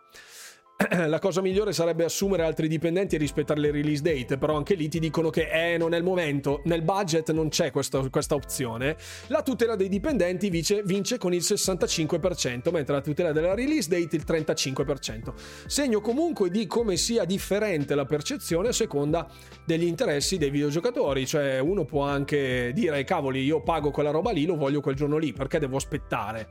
la 1.07 1.17
cosa 1.17 1.41
migliore 1.41 1.73
sarebbe 1.73 2.03
assumere 2.03 2.43
altri 2.43 2.67
dipendenti 2.67 3.15
e 3.15 3.17
rispettare 3.17 3.59
le 3.59 3.71
release 3.71 4.03
date, 4.03 4.37
però 4.37 4.55
anche 4.55 4.75
lì 4.75 4.87
ti 4.87 4.99
dicono 4.99 5.31
che 5.31 5.49
eh, 5.49 5.75
non 5.77 5.95
è 5.95 5.97
il 5.97 6.03
momento, 6.03 6.61
nel 6.65 6.83
budget 6.83 7.31
non 7.31 7.49
c'è 7.49 7.71
questa, 7.71 8.07
questa 8.09 8.35
opzione. 8.35 8.95
La 9.27 9.41
tutela 9.41 9.75
dei 9.75 9.89
dipendenti 9.89 10.51
vince, 10.51 10.83
vince, 10.83 11.17
con 11.17 11.33
il 11.33 11.41
65%, 11.41 12.69
mentre 12.71 12.93
la 12.93 13.01
tutela 13.01 13.31
della 13.31 13.55
release 13.55 13.89
date 13.89 14.15
il 14.15 14.23
35%. 14.27 15.33
Segno 15.65 15.99
comunque 15.99 16.51
di 16.51 16.67
come 16.67 16.95
sia 16.95 17.25
differente 17.25 17.95
la 17.95 18.05
percezione 18.05 18.67
a 18.67 18.73
seconda 18.73 19.27
degli 19.65 19.85
interessi 19.85 20.37
dei 20.37 20.51
videogiocatori, 20.51 21.25
cioè 21.25 21.57
uno 21.57 21.85
può 21.85 22.03
anche 22.03 22.71
dire 22.75 23.03
cavoli 23.03 23.43
io 23.43 23.63
pago 23.63 23.89
quella 23.89 24.11
roba 24.11 24.29
lì, 24.29 24.45
lo 24.45 24.55
voglio 24.55 24.81
quel 24.81 24.95
giorno 24.95 25.17
lì, 25.17 25.33
perché 25.33 25.57
devo 25.57 25.77
aspettare? 25.77 26.49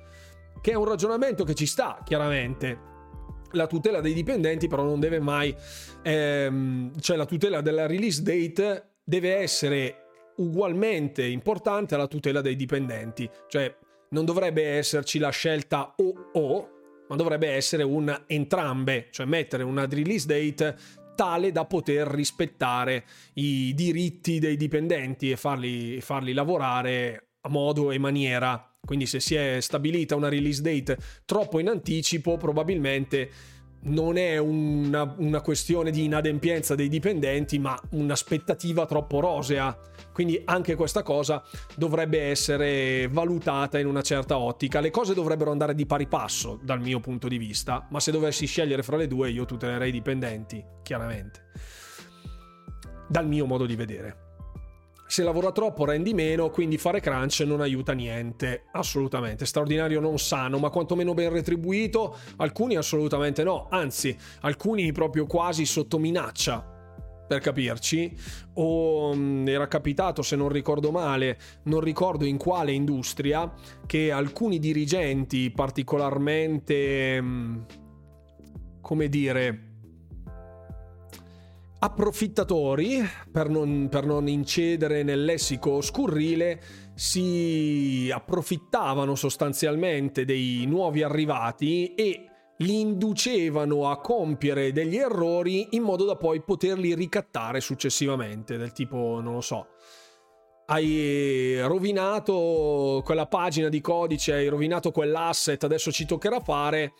Che 0.60 0.72
è 0.72 0.74
un 0.74 0.84
ragionamento 0.84 1.44
che 1.44 1.54
ci 1.54 1.66
sta, 1.66 2.00
chiaramente 2.04 2.94
la 3.52 3.66
tutela 3.66 4.00
dei 4.00 4.12
dipendenti 4.12 4.68
però 4.68 4.82
non 4.82 5.00
deve 5.00 5.20
mai, 5.20 5.54
ehm, 6.02 6.98
cioè 7.00 7.16
la 7.16 7.26
tutela 7.26 7.60
della 7.60 7.86
release 7.86 8.22
date 8.22 8.96
deve 9.04 9.36
essere 9.36 10.04
ugualmente 10.36 11.24
importante 11.24 11.94
alla 11.94 12.08
tutela 12.08 12.40
dei 12.40 12.56
dipendenti, 12.56 13.28
cioè 13.48 13.74
non 14.10 14.24
dovrebbe 14.24 14.64
esserci 14.64 15.18
la 15.18 15.30
scelta 15.30 15.94
o 15.96 16.30
o, 16.32 16.70
ma 17.08 17.16
dovrebbe 17.16 17.48
essere 17.48 17.82
un 17.82 18.24
entrambe, 18.26 19.08
cioè 19.10 19.26
mettere 19.26 19.62
una 19.62 19.86
release 19.86 20.26
date 20.26 20.76
tale 21.14 21.50
da 21.50 21.64
poter 21.64 22.06
rispettare 22.06 23.04
i 23.34 23.72
diritti 23.74 24.38
dei 24.38 24.56
dipendenti 24.56 25.30
e 25.30 25.36
farli, 25.36 26.00
farli 26.00 26.32
lavorare 26.32 27.30
a 27.40 27.48
modo 27.48 27.90
e 27.90 27.98
maniera 27.98 28.75
quindi 28.86 29.04
se 29.04 29.20
si 29.20 29.34
è 29.34 29.58
stabilita 29.60 30.16
una 30.16 30.30
release 30.30 30.62
date 30.62 30.96
troppo 31.26 31.58
in 31.58 31.68
anticipo, 31.68 32.38
probabilmente 32.38 33.30
non 33.86 34.16
è 34.16 34.38
una, 34.38 35.14
una, 35.18 35.40
questione 35.40 35.90
di 35.90 36.04
inadempienza 36.04 36.74
dei 36.74 36.88
dipendenti, 36.88 37.58
ma 37.58 37.78
un'aspettativa 37.90 38.86
troppo 38.86 39.20
rosea. 39.20 39.76
Quindi 40.12 40.40
anche 40.44 40.74
questa 40.74 41.02
cosa 41.02 41.42
dovrebbe 41.76 42.20
essere 42.22 43.06
valutata 43.08 43.78
in 43.78 43.86
una 43.86 44.02
certa 44.02 44.38
ottica. 44.38 44.80
Le 44.80 44.90
cose 44.90 45.14
dovrebbero 45.14 45.50
andare 45.50 45.74
di 45.74 45.86
pari 45.86 46.06
passo 46.06 46.58
dal 46.62 46.80
mio 46.80 47.00
punto 47.00 47.28
di 47.28 47.38
vista, 47.38 47.86
ma 47.90 48.00
se 48.00 48.10
dovessi 48.10 48.46
scegliere 48.46 48.82
fra 48.82 48.96
le 48.96 49.06
due 49.06 49.30
io 49.30 49.44
tutelerei 49.44 49.90
i 49.90 49.92
dipendenti, 49.92 50.64
chiaramente. 50.82 51.44
Dal 53.08 53.26
mio 53.28 53.46
modo 53.46 53.66
di 53.66 53.76
vedere. 53.76 54.25
Se 55.08 55.22
lavora 55.22 55.52
troppo 55.52 55.84
rendi 55.84 56.14
meno, 56.14 56.50
quindi 56.50 56.78
fare 56.78 57.00
crunch 57.00 57.40
non 57.46 57.60
aiuta 57.60 57.92
niente, 57.92 58.64
assolutamente. 58.72 59.46
Straordinario 59.46 60.00
non 60.00 60.18
sano, 60.18 60.58
ma 60.58 60.68
quantomeno 60.68 61.14
ben 61.14 61.30
retribuito, 61.30 62.16
alcuni 62.38 62.74
assolutamente 62.76 63.44
no, 63.44 63.68
anzi, 63.70 64.16
alcuni 64.40 64.90
proprio 64.90 65.26
quasi 65.26 65.64
sotto 65.64 65.98
minaccia. 65.98 66.74
Per 67.28 67.40
capirci, 67.40 68.16
o 68.54 69.12
mm, 69.14 69.48
era 69.48 69.66
capitato, 69.66 70.22
se 70.22 70.36
non 70.36 70.48
ricordo 70.48 70.92
male, 70.92 71.38
non 71.64 71.80
ricordo 71.80 72.24
in 72.24 72.36
quale 72.36 72.72
industria, 72.72 73.52
che 73.84 74.12
alcuni 74.12 74.60
dirigenti 74.60 75.50
particolarmente, 75.50 77.20
mm, 77.20 77.56
come 78.80 79.08
dire, 79.08 79.65
approfittatori, 81.86 83.00
per 83.30 83.48
non, 83.48 83.88
per 83.88 84.04
non 84.04 84.28
incedere 84.28 85.02
nel 85.02 85.24
lessico 85.24 85.80
scurrile, 85.80 86.60
si 86.94 88.10
approfittavano 88.12 89.14
sostanzialmente 89.14 90.24
dei 90.24 90.64
nuovi 90.66 91.02
arrivati 91.02 91.94
e 91.94 92.30
li 92.58 92.80
inducevano 92.80 93.90
a 93.90 94.00
compiere 94.00 94.72
degli 94.72 94.96
errori 94.96 95.68
in 95.72 95.82
modo 95.82 96.04
da 96.04 96.16
poi 96.16 96.42
poterli 96.42 96.94
ricattare 96.94 97.60
successivamente, 97.60 98.56
del 98.56 98.72
tipo, 98.72 99.20
non 99.20 99.34
lo 99.34 99.40
so, 99.40 99.68
hai 100.66 101.60
rovinato 101.60 103.00
quella 103.04 103.26
pagina 103.26 103.68
di 103.68 103.80
codice, 103.80 104.32
hai 104.32 104.48
rovinato 104.48 104.90
quell'asset, 104.90 105.62
adesso 105.64 105.92
ci 105.92 106.04
toccherà 106.04 106.40
fare. 106.40 106.94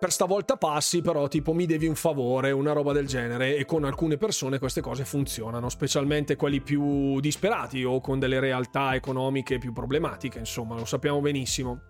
Per 0.00 0.10
stavolta 0.10 0.56
passi, 0.56 1.02
però, 1.02 1.28
tipo 1.28 1.52
mi 1.52 1.66
devi 1.66 1.86
un 1.86 1.94
favore, 1.94 2.52
una 2.52 2.72
roba 2.72 2.94
del 2.94 3.06
genere. 3.06 3.56
E 3.56 3.66
con 3.66 3.84
alcune 3.84 4.16
persone 4.16 4.58
queste 4.58 4.80
cose 4.80 5.04
funzionano, 5.04 5.68
specialmente 5.68 6.36
quelli 6.36 6.62
più 6.62 7.20
disperati 7.20 7.84
o 7.84 8.00
con 8.00 8.18
delle 8.18 8.40
realtà 8.40 8.94
economiche 8.94 9.58
più 9.58 9.74
problematiche, 9.74 10.38
insomma, 10.38 10.74
lo 10.74 10.86
sappiamo 10.86 11.20
benissimo. 11.20 11.82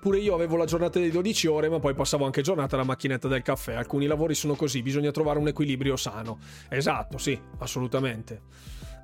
Pure 0.00 0.18
io 0.18 0.34
avevo 0.34 0.56
la 0.56 0.64
giornata 0.64 0.98
di 0.98 1.10
12 1.10 1.46
ore, 1.46 1.68
ma 1.68 1.78
poi 1.78 1.94
passavo 1.94 2.24
anche 2.24 2.42
giornata 2.42 2.74
alla 2.74 2.84
macchinetta 2.84 3.28
del 3.28 3.42
caffè. 3.42 3.74
Alcuni 3.74 4.06
lavori 4.06 4.34
sono 4.34 4.56
così, 4.56 4.82
bisogna 4.82 5.12
trovare 5.12 5.38
un 5.38 5.46
equilibrio 5.46 5.94
sano. 5.94 6.40
Esatto, 6.68 7.18
sì, 7.18 7.40
assolutamente. 7.58 8.42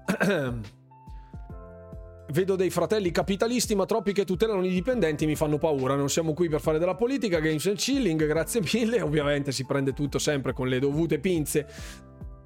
Vedo 2.33 2.57
dei 2.57 2.71
fratelli 2.71 3.13
capitalisti, 3.13 3.77
ma 3.77 3.87
troppi 3.87 4.13
che 4.13 4.25
tutelano 4.25 4.65
i 4.65 4.71
dipendenti 4.71 5.27
mi 5.27 5.37
fanno 5.37 5.59
paura. 5.59 5.95
Non 5.95 6.09
siamo 6.09 6.35
qui 6.35 6.49
per 6.49 6.61
fare 6.61 6.79
della 6.79 6.97
politica, 6.97 7.39
games 7.39 7.67
and 7.67 7.77
chilling, 7.77 8.27
grazie 8.27 8.61
mille. 8.73 9.01
Ovviamente 9.01 9.53
si 9.53 9.65
prende 9.65 9.93
tutto 9.93 10.19
sempre 10.19 10.53
con 10.53 10.67
le 10.67 10.81
dovute 10.81 11.21
pinze. 11.21 11.67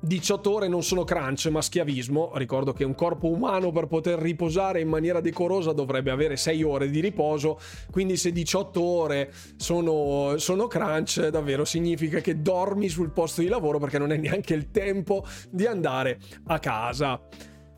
18 0.03 0.51
ore 0.51 0.69
non 0.69 0.83
sono 0.83 1.05
crunch, 1.05 1.47
ma 1.47 1.63
schiavismo. 1.63 2.33
Ricordo 2.35 2.73
che 2.73 2.85
un 2.85 2.95
corpo 2.95 3.29
umano 3.29 3.71
per 3.71 3.87
poter 3.87 4.19
riposare 4.19 4.81
in 4.81 4.89
maniera 4.89 5.21
decorosa 5.21 5.73
dovrebbe 5.73 6.11
avere 6.11 6.37
6 6.37 6.63
ore 6.63 6.91
di 6.91 7.01
riposo, 7.01 7.59
quindi 7.91 8.17
se 8.17 8.33
18 8.33 8.83
ore 8.83 9.33
sono, 9.57 10.37
sono 10.37 10.67
crunch, 10.67 11.29
davvero 11.29 11.65
significa 11.65 12.21
che 12.21 12.41
dormi 12.41 12.89
sul 12.89 13.13
posto 13.13 13.41
di 13.41 13.49
lavoro 13.49 13.79
perché 13.79 13.99
non 13.99 14.11
hai 14.11 14.19
neanche 14.19 14.55
il 14.55 14.71
tempo 14.71 15.25
di 15.51 15.67
andare 15.67 16.19
a 16.45 16.59
casa 16.59 17.21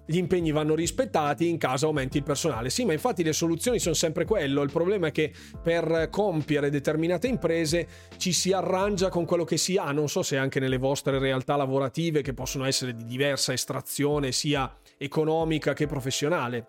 gli 0.05 0.17
impegni 0.17 0.51
vanno 0.51 0.75
rispettati, 0.75 1.49
in 1.49 1.59
caso 1.59 1.87
aumenti 1.87 2.19
il 2.19 2.23
personale. 2.23 2.71
Sì, 2.71 2.85
ma 2.85 2.93
infatti 2.93 3.23
le 3.23 3.33
soluzioni 3.33 3.79
sono 3.79 3.95
sempre 3.95 4.25
quello. 4.25 4.63
Il 4.63 4.73
problema 4.73 5.09
è 5.09 5.13
che 5.13 5.33
per 5.63 6.09
compiere 6.11 6.71
determinate 6.71 7.29
imprese 7.29 7.87
ci 8.17 8.33
si 8.33 8.53
arrangia 8.53 9.09
con 9.09 9.25
quello 9.25 9.45
che 9.45 9.57
si 9.57 9.77
ha. 9.77 9.93
Non 9.93 10.09
so 10.09 10.23
se 10.23 10.37
anche 10.37 10.61
nelle 10.61 10.79
vostre 10.79 11.19
realtà 11.19 11.57
lavorative, 11.57 12.23
che 12.23 12.35
possono 12.35 12.65
essere 12.65 12.95
di 12.95 13.05
diversa 13.05 13.53
estrazione, 13.53 14.33
sia 14.33 14.75
economica 14.99 15.73
che 15.73 15.87
professionale. 15.87 16.67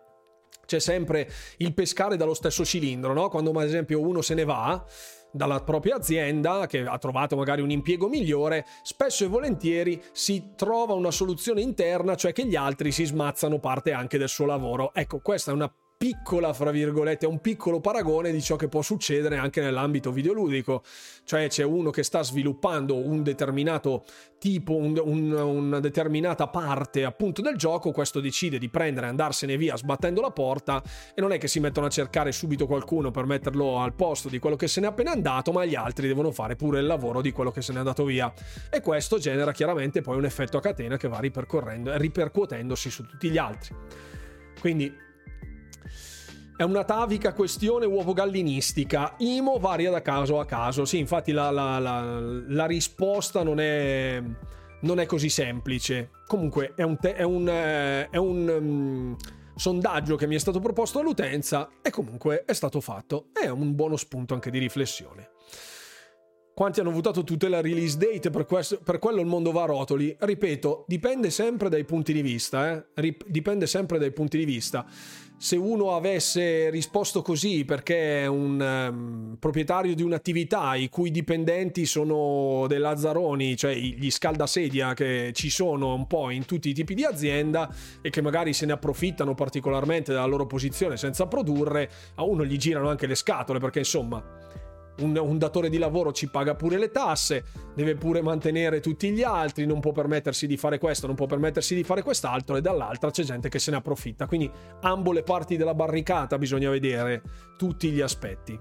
C'è 0.65 0.79
sempre 0.79 1.29
il 1.57 1.73
pescare 1.73 2.15
dallo 2.15 2.33
stesso 2.33 2.63
cilindro, 2.63 3.13
no? 3.13 3.29
Quando 3.29 3.51
ad 3.51 3.65
esempio 3.65 3.99
uno 3.99 4.21
se 4.21 4.33
ne 4.33 4.45
va 4.45 4.83
dalla 5.33 5.61
propria 5.63 5.95
azienda 5.95 6.67
che 6.67 6.81
ha 6.81 6.97
trovato 6.97 7.35
magari 7.35 7.61
un 7.61 7.71
impiego 7.71 8.07
migliore, 8.07 8.65
spesso 8.83 9.25
e 9.25 9.27
volentieri 9.27 10.01
si 10.11 10.51
trova 10.55 10.93
una 10.93 11.11
soluzione 11.11 11.61
interna, 11.61 12.15
cioè 12.15 12.31
che 12.31 12.45
gli 12.45 12.55
altri 12.55 12.91
si 12.91 13.03
smazzano 13.03 13.59
parte 13.59 13.91
anche 13.91 14.17
del 14.17 14.29
suo 14.29 14.45
lavoro. 14.45 14.93
Ecco, 14.93 15.19
questa 15.19 15.51
è 15.51 15.53
una 15.53 15.73
piccola, 15.97 16.53
fra 16.53 16.71
virgolette, 16.71 17.25
un 17.25 17.39
piccolo 17.39 17.79
paragone 17.79 18.31
di 18.31 18.41
ciò 18.41 18.55
che 18.55 18.67
può 18.67 18.81
succedere 18.81 19.37
anche 19.37 19.61
nell'ambito 19.61 20.11
videoludico. 20.11 20.83
Cioè 21.23 21.47
c'è 21.47 21.63
uno 21.63 21.89
che 21.91 22.03
sta 22.03 22.21
sviluppando 22.23 22.95
un 22.95 23.23
determinato 23.23 24.03
tipo, 24.37 24.75
un, 24.75 24.99
un, 25.01 25.31
una 25.31 25.79
determinata 25.79 26.47
parte 26.47 27.05
appunto 27.05 27.41
del 27.41 27.55
gioco, 27.55 27.91
questo 27.91 28.19
decide 28.19 28.57
di 28.57 28.67
prendere 28.67 29.05
e 29.05 29.09
andarsene 29.09 29.55
via 29.55 29.77
sbattendo 29.77 30.19
la 30.19 30.31
porta 30.31 30.83
e 31.15 31.21
non 31.21 31.31
è 31.31 31.37
che 31.37 31.47
si 31.47 31.61
mettono 31.61 31.85
a 31.85 31.89
cercare 31.89 32.33
subito 32.33 32.67
qualcuno 32.67 33.09
per 33.09 33.25
metterlo 33.25 33.79
al 33.79 33.93
posto 33.93 34.27
di 34.27 34.39
quello 34.39 34.57
che 34.57 34.67
se 34.67 34.81
n'è 34.81 34.87
appena 34.87 35.11
andato, 35.11 35.53
ma 35.53 35.63
gli 35.63 35.75
altri 35.75 36.07
devono 36.07 36.31
fare 36.31 36.57
pure 36.57 36.81
il 36.81 36.85
lavoro 36.85 37.21
di 37.21 37.31
quello 37.31 37.51
che 37.51 37.61
se 37.61 37.71
n'è 37.71 37.77
andato 37.77 38.03
via. 38.03 38.33
E 38.69 38.81
questo 38.81 39.17
genera 39.17 39.53
chiaramente 39.53 40.01
poi 40.01 40.17
un 40.17 40.25
effetto 40.25 40.57
a 40.57 40.59
catena 40.59 40.97
che 40.97 41.07
va 41.07 41.19
ripercorrendo, 41.19 41.95
ripercuotendosi 41.95 42.89
su 42.89 43.05
tutti 43.05 43.29
gli 43.29 43.37
altri. 43.37 43.73
Quindi 44.59 44.93
è 46.55 46.63
una 46.63 46.83
tavica 46.83 47.33
questione 47.33 47.85
uovo-gallinistica. 47.85 49.15
Imo 49.19 49.57
varia 49.57 49.89
da 49.89 50.01
caso 50.01 50.39
a 50.39 50.45
caso. 50.45 50.85
Sì, 50.85 50.99
infatti 50.99 51.31
la, 51.31 51.49
la, 51.49 51.79
la, 51.79 52.19
la 52.19 52.65
risposta 52.65 53.43
non 53.43 53.59
è, 53.59 54.21
non 54.81 54.99
è, 54.99 55.05
così 55.05 55.29
semplice. 55.29 56.11
Comunque 56.27 56.73
è 56.75 56.83
un, 56.83 56.97
te, 56.97 57.15
è 57.15 57.23
un, 57.23 57.47
è 57.47 58.17
un 58.17 58.47
um, 58.47 59.15
sondaggio 59.55 60.15
che 60.15 60.27
mi 60.27 60.35
è 60.35 60.39
stato 60.39 60.59
proposto 60.59 60.99
all'utenza 60.99 61.69
e 61.81 61.89
comunque 61.89 62.43
è 62.45 62.53
stato 62.53 62.79
fatto. 62.81 63.29
È 63.33 63.47
un 63.47 63.73
buono 63.73 63.97
spunto 63.97 64.35
anche 64.35 64.51
di 64.51 64.59
riflessione. 64.59 65.31
Quanti 66.53 66.81
hanno 66.81 66.91
votato 66.91 67.23
tutela 67.23 67.61
release 67.61 67.97
date 67.97 68.29
per, 68.29 68.45
questo, 68.45 68.77
per 68.77 68.99
quello 68.99 69.21
il 69.21 69.25
mondo 69.25 69.51
va 69.51 69.63
a 69.63 69.65
rotoli? 69.65 70.15
Ripeto, 70.19 70.85
dipende 70.87 71.31
sempre 71.31 71.67
dai 71.67 71.83
punti 71.83 72.13
di 72.13 72.21
vista. 72.21 72.71
Eh? 72.71 72.85
Rip, 72.93 73.25
dipende 73.25 73.65
sempre 73.65 73.97
dai 73.97 74.11
punti 74.11 74.37
di 74.37 74.45
vista 74.45 74.85
se 75.43 75.57
uno 75.57 75.93
avesse 75.93 76.69
risposto 76.69 77.21
così 77.21 77.65
perché 77.65 78.21
è 78.21 78.27
un 78.27 78.61
um, 78.61 79.35
proprietario 79.37 79.93
di 79.93 80.01
un'attività 80.01 80.73
i 80.75 80.87
cui 80.87 81.11
dipendenti 81.11 81.85
sono 81.85 82.65
dei 82.69 82.77
lazzaroni, 82.79 83.57
cioè 83.57 83.75
gli 83.75 84.09
scaldasedia 84.09 84.93
che 84.93 85.31
ci 85.33 85.49
sono 85.49 85.95
un 85.95 86.07
po' 86.07 86.29
in 86.29 86.45
tutti 86.45 86.69
i 86.69 86.73
tipi 86.73 86.93
di 86.93 87.03
azienda 87.03 87.69
e 88.01 88.09
che 88.09 88.21
magari 88.21 88.53
se 88.53 88.65
ne 88.65 88.71
approfittano 88.71 89.35
particolarmente 89.35 90.13
della 90.13 90.23
loro 90.23 90.45
posizione 90.45 90.95
senza 90.95 91.27
produrre, 91.27 91.91
a 92.15 92.23
uno 92.23 92.45
gli 92.45 92.55
girano 92.55 92.87
anche 92.87 93.05
le 93.05 93.15
scatole 93.15 93.59
perché 93.59 93.79
insomma 93.79 94.23
un, 94.99 95.17
un, 95.17 95.37
datore 95.37 95.69
di 95.69 95.77
lavoro 95.77 96.11
ci 96.11 96.29
paga 96.29 96.55
pure 96.55 96.77
le 96.77 96.91
tasse, 96.91 97.43
deve 97.75 97.95
pure 97.95 98.21
mantenere 98.21 98.79
tutti 98.79 99.09
gli 99.11 99.23
altri, 99.23 99.65
non 99.65 99.79
può 99.79 99.91
permettersi 99.91 100.45
di 100.47 100.57
fare 100.57 100.77
questo, 100.77 101.07
non 101.07 101.15
può 101.15 101.25
permettersi 101.25 101.73
di 101.75 101.83
fare 101.83 102.01
quest'altro 102.01 102.55
e 102.55 102.61
dall'altra 102.61 103.09
c'è 103.09 103.23
gente 103.23 103.49
che 103.49 103.59
se 103.59 103.71
ne 103.71 103.77
approfitta. 103.77 104.27
Quindi 104.27 104.51
ambo 104.81 105.11
le 105.11 105.23
parti 105.23 105.57
della 105.57 105.73
barricata 105.73 106.37
bisogna 106.37 106.69
vedere 106.69 107.21
tutti 107.57 107.89
gli 107.89 108.01
aspetti. 108.01 108.59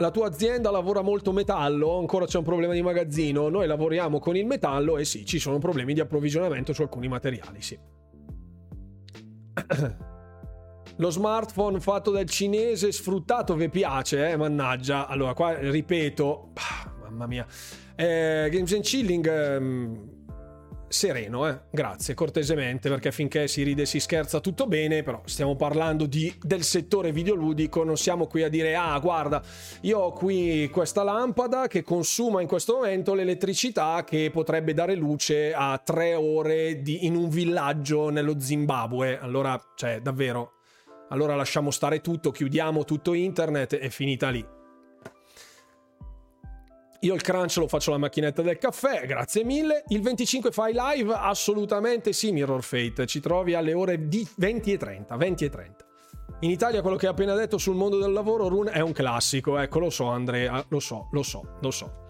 La 0.00 0.12
tua 0.12 0.28
azienda 0.28 0.70
lavora 0.70 1.02
molto 1.02 1.32
metallo, 1.32 1.98
ancora 1.98 2.24
c'è 2.24 2.38
un 2.38 2.44
problema 2.44 2.72
di 2.72 2.82
magazzino, 2.82 3.48
noi 3.48 3.66
lavoriamo 3.66 4.20
con 4.20 4.36
il 4.36 4.46
metallo 4.46 4.96
e 4.96 5.04
sì, 5.04 5.26
ci 5.26 5.40
sono 5.40 5.58
problemi 5.58 5.92
di 5.92 5.98
approvvigionamento 5.98 6.72
su 6.72 6.82
alcuni 6.82 7.08
materiali, 7.08 7.60
sì. 7.60 7.76
Lo 10.98 11.10
smartphone 11.10 11.80
fatto 11.80 12.10
dal 12.10 12.28
cinese 12.28 12.92
sfruttato 12.92 13.54
vi 13.54 13.68
piace, 13.68 14.30
eh? 14.30 14.36
Mannaggia. 14.36 15.06
Allora, 15.06 15.34
qua 15.34 15.58
ripeto, 15.58 16.52
mamma 17.02 17.26
mia. 17.26 17.46
Eh, 17.96 18.48
Games 18.50 18.72
and 18.72 18.82
Chilling. 18.82 19.26
Ehm, 19.26 20.16
sereno, 20.88 21.46
eh? 21.46 21.60
grazie, 21.70 22.14
cortesemente, 22.14 22.88
perché 22.88 23.12
finché 23.12 23.46
si 23.46 23.62
ride 23.62 23.82
e 23.82 23.86
si 23.86 24.00
scherza 24.00 24.40
tutto 24.40 24.66
bene, 24.66 25.02
però 25.02 25.20
stiamo 25.26 25.54
parlando 25.54 26.06
di, 26.06 26.34
del 26.40 26.62
settore 26.62 27.12
videoludico, 27.12 27.84
non 27.84 27.96
siamo 27.96 28.26
qui 28.26 28.42
a 28.42 28.48
dire, 28.48 28.74
ah 28.74 28.98
guarda, 28.98 29.42
io 29.82 29.98
ho 29.98 30.12
qui 30.12 30.68
questa 30.72 31.02
lampada 31.02 31.66
che 31.66 31.82
consuma 31.82 32.40
in 32.40 32.48
questo 32.48 32.76
momento 32.76 33.14
l'elettricità 33.14 34.02
che 34.04 34.30
potrebbe 34.32 34.72
dare 34.72 34.94
luce 34.94 35.52
a 35.54 35.78
tre 35.78 36.14
ore 36.14 36.80
di, 36.80 37.04
in 37.04 37.14
un 37.14 37.28
villaggio 37.28 38.08
nello 38.08 38.40
Zimbabwe, 38.40 39.18
allora, 39.18 39.60
cioè, 39.76 40.00
davvero, 40.00 40.57
allora 41.08 41.34
lasciamo 41.34 41.70
stare 41.70 42.00
tutto, 42.00 42.30
chiudiamo 42.30 42.84
tutto 42.84 43.14
internet 43.14 43.78
e 43.80 43.90
finita 43.90 44.30
lì. 44.30 44.46
Io 47.02 47.14
il 47.14 47.22
crunch 47.22 47.58
lo 47.58 47.68
faccio 47.68 47.90
alla 47.90 48.00
macchinetta 48.00 48.42
del 48.42 48.58
caffè, 48.58 49.06
grazie 49.06 49.44
mille. 49.44 49.84
Il 49.88 50.02
25 50.02 50.50
fai 50.50 50.74
live? 50.74 51.14
Assolutamente 51.14 52.12
sì, 52.12 52.32
Mirror 52.32 52.62
Fate. 52.62 53.06
Ci 53.06 53.20
trovi 53.20 53.54
alle 53.54 53.72
ore 53.72 53.98
20 53.98 54.72
e 54.72 54.76
30. 54.76 55.16
20 55.16 55.44
e 55.44 55.48
30. 55.48 55.86
In 56.40 56.50
Italia 56.50 56.82
quello 56.82 56.96
che 56.96 57.06
hai 57.06 57.12
appena 57.12 57.34
detto 57.34 57.56
sul 57.56 57.76
mondo 57.76 57.98
del 57.98 58.12
lavoro, 58.12 58.48
Rune, 58.48 58.72
è 58.72 58.80
un 58.80 58.92
classico. 58.92 59.58
Ecco, 59.58 59.78
lo 59.78 59.90
so 59.90 60.06
Andrea, 60.06 60.64
lo 60.68 60.80
so, 60.80 61.08
lo 61.12 61.22
so, 61.22 61.56
lo 61.60 61.70
so. 61.70 62.07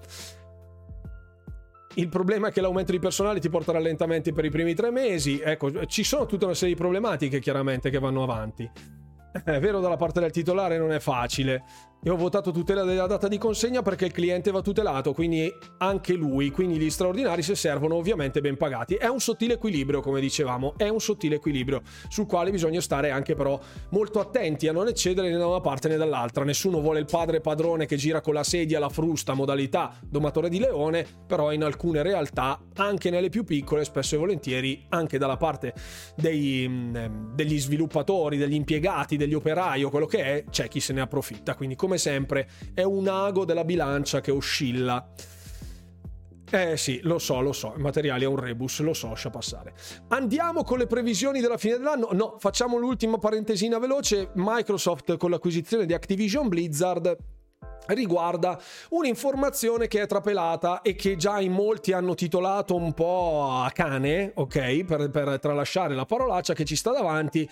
Il 1.99 2.09
problema 2.09 2.47
è 2.49 2.53
che 2.53 2.61
l'aumento 2.61 2.93
di 2.93 3.01
personale 3.01 3.41
ti 3.41 3.49
porta 3.49 3.73
rallentamenti 3.73 4.33
per 4.33 4.45
i 4.45 4.51
primi 4.51 4.73
tre 4.73 4.93
mesi. 4.93 5.41
Ecco, 5.43 5.85
ci 5.87 6.05
sono 6.05 6.27
tutta 6.27 6.45
una 6.45 6.55
serie 6.55 6.75
di 6.75 6.81
problematiche 6.81 7.41
chiaramente 7.41 7.91
che 7.91 7.99
vanno 7.99 8.23
avanti. 8.23 8.70
È 9.45 9.59
vero, 9.59 9.81
dalla 9.81 9.97
parte 9.97 10.20
del 10.20 10.31
titolare 10.31 10.79
non 10.79 10.93
è 10.93 11.01
facile. 11.01 11.65
Io 12.05 12.12
ho 12.12 12.16
votato 12.16 12.53
tutela 12.53 12.85
della 12.85 13.09
data 13.09 13.27
di 13.27 13.39
consegna 13.39 13.83
perché 13.83 14.05
il 14.05 14.12
cliente 14.12 14.53
va 14.53 14.62
tutelato, 14.62 15.12
quindi 15.12 15.53
anche 15.79 16.12
lui, 16.12 16.51
quindi 16.51 16.79
gli 16.79 16.91
straordinari 16.91 17.43
se 17.43 17.57
servono 17.57 17.97
ovviamente 17.97 18.41
ben 18.41 18.57
pagati. 18.57 18.95
È 18.95 19.09
un 19.09 19.19
sottile 19.19 19.55
equilibrio, 19.55 20.01
come 20.01 20.20
dicevamo, 20.20 20.75
è 20.77 20.89
un 20.89 21.01
sottile 21.01 21.35
equilibrio 21.35 21.83
sul 22.07 22.27
quale 22.27 22.53
bisogna 22.53 22.81
stare 22.81 23.11
anche 23.11 23.35
però 23.35 23.59
molto 23.91 24.20
attenti 24.20 24.69
a 24.69 24.73
non 24.73 24.87
eccedere 24.87 25.29
né 25.29 25.39
da 25.39 25.49
una 25.49 25.61
parte 25.61 25.89
né 25.89 25.97
dall'altra. 25.97 26.45
Nessuno 26.45 26.81
vuole 26.81 27.01
il 27.01 27.07
padre 27.07 27.41
padrone 27.41 27.85
che 27.85 27.97
gira 27.97 28.20
con 28.20 28.33
la 28.33 28.45
sedia, 28.45 28.79
la 28.79 28.89
frusta, 28.89 29.35
modalità 29.35 29.99
domatore 30.01 30.49
di 30.49 30.61
leone, 30.61 31.05
però 31.27 31.51
in 31.51 31.65
alcune 31.65 32.05
realtà, 32.05 32.61
anche 32.77 33.11
nelle 33.11 33.29
più 33.29 33.43
piccole, 33.43 33.85
spesso 33.85 34.15
e 34.15 34.19
volentieri, 34.19 34.87
anche 34.91 35.19
dalla 35.19 35.37
parte 35.37 35.75
dei, 36.15 36.65
mm, 36.69 37.35
degli 37.35 37.59
sviluppatori, 37.59 38.37
degli 38.37 38.55
impiegati, 38.55 39.16
degli 39.16 39.35
operai 39.35 39.83
o 39.83 39.91
quello 39.91 40.07
che 40.07 40.23
è, 40.23 40.45
c'è 40.49 40.69
chi 40.69 40.79
se 40.79 40.93
ne 40.93 41.01
approfitta. 41.01 41.57
Quindi 41.57 41.75
come 41.89 41.97
sempre 41.97 42.47
è 42.74 42.82
un 42.82 43.09
ago 43.09 43.47
della 43.47 43.65
bilancia 43.65 44.20
che 44.20 44.31
oscilla. 44.31 45.10
Eh 46.51 46.77
sì, 46.77 47.01
lo 47.02 47.19
so, 47.19 47.40
lo 47.40 47.52
so, 47.52 47.73
il 47.74 47.81
materiale 47.81 48.24
è 48.24 48.27
un 48.27 48.36
rebus, 48.36 48.81
lo 48.81 48.93
so, 48.93 49.09
lascia 49.09 49.31
passare. 49.31 49.73
Andiamo 50.09 50.65
con 50.65 50.78
le 50.78 50.86
previsioni 50.86 51.40
della 51.40 51.56
fine 51.56 51.78
dell'anno. 51.78 52.09
No, 52.12 52.36
facciamo 52.39 52.77
l'ultima 52.77 53.19
parentesina 53.19 53.78
veloce. 53.78 54.31
Microsoft 54.35 55.16
con 55.16 55.31
l'acquisizione 55.31 55.86
di 55.86 55.94
Activision 55.94 56.48
Blizzard 56.48 57.16
riguarda 57.89 58.60
un'informazione 58.90 59.89
che 59.89 60.02
è 60.02 60.06
trapelata 60.06 60.82
e 60.82 60.94
che 60.94 61.16
già 61.16 61.40
in 61.40 61.52
molti 61.52 61.93
hanno 61.93 62.15
titolato 62.15 62.74
un 62.74 62.93
po' 62.94 63.62
a 63.65 63.70
cane, 63.70 64.32
ok? 64.35 64.85
Per, 64.85 65.10
per 65.10 65.39
tralasciare 65.39 65.94
la 65.94 66.05
parolaccia 66.05 66.55
che 66.55 66.65
ci 66.65 66.77
sta 66.77 66.93
davanti. 66.93 67.48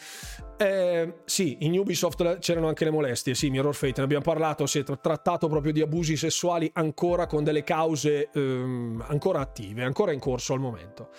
Eh, 0.58 1.20
sì, 1.24 1.58
in 1.60 1.78
Ubisoft 1.78 2.38
c'erano 2.38 2.68
anche 2.68 2.84
le 2.84 2.90
molestie, 2.90 3.34
sì, 3.34 3.50
Mirror 3.50 3.74
Fate, 3.74 3.94
ne 3.98 4.04
abbiamo 4.04 4.24
parlato, 4.24 4.66
si 4.66 4.78
è 4.78 4.84
trattato 4.84 5.48
proprio 5.48 5.72
di 5.72 5.82
abusi 5.82 6.16
sessuali 6.16 6.70
ancora 6.74 7.26
con 7.26 7.44
delle 7.44 7.62
cause 7.62 8.30
ehm, 8.32 9.04
ancora 9.06 9.40
attive, 9.40 9.82
ancora 9.84 10.12
in 10.12 10.18
corso 10.18 10.54
al 10.54 10.60
momento. 10.60 11.10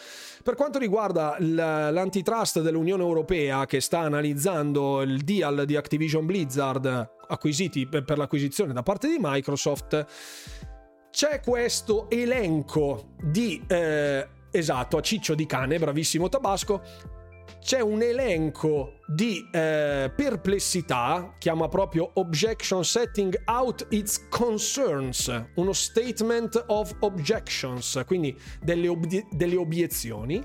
Per 0.48 0.56
quanto 0.56 0.80
riguarda 0.80 1.36
l'antitrust 1.40 2.62
dell'Unione 2.62 3.04
Europea 3.04 3.66
che 3.66 3.82
sta 3.82 4.00
analizzando 4.00 5.02
il 5.02 5.20
deal 5.26 5.66
di 5.66 5.76
Activision 5.76 6.26
Blizzard 6.26 7.16
acquisiti 7.28 7.86
per 7.86 8.18
l'acquisizione 8.18 8.72
da 8.72 8.82
parte 8.82 9.10
di 9.10 9.18
Microsoft, 9.20 10.06
c'è 11.12 11.42
questo 11.42 12.10
elenco 12.10 13.10
di... 13.22 13.62
Eh, 13.68 14.26
esatto, 14.50 14.96
a 14.96 15.02
ciccio 15.02 15.36
di 15.36 15.46
cane, 15.46 15.80
bravissimo 15.80 16.30
Tabasco, 16.30 16.82
c'è 17.68 17.82
un 17.82 18.02
elenco 18.02 19.00
di 19.06 19.46
eh, 19.52 20.10
perplessità, 20.16 21.34
chiama 21.38 21.68
proprio 21.68 22.12
Objection 22.14 22.86
Setting 22.86 23.42
Out 23.44 23.88
Its 23.90 24.30
Concerns, 24.30 25.48
uno 25.56 25.74
statement 25.74 26.64
of 26.68 26.96
objections, 27.02 28.02
quindi 28.06 28.34
delle, 28.62 28.88
ob- 28.88 29.36
delle 29.36 29.58
obiezioni 29.58 30.42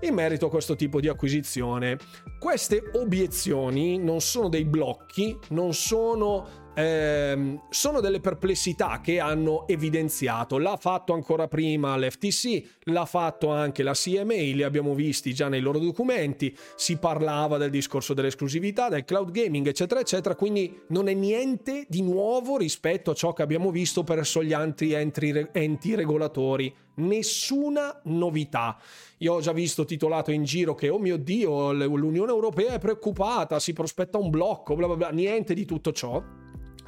in 0.00 0.12
merito 0.12 0.48
a 0.48 0.50
questo 0.50 0.76
tipo 0.76 1.00
di 1.00 1.08
acquisizione. 1.08 1.96
Queste 2.38 2.82
obiezioni 2.92 3.96
non 3.96 4.20
sono 4.20 4.50
dei 4.50 4.66
blocchi, 4.66 5.34
non 5.48 5.72
sono 5.72 6.65
ehm, 6.76 7.62
sono 7.70 8.00
delle 8.00 8.20
perplessità 8.20 9.00
che 9.00 9.18
hanno 9.18 9.66
evidenziato. 9.66 10.58
L'ha 10.58 10.76
fatto 10.76 11.14
ancora 11.14 11.48
prima 11.48 11.96
l'FTC, 11.96 12.80
l'ha 12.84 13.06
fatto 13.06 13.50
anche 13.50 13.82
la 13.82 13.94
CMA, 13.94 14.34
li 14.34 14.62
abbiamo 14.62 14.94
visti 14.94 15.32
già 15.32 15.48
nei 15.48 15.60
loro 15.60 15.78
documenti, 15.78 16.56
si 16.76 16.98
parlava 16.98 17.56
del 17.56 17.70
discorso 17.70 18.14
dell'esclusività, 18.14 18.88
del 18.88 19.04
cloud 19.04 19.30
gaming, 19.30 19.66
eccetera, 19.66 20.00
eccetera, 20.00 20.34
quindi 20.34 20.82
non 20.88 21.08
è 21.08 21.14
niente 21.14 21.86
di 21.88 22.02
nuovo 22.02 22.58
rispetto 22.58 23.10
a 23.10 23.14
ciò 23.14 23.32
che 23.32 23.42
abbiamo 23.42 23.70
visto 23.70 24.04
presso 24.04 24.42
gli 24.42 24.52
altri 24.52 24.92
enti, 24.92 25.48
enti 25.52 25.94
regolatori. 25.94 26.74
Nessuna 26.96 28.00
novità. 28.04 28.78
Io 29.18 29.34
ho 29.34 29.40
già 29.40 29.52
visto 29.52 29.84
titolato 29.84 30.30
in 30.30 30.44
giro 30.44 30.74
che, 30.74 30.88
oh 30.88 30.98
mio 30.98 31.18
Dio, 31.18 31.72
l'Unione 31.72 32.30
Europea 32.30 32.72
è 32.72 32.78
preoccupata, 32.78 33.58
si 33.58 33.74
prospetta 33.74 34.16
un 34.16 34.30
blocco, 34.30 34.74
bla 34.76 34.86
bla 34.86 34.96
bla, 34.96 35.10
niente 35.10 35.52
di 35.52 35.66
tutto 35.66 35.92
ciò 35.92 36.22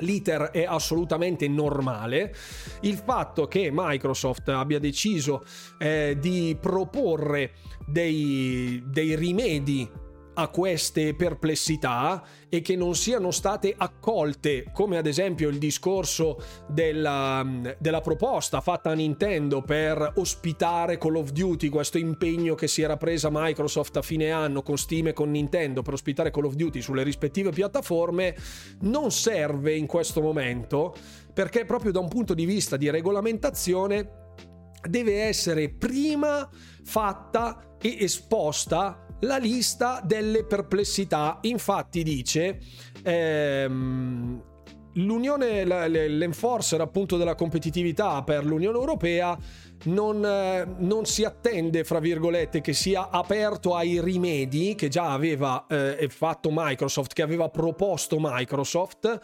l'iter 0.00 0.50
è 0.50 0.64
assolutamente 0.64 1.48
normale. 1.48 2.34
Il 2.80 2.96
fatto 2.96 3.46
che 3.46 3.70
Microsoft 3.72 4.48
abbia 4.48 4.78
deciso 4.78 5.44
eh, 5.78 6.16
di 6.18 6.56
proporre 6.60 7.52
dei, 7.86 8.82
dei 8.86 9.14
rimedi 9.16 10.06
a 10.38 10.48
queste 10.48 11.14
perplessità 11.14 12.22
e 12.48 12.60
che 12.60 12.76
non 12.76 12.94
siano 12.94 13.32
state 13.32 13.74
accolte, 13.76 14.70
come 14.72 14.96
ad 14.96 15.06
esempio 15.06 15.48
il 15.48 15.58
discorso 15.58 16.40
della, 16.68 17.44
della, 17.78 18.00
proposta 18.00 18.60
fatta 18.60 18.90
a 18.90 18.94
Nintendo 18.94 19.62
per 19.62 20.12
ospitare 20.16 20.96
Call 20.96 21.16
of 21.16 21.32
Duty, 21.32 21.68
questo 21.68 21.98
impegno 21.98 22.54
che 22.54 22.68
si 22.68 22.82
era 22.82 22.96
presa 22.96 23.28
Microsoft 23.32 23.96
a 23.96 24.02
fine 24.02 24.30
anno 24.30 24.62
con 24.62 24.78
Steam 24.78 25.08
e 25.08 25.12
con 25.12 25.28
Nintendo 25.32 25.82
per 25.82 25.94
ospitare 25.94 26.30
Call 26.30 26.44
of 26.44 26.54
Duty 26.54 26.80
sulle 26.80 27.02
rispettive 27.02 27.50
piattaforme, 27.50 28.36
non 28.82 29.10
serve 29.10 29.74
in 29.74 29.86
questo 29.86 30.20
momento 30.20 30.94
perché 31.34 31.64
proprio 31.64 31.90
da 31.90 31.98
un 31.98 32.08
punto 32.08 32.34
di 32.34 32.44
vista 32.44 32.76
di 32.76 32.88
regolamentazione 32.90 34.26
deve 34.88 35.22
essere 35.22 35.68
prima 35.68 36.48
fatta 36.84 37.76
e 37.80 37.96
esposta 38.00 39.07
la 39.20 39.36
lista 39.36 40.00
delle 40.04 40.44
perplessità. 40.44 41.38
Infatti 41.42 42.02
dice 42.02 42.60
ehm, 43.02 44.42
l'unione, 44.94 45.64
l'enforcer 45.64 46.80
appunto 46.80 47.16
della 47.16 47.34
competitività 47.34 48.22
per 48.22 48.44
l'Unione 48.44 48.76
Europea 48.76 49.36
non, 49.84 50.24
eh, 50.24 50.66
non, 50.78 51.04
si 51.04 51.24
attende, 51.24 51.84
fra 51.84 52.00
virgolette, 52.00 52.60
che 52.60 52.72
sia 52.72 53.10
aperto 53.10 53.74
ai 53.74 54.00
rimedi 54.00 54.74
che 54.74 54.88
già 54.88 55.12
aveva 55.12 55.66
eh, 55.68 56.08
fatto 56.10 56.50
Microsoft, 56.52 57.12
che 57.12 57.22
aveva 57.22 57.48
proposto 57.48 58.16
Microsoft, 58.18 59.20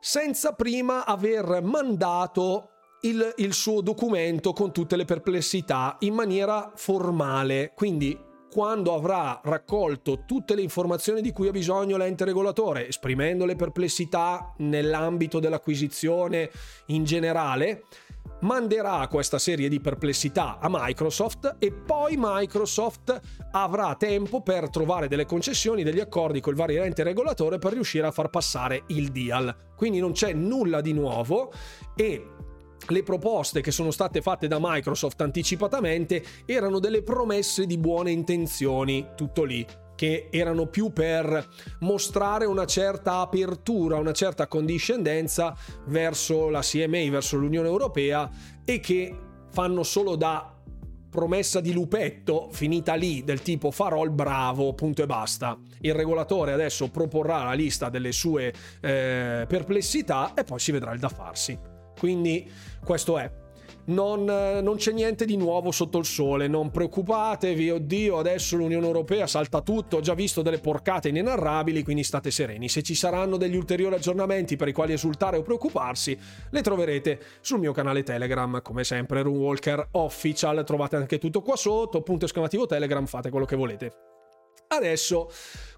senza 0.00 0.52
prima 0.52 1.06
aver 1.06 1.62
mandato 1.62 2.70
il, 3.02 3.34
il 3.36 3.52
suo 3.52 3.80
documento 3.80 4.52
con 4.52 4.72
tutte 4.72 4.96
le 4.96 5.04
perplessità 5.04 5.96
in 6.00 6.14
maniera 6.14 6.72
formale. 6.74 7.72
Quindi 7.74 8.18
quando 8.54 8.94
avrà 8.94 9.40
raccolto 9.42 10.22
tutte 10.24 10.54
le 10.54 10.62
informazioni 10.62 11.20
di 11.20 11.32
cui 11.32 11.48
ha 11.48 11.50
bisogno 11.50 11.96
l'ente 11.96 12.24
regolatore, 12.24 12.86
esprimendo 12.86 13.44
le 13.46 13.56
perplessità 13.56 14.54
nell'ambito 14.58 15.40
dell'acquisizione 15.40 16.48
in 16.86 17.02
generale, 17.02 17.82
manderà 18.42 19.08
questa 19.08 19.40
serie 19.40 19.68
di 19.68 19.80
perplessità 19.80 20.60
a 20.60 20.68
Microsoft 20.70 21.56
e 21.58 21.72
poi 21.72 22.14
Microsoft 22.16 23.20
avrà 23.50 23.96
tempo 23.96 24.40
per 24.40 24.70
trovare 24.70 25.08
delle 25.08 25.26
concessioni, 25.26 25.82
degli 25.82 25.98
accordi 25.98 26.38
col 26.40 26.54
vari 26.54 26.76
ente 26.76 27.02
regolatore 27.02 27.58
per 27.58 27.72
riuscire 27.72 28.06
a 28.06 28.12
far 28.12 28.30
passare 28.30 28.84
il 28.86 29.08
deal. 29.08 29.72
Quindi 29.74 29.98
non 29.98 30.12
c'è 30.12 30.32
nulla 30.32 30.80
di 30.80 30.92
nuovo 30.92 31.50
e 31.96 32.24
le 32.88 33.02
proposte 33.02 33.60
che 33.60 33.70
sono 33.70 33.90
state 33.90 34.20
fatte 34.20 34.46
da 34.46 34.58
Microsoft 34.60 35.20
anticipatamente 35.20 36.22
erano 36.44 36.78
delle 36.78 37.02
promesse 37.02 37.66
di 37.66 37.78
buone 37.78 38.10
intenzioni, 38.10 39.08
tutto 39.16 39.44
lì 39.44 39.66
che 39.94 40.28
erano 40.30 40.66
più 40.66 40.92
per 40.92 41.48
mostrare 41.80 42.46
una 42.46 42.66
certa 42.66 43.18
apertura, 43.20 43.96
una 43.96 44.12
certa 44.12 44.46
condiscendenza 44.46 45.56
verso 45.86 46.48
la 46.48 46.60
CMA, 46.60 47.10
verso 47.10 47.36
l'Unione 47.36 47.68
Europea 47.68 48.28
e 48.64 48.80
che 48.80 49.16
fanno 49.50 49.82
solo 49.84 50.16
da 50.16 50.54
promessa 51.14 51.60
di 51.60 51.72
lupetto 51.72 52.48
finita 52.50 52.94
lì 52.94 53.22
del 53.22 53.40
tipo 53.40 53.70
farò 53.70 54.02
il 54.02 54.10
bravo, 54.10 54.74
punto 54.74 55.02
e 55.02 55.06
basta. 55.06 55.56
Il 55.80 55.94
regolatore 55.94 56.52
adesso 56.52 56.90
proporrà 56.90 57.44
la 57.44 57.52
lista 57.52 57.88
delle 57.88 58.10
sue 58.10 58.52
eh, 58.80 59.44
perplessità 59.46 60.34
e 60.34 60.42
poi 60.42 60.58
si 60.58 60.72
vedrà 60.72 60.92
il 60.92 60.98
da 60.98 61.08
farsi. 61.08 61.73
Quindi 62.04 62.46
questo 62.84 63.16
è. 63.16 63.32
Non, 63.86 64.24
non, 64.24 64.76
c'è 64.76 64.92
niente 64.92 65.24
di 65.24 65.38
nuovo 65.38 65.70
sotto 65.70 65.96
il 65.96 66.04
sole, 66.04 66.48
non 66.48 66.70
preoccupatevi, 66.70 67.70
oddio, 67.70 68.18
adesso 68.18 68.56
l'Unione 68.56 68.84
Europea 68.84 69.26
salta 69.26 69.62
tutto, 69.62 69.96
ho 69.96 70.00
già 70.00 70.12
visto 70.12 70.42
delle 70.42 70.58
porcate 70.58 71.08
inenarrabili, 71.08 71.82
quindi 71.82 72.02
state 72.02 72.30
sereni. 72.30 72.68
Se 72.68 72.82
ci 72.82 72.94
saranno 72.94 73.38
degli 73.38 73.56
ulteriori 73.56 73.94
aggiornamenti 73.94 74.56
per 74.56 74.68
i 74.68 74.72
quali 74.72 74.92
esultare 74.92 75.38
o 75.38 75.42
preoccuparsi, 75.42 76.18
le 76.50 76.60
troverete 76.60 77.20
sul 77.40 77.58
mio 77.58 77.72
canale 77.72 78.02
Telegram, 78.02 78.60
come 78.60 78.84
sempre, 78.84 79.22
Runewalker 79.22 79.88
Official, 79.92 80.62
trovate 80.66 80.96
anche 80.96 81.16
tutto 81.16 81.40
qua 81.40 81.56
sotto, 81.56 82.02
punto 82.02 82.26
esclamativo 82.26 82.66
Telegram, 82.66 83.06
fate 83.06 83.30
quello 83.30 83.46
che 83.46 83.56
volete. 83.56 83.92
Adesso 84.68 85.30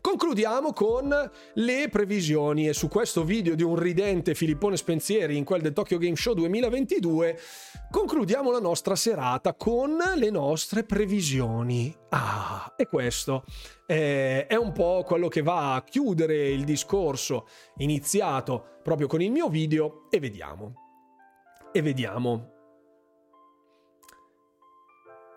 concludiamo 0.07 0.73
con 0.73 1.13
le 1.55 1.89
previsioni 1.91 2.69
e 2.69 2.75
su 2.75 2.87
questo 2.87 3.25
video 3.25 3.57
di 3.57 3.65
un 3.65 3.75
ridente 3.75 4.37
Filippone 4.37 4.77
Spensieri 4.77 5.37
in 5.37 5.43
quel 5.43 5.61
del 5.61 5.73
Tokyo 5.73 5.99
Game 5.99 6.15
Show 6.15 6.33
2022 6.35 7.37
concludiamo 7.91 8.53
la 8.53 8.61
nostra 8.61 8.95
serata 8.95 9.55
con 9.55 9.99
le 10.15 10.31
nostre 10.31 10.85
previsioni. 10.85 11.93
Ah, 12.11 12.73
e 12.77 12.87
questo 12.87 13.43
è, 13.85 14.47
è 14.49 14.55
un 14.55 14.71
po' 14.71 15.03
quello 15.05 15.27
che 15.27 15.43
va 15.43 15.75
a 15.75 15.83
chiudere 15.83 16.51
il 16.51 16.63
discorso 16.63 17.49
iniziato 17.79 18.79
proprio 18.85 19.09
con 19.09 19.21
il 19.21 19.33
mio 19.33 19.49
video 19.49 20.07
e 20.09 20.21
vediamo. 20.21 20.73
E 21.73 21.83
vediamo 21.83 22.56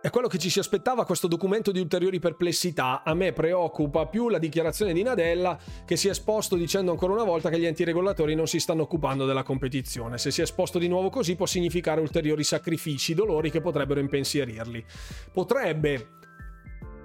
è 0.02 0.10
quello 0.10 0.28
che 0.28 0.38
ci 0.38 0.50
si 0.50 0.60
aspettava 0.60 1.06
questo 1.06 1.28
documento 1.28 1.72
di 1.72 1.80
ulteriori 1.80 2.20
perplessità. 2.20 3.04
A 3.04 3.14
me 3.14 3.34
preoccupa 3.34 4.06
più 4.06 4.30
la 4.30 4.38
dichiarazione 4.38 4.94
di 4.94 5.04
Nadella 5.04 5.58
che 5.86 5.98
si 5.98 6.08
è 6.08 6.12
esposto 6.12 6.56
dicendo 6.56 6.92
ancora 6.92 7.14
una 7.14 7.26
volta 7.26 7.50
che 7.50 7.60
gli 7.60 7.66
enti 7.66 7.84
regolatori 7.84 8.34
non 8.34 8.48
si 8.48 8.60
stanno 8.60 8.84
occupando 8.84 9.26
della 9.26 9.44
competizione. 9.44 10.18
Se 10.18 10.32
si 10.32 10.40
è 10.40 10.44
esposto 10.44 10.80
di 10.80 10.88
nuovo 10.88 11.10
così 11.10 11.36
può 11.36 11.46
significare 11.46 12.00
ulteriori 12.00 12.44
sacrifici, 12.44 13.14
dolori 13.14 13.52
che 13.52 13.60
potrebbero 13.60 14.00
impensierirli. 14.00 14.86
Potrebbe, 15.34 16.08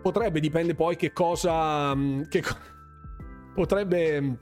potrebbe, 0.01 0.39
dipende 0.41 0.75
poi 0.75 0.95
che 0.97 1.13
cosa... 1.13 1.95
Che, 2.29 2.43
potrebbe 3.55 4.39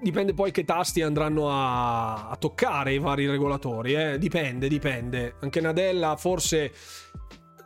dipende 0.00 0.32
poi 0.32 0.52
che 0.52 0.64
tasti 0.64 1.02
andranno 1.02 1.50
a, 1.50 2.28
a 2.28 2.36
toccare 2.36 2.94
i 2.94 3.00
vari 3.00 3.26
regolatori, 3.26 3.94
eh? 3.94 4.18
dipende, 4.18 4.68
dipende. 4.68 5.34
Anche 5.40 5.60
Nadella 5.60 6.16
forse 6.16 6.72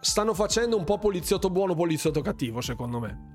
stanno 0.06 0.34
facendo 0.34 0.76
un 0.76 0.84
po' 0.84 0.98
poliziotto 0.98 1.50
buono, 1.50 1.74
poliziotto 1.74 2.20
cattivo, 2.20 2.60
secondo 2.60 3.00
me. 3.00 3.34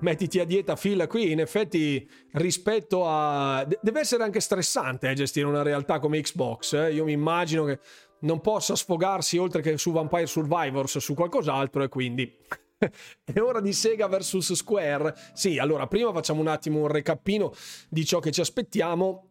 Mettiti 0.00 0.40
a 0.40 0.44
dieta, 0.44 0.74
Phil. 0.74 1.06
Qui 1.08 1.30
in 1.30 1.40
effetti 1.40 2.06
rispetto 2.32 3.06
a. 3.06 3.66
Deve 3.80 4.00
essere 4.00 4.24
anche 4.24 4.40
stressante 4.40 5.08
eh, 5.08 5.14
gestire 5.14 5.46
una 5.46 5.62
realtà 5.62 6.00
come 6.00 6.20
Xbox. 6.20 6.74
Eh? 6.74 6.92
Io 6.92 7.04
mi 7.04 7.12
immagino 7.12 7.64
che 7.64 7.78
non 8.20 8.40
possa 8.40 8.74
sfogarsi 8.74 9.38
oltre 9.38 9.62
che 9.62 9.78
su 9.78 9.92
Vampire 9.92 10.26
Survivors 10.26 10.98
su 10.98 11.14
qualcos'altro 11.14 11.84
e 11.84 11.88
quindi. 11.88 12.36
È 13.24 13.40
ora 13.40 13.60
di 13.60 13.72
Sega 13.72 14.06
vs 14.08 14.52
Square. 14.52 15.14
Sì, 15.32 15.58
allora 15.58 15.86
prima 15.86 16.12
facciamo 16.12 16.40
un 16.40 16.48
attimo 16.48 16.80
un 16.80 16.88
recappino 16.88 17.54
di 17.88 18.04
ciò 18.04 18.18
che 18.18 18.32
ci 18.32 18.40
aspettiamo 18.40 19.25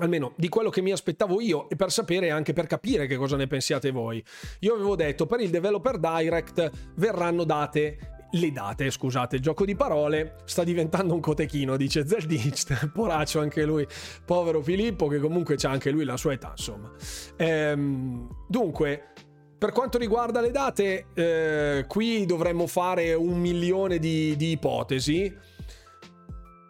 almeno 0.00 0.32
di 0.36 0.48
quello 0.48 0.70
che 0.70 0.80
mi 0.80 0.92
aspettavo 0.92 1.40
io 1.40 1.68
e 1.68 1.76
per 1.76 1.90
sapere 1.90 2.30
anche 2.30 2.52
per 2.52 2.66
capire 2.66 3.06
che 3.06 3.16
cosa 3.16 3.36
ne 3.36 3.46
pensiate 3.46 3.90
voi. 3.90 4.22
Io 4.60 4.74
avevo 4.74 4.96
detto 4.96 5.26
per 5.26 5.40
il 5.40 5.50
Developer 5.50 5.98
Direct 5.98 6.70
verranno 6.96 7.44
date 7.44 8.18
le 8.32 8.52
date, 8.52 8.90
scusate, 8.90 9.40
gioco 9.40 9.64
di 9.64 9.74
parole, 9.74 10.36
sta 10.44 10.62
diventando 10.62 11.14
un 11.14 11.20
cotechino, 11.20 11.76
dice 11.76 12.06
Zeldinch, 12.06 12.90
poraccio 12.92 13.40
anche 13.40 13.64
lui, 13.64 13.86
povero 14.24 14.62
Filippo 14.62 15.08
che 15.08 15.18
comunque 15.18 15.56
c'ha 15.56 15.70
anche 15.70 15.90
lui 15.90 16.04
la 16.04 16.16
sua 16.16 16.32
età, 16.32 16.50
insomma. 16.56 16.92
Ehm, 17.36 18.28
dunque, 18.46 19.12
per 19.58 19.72
quanto 19.72 19.98
riguarda 19.98 20.40
le 20.40 20.50
date, 20.50 21.06
eh, 21.12 21.84
qui 21.86 22.24
dovremmo 22.24 22.66
fare 22.66 23.14
un 23.14 23.38
milione 23.38 23.98
di, 23.98 24.34
di 24.36 24.52
ipotesi. 24.52 25.48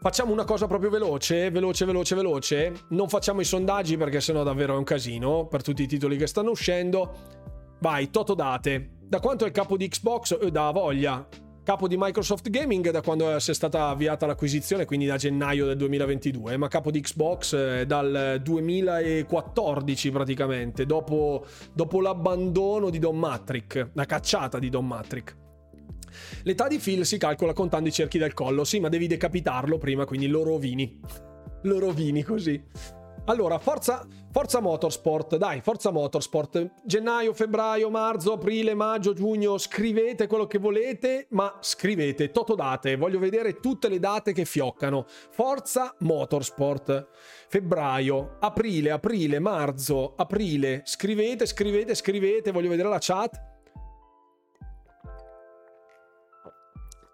Facciamo 0.03 0.33
una 0.33 0.45
cosa 0.45 0.67
proprio 0.67 0.89
veloce, 0.89 1.51
veloce, 1.51 1.85
veloce, 1.85 2.15
veloce. 2.15 2.73
Non 2.89 3.11
facciamo 3.11 3.43
i 3.43 3.45
sondaggi 3.45 3.99
perché 3.99 4.19
sennò 4.23 4.43
davvero 4.43 4.73
è 4.73 4.79
un 4.79 4.85
casino 4.85 5.47
per 5.47 5.63
tutti 5.63 5.83
i 5.83 5.87
titoli 5.87 6.17
che 6.17 6.27
stanno 6.27 6.53
uscendo. 6.53 7.13
Vai, 7.81 8.09
Toto 8.09 8.33
Date. 8.33 8.93
Da 8.99 9.21
quanto 9.21 9.45
è 9.45 9.49
il 9.49 9.53
capo 9.53 9.77
di 9.77 9.87
Xbox? 9.89 10.39
Eh, 10.41 10.51
da 10.51 10.71
voglia. 10.71 11.29
Capo 11.63 11.87
di 11.87 11.97
Microsoft 11.99 12.49
Gaming 12.49 12.89
da 12.89 13.03
quando 13.03 13.39
si 13.41 13.51
è 13.51 13.55
stata 13.55 13.89
avviata 13.89 14.25
l'acquisizione, 14.25 14.87
quindi 14.87 15.05
da 15.05 15.19
gennaio 15.19 15.67
del 15.67 15.77
2022, 15.77 16.57
ma 16.57 16.69
capo 16.69 16.91
di 16.91 17.03
Xbox 17.03 17.53
eh, 17.53 17.85
dal 17.85 18.41
2014 18.43 20.11
praticamente, 20.11 20.87
dopo, 20.87 21.45
dopo 21.75 22.01
l'abbandono 22.01 22.89
di 22.89 22.99
Don 22.99 23.19
Matrick, 23.19 23.91
la 23.93 24.07
cacciata 24.07 24.59
di 24.59 24.71
Don 24.71 24.87
Matrick. 24.87 25.49
L'età 26.45 26.69
di 26.69 26.79
Phil 26.79 27.05
si 27.05 27.19
calcola 27.19 27.53
contando 27.53 27.89
i 27.89 27.93
cerchi 27.93 28.19
del 28.19 28.35
collo, 28.35 28.65
sì, 28.65 28.81
ma 28.81 28.89
devi 28.89 29.07
decapitarlo 29.07 29.79
prima, 29.79 30.05
quindi 30.05 30.27
lo 30.27 30.43
rovini. 30.43 31.01
Lo 31.63 31.79
rovini 31.79 32.23
così. 32.23 32.63
Allora, 33.27 33.59
Forza, 33.59 34.05
Forza 34.33 34.61
Motorsport, 34.61 35.37
dai, 35.37 35.61
Forza 35.61 35.91
Motorsport, 35.91 36.73
gennaio, 36.85 37.33
febbraio, 37.33 37.91
marzo, 37.91 38.33
aprile, 38.33 38.75
maggio, 38.75 39.13
giugno, 39.13 39.59
scrivete 39.59 40.27
quello 40.27 40.47
che 40.47 40.59
volete, 40.59 41.27
ma 41.31 41.59
scrivete 41.61 42.31
totodate, 42.31 42.97
voglio 42.97 43.19
vedere 43.19 43.61
tutte 43.61 43.89
le 43.89 43.99
date 43.99 44.33
che 44.33 44.47
fioccano. 44.47 45.05
Forza 45.07 45.95
Motorsport, 46.01 47.09
febbraio, 47.49 48.39
aprile, 48.41 48.91
aprile, 48.91 49.39
marzo, 49.39 50.15
aprile, 50.17 50.83
scrivete, 50.85 51.47
scrivete, 51.47 51.95
scrivete, 51.95 52.51
voglio 52.51 52.71
vedere 52.71 52.89
la 52.89 52.99
chat. 52.99 53.50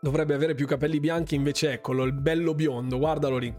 Dovrebbe 0.07 0.35
avere 0.35 0.55
più 0.55 0.69
capelli 0.69 1.01
bianchi, 1.01 1.35
invece 1.35 1.73
eccolo, 1.73 2.05
il 2.05 2.13
bello 2.13 2.55
biondo, 2.55 2.97
guardalo 2.97 3.39
lì. 3.39 3.53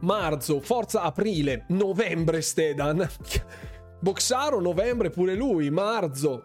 Marzo, 0.00 0.60
forza 0.60 1.00
aprile, 1.00 1.64
novembre 1.68 2.42
Stedan. 2.42 3.08
Boxaro, 4.00 4.60
novembre 4.60 5.08
pure 5.08 5.34
lui, 5.34 5.70
marzo. 5.70 6.44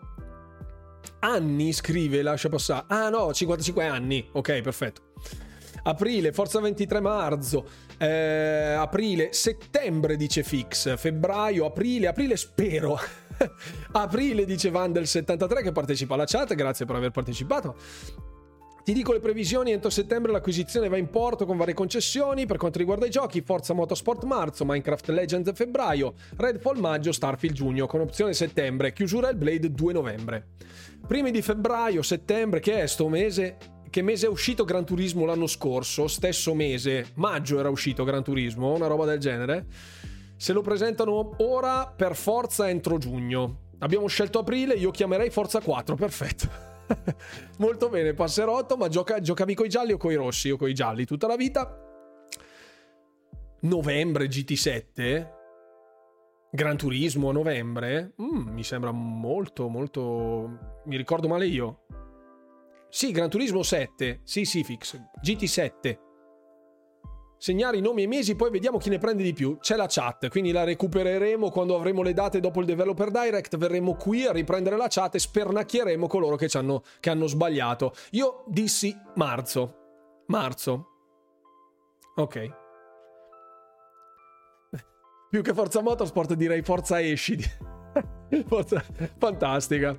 Anni 1.19 1.73
scrive, 1.73 2.21
lascia 2.21 2.47
passare. 2.47 2.85
Ah 2.87 3.09
no, 3.09 3.33
55 3.33 3.85
anni. 3.85 4.29
Ok, 4.31 4.61
perfetto. 4.61 5.01
Aprile, 5.83 6.31
forza 6.31 6.61
23 6.61 7.01
marzo. 7.01 7.67
Eh, 7.97 8.75
aprile, 8.77 9.33
settembre 9.33 10.15
dice 10.15 10.41
Fix. 10.41 10.95
Febbraio, 10.95 11.65
aprile, 11.65 12.07
aprile 12.07 12.37
spero. 12.37 12.97
aprile 13.91 14.45
dice 14.45 14.71
Vandel73 14.71 15.63
che 15.63 15.73
partecipa 15.73 16.13
alla 16.13 16.23
chat, 16.25 16.55
grazie 16.55 16.85
per 16.85 16.95
aver 16.95 17.11
partecipato. 17.11 17.75
Ti 18.83 18.91
dico 18.91 19.13
le 19.13 19.21
previsioni, 19.21 19.71
entro 19.71 19.89
settembre 19.89 20.33
l'acquisizione 20.33 20.89
va 20.89 20.97
in 20.97 21.09
porto 21.09 21.45
con 21.45 21.55
varie 21.55 21.73
concessioni 21.73 22.45
per 22.45 22.57
quanto 22.57 22.79
riguarda 22.79 23.05
i 23.05 23.09
giochi, 23.09 23.39
Forza 23.39 23.73
Motorsport 23.73 24.25
marzo, 24.25 24.65
Minecraft 24.65 25.07
Legends 25.07 25.51
febbraio, 25.53 26.15
Redfall 26.35 26.79
maggio, 26.79 27.13
Starfield 27.13 27.55
giugno, 27.55 27.87
con 27.87 28.01
opzione 28.01 28.33
settembre, 28.33 28.91
chiusura 28.91 29.29
il 29.29 29.37
Blade 29.37 29.71
2 29.71 29.93
novembre. 29.93 30.47
Primi 31.07 31.31
di 31.31 31.41
febbraio, 31.41 32.01
settembre, 32.01 32.59
che 32.59 32.81
è 32.81 32.85
sto 32.87 33.07
mese? 33.07 33.55
Che 33.89 34.01
mese 34.01 34.25
è 34.25 34.29
uscito 34.29 34.65
Gran 34.65 34.83
Turismo 34.83 35.23
l'anno 35.23 35.47
scorso? 35.47 36.09
Stesso 36.09 36.53
mese, 36.53 37.11
maggio 37.13 37.59
era 37.59 37.69
uscito 37.69 38.03
Gran 38.03 38.21
Turismo, 38.21 38.73
una 38.73 38.87
roba 38.87 39.05
del 39.05 39.19
genere. 39.19 39.65
Se 40.35 40.51
lo 40.51 40.59
presentano 40.59 41.35
ora, 41.37 41.87
per 41.87 42.17
forza 42.17 42.69
entro 42.69 42.97
giugno. 42.97 43.59
Abbiamo 43.79 44.07
scelto 44.07 44.39
aprile, 44.39 44.73
io 44.73 44.91
chiamerei 44.91 45.29
Forza 45.29 45.61
4, 45.61 45.95
perfetto. 45.95 46.71
Molto 47.59 47.89
bene, 47.89 48.13
passerotto, 48.13 48.77
ma 48.77 48.87
gioca, 48.87 49.19
giocavi 49.19 49.53
coi 49.53 49.69
gialli 49.69 49.93
o 49.93 49.97
coi 49.97 50.15
rossi? 50.15 50.47
Io 50.47 50.57
coi 50.57 50.73
gialli 50.73 51.05
tutta 51.05 51.27
la 51.27 51.35
vita. 51.35 51.77
Novembre 53.61 54.27
GT7. 54.27 55.41
Gran 56.51 56.77
Turismo 56.77 57.31
novembre. 57.31 58.13
Mm, 58.21 58.49
mi 58.49 58.63
sembra 58.63 58.91
molto, 58.91 59.69
molto... 59.69 60.81
Mi 60.85 60.97
ricordo 60.97 61.27
male 61.27 61.47
io. 61.47 61.85
Sì, 62.89 63.11
Gran 63.11 63.29
Turismo 63.29 63.63
7. 63.63 64.21
Sì, 64.23 64.45
sì, 64.45 64.63
fix. 64.63 65.01
GT7 65.23 66.11
segnare 67.43 67.75
i 67.75 67.81
nomi 67.81 67.99
e 67.99 68.05
i 68.05 68.07
mesi, 68.07 68.37
poi 68.37 68.49
vediamo 68.49 68.77
chi 68.77 68.87
ne 68.87 68.99
prende 68.99 69.21
di 69.21 69.33
più. 69.33 69.57
C'è 69.59 69.75
la 69.75 69.87
chat, 69.89 70.29
quindi 70.29 70.53
la 70.53 70.63
recupereremo 70.63 71.49
quando 71.49 71.75
avremo 71.75 72.01
le 72.01 72.13
date 72.13 72.39
dopo 72.39 72.61
il 72.61 72.65
Developer 72.65 73.11
Direct. 73.11 73.57
Verremo 73.57 73.95
qui 73.95 74.25
a 74.25 74.31
riprendere 74.31 74.77
la 74.77 74.87
chat 74.87 75.15
e 75.15 75.19
spernacchieremo 75.19 76.07
coloro 76.07 76.37
che, 76.37 76.47
hanno, 76.53 76.83
che 77.01 77.09
hanno 77.09 77.27
sbagliato. 77.27 77.91
Io 78.11 78.45
dissi 78.47 78.97
marzo. 79.15 80.23
Marzo. 80.27 80.87
Ok. 82.15 82.61
Più 85.29 85.41
che 85.41 85.53
Forza 85.53 85.81
Motorsport 85.81 86.35
direi 86.35 86.61
Forza 86.61 87.01
Esci. 87.01 87.37
Forza... 88.47 88.81
Fantastica. 89.17 89.97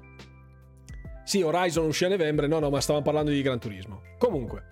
Sì, 1.24 1.42
Horizon 1.42 1.84
uscì 1.84 2.06
a 2.06 2.08
novembre, 2.08 2.46
no 2.46 2.58
no, 2.58 2.70
ma 2.70 2.80
stavamo 2.80 3.04
parlando 3.04 3.32
di 3.32 3.42
Gran 3.42 3.58
Turismo. 3.58 4.00
Comunque. 4.16 4.68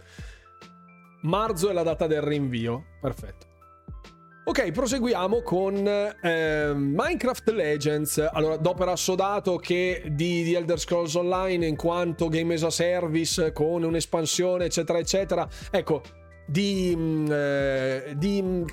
Marzo 1.23 1.71
è 1.71 1.73
la 1.73 1.83
data 1.83 2.07
del 2.07 2.23
rinvio. 2.23 2.85
Perfetto. 3.01 3.51
Ok, 4.45 4.73
proseguiamo 4.73 5.43
con 5.43 5.87
eh, 5.87 6.73
Minecraft 6.75 7.49
Legends. 7.51 8.29
Allora, 8.33 8.57
dopo 8.57 8.83
era 8.83 8.91
assodato 8.93 9.57
che 9.57 10.03
di, 10.11 10.43
di, 10.43 10.55
Elder 10.55 10.81
Scrolls 10.81 11.15
Online 11.15 11.65
in 11.65 11.77
quanto 11.77 12.29
game 12.29 12.55
as 12.55 12.65
a 12.65 12.71
service 12.71 13.53
con 13.53 13.85
un'espansione, 13.85 14.65
eccetera, 14.65 14.99
eccetera. 14.99 15.49
Ecco, 15.71 16.03
di. 16.47 16.93
Mm, 16.97 17.27
eh, 17.31 18.15
di 18.17 18.43
mm, 18.43 18.65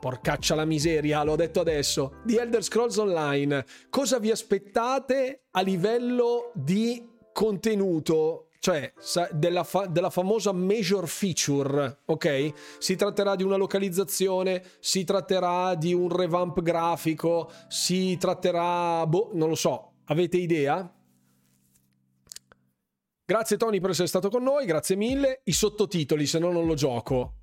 Porcaccia 0.00 0.54
la 0.54 0.64
miseria, 0.64 1.24
l'ho 1.24 1.36
detto 1.36 1.60
adesso. 1.60 2.20
Di 2.24 2.36
Elder 2.36 2.62
Scrolls 2.62 2.96
Online. 2.96 3.64
Cosa 3.90 4.18
vi 4.18 4.30
aspettate 4.30 5.42
a 5.50 5.60
livello 5.60 6.52
di 6.54 7.04
contenuto 7.32 8.47
cioè 8.60 8.92
della, 9.32 9.62
fa- 9.64 9.86
della, 9.86 10.10
famosa 10.10 10.52
major 10.52 11.06
feature, 11.08 12.00
ok? 12.06 12.78
Si 12.78 12.96
tratterà 12.96 13.36
di 13.36 13.44
una 13.44 13.56
localizzazione, 13.56 14.62
si 14.80 15.04
tratterà 15.04 15.74
di 15.74 15.94
un 15.94 16.08
revamp 16.08 16.60
grafico, 16.60 17.50
si 17.68 18.16
tratterà, 18.16 19.06
boh, 19.06 19.30
non 19.34 19.48
lo 19.48 19.54
so, 19.54 19.92
avete 20.06 20.38
idea? 20.38 20.92
Grazie 23.24 23.56
Tony 23.58 23.78
per 23.78 23.90
essere 23.90 24.08
stato 24.08 24.30
con 24.30 24.42
noi, 24.42 24.64
grazie 24.64 24.96
mille. 24.96 25.42
I 25.44 25.52
sottotitoli, 25.52 26.26
se 26.26 26.38
no 26.38 26.50
non 26.50 26.66
lo 26.66 26.74
gioco. 26.74 27.34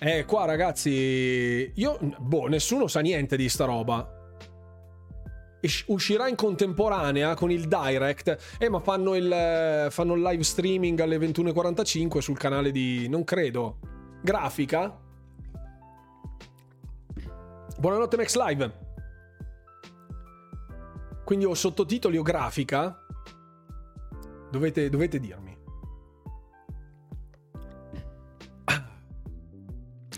Eh, 0.00 0.24
qua 0.24 0.46
ragazzi, 0.46 1.72
io, 1.74 1.98
boh, 2.18 2.46
nessuno 2.46 2.86
sa 2.86 3.00
niente 3.00 3.36
di 3.36 3.48
sta 3.48 3.66
roba 3.66 4.17
uscirà 5.86 6.28
in 6.28 6.36
contemporanea 6.36 7.34
con 7.34 7.50
il 7.50 7.66
direct 7.66 8.56
eh 8.58 8.68
ma 8.68 8.78
fanno 8.78 9.16
il, 9.16 9.88
fanno 9.90 10.14
il 10.14 10.22
live 10.22 10.42
streaming 10.42 11.00
alle 11.00 11.18
21.45 11.18 12.18
sul 12.18 12.38
canale 12.38 12.70
di 12.70 13.08
non 13.08 13.24
credo 13.24 13.78
grafica. 14.20 14.96
Buonanotte 17.78 18.16
Max 18.16 18.34
Live. 18.36 18.86
Quindi 21.24 21.44
ho 21.44 21.54
sottotitoli 21.54 22.16
o 22.16 22.22
grafica. 22.22 23.04
Dovete, 24.50 24.88
dovete 24.88 25.20
dirmi. 25.20 25.56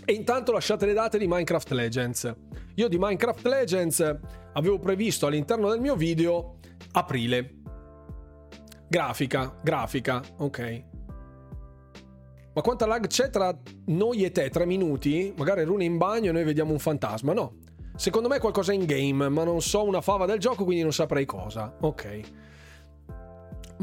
E 0.03 0.13
intanto 0.13 0.51
lasciate 0.51 0.85
le 0.85 0.93
date 0.93 1.17
di 1.17 1.27
Minecraft 1.27 1.71
Legends. 1.71 2.35
Io 2.81 2.87
di 2.87 2.97
Minecraft 2.97 3.45
Legends 3.45 4.17
avevo 4.53 4.79
previsto 4.79 5.27
all'interno 5.27 5.69
del 5.69 5.79
mio 5.79 5.95
video 5.95 6.57
aprile. 6.93 7.57
Grafica, 8.87 9.53
grafica, 9.61 10.19
ok. 10.37 10.83
Ma 12.55 12.61
quanta 12.63 12.87
lag 12.87 13.05
c'è 13.05 13.29
tra 13.29 13.55
noi 13.85 14.23
e 14.23 14.31
te? 14.31 14.49
Tre 14.49 14.65
minuti? 14.65 15.31
Magari 15.37 15.63
Rune 15.63 15.83
in 15.83 15.97
bagno 15.97 16.29
e 16.29 16.31
noi 16.31 16.43
vediamo 16.43 16.71
un 16.71 16.79
fantasma. 16.79 17.33
No. 17.33 17.57
Secondo 17.95 18.27
me 18.27 18.39
qualcosa 18.39 18.73
in 18.73 18.85
game, 18.85 19.29
ma 19.29 19.43
non 19.43 19.61
so 19.61 19.83
una 19.83 20.01
fava 20.01 20.25
del 20.25 20.39
gioco, 20.39 20.63
quindi 20.63 20.81
non 20.81 20.91
saprei 20.91 21.25
cosa. 21.25 21.71
Ok. 21.81 22.19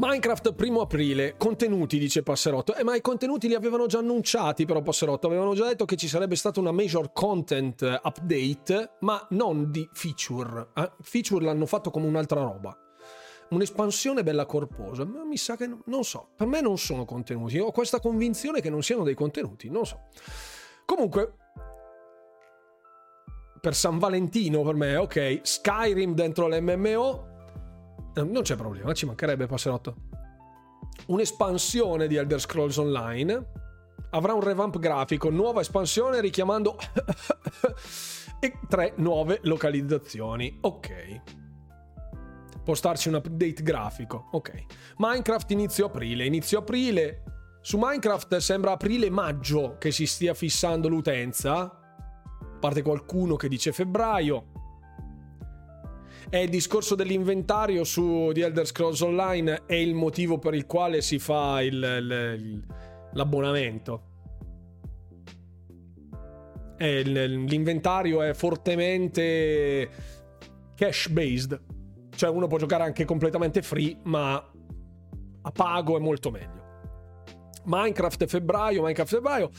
Minecraft 0.01 0.53
primo 0.53 0.79
aprile, 0.79 1.35
contenuti, 1.35 1.99
dice 1.99 2.23
Passerotto. 2.23 2.73
Eh, 2.73 2.85
ma 2.85 2.95
i 2.95 3.01
contenuti 3.01 3.49
li 3.49 3.53
avevano 3.53 3.85
già 3.85 3.99
annunciati, 3.99 4.63
però 4.63 4.81
Passerotto. 4.81 5.27
Avevano 5.27 5.53
già 5.53 5.67
detto 5.67 5.83
che 5.83 5.97
ci 5.97 6.07
sarebbe 6.07 6.37
stata 6.37 6.61
una 6.61 6.71
major 6.71 7.11
content 7.11 7.81
update, 7.81 8.91
ma 9.01 9.27
non 9.31 9.69
di 9.69 9.89
feature. 9.91 10.69
Eh? 10.73 10.89
Feature 11.01 11.43
l'hanno 11.43 11.65
fatto 11.65 11.91
come 11.91 12.07
un'altra 12.07 12.41
roba 12.41 12.77
un'espansione 13.49 14.23
bella 14.23 14.45
corposa, 14.45 15.03
ma 15.05 15.25
mi 15.25 15.35
sa 15.35 15.57
che 15.57 15.65
no, 15.65 15.81
non 15.87 16.03
so, 16.03 16.29
per 16.35 16.45
me 16.45 16.61
non 16.61 16.77
sono 16.77 17.03
contenuti, 17.03 17.57
ho 17.57 17.71
questa 17.71 17.99
convinzione 17.99 18.61
che 18.61 18.69
non 18.69 18.83
siano 18.83 19.03
dei 19.03 19.15
contenuti, 19.15 19.71
non 19.71 19.87
so. 19.87 20.01
Comunque, 20.85 21.33
per 23.59 23.73
San 23.73 23.97
Valentino 23.97 24.61
per 24.61 24.75
me, 24.75 24.95
ok, 24.97 25.39
Skyrim 25.41 26.13
dentro 26.13 26.47
l'MMO, 26.47 27.28
non 28.15 28.41
c'è 28.41 28.55
problema, 28.55 28.93
ci 28.93 29.05
mancherebbe 29.05 29.45
passerotto. 29.45 29.95
Un'espansione 31.07 32.07
di 32.07 32.15
Elder 32.15 32.39
Scrolls 32.39 32.77
Online 32.77 33.51
avrà 34.11 34.33
un 34.33 34.41
revamp 34.41 34.77
grafico, 34.79 35.29
nuova 35.29 35.61
espansione 35.61 36.21
richiamando 36.21 36.75
e 38.39 38.59
tre 38.67 38.93
nuove 38.97 39.39
localizzazioni. 39.43 40.57
Ok 40.61 41.21
postarci 42.69 43.07
un 43.07 43.15
update 43.15 43.63
grafico. 43.63 44.27
Ok. 44.33 44.65
Minecraft 44.97 45.49
inizio 45.49 45.87
aprile. 45.87 46.25
Inizio 46.25 46.59
aprile. 46.59 47.23
Su 47.61 47.79
Minecraft 47.79 48.37
sembra 48.37 48.73
aprile-maggio 48.73 49.77
che 49.79 49.89
si 49.89 50.05
stia 50.05 50.35
fissando 50.35 50.87
l'utenza. 50.87 51.61
A 51.61 52.57
parte 52.59 52.83
qualcuno 52.83 53.37
che 53.37 53.47
dice 53.47 53.71
febbraio. 53.71 54.51
È 56.29 56.37
il 56.37 56.49
discorso 56.49 56.95
dell'inventario 56.95 57.83
su 57.83 58.29
The 58.33 58.45
Elder 58.45 58.67
Scrolls 58.67 59.01
Online 59.01 59.63
è 59.65 59.73
il 59.73 59.95
motivo 59.95 60.37
per 60.37 60.53
il 60.53 60.65
quale 60.65 61.01
si 61.01 61.17
fa 61.17 61.61
il, 61.61 61.73
il, 61.73 62.65
l'abbonamento. 63.13 64.03
l'inventario 66.77 68.21
è 68.21 68.33
fortemente 68.33 69.89
cash 70.75 71.09
based 71.09 71.61
cioè 72.19 72.29
uno 72.29 72.47
può 72.47 72.57
giocare 72.57 72.83
anche 72.83 73.05
completamente 73.05 73.61
free, 73.61 73.97
ma 74.03 74.33
a 74.33 75.51
pago 75.51 75.95
è 75.95 76.01
molto 76.01 76.31
meglio. 76.31 76.67
Minecraft 77.63 78.25
febbraio, 78.25 78.81
Minecraft 78.81 79.09
febbraio. 79.09 79.49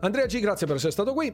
Andrea 0.00 0.24
G, 0.24 0.40
grazie 0.40 0.66
per 0.66 0.76
essere 0.76 0.92
stato 0.92 1.12
qui. 1.12 1.30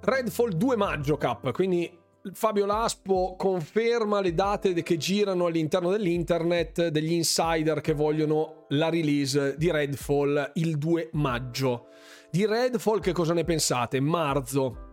Redfall 0.00 0.52
2 0.52 0.76
maggio 0.76 1.18
cap, 1.18 1.52
quindi 1.52 1.94
Fabio 2.30 2.66
Laspo 2.66 3.34
conferma 3.36 4.20
le 4.20 4.32
date 4.32 4.80
che 4.82 4.96
girano 4.96 5.46
all'interno 5.46 5.90
dell'internet 5.90 6.88
degli 6.88 7.12
insider 7.12 7.80
che 7.80 7.94
vogliono 7.94 8.66
la 8.68 8.88
release 8.88 9.56
di 9.56 9.70
Redfall 9.72 10.52
il 10.54 10.78
2 10.78 11.10
maggio. 11.14 11.88
Di 12.30 12.46
Redfall 12.46 13.00
che 13.00 13.12
cosa 13.12 13.34
ne 13.34 13.42
pensate? 13.42 13.98
Marzo. 13.98 14.90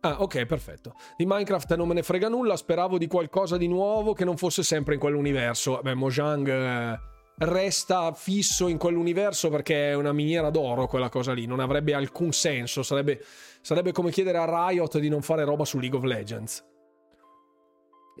Ah, 0.00 0.20
ok, 0.20 0.44
perfetto. 0.44 0.94
Di 1.16 1.24
Minecraft 1.24 1.74
non 1.74 1.88
me 1.88 1.94
ne 1.94 2.02
frega 2.02 2.28
nulla, 2.28 2.56
speravo 2.56 2.98
di 2.98 3.06
qualcosa 3.06 3.56
di 3.56 3.66
nuovo 3.66 4.12
che 4.12 4.26
non 4.26 4.36
fosse 4.36 4.62
sempre 4.62 4.94
in 4.94 5.00
quell'universo. 5.00 5.80
Beh, 5.82 5.94
Mojang 5.94 6.48
eh, 6.48 7.00
resta 7.38 8.12
fisso 8.12 8.68
in 8.68 8.78
quell'universo 8.78 9.48
perché 9.48 9.90
è 9.90 9.94
una 9.94 10.12
miniera 10.12 10.50
d'oro 10.50 10.86
quella 10.86 11.08
cosa 11.08 11.32
lì, 11.32 11.46
non 11.46 11.60
avrebbe 11.60 11.94
alcun 11.94 12.32
senso, 12.32 12.82
sarebbe, 12.82 13.20
sarebbe 13.60 13.92
come 13.92 14.10
chiedere 14.10 14.38
a 14.38 14.68
Riot 14.68 14.98
di 14.98 15.08
non 15.08 15.22
fare 15.22 15.44
roba 15.44 15.64
su 15.64 15.78
League 15.78 15.96
of 15.96 16.04
Legends. 16.04 16.64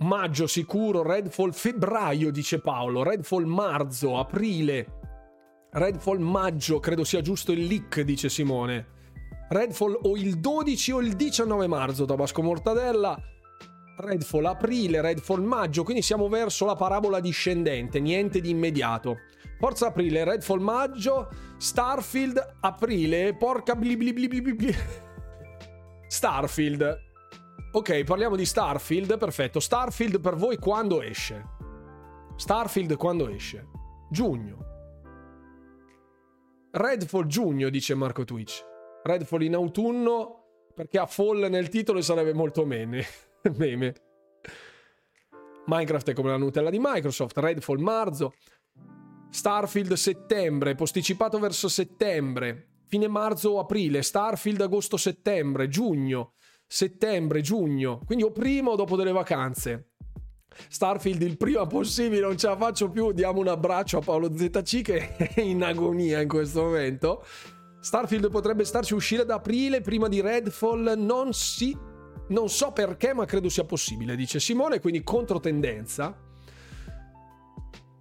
Maggio 0.00 0.46
sicuro, 0.46 1.02
Redfall 1.02 1.50
febbraio, 1.50 2.30
dice 2.30 2.60
Paolo, 2.60 3.02
Redfall 3.02 3.44
marzo, 3.44 4.18
aprile, 4.18 4.98
Redfall 5.70 6.20
maggio, 6.20 6.80
credo 6.80 7.04
sia 7.04 7.20
giusto 7.20 7.52
il 7.52 7.66
leak, 7.66 8.00
dice 8.00 8.30
Simone. 8.30 8.96
Redfall 9.50 9.98
o 10.02 10.16
il 10.16 10.38
12 10.38 10.92
o 10.92 11.00
il 11.00 11.14
19 11.14 11.66
marzo, 11.66 12.04
Tabasco 12.06 12.42
Mortadella. 12.42 13.20
Redfall 13.98 14.46
aprile, 14.46 15.00
Redfall 15.00 15.42
maggio, 15.42 15.82
quindi 15.82 16.02
siamo 16.02 16.28
verso 16.28 16.64
la 16.64 16.74
parabola 16.74 17.20
discendente, 17.20 18.00
niente 18.00 18.40
di 18.40 18.50
immediato. 18.50 19.16
Forza 19.58 19.88
aprile, 19.88 20.24
Redfall 20.24 20.60
maggio, 20.60 21.28
Starfield 21.58 22.56
aprile, 22.60 23.34
porca 23.34 23.74
bli 23.74 23.96
bli 23.96 24.12
bli 24.12 24.28
bli 24.28 24.54
bli. 24.54 24.74
Starfield. 26.08 27.06
Ok, 27.72 28.02
parliamo 28.04 28.34
di 28.34 28.44
Starfield, 28.44 29.18
perfetto. 29.18 29.60
Starfield 29.60 30.20
per 30.20 30.34
voi 30.34 30.56
quando 30.56 31.02
esce? 31.02 31.44
Starfield 32.34 32.96
quando 32.96 33.28
esce? 33.28 33.68
Giugno. 34.10 34.66
Redfall 36.70 37.26
giugno, 37.26 37.68
dice 37.68 37.94
Marco 37.94 38.24
Twitch. 38.24 38.64
Redfall 39.02 39.42
in 39.42 39.54
autunno 39.54 40.38
perché 40.74 40.98
ha 40.98 41.06
fall 41.06 41.48
nel 41.50 41.68
titolo 41.68 42.00
sarebbe 42.00 42.32
molto 42.32 42.64
meme. 42.64 43.04
meme. 43.56 43.94
Minecraft 45.66 46.10
è 46.10 46.12
come 46.14 46.30
la 46.30 46.36
Nutella 46.38 46.70
di 46.70 46.78
Microsoft, 46.80 47.36
Redfall 47.36 47.80
marzo, 47.80 48.32
Starfield 49.28 49.92
settembre, 49.92 50.74
posticipato 50.74 51.38
verso 51.38 51.68
settembre, 51.68 52.67
fine 52.88 53.06
marzo 53.06 53.50
o 53.50 53.58
aprile, 53.58 54.02
Starfield 54.02 54.62
agosto 54.62 54.96
settembre, 54.96 55.68
giugno, 55.68 56.32
settembre, 56.66 57.42
giugno, 57.42 58.00
quindi 58.04 58.24
o 58.24 58.32
prima 58.32 58.70
o 58.70 58.76
dopo 58.76 58.96
delle 58.96 59.12
vacanze. 59.12 59.90
Starfield 60.68 61.22
il 61.22 61.36
prima 61.36 61.66
possibile, 61.66 62.22
non 62.22 62.36
ce 62.36 62.48
la 62.48 62.56
faccio 62.56 62.90
più, 62.90 63.12
diamo 63.12 63.40
un 63.40 63.48
abbraccio 63.48 63.98
a 63.98 64.00
Paolo 64.00 64.34
ZC 64.34 64.82
che 64.82 65.16
è 65.16 65.40
in 65.40 65.62
agonia 65.62 66.20
in 66.20 66.28
questo 66.28 66.62
momento. 66.62 67.24
Starfield 67.80 68.30
potrebbe 68.30 68.64
starci 68.64 68.94
uscire 68.94 69.22
ad 69.22 69.30
aprile 69.30 69.80
prima 69.80 70.08
di 70.08 70.20
Redfall, 70.20 70.94
non 70.96 71.32
si... 71.32 71.76
Non 72.30 72.50
so 72.50 72.72
perché, 72.72 73.14
ma 73.14 73.24
credo 73.24 73.48
sia 73.48 73.64
possibile, 73.64 74.14
dice 74.14 74.38
Simone, 74.38 74.80
quindi 74.80 75.02
controtendenza. 75.02 76.27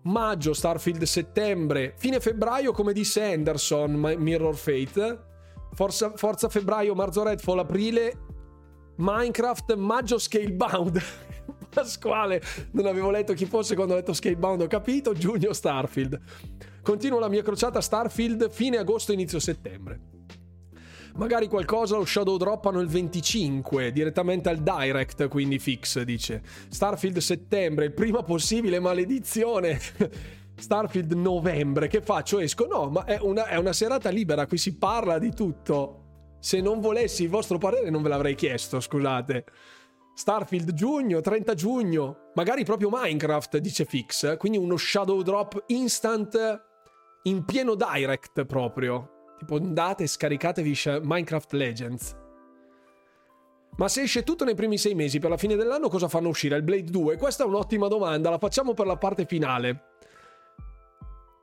Maggio, 0.07 0.53
Starfield 0.53 1.03
settembre, 1.03 1.93
fine 1.97 2.21
febbraio, 2.21 2.71
come 2.71 2.93
disse 2.93 3.21
Anderson, 3.21 4.15
Mirror 4.17 4.55
Fate. 4.55 5.25
Forza, 5.73 6.13
forza 6.15 6.47
febbraio, 6.47 6.95
marzo 6.95 7.23
Redfall, 7.23 7.59
aprile, 7.59 8.17
Minecraft, 8.95 9.75
maggio 9.75 10.17
Scalebound. 10.17 10.99
Pasquale, 11.69 12.41
non 12.71 12.85
avevo 12.85 13.11
letto 13.11 13.33
chi 13.33 13.45
fosse 13.45 13.75
quando 13.75 13.93
ho 13.93 13.97
letto 13.97 14.13
Scalebound, 14.13 14.61
ho 14.61 14.67
capito, 14.67 15.13
giugno 15.13 15.51
Starfield. 15.51 16.19
Continuo 16.81 17.19
la 17.19 17.27
mia 17.27 17.43
crociata 17.43 17.81
Starfield 17.81 18.49
fine 18.49 18.77
agosto, 18.77 19.11
inizio 19.11 19.39
settembre. 19.39 20.16
Magari 21.17 21.47
qualcosa 21.47 21.97
lo 21.97 22.05
shadow 22.05 22.37
droppano 22.37 22.79
il 22.79 22.87
25 22.87 23.91
direttamente 23.91 24.49
al 24.49 24.59
direct, 24.59 25.27
quindi 25.29 25.57
fix, 25.57 25.99
dice. 26.03 26.43
Starfield 26.69 27.17
settembre, 27.17 27.85
il 27.85 27.93
prima 27.93 28.21
possibile, 28.21 28.79
maledizione. 28.79 29.79
Starfield 30.55 31.13
novembre, 31.13 31.87
che 31.87 32.01
faccio? 32.01 32.37
Esco? 32.37 32.67
No, 32.67 32.89
ma 32.89 33.05
è 33.05 33.17
una, 33.19 33.47
è 33.47 33.55
una 33.57 33.73
serata 33.73 34.09
libera, 34.09 34.45
qui 34.45 34.59
si 34.59 34.77
parla 34.77 35.17
di 35.17 35.33
tutto. 35.33 36.35
Se 36.39 36.61
non 36.61 36.79
volessi 36.79 37.23
il 37.23 37.29
vostro 37.29 37.57
parere 37.57 37.89
non 37.89 38.03
ve 38.03 38.09
l'avrei 38.09 38.35
chiesto, 38.35 38.79
scusate. 38.79 39.45
Starfield 40.13 40.71
giugno, 40.73 41.19
30 41.19 41.53
giugno, 41.55 42.31
magari 42.35 42.63
proprio 42.63 42.89
Minecraft, 42.91 43.57
dice 43.57 43.85
Fix, 43.85 44.37
quindi 44.37 44.59
uno 44.59 44.77
shadow 44.77 45.23
drop 45.23 45.63
instant 45.67 46.63
in 47.23 47.43
pieno 47.43 47.73
direct 47.73 48.45
proprio. 48.45 49.16
Tipo 49.37 49.55
andate 49.55 50.03
e 50.03 50.07
scaricatevi 50.07 50.75
Minecraft 51.01 51.51
Legends. 51.53 52.15
Ma 53.77 53.87
se 53.87 54.01
esce 54.01 54.23
tutto 54.23 54.43
nei 54.43 54.55
primi 54.55 54.77
sei 54.77 54.95
mesi 54.95 55.19
per 55.19 55.29
la 55.29 55.37
fine 55.37 55.55
dell'anno, 55.55 55.87
cosa 55.87 56.07
fanno 56.07 56.29
uscire? 56.29 56.55
Il 56.55 56.63
Blade 56.63 56.89
2? 56.89 57.17
Questa 57.17 57.43
è 57.43 57.47
un'ottima 57.47 57.87
domanda, 57.87 58.31
la 58.31 58.39
facciamo 58.39 58.73
per 58.73 58.87
la 58.87 58.97
parte 58.97 59.25
finale. 59.25 59.83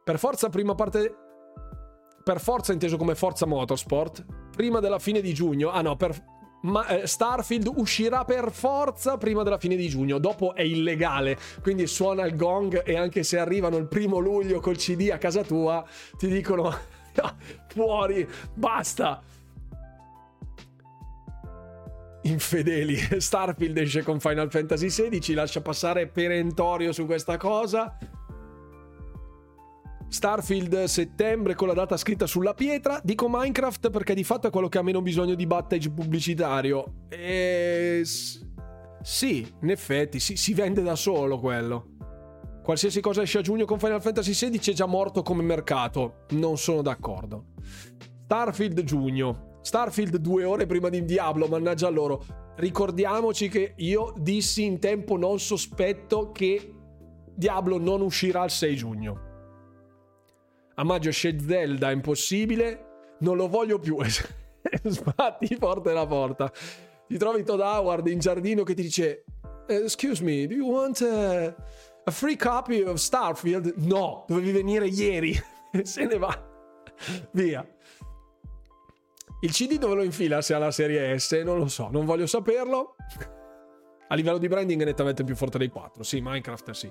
Per 0.02 0.18
forza, 0.18 0.48
prima 0.48 0.74
parte. 0.74 1.14
Per 2.24 2.40
forza, 2.40 2.72
inteso 2.72 2.96
come 2.96 3.14
Forza 3.14 3.46
Motorsport. 3.46 4.24
Prima 4.56 4.80
della 4.80 4.98
fine 4.98 5.20
di 5.20 5.32
giugno. 5.32 5.70
Ah 5.70 5.82
no, 5.82 5.94
per, 5.96 6.12
ma 6.64 6.86
eh, 6.88 7.06
Starfield 7.06 7.70
uscirà 7.76 8.24
per 8.24 8.50
forza 8.50 9.16
prima 9.16 9.42
della 9.42 9.58
fine 9.58 9.76
di 9.76 9.88
giugno, 9.88 10.18
dopo 10.18 10.54
è 10.54 10.62
illegale, 10.62 11.38
quindi 11.62 11.86
suona 11.86 12.24
il 12.24 12.36
gong 12.36 12.82
e 12.84 12.96
anche 12.96 13.22
se 13.22 13.38
arrivano 13.38 13.76
il 13.76 13.86
primo 13.86 14.18
luglio 14.18 14.60
col 14.60 14.76
CD 14.76 15.10
a 15.12 15.18
casa 15.18 15.42
tua, 15.42 15.84
ti 16.16 16.26
dicono 16.26 16.74
fuori, 17.68 18.28
basta. 18.54 19.22
infedeli. 22.24 22.96
Starfield 23.18 23.78
esce 23.78 24.02
con 24.02 24.20
Final 24.20 24.50
Fantasy 24.50 24.88
XVI, 24.88 25.34
lascia 25.34 25.60
passare 25.60 26.06
perentorio 26.06 26.92
su 26.92 27.06
questa 27.06 27.36
cosa. 27.36 27.96
Starfield 30.08 30.84
settembre 30.84 31.54
con 31.54 31.66
la 31.66 31.74
data 31.74 31.96
scritta 31.96 32.26
sulla 32.26 32.54
pietra. 32.54 33.00
Dico 33.02 33.26
Minecraft 33.28 33.90
perché 33.90 34.14
di 34.14 34.22
fatto 34.22 34.46
è 34.46 34.50
quello 34.50 34.68
che 34.68 34.78
ha 34.78 34.82
meno 34.82 35.02
bisogno 35.02 35.34
di 35.34 35.46
battage 35.46 35.90
pubblicitario. 35.90 37.06
E... 37.08 38.02
Sì, 39.02 39.54
in 39.62 39.70
effetti, 39.70 40.20
sì, 40.20 40.36
si 40.36 40.54
vende 40.54 40.82
da 40.82 40.94
solo 40.94 41.40
quello. 41.40 41.88
Qualsiasi 42.64 43.02
cosa 43.02 43.20
esce 43.20 43.40
a 43.40 43.42
giugno 43.42 43.66
con 43.66 43.78
Final 43.78 44.00
Fantasy 44.00 44.32
XVI 44.32 44.70
è 44.70 44.72
già 44.72 44.86
morto 44.86 45.20
come 45.20 45.42
mercato. 45.42 46.24
Non 46.30 46.56
sono 46.56 46.80
d'accordo. 46.80 47.48
Starfield 48.24 48.82
giugno. 48.84 49.58
Starfield 49.60 50.16
due 50.16 50.44
ore 50.44 50.64
prima 50.64 50.88
di 50.88 51.04
Diablo, 51.04 51.46
mannaggia 51.46 51.90
loro. 51.90 52.24
Ricordiamoci 52.56 53.50
che 53.50 53.74
io 53.76 54.14
dissi 54.16 54.64
in 54.64 54.78
tempo 54.78 55.18
non 55.18 55.40
sospetto 55.40 56.32
che 56.32 56.74
Diablo 57.34 57.76
non 57.76 58.00
uscirà 58.00 58.44
il 58.44 58.50
6 58.50 58.76
giugno. 58.76 59.20
A 60.76 60.84
maggio 60.84 61.10
esce 61.10 61.38
Zelda, 61.38 61.90
impossibile. 61.90 63.16
Non 63.18 63.36
lo 63.36 63.46
voglio 63.46 63.78
più. 63.78 63.98
Sbatti 64.82 65.54
forte 65.56 65.92
la 65.92 66.06
porta. 66.06 66.50
Ti 67.06 67.18
trovi 67.18 67.44
Todd 67.44 67.60
Howard 67.60 68.06
in 68.06 68.20
giardino 68.20 68.62
che 68.62 68.72
ti 68.72 68.80
dice 68.80 69.24
Excuse 69.66 70.22
me, 70.22 70.46
do 70.46 70.54
you 70.54 70.70
want 70.70 71.00
a, 71.02 71.54
a 72.04 72.10
free 72.10 72.36
copy 72.36 72.82
of 72.82 72.96
Starfield? 72.98 73.74
No, 73.76 74.24
dovevi 74.26 74.52
venire 74.52 74.86
ieri. 74.86 75.34
Se 75.82 76.04
ne 76.04 76.18
va. 76.18 76.52
Via. 77.32 77.66
Il 79.40 79.50
CD 79.50 79.76
dove 79.78 79.94
lo 79.94 80.02
infila 80.02 80.40
se 80.40 80.54
ha 80.54 80.58
la 80.58 80.70
serie 80.70 81.18
S? 81.18 81.32
Non 81.44 81.58
lo 81.58 81.68
so, 81.68 81.88
non 81.90 82.06
voglio 82.06 82.26
saperlo. 82.26 82.96
A 84.08 84.14
livello 84.14 84.38
di 84.38 84.48
branding 84.48 84.80
è 84.80 84.84
nettamente 84.84 85.24
più 85.24 85.34
forte 85.34 85.58
dei 85.58 85.68
4. 85.68 86.02
Sì, 86.02 86.20
Minecraft 86.22 86.70
sì. 86.70 86.90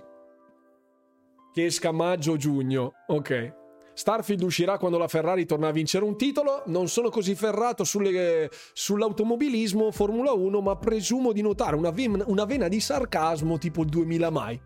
Che 1.52 1.66
esca 1.66 1.92
maggio 1.92 2.34
o 2.34 2.38
giugno. 2.38 2.92
Ok. 3.08 3.62
Starfield 3.96 4.42
uscirà 4.42 4.78
quando 4.78 4.98
la 4.98 5.08
Ferrari 5.08 5.46
torna 5.46 5.68
a 5.68 5.72
vincere 5.72 6.04
un 6.04 6.18
titolo. 6.18 6.64
Non 6.68 6.88
sono 6.90 7.10
così 7.10 7.36
ferrato 7.36 7.84
sulle, 7.84 8.50
sull'automobilismo 8.74 9.92
Formula 9.92 10.34
1, 10.34 10.62
ma 10.62 10.76
presumo 10.76 11.32
di 11.32 11.42
notare 11.42 11.76
una, 11.76 11.92
ven- 11.92 12.24
una 12.28 12.46
vena 12.46 12.68
di 12.68 12.80
sarcasmo 12.80 13.58
tipo 13.58 13.82
il 13.82 13.90
2000 13.90 14.30
mai. 14.30 14.62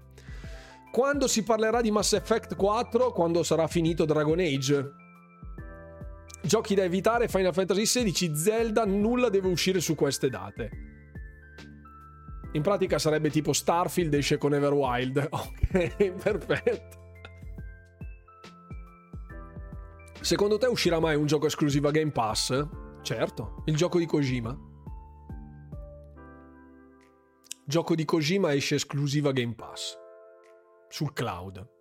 Quando 0.97 1.27
si 1.27 1.43
parlerà 1.43 1.79
di 1.79 1.91
Mass 1.91 2.13
Effect 2.13 2.55
4? 2.55 3.11
Quando 3.11 3.43
sarà 3.43 3.67
finito 3.67 4.03
Dragon 4.03 4.39
Age? 4.39 4.93
Giochi 6.41 6.73
da 6.73 6.85
evitare, 6.85 7.27
Final 7.27 7.53
Fantasy 7.53 7.83
XVI, 7.83 8.35
Zelda, 8.35 8.83
nulla 8.83 9.29
deve 9.29 9.47
uscire 9.47 9.79
su 9.79 9.93
queste 9.93 10.27
date. 10.27 10.71
In 12.53 12.63
pratica 12.63 12.97
sarebbe 12.97 13.29
tipo 13.29 13.53
Starfield 13.53 14.11
esce 14.15 14.39
con 14.39 14.55
Everwild. 14.55 15.19
Ok, 15.29 16.11
perfetto. 16.13 16.97
Secondo 20.19 20.57
te 20.57 20.65
uscirà 20.65 20.99
mai 20.99 21.15
un 21.15 21.27
gioco 21.27 21.45
esclusivo 21.45 21.89
a 21.89 21.91
Game 21.91 22.09
Pass? 22.09 22.67
Certo, 23.03 23.61
il 23.65 23.75
gioco 23.75 23.99
di 23.99 24.07
Kojima. 24.07 24.57
Gioco 27.67 27.93
di 27.93 28.03
Kojima 28.03 28.51
esce 28.55 28.73
esclusiva 28.73 29.31
Game 29.31 29.53
Pass. 29.53 30.05
Sul 30.87 31.13
cloud. 31.13 31.75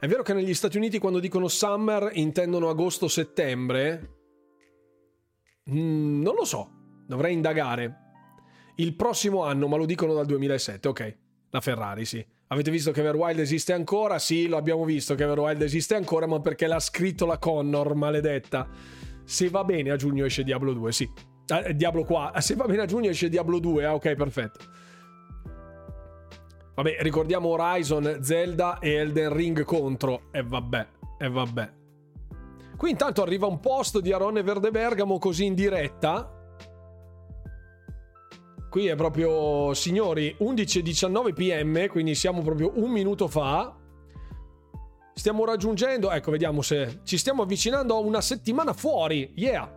È 0.00 0.06
vero 0.06 0.22
che 0.22 0.32
negli 0.32 0.54
Stati 0.54 0.78
Uniti 0.78 0.98
quando 0.98 1.18
dicono 1.18 1.46
summer 1.46 2.10
intendono 2.14 2.70
agosto-settembre? 2.70 4.16
Mm, 5.70 6.22
non 6.22 6.34
lo 6.34 6.44
so, 6.44 6.70
dovrei 7.06 7.34
indagare. 7.34 7.96
Il 8.76 8.96
prossimo 8.96 9.44
anno, 9.44 9.68
ma 9.68 9.76
lo 9.76 9.84
dicono 9.84 10.14
dal 10.14 10.24
2007, 10.24 10.88
ok. 10.88 11.18
La 11.50 11.60
Ferrari, 11.60 12.06
sì. 12.06 12.24
Avete 12.46 12.70
visto 12.70 12.92
che 12.92 13.00
Everwild 13.00 13.40
esiste 13.40 13.74
ancora? 13.74 14.18
Sì, 14.18 14.48
lo 14.48 14.56
abbiamo 14.56 14.84
visto 14.84 15.14
che 15.14 15.24
Everwild 15.24 15.60
esiste 15.60 15.94
ancora, 15.94 16.26
ma 16.26 16.40
perché 16.40 16.66
l'ha 16.66 16.80
scritto 16.80 17.26
la 17.26 17.38
Connor, 17.38 17.94
maledetta. 17.94 18.68
Se 19.24 19.50
va 19.50 19.64
bene 19.64 19.90
a 19.90 19.96
giugno 19.96 20.24
esce 20.24 20.42
Diablo 20.42 20.72
2, 20.72 20.92
sì. 20.92 21.08
Eh, 21.46 21.74
Diablo 21.74 22.04
qua. 22.04 22.32
Se 22.38 22.54
va 22.54 22.64
bene 22.64 22.82
a 22.82 22.86
giugno 22.86 23.10
esce 23.10 23.28
Diablo 23.28 23.58
2, 23.58 23.84
ah, 23.84 23.94
ok, 23.94 24.14
perfetto. 24.14 24.64
Vabbè, 26.74 26.96
ricordiamo 27.00 27.48
Horizon, 27.48 28.18
Zelda 28.22 28.78
e 28.78 28.92
Elden 28.92 29.32
Ring 29.32 29.64
contro. 29.64 30.22
E 30.30 30.42
vabbè, 30.42 30.86
e 31.18 31.28
vabbè. 31.28 31.72
Qui 32.76 32.90
intanto 32.90 33.22
arriva 33.22 33.46
un 33.46 33.60
post 33.60 33.98
di 34.00 34.12
Arone 34.12 34.42
Verde 34.42 34.70
Bergamo 34.70 35.18
così 35.18 35.44
in 35.44 35.54
diretta. 35.54 36.34
Qui 38.70 38.86
è 38.86 38.94
proprio, 38.94 39.74
signori, 39.74 40.34
11.19 40.38 41.34
pm, 41.34 41.88
quindi 41.88 42.14
siamo 42.14 42.40
proprio 42.40 42.72
un 42.76 42.90
minuto 42.90 43.28
fa. 43.28 43.76
Stiamo 45.12 45.44
raggiungendo, 45.44 46.10
ecco, 46.10 46.30
vediamo 46.30 46.62
se 46.62 47.00
ci 47.02 47.18
stiamo 47.18 47.42
avvicinando 47.42 47.96
a 47.96 47.98
una 47.98 48.20
settimana 48.20 48.72
fuori. 48.72 49.32
Yeah! 49.34 49.70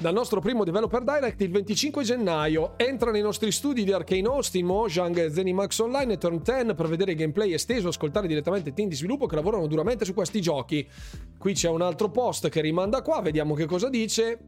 Dal 0.00 0.14
nostro 0.14 0.40
primo 0.40 0.62
Developer 0.62 1.02
Direct 1.02 1.40
il 1.40 1.50
25 1.50 2.04
gennaio. 2.04 2.74
Entra 2.76 3.10
nei 3.10 3.20
nostri 3.20 3.50
studi 3.50 3.82
di 3.82 3.92
Arcane 3.92 4.28
Austin, 4.28 4.64
Mojang, 4.64 5.28
Zenimax 5.28 5.78
Online 5.80 6.12
e 6.12 6.18
Turn 6.18 6.40
10 6.42 6.74
per 6.74 6.86
vedere 6.86 7.14
gameplay 7.14 7.52
esteso, 7.52 7.88
ascoltare 7.88 8.28
direttamente 8.28 8.72
team 8.72 8.88
di 8.88 8.94
sviluppo 8.94 9.26
che 9.26 9.34
lavorano 9.34 9.66
duramente 9.66 10.04
su 10.04 10.14
questi 10.14 10.40
giochi. 10.40 10.88
Qui 11.36 11.52
c'è 11.52 11.68
un 11.68 11.82
altro 11.82 12.10
post 12.10 12.48
che 12.48 12.60
rimanda 12.60 13.02
qua, 13.02 13.20
vediamo 13.20 13.54
che 13.54 13.66
cosa 13.66 13.88
dice. 13.88 14.38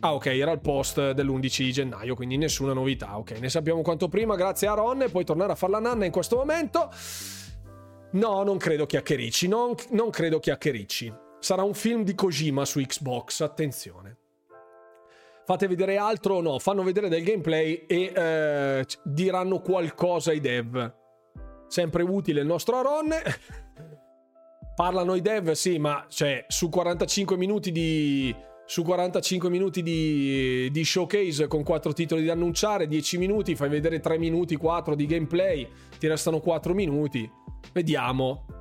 Ah, 0.00 0.14
ok, 0.14 0.26
era 0.26 0.52
il 0.52 0.60
post 0.60 1.10
dell'11 1.12 1.70
gennaio, 1.70 2.14
quindi 2.14 2.36
nessuna 2.38 2.72
novità. 2.72 3.18
Ok, 3.18 3.32
ne 3.40 3.50
sappiamo 3.50 3.82
quanto 3.82 4.08
prima, 4.08 4.34
grazie 4.34 4.68
a 4.68 4.74
Ron. 4.74 5.06
Puoi 5.10 5.24
tornare 5.24 5.52
a 5.52 5.56
fare 5.56 5.72
la 5.72 5.80
nanna 5.80 6.06
in 6.06 6.12
questo 6.12 6.36
momento. 6.36 6.90
No, 8.12 8.42
non 8.44 8.56
credo 8.56 8.86
chiacchiericci. 8.86 9.46
Non, 9.48 9.74
non 9.90 10.08
credo 10.08 10.38
chiacchiericci. 10.38 11.12
Sarà 11.40 11.62
un 11.64 11.74
film 11.74 12.02
di 12.02 12.14
Kojima 12.14 12.64
su 12.64 12.80
Xbox, 12.80 13.40
attenzione 13.42 14.16
fate 15.48 15.66
vedere 15.66 15.96
altro 15.96 16.42
no, 16.42 16.58
fanno 16.58 16.82
vedere 16.82 17.08
del 17.08 17.24
gameplay 17.24 17.86
e 17.86 18.12
eh, 18.14 18.86
diranno 19.02 19.62
qualcosa 19.62 20.30
ai 20.30 20.40
dev. 20.40 20.94
Sempre 21.68 22.02
utile 22.02 22.42
il 22.42 22.46
nostro 22.46 22.76
Aron. 22.76 23.08
Parlano 24.76 25.14
i 25.14 25.22
dev, 25.22 25.52
sì, 25.52 25.78
ma 25.78 26.04
cioè, 26.10 26.44
su 26.48 26.68
45 26.68 27.38
minuti 27.38 27.72
di, 27.72 28.34
su 28.66 28.82
45 28.82 29.48
minuti 29.48 29.82
di, 29.82 30.68
di, 30.70 30.84
showcase 30.84 31.46
con 31.46 31.62
4 31.62 31.94
titoli 31.94 32.26
da 32.26 32.34
annunciare, 32.34 32.86
10 32.86 33.16
minuti, 33.16 33.56
fai 33.56 33.70
vedere 33.70 34.00
3 34.00 34.18
minuti, 34.18 34.54
4 34.54 34.94
di 34.94 35.06
gameplay, 35.06 35.66
ti 35.98 36.08
restano 36.08 36.40
4 36.40 36.74
minuti. 36.74 37.28
Vediamo. 37.72 38.57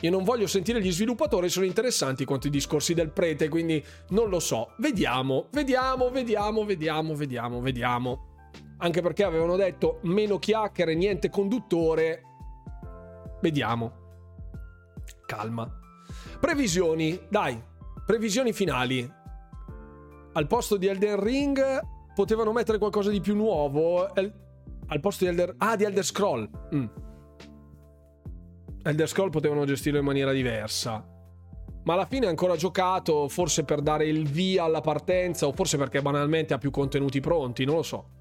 Io 0.00 0.10
non 0.10 0.24
voglio 0.24 0.46
sentire 0.46 0.80
gli 0.80 0.90
sviluppatori, 0.90 1.50
sono 1.50 1.66
interessanti 1.66 2.24
quanto 2.24 2.46
i 2.46 2.50
discorsi 2.50 2.94
del 2.94 3.10
prete, 3.10 3.48
quindi 3.48 3.84
non 4.10 4.30
lo 4.30 4.40
so. 4.40 4.72
Vediamo, 4.78 5.48
vediamo, 5.50 6.10
vediamo, 6.10 6.64
vediamo, 6.64 7.14
vediamo, 7.14 7.60
vediamo. 7.60 8.24
Anche 8.78 9.02
perché 9.02 9.24
avevano 9.24 9.56
detto 9.56 9.98
meno 10.04 10.38
chiacchiere, 10.38 10.94
niente 10.94 11.28
conduttore. 11.28 12.22
Vediamo. 13.42 13.92
Calma. 15.26 15.70
Previsioni, 16.40 17.20
dai, 17.28 17.62
previsioni 18.06 18.54
finali. 18.54 19.18
Al 20.32 20.46
posto 20.46 20.78
di 20.78 20.86
Elden 20.86 21.22
Ring 21.22 21.80
potevano 22.14 22.52
mettere 22.52 22.78
qualcosa 22.78 23.10
di 23.10 23.20
più 23.20 23.36
nuovo. 23.36 24.06
Al 24.06 25.00
posto 25.00 25.24
di 25.24 25.30
Elder... 25.30 25.54
Ah, 25.58 25.76
di 25.76 25.84
Elder 25.84 26.04
Scroll. 26.04 26.48
Mm. 26.74 26.86
Elder 28.82 29.08
Scroll 29.08 29.30
potevano 29.30 29.64
gestirlo 29.64 29.98
in 29.98 30.04
maniera 30.04 30.32
diversa. 30.32 31.04
Ma 31.84 31.94
alla 31.94 32.06
fine 32.06 32.26
è 32.26 32.28
ancora 32.28 32.56
giocato, 32.56 33.28
forse 33.28 33.64
per 33.64 33.80
dare 33.80 34.06
il 34.06 34.28
via 34.28 34.64
alla 34.64 34.80
partenza, 34.80 35.46
o 35.46 35.52
forse 35.52 35.76
perché 35.76 36.02
banalmente 36.02 36.54
ha 36.54 36.58
più 36.58 36.70
contenuti 36.70 37.20
pronti, 37.20 37.64
non 37.64 37.76
lo 37.76 37.82
so. 37.82 38.19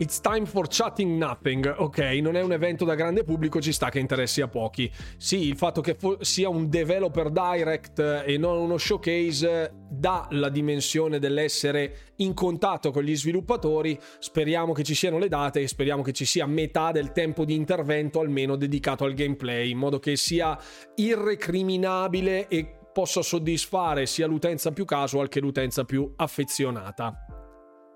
It's 0.00 0.18
time 0.18 0.46
for 0.46 0.66
chatting 0.66 1.18
nothing. 1.18 1.74
Ok, 1.76 1.98
non 2.22 2.34
è 2.34 2.40
un 2.40 2.52
evento 2.52 2.86
da 2.86 2.94
grande 2.94 3.22
pubblico, 3.22 3.60
ci 3.60 3.70
sta 3.70 3.90
che 3.90 3.98
interessi 3.98 4.40
a 4.40 4.48
pochi. 4.48 4.90
Sì, 5.18 5.46
il 5.46 5.58
fatto 5.58 5.82
che 5.82 5.94
fo- 5.94 6.16
sia 6.24 6.48
un 6.48 6.70
developer 6.70 7.28
direct 7.28 8.22
e 8.24 8.38
non 8.38 8.56
uno 8.56 8.78
showcase 8.78 9.70
dà 9.90 10.26
la 10.30 10.48
dimensione 10.48 11.18
dell'essere 11.18 12.14
in 12.16 12.32
contatto 12.32 12.92
con 12.92 13.02
gli 13.02 13.14
sviluppatori. 13.14 14.00
Speriamo 14.20 14.72
che 14.72 14.84
ci 14.84 14.94
siano 14.94 15.18
le 15.18 15.28
date 15.28 15.60
e 15.60 15.68
speriamo 15.68 16.00
che 16.00 16.12
ci 16.12 16.24
sia 16.24 16.46
metà 16.46 16.92
del 16.92 17.12
tempo 17.12 17.44
di 17.44 17.54
intervento 17.54 18.20
almeno 18.20 18.56
dedicato 18.56 19.04
al 19.04 19.12
gameplay, 19.12 19.68
in 19.68 19.76
modo 19.76 19.98
che 19.98 20.16
sia 20.16 20.58
irrecriminabile 20.94 22.48
e 22.48 22.74
possa 22.90 23.20
soddisfare 23.20 24.06
sia 24.06 24.26
l'utenza 24.26 24.72
più 24.72 24.86
casual 24.86 25.28
che 25.28 25.40
l'utenza 25.40 25.84
più 25.84 26.10
affezionata. 26.16 27.14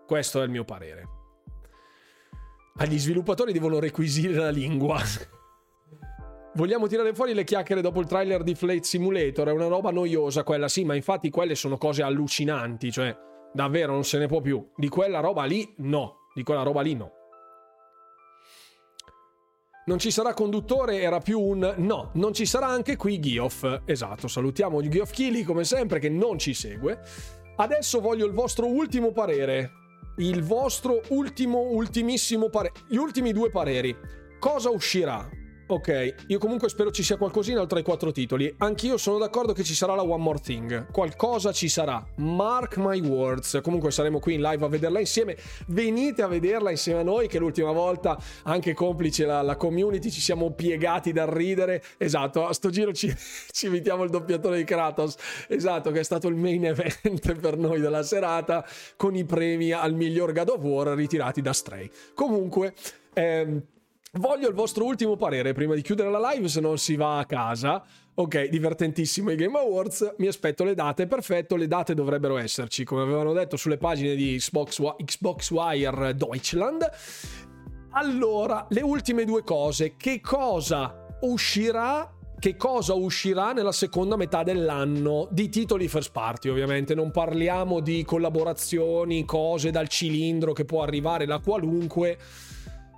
Questo 0.07 0.43
è 0.43 0.45
il 0.45 0.51
mio 0.51 0.65
parere 0.65 1.14
agli 2.77 2.99
sviluppatori 2.99 3.53
devono 3.53 3.79
requisire 3.79 4.35
la 4.35 4.51
lingua. 4.51 5.01
Vogliamo 6.55 6.87
tirare 6.87 7.15
fuori 7.15 7.35
le 7.35 7.45
chiacchiere 7.45 7.81
dopo 7.81 8.01
il 8.01 8.07
trailer 8.07 8.43
di 8.43 8.55
Flight 8.55 8.85
Simulator? 8.85 9.49
È 9.49 9.53
una 9.53 9.67
roba 9.67 9.91
noiosa 9.91 10.45
quella, 10.45 10.69
sì, 10.69 10.85
ma 10.85 10.95
infatti 10.95 11.31
quelle 11.31 11.55
sono 11.55 11.77
cose 11.77 12.03
allucinanti, 12.03 12.91
cioè 12.93 13.17
davvero 13.53 13.93
non 13.93 14.05
se 14.05 14.19
ne 14.19 14.27
può 14.27 14.41
più. 14.41 14.71
Di 14.77 14.89
quella 14.89 15.21
roba 15.21 15.45
lì 15.45 15.75
no, 15.79 16.29
di 16.35 16.43
quella 16.43 16.63
roba 16.63 16.81
lì 16.81 16.95
no. 16.95 17.13
Non 19.87 19.99
ci 19.99 20.11
sarà 20.11 20.33
conduttore, 20.33 21.01
era 21.01 21.21
più 21.21 21.41
un 21.41 21.75
no, 21.77 22.11
non 22.15 22.33
ci 22.33 22.47
sarà 22.47 22.67
anche 22.67 22.97
qui 22.97 23.21
Gioff. 23.21 23.83
Esatto, 23.85 24.29
salutiamo 24.29 24.81
Gioff 24.89 25.13
Kili 25.13 25.43
come 25.43 25.65
sempre 25.65 25.99
che 25.99 26.09
non 26.09 26.39
ci 26.39 26.55
segue. 26.55 27.01
Adesso 27.57 28.01
voglio 28.01 28.27
il 28.27 28.33
vostro 28.33 28.67
ultimo 28.67 29.13
parere. 29.13 29.84
Il 30.17 30.45
vostro 30.45 31.03
ultimo, 31.09 31.59
ultimissimo 31.59 32.49
parere. 32.49 32.75
Gli 32.87 32.97
ultimi 32.97 33.33
due 33.33 33.51
pareri. 33.51 33.97
Cosa 34.39 34.71
uscirà? 34.71 35.29
Ok, 35.67 36.15
io 36.27 36.39
comunque 36.39 36.69
spero 36.69 36.91
ci 36.91 37.03
sia 37.03 37.17
qualcosina 37.17 37.65
tra 37.65 37.79
i 37.79 37.83
quattro 37.83 38.13
titoli. 38.13 38.55
Anch'io 38.59 38.99
sono 38.99 39.17
d'accordo 39.17 39.55
che 39.55 39.65
ci 39.65 39.73
sarà 39.73 39.95
la 39.95 40.03
One 40.03 40.23
More 40.23 40.39
Thing. 40.39 40.91
Qualcosa 40.91 41.53
ci 41.53 41.71
sarà. 41.71 42.07
Mark 42.17 42.77
my 42.77 43.01
words. 43.01 43.59
Comunque 43.63 43.91
saremo 43.91 44.19
qui 44.19 44.35
in 44.35 44.43
live 44.43 44.63
a 44.63 44.69
vederla 44.69 45.01
insieme. 45.01 45.39
Venite 45.69 46.21
a 46.21 46.27
vederla 46.27 46.71
insieme 46.71 47.01
a 47.01 47.03
noi, 47.03 47.29
che 47.29 47.39
l'ultima 47.39 47.73
volta, 47.73 48.19
anche 48.43 48.75
complice 48.75 49.25
la, 49.25 49.41
la 49.41 49.57
community, 49.57 50.11
ci 50.11 50.21
siamo 50.21 50.51
piegati 50.51 51.13
dal 51.13 51.29
ridere. 51.29 51.83
Esatto, 51.97 52.47
a 52.47 52.53
sto 52.53 52.69
giro 52.69 52.93
ci, 52.93 53.11
ci 53.51 53.65
invitiamo 53.65 54.05
il 54.05 54.11
doppiatore 54.11 54.59
di 54.59 54.65
Kratos. 54.65 55.17
Esatto, 55.49 55.93
che 55.93 56.01
è 56.01 56.05
stato 56.05 56.29
il 56.29 56.37
main 56.37 56.67
event 56.67 57.33
per 57.41 57.57
noi 57.57 57.81
della 57.81 58.03
serata, 58.03 58.67
con 58.97 59.17
i 59.17 59.25
premi 59.25 59.73
al 59.73 59.95
miglior 59.95 60.35
God 60.35 60.49
of 60.51 60.63
War 60.63 60.89
ritirati 60.89 61.41
da 61.41 61.55
Stray. 61.55 61.89
Comunque... 62.13 62.75
Ehm, 63.15 63.63
Voglio 64.17 64.47
il 64.47 64.55
vostro 64.55 64.85
ultimo 64.85 65.17
parere 65.17 65.53
prima 65.53 65.75
di 65.75 65.83
chiudere 65.83 66.09
la 66.09 66.31
live, 66.31 66.47
se 66.47 66.61
non 66.61 66.79
si 66.79 66.95
va 66.95 67.19
a 67.19 67.27
casa. 67.27 67.83
Ok, 68.15 68.45
divertentissimo 68.45 69.33
i 69.33 69.35
Game 69.35 69.59
Awards. 69.59 70.15
Mi 70.19 70.29
aspetto 70.29 70.63
le 70.63 70.75
date. 70.75 71.09
Perfetto, 71.09 71.57
le 71.57 71.67
date 71.67 71.95
dovrebbero 71.95 72.37
esserci, 72.37 72.85
come 72.85 73.03
avevano 73.03 73.33
detto 73.33 73.57
sulle 73.57 73.77
pagine 73.77 74.15
di 74.15 74.37
Xbox, 74.37 74.81
Xbox 75.05 75.51
Wire 75.51 76.15
Deutschland. 76.15 76.89
Allora, 77.91 78.65
le 78.71 78.83
ultime 78.83 79.25
due 79.25 79.43
cose. 79.43 79.97
Che 79.97 80.21
cosa 80.21 81.07
uscirà 81.23 82.09
che 82.39 82.57
cosa 82.57 82.93
uscirà 82.93 83.53
nella 83.53 83.73
seconda 83.73 84.17
metà 84.17 84.43
dell'anno 84.43 85.29
di 85.31 85.49
titoli 85.49 85.89
first 85.89 86.13
party 86.13 86.51
ovviamente 86.51 86.95
non 86.95 87.11
parliamo 87.11 87.81
di 87.81 88.05
collaborazioni 88.05 89.25
cose 89.25 89.71
dal 89.71 89.89
cilindro 89.89 90.53
che 90.53 90.67
può 90.67 90.83
arrivare 90.83 91.25
da 91.25 91.39
qualunque 91.39 92.19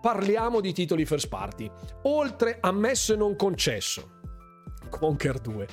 parliamo 0.00 0.60
di 0.60 0.72
titoli 0.72 1.04
first 1.04 1.28
party. 1.28 1.70
Oltre 2.02 2.58
ammesso 2.60 3.14
e 3.14 3.16
non 3.16 3.36
concesso. 3.36 4.10
Conker 4.88 5.38
2. 5.38 5.66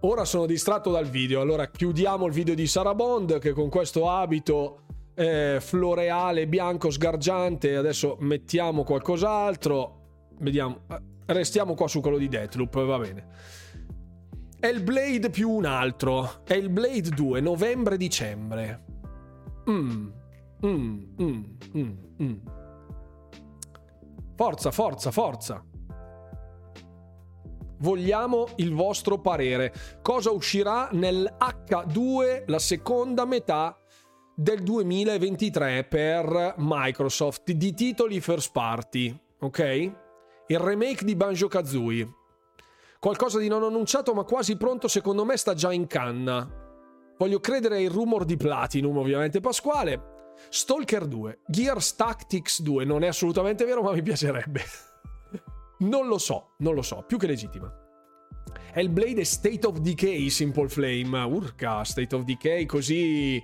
Ora 0.00 0.24
sono 0.24 0.46
distratto 0.46 0.90
dal 0.90 1.06
video, 1.06 1.42
allora 1.42 1.68
chiudiamo 1.68 2.26
il 2.26 2.32
video 2.32 2.54
di 2.54 2.66
Sarah 2.66 2.94
Bond 2.94 3.38
che 3.38 3.52
con 3.52 3.68
questo 3.68 4.08
abito 4.08 4.84
eh, 5.14 5.58
floreale 5.60 6.46
bianco 6.46 6.90
sgargiante, 6.90 7.76
adesso 7.76 8.16
mettiamo 8.20 8.82
qualcos'altro, 8.82 10.28
vediamo, 10.38 10.84
eh, 10.88 11.02
restiamo 11.26 11.74
qua 11.74 11.86
su 11.86 12.00
quello 12.00 12.16
di 12.16 12.28
Deathloop, 12.28 12.84
va 12.86 12.98
bene. 12.98 13.26
È 14.58 14.66
il 14.68 14.82
Blade 14.82 15.28
più 15.28 15.50
un 15.50 15.66
altro, 15.66 16.44
è 16.44 16.54
il 16.54 16.70
Blade 16.70 17.10
2, 17.10 17.40
novembre-dicembre. 17.40 18.84
Mmm, 19.66 20.10
mmm, 20.62 21.04
mmm, 21.18 21.44
mmm. 22.18 22.36
Forza, 24.40 24.70
forza, 24.70 25.10
forza. 25.10 25.62
Vogliamo 27.80 28.46
il 28.56 28.72
vostro 28.72 29.20
parere. 29.20 29.70
Cosa 30.00 30.30
uscirà 30.30 30.88
nel 30.92 31.30
H2 31.38 32.44
la 32.46 32.58
seconda 32.58 33.26
metà 33.26 33.76
del 34.34 34.62
2023 34.62 35.84
per 35.84 36.54
Microsoft 36.56 37.52
di 37.52 37.74
titoli 37.74 38.18
first 38.22 38.50
party, 38.52 39.14
ok? 39.40 39.92
Il 40.46 40.58
remake 40.58 41.04
di 41.04 41.14
Banjo 41.14 41.46
Kazooie. 41.46 42.08
Qualcosa 42.98 43.38
di 43.38 43.48
non 43.48 43.62
annunciato 43.62 44.14
ma 44.14 44.24
quasi 44.24 44.56
pronto 44.56 44.88
secondo 44.88 45.26
me 45.26 45.36
sta 45.36 45.52
già 45.52 45.70
in 45.70 45.86
canna. 45.86 46.48
Voglio 47.18 47.40
credere 47.40 47.76
ai 47.76 47.88
rumor 47.88 48.24
di 48.24 48.38
Platinum, 48.38 48.96
ovviamente 48.96 49.40
Pasquale. 49.40 50.19
Stalker 50.48 51.06
2, 51.06 51.40
Gears 51.46 51.94
Tactics 51.94 52.62
2, 52.62 52.84
non 52.84 53.02
è 53.02 53.08
assolutamente 53.08 53.64
vero, 53.64 53.82
ma 53.82 53.92
mi 53.92 54.02
piacerebbe. 54.02 54.62
non 55.80 56.06
lo 56.06 56.18
so, 56.18 56.54
non 56.58 56.74
lo 56.74 56.82
so, 56.82 57.04
più 57.06 57.18
che 57.18 57.26
legittima. 57.26 57.72
Hellblade 58.72 59.20
e 59.20 59.24
State 59.24 59.66
of 59.66 59.78
Decay, 59.78 60.30
Simple 60.30 60.68
Flame. 60.68 61.18
Urca, 61.24 61.84
State 61.84 62.14
of 62.14 62.22
Decay 62.22 62.66
così 62.66 63.42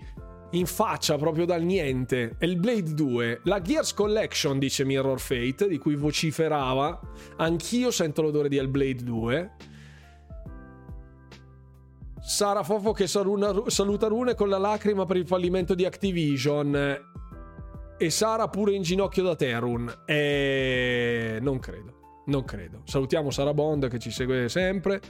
in 0.50 0.66
faccia 0.66 1.16
proprio 1.16 1.44
dal 1.44 1.62
niente. 1.62 2.36
Hellblade 2.39 2.94
2, 2.94 3.41
la 3.44 3.60
Gears 3.60 3.92
Collection, 3.92 4.58
dice 4.58 4.84
Mirror 4.84 5.20
Fate, 5.20 5.68
di 5.68 5.78
cui 5.78 5.97
vociferava. 5.97 6.99
Anch'io 7.36 7.91
sento 7.91 8.23
l'odore 8.23 8.49
di 8.49 8.57
Hellblade 8.57 9.02
2. 9.02 9.57
Sara 12.26 12.64
Fofo 12.64 12.90
che 12.90 13.06
saluta 13.06 14.08
Rune 14.08 14.34
con 14.34 14.48
la 14.48 14.58
lacrima 14.58 15.06
per 15.06 15.16
il 15.16 15.28
fallimento 15.28 15.76
di 15.76 15.84
Activision. 15.84 16.98
E 17.96 18.10
Sara 18.10 18.48
pure 18.48 18.72
in 18.72 18.82
ginocchio 18.82 19.22
da 19.22 19.36
Terun. 19.36 20.02
E 20.05 21.38
non 21.40 21.60
credo. 21.60 22.22
Non 22.26 22.44
credo. 22.44 22.82
Salutiamo 22.84 23.30
Sara 23.30 23.55
Bond 23.55 23.88
che 23.88 24.00
ci 24.00 24.10
segue 24.10 24.48
sempre. 24.48 25.00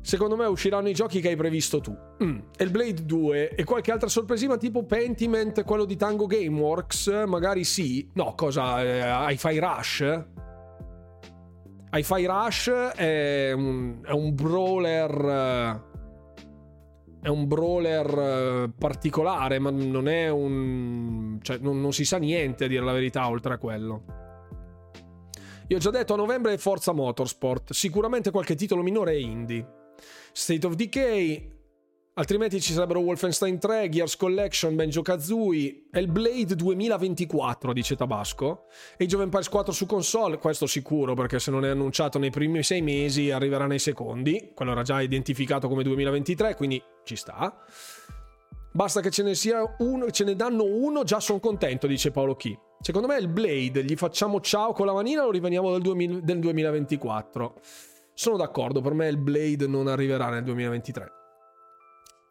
Secondo 0.00 0.36
me 0.36 0.44
usciranno 0.44 0.88
i 0.88 0.94
giochi 0.94 1.20
che 1.20 1.30
hai 1.30 1.36
previsto 1.36 1.80
tu. 1.80 1.94
Mm. 2.22 2.38
Blade 2.70 3.04
2 3.04 3.56
e 3.56 3.64
qualche 3.64 3.90
altra 3.90 4.08
sorpresina 4.08 4.56
tipo 4.56 4.84
Pentiment, 4.84 5.64
quello 5.64 5.84
di 5.84 5.96
Tango 5.96 6.26
Gameworks, 6.26 7.24
magari 7.26 7.64
sì. 7.64 8.08
No, 8.14 8.36
cosa? 8.36 8.84
Eh, 8.84 9.32
Hi-Fi 9.32 9.58
Rush? 9.58 10.24
Hi-Fi 11.90 12.24
Rush 12.24 12.68
è 12.94 13.50
un, 13.52 14.00
è 14.04 14.12
un 14.12 14.32
brawler 14.32 15.94
è 17.20 17.28
un 17.28 17.46
brawler 17.46 18.18
eh, 18.18 18.70
particolare, 18.78 19.58
ma 19.58 19.70
non 19.70 20.08
è 20.08 20.28
un... 20.28 21.38
cioè 21.42 21.58
non, 21.58 21.80
non, 21.80 21.92
si 21.92 22.04
sa 22.04 22.18
niente 22.18 22.64
a 22.64 22.68
dire 22.68 22.84
la 22.84 22.92
verità 22.92 23.28
oltre 23.28 23.54
a 23.54 23.58
quello. 23.58 24.04
Io 25.68 25.76
ho 25.76 25.80
già 25.80 25.90
detto 25.90 26.14
a 26.14 26.16
novembre 26.16 26.58
Forza 26.58 26.92
Motorsport, 26.92 27.72
sicuramente 27.72 28.30
qualche 28.30 28.54
titolo 28.54 28.82
minore 28.82 29.12
è 29.12 29.16
indie. 29.16 29.66
State 30.32 30.66
of 30.66 30.74
Decay, 30.74 31.55
Altrimenti 32.18 32.62
ci 32.62 32.72
sarebbero 32.72 33.00
Wolfenstein 33.00 33.58
3, 33.58 33.90
Gears 33.90 34.16
Collection, 34.16 34.74
Benjo 34.74 35.02
Kazooie, 35.02 35.88
Hellblade 35.90 36.54
2024, 36.54 37.74
dice 37.74 37.94
Tabasco, 37.94 38.68
Age 38.98 39.16
of 39.16 39.20
Empires 39.20 39.50
4 39.50 39.70
su 39.70 39.84
console, 39.84 40.38
questo 40.38 40.66
sicuro 40.66 41.12
perché 41.12 41.38
se 41.38 41.50
non 41.50 41.66
è 41.66 41.68
annunciato 41.68 42.18
nei 42.18 42.30
primi 42.30 42.62
sei 42.62 42.80
mesi 42.80 43.30
arriverà 43.30 43.66
nei 43.66 43.78
secondi, 43.78 44.52
quello 44.54 44.70
era 44.72 44.80
già 44.80 45.02
identificato 45.02 45.68
come 45.68 45.82
2023, 45.82 46.54
quindi 46.54 46.82
ci 47.04 47.16
sta. 47.16 47.54
Basta 48.72 49.02
che 49.02 49.10
ce 49.10 49.22
ne 49.22 49.34
sia 49.34 49.76
uno, 49.80 50.10
ce 50.10 50.24
ne 50.24 50.34
danno 50.34 50.64
uno, 50.64 51.02
già 51.02 51.20
sono 51.20 51.38
contento, 51.38 51.86
dice 51.86 52.12
Paolo 52.12 52.34
Chi. 52.34 52.58
Secondo 52.80 53.08
me 53.08 53.18
il 53.18 53.28
Blade, 53.28 53.84
gli 53.84 53.94
facciamo 53.94 54.40
ciao 54.40 54.72
con 54.72 54.86
la 54.86 54.94
manina 54.94 55.22
lo 55.22 55.30
riveniamo 55.30 55.70
del, 55.70 55.82
2000, 55.82 56.20
del 56.20 56.38
2024. 56.38 57.60
Sono 58.14 58.38
d'accordo, 58.38 58.80
per 58.80 58.94
me 58.94 59.06
il 59.06 59.18
Blade 59.18 59.66
non 59.66 59.86
arriverà 59.86 60.30
nel 60.30 60.44
2023 60.44 61.24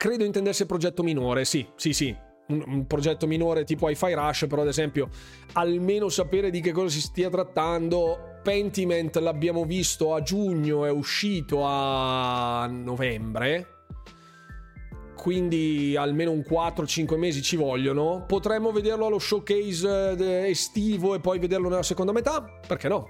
credo 0.05 0.23
intendesse 0.23 0.67
progetto 0.67 1.01
minore, 1.01 1.45
sì, 1.45 1.65
sì, 1.75 1.91
sì. 1.91 2.15
Un, 2.49 2.63
un 2.67 2.85
progetto 2.85 3.25
minore 3.25 3.63
tipo 3.63 3.89
Hi-Fi 3.89 4.13
Rush, 4.13 4.45
però 4.47 4.61
ad 4.61 4.67
esempio 4.67 5.09
almeno 5.53 6.09
sapere 6.09 6.51
di 6.51 6.61
che 6.61 6.71
cosa 6.71 6.89
si 6.89 7.01
stia 7.01 7.27
trattando. 7.27 8.33
Pentiment 8.43 9.15
l'abbiamo 9.15 9.65
visto 9.65 10.13
a 10.13 10.21
giugno, 10.21 10.85
è 10.85 10.91
uscito 10.91 11.63
a 11.63 12.67
novembre. 12.67 13.69
Quindi 15.15 15.95
almeno 15.97 16.29
un 16.29 16.43
4-5 16.47 17.17
mesi 17.17 17.41
ci 17.41 17.55
vogliono. 17.55 18.25
Potremmo 18.27 18.71
vederlo 18.71 19.07
allo 19.07 19.17
showcase 19.17 20.15
eh, 20.19 20.49
estivo 20.49 21.15
e 21.15 21.19
poi 21.19 21.39
vederlo 21.39 21.67
nella 21.67 21.81
seconda 21.81 22.11
metà? 22.11 22.45
Perché 22.67 22.87
no? 22.87 23.07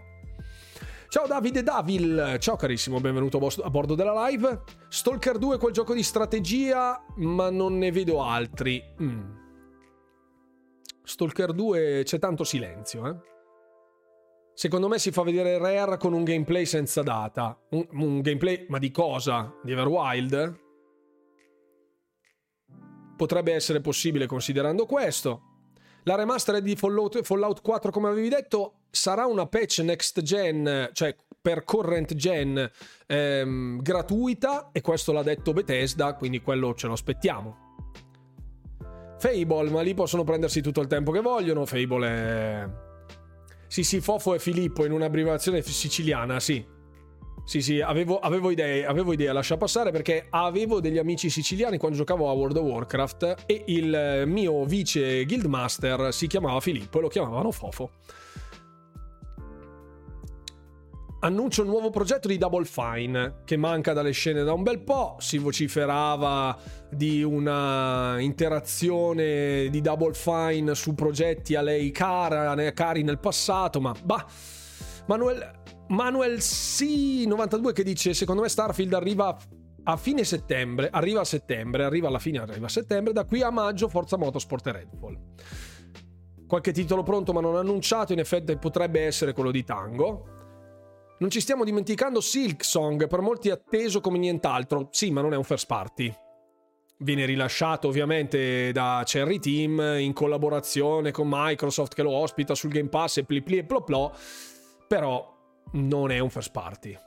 Ciao 1.16 1.28
Davide 1.28 1.64
Davil, 1.64 2.36
ciao 2.40 2.58
carissimo, 2.58 3.00
benvenuto 3.00 3.38
a 3.38 3.70
bordo 3.70 3.96
della 3.96 4.28
live. 4.28 4.64
Stalker 4.90 5.38
2 5.38 5.56
è 5.56 5.58
quel 5.58 5.72
gioco 5.72 5.94
di 5.94 6.04
strategia, 6.04 7.02
ma 7.20 7.50
non 7.50 7.78
ne 7.78 7.90
vedo 7.90 8.22
altri. 8.22 8.84
Mm. 9.02 9.24
Stalker 11.04 11.54
2 11.54 12.02
c'è 12.04 12.20
tanto 12.20 12.44
silenzio, 12.44 13.08
eh. 13.08 13.16
Secondo 14.56 14.90
me 14.90 15.00
si 15.00 15.12
fa 15.12 15.24
vedere 15.24 15.58
Rare 15.58 15.96
con 15.96 16.12
un 16.12 16.26
gameplay 16.26 16.66
senza 16.66 17.02
data. 17.02 17.58
Un, 17.70 17.88
un 17.92 18.20
gameplay, 18.20 18.66
ma 18.68 18.78
di 18.78 18.92
cosa? 18.92 19.56
Di 19.64 19.72
Everwild? 19.72 20.60
Potrebbe 23.16 23.54
essere 23.54 23.80
possibile 23.80 24.26
considerando 24.26 24.86
questo. 24.86 25.55
La 26.08 26.16
remastered 26.16 26.64
di 26.64 26.76
Fallout, 26.76 27.24
Fallout 27.24 27.62
4, 27.62 27.90
come 27.90 28.10
avevi 28.10 28.30
detto, 28.30 28.82
sarà 28.92 29.26
una 29.26 29.48
patch 29.48 29.80
next 29.80 30.22
gen, 30.22 30.90
cioè 30.94 31.16
per 31.42 31.64
current 31.64 32.14
gen 32.14 32.72
ehm, 33.08 33.82
gratuita 33.82 34.70
e 34.72 34.82
questo 34.82 35.12
l'ha 35.12 35.24
detto 35.24 35.52
Bethesda, 35.52 36.14
quindi 36.14 36.42
quello 36.42 36.76
ce 36.76 36.86
lo 36.86 36.94
aspettiamo. 36.94 37.58
Fable, 39.18 39.70
ma 39.72 39.82
lì 39.82 39.96
possono 39.96 40.24
prendersi 40.24 40.62
tutto 40.62 40.82
il 40.82 40.88
tempo 40.88 41.12
che 41.12 41.22
vogliono. 41.22 41.66
Fable 41.66 42.08
è. 42.08 42.70
Sì, 43.66 43.84
sì, 43.84 44.00
Fofo 44.00 44.36
e 44.36 44.40
Filippo 44.40 44.86
in 44.86 44.92
un'abbreviazione 44.92 45.64
siciliana, 45.64 46.40
sì. 46.40 46.64
Sì, 47.46 47.62
sì, 47.62 47.80
avevo, 47.80 48.20
avevo, 48.20 48.50
idee, 48.50 48.86
avevo 48.86 49.14
idea, 49.14 49.32
lascia 49.32 49.56
passare 49.56 49.92
perché 49.92 50.26
avevo 50.32 50.82
degli 50.82 50.98
amici 50.98 51.30
siciliani 51.30 51.78
quando 51.78 51.98
giocavo 51.98 52.28
a 52.28 52.34
World 52.34 52.58
of 52.58 52.64
Warcraft 52.64 53.36
e 53.46 53.64
il 53.68 54.24
mio 54.26 54.66
vice 54.66 55.24
guildmaster 55.26 56.12
si 56.12 56.26
chiamava 56.26 56.60
Filippo 56.60 56.98
e 56.98 57.02
lo 57.02 57.08
chiamavano 57.08 57.52
Fofo 57.52 57.92
annuncia 61.26 61.64
un 61.64 61.70
nuovo 61.70 61.90
progetto 61.90 62.28
di 62.28 62.38
Double 62.38 62.66
Fine 62.66 63.42
che 63.46 63.58
manca 63.58 63.94
dalle 63.94 64.12
scene 64.12 64.44
da 64.44 64.54
un 64.54 64.62
bel 64.62 64.80
po'. 64.80 65.18
Si 65.20 65.40
vociferava 65.40 66.58
di 66.90 67.24
una 67.24 68.18
interazione 68.20 69.70
di 69.70 69.82
Double 69.82 70.14
Fine 70.14 70.76
su 70.76 70.94
progetti 70.94 71.56
a 71.56 71.62
lei 71.62 71.92
cara, 71.92 72.54
cari 72.74 73.02
nel 73.02 73.18
passato, 73.18 73.82
ma 73.82 73.94
bah, 74.04 74.26
Manuel, 75.08 75.52
Manuel 75.88 76.38
C92 76.38 77.74
che 77.74 77.84
dice 77.84 78.14
secondo 78.14 78.42
me 78.42 78.50
Starfield 78.50 78.94
arriva 78.94 79.38
a 79.88 79.98
fine 79.98 80.24
settembre, 80.24 80.90
arriva 80.90 81.22
a 81.22 81.26
settembre, 81.26 81.84
arriva 81.84 82.08
alla 82.08 82.20
fine, 82.20 82.40
arriva 82.40 82.66
a 82.66 82.70
settembre, 82.70 83.14
da 83.14 83.26
qui 83.26 83.42
a 83.42 83.52
maggio 83.52 83.88
Forza 83.88 84.18
Motorsport 84.18 84.68
e 84.68 84.72
Redfall. 84.72 85.20
Qualche 86.48 86.72
titolo 86.72 87.04
pronto 87.04 87.34
ma 87.34 87.42
non 87.42 87.56
annunciato, 87.56 88.14
in 88.14 88.20
effetti 88.20 88.58
potrebbe 88.58 89.02
essere 89.02 89.34
quello 89.34 89.52
di 89.52 89.64
Tango. 89.64 90.26
Non 91.20 91.30
ci 91.30 91.40
stiamo 91.40 91.64
dimenticando 91.64 92.20
Silk 92.20 92.64
Song, 92.64 93.08
per 93.08 93.22
molti 93.22 93.50
atteso 93.50 94.02
come 94.02 94.18
nient'altro. 94.18 94.90
Sì, 94.92 95.12
ma 95.12 95.22
non 95.22 95.34
è 95.34 95.38
un 95.38 95.44
first 95.44 95.68
party. 95.68 96.14
Viene 96.98 97.26
rilasciato 97.26 97.88
ovviamente 97.88 98.72
da 98.72 99.04
Cherry 99.06 99.40
Team 99.40 99.98
in 100.00 100.14
collaborazione 100.14 101.12
con 101.12 101.28
Microsoft 101.30 101.94
che 101.94 102.04
lo 102.04 102.12
ospita 102.12 102.56
sul 102.56 102.72
Game 102.72 102.90
Pass 102.90 103.18
e 103.18 103.24
pli 103.24 103.44
pli 103.44 103.58
e 103.58 103.66
plo 103.66 103.82
plo, 103.84 104.14
però 104.88 105.35
non 105.74 106.12
è 106.12 106.20
un 106.20 106.30
first 106.30 106.52
party. 106.52 106.98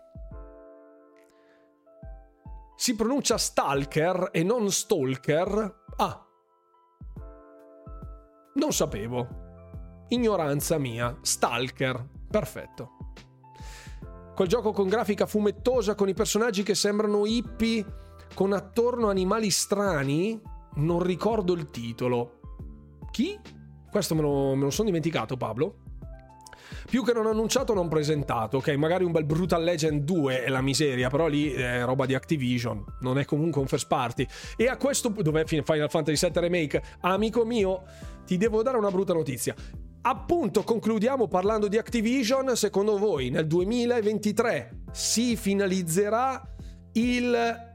Si 2.77 2.95
pronuncia 2.95 3.37
Stalker 3.39 4.29
e 4.33 4.43
non 4.43 4.71
Stalker? 4.71 5.85
Ah. 5.97 6.27
Non 8.55 8.73
sapevo. 8.73 9.27
Ignoranza 10.09 10.79
mia. 10.79 11.17
Stalker. 11.21 12.09
Perfetto. 12.31 12.97
Quel 14.35 14.47
gioco 14.47 14.71
con 14.71 14.87
grafica 14.87 15.27
fumettosa, 15.27 15.97
con 15.97 16.09
i 16.09 16.15
personaggi 16.15 16.63
che 16.63 16.77
sembrano 16.77 17.27
hippie, 17.27 17.85
con 18.35 18.53
attorno 18.53 19.09
animali 19.09 19.51
strani. 19.51 20.41
Non 20.75 21.03
ricordo 21.03 21.55
il 21.55 21.71
titolo. 21.71 22.39
Chi? 23.11 23.37
Questo 23.91 24.15
me 24.15 24.21
lo, 24.21 24.55
me 24.55 24.63
lo 24.63 24.71
sono 24.71 24.87
dimenticato, 24.87 25.37
Pablo. 25.37 25.79
Più 26.89 27.05
che 27.05 27.13
non 27.13 27.27
annunciato, 27.27 27.75
non 27.75 27.89
presentato. 27.89 28.59
Ok, 28.59 28.69
magari 28.71 29.05
un 29.05 29.13
bel 29.13 29.25
Brutal 29.25 29.63
Legend 29.63 30.03
2 30.03 30.45
è 30.45 30.49
la 30.49 30.61
miseria, 30.61 31.09
però 31.09 31.27
lì 31.27 31.53
è 31.53 31.85
roba 31.85 32.07
di 32.07 32.15
Activision. 32.15 32.85
Non 33.01 33.19
è 33.19 33.25
comunque 33.25 33.61
un 33.61 33.67
first 33.67 33.87
party. 33.87 34.27
E 34.57 34.69
a 34.69 34.77
questo 34.77 35.09
dov'è 35.09 35.45
Final 35.45 35.91
Fantasy 35.91 36.29
VII 36.31 36.41
Remake? 36.41 36.83
Amico 37.01 37.45
mio, 37.45 37.83
ti 38.25 38.37
devo 38.37 38.63
dare 38.63 38.77
una 38.77 38.91
brutta 38.91 39.13
notizia. 39.13 39.55
Appunto, 40.03 40.63
concludiamo 40.63 41.29
parlando 41.29 41.69
di 41.69 41.77
Activision. 41.77 42.57
Secondo 42.57 42.97
voi 42.99 43.31
nel 43.31 43.47
2023 43.47 44.83
si 44.93 45.37
finalizzerà 45.37 46.43
il 46.93 47.67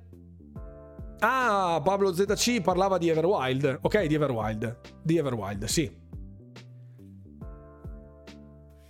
Ah, 1.25 1.79
Pablo 1.81 2.13
ZC 2.13 2.59
parlava 2.59 2.97
di 2.97 3.07
Everwild. 3.07 3.79
Ok, 3.83 4.07
di 4.07 4.15
Everwild. 4.15 4.79
Di 5.01 5.17
Everwild, 5.17 5.63
sì. 5.65 6.02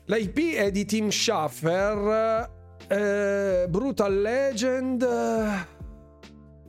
La 0.06 0.18
IP 0.18 0.56
è 0.56 0.70
di 0.70 0.84
Tim 0.84 1.10
Schaffer. 1.10 2.52
Eh, 2.88 3.66
Brutal 3.70 4.20
Legend. 4.20 5.08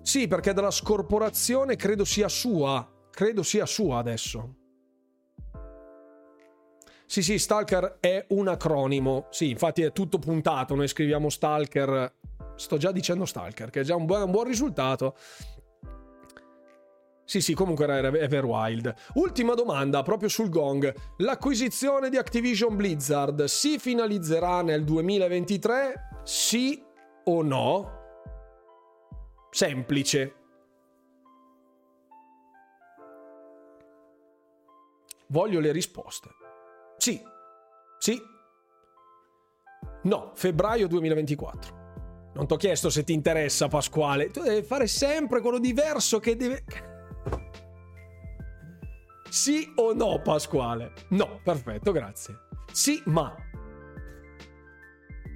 Sì, 0.03 0.29
perché 0.29 0.53
dalla 0.53 0.71
scorporazione 0.71 1.75
credo 1.75 2.05
sia 2.05 2.29
sua. 2.29 2.89
Credo 3.11 3.43
sia 3.43 3.67
sua 3.67 3.99
adesso. 3.99 4.57
Sì, 7.07 7.23
sì, 7.23 7.39
Stalker 7.39 7.99
è 7.99 8.25
un 8.29 8.49
acronimo. 8.49 9.27
Sì, 9.31 9.51
infatti 9.51 9.83
è 9.83 9.93
tutto 9.93 10.19
puntato. 10.19 10.75
Noi 10.77 10.87
scriviamo 10.87 11.29
Stalker. 11.29 12.15
Sto 12.55 12.77
già 12.77 12.93
dicendo 12.93 13.25
Stalker, 13.25 13.71
che 13.71 13.81
è 13.81 13.85
già 13.85 13.97
un 13.97 14.07
buon, 14.07 14.23
un 14.23 14.31
buon 14.31 14.45
risultato. 14.45 15.17
Sì, 17.25 17.41
sì, 17.41 17.55
comunque 17.55 17.87
era 17.87 18.09
Everwild. 18.09 18.95
Ultima 19.15 19.55
domanda, 19.55 20.03
proprio 20.03 20.29
sul 20.29 20.51
gong. 20.51 20.95
L'acquisizione 21.19 22.11
di 22.11 22.17
Activision 22.17 22.77
Blizzard 22.77 23.45
si 23.45 23.79
finalizzerà 23.79 24.63
nel 24.63 24.85
2023? 24.85 26.21
Sì 26.23 26.83
o 27.25 27.43
no? 27.43 28.03
Semplice. 29.51 30.35
Voglio 35.29 35.61
le 35.61 35.73
risposte. 35.73 36.29
Sì. 36.99 37.21
Sì. 37.99 38.21
No, 40.03 40.33
febbraio 40.35 40.87
2024. 40.87 41.83
Non 42.35 42.47
ti 42.47 42.53
ho 42.53 42.57
chiesto 42.57 42.91
se 42.91 43.05
ti 43.05 43.13
interessa, 43.15 43.69
Pasquale. 43.69 44.31
Tu 44.31 44.43
devi 44.43 44.67
fare 44.67 44.87
sempre 44.87 45.41
quello 45.41 45.59
diverso 45.59 46.19
che 46.19 46.37
deve... 46.37 46.65
Sì 49.35 49.73
o 49.75 49.93
no, 49.93 50.21
Pasquale? 50.23 50.93
No, 51.09 51.41
perfetto, 51.43 51.91
grazie. 51.91 52.39
Sì, 52.71 53.03
ma... 53.07 53.35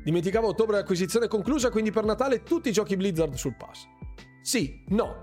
Dimenticavo 0.05 0.47
ottobre 0.47 0.77
l'acquisizione 0.77 1.27
conclusa, 1.27 1.70
quindi 1.70 1.91
per 1.91 2.05
Natale 2.05 2.44
tutti 2.44 2.68
i 2.68 2.73
giochi 2.73 2.97
Blizzard 2.97 3.35
sul 3.35 3.57
pass. 3.57 3.86
Sì, 4.41 4.85
no. 4.91 5.17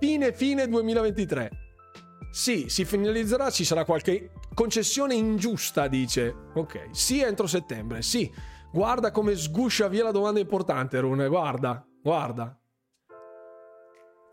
Fine 0.00 0.32
fine 0.32 0.66
2023. 0.66 1.50
Sì, 2.30 2.70
si 2.70 2.86
finalizzerà, 2.86 3.50
ci 3.50 3.66
sarà 3.66 3.84
qualche 3.84 4.30
concessione 4.54 5.12
ingiusta, 5.12 5.86
dice. 5.86 6.34
Ok, 6.54 6.88
sì 6.90 7.20
entro 7.20 7.46
settembre, 7.46 8.00
sì. 8.00 8.32
Guarda 8.72 9.10
come 9.10 9.36
sguscia 9.36 9.88
via 9.88 10.04
la 10.04 10.10
domanda 10.10 10.40
importante, 10.40 10.98
Rune, 11.00 11.28
guarda, 11.28 11.86
guarda. 12.02 12.58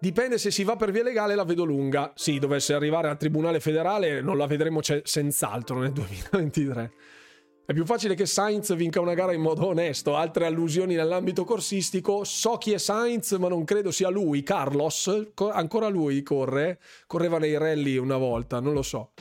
Dipende 0.01 0.37
se 0.37 0.49
si 0.49 0.63
va 0.63 0.77
per 0.77 0.91
via 0.91 1.03
legale, 1.03 1.35
la 1.35 1.43
vedo 1.43 1.65
lunga. 1.65 2.13
Sì, 2.15 2.39
dovesse 2.39 2.73
arrivare 2.73 3.09
al 3.09 3.17
Tribunale 3.17 3.59
federale, 3.59 4.21
non 4.21 4.37
la 4.37 4.47
vedremo 4.47 4.79
c- 4.79 5.01
senz'altro 5.03 5.79
nel 5.79 5.91
2023. 5.93 6.91
È 7.65 7.73
più 7.73 7.85
facile 7.85 8.15
che 8.15 8.25
Sainz 8.25 8.73
vinca 8.75 8.99
una 8.99 9.13
gara 9.13 9.33
in 9.33 9.41
modo 9.41 9.67
onesto. 9.67 10.15
Altre 10.15 10.45
allusioni 10.45 10.95
nell'ambito 10.95 11.43
corsistico. 11.43 12.23
So 12.23 12.57
chi 12.57 12.71
è 12.71 12.77
Sainz, 12.79 13.33
ma 13.33 13.47
non 13.47 13.63
credo 13.63 13.91
sia 13.91 14.09
lui. 14.09 14.41
Carlos, 14.41 15.31
co- 15.35 15.51
ancora 15.51 15.87
lui 15.87 16.23
corre. 16.23 16.79
Correva 17.05 17.37
nei 17.37 17.57
rally 17.57 17.97
una 17.97 18.17
volta, 18.17 18.59
non 18.59 18.73
lo 18.73 18.81
so. 18.81 19.11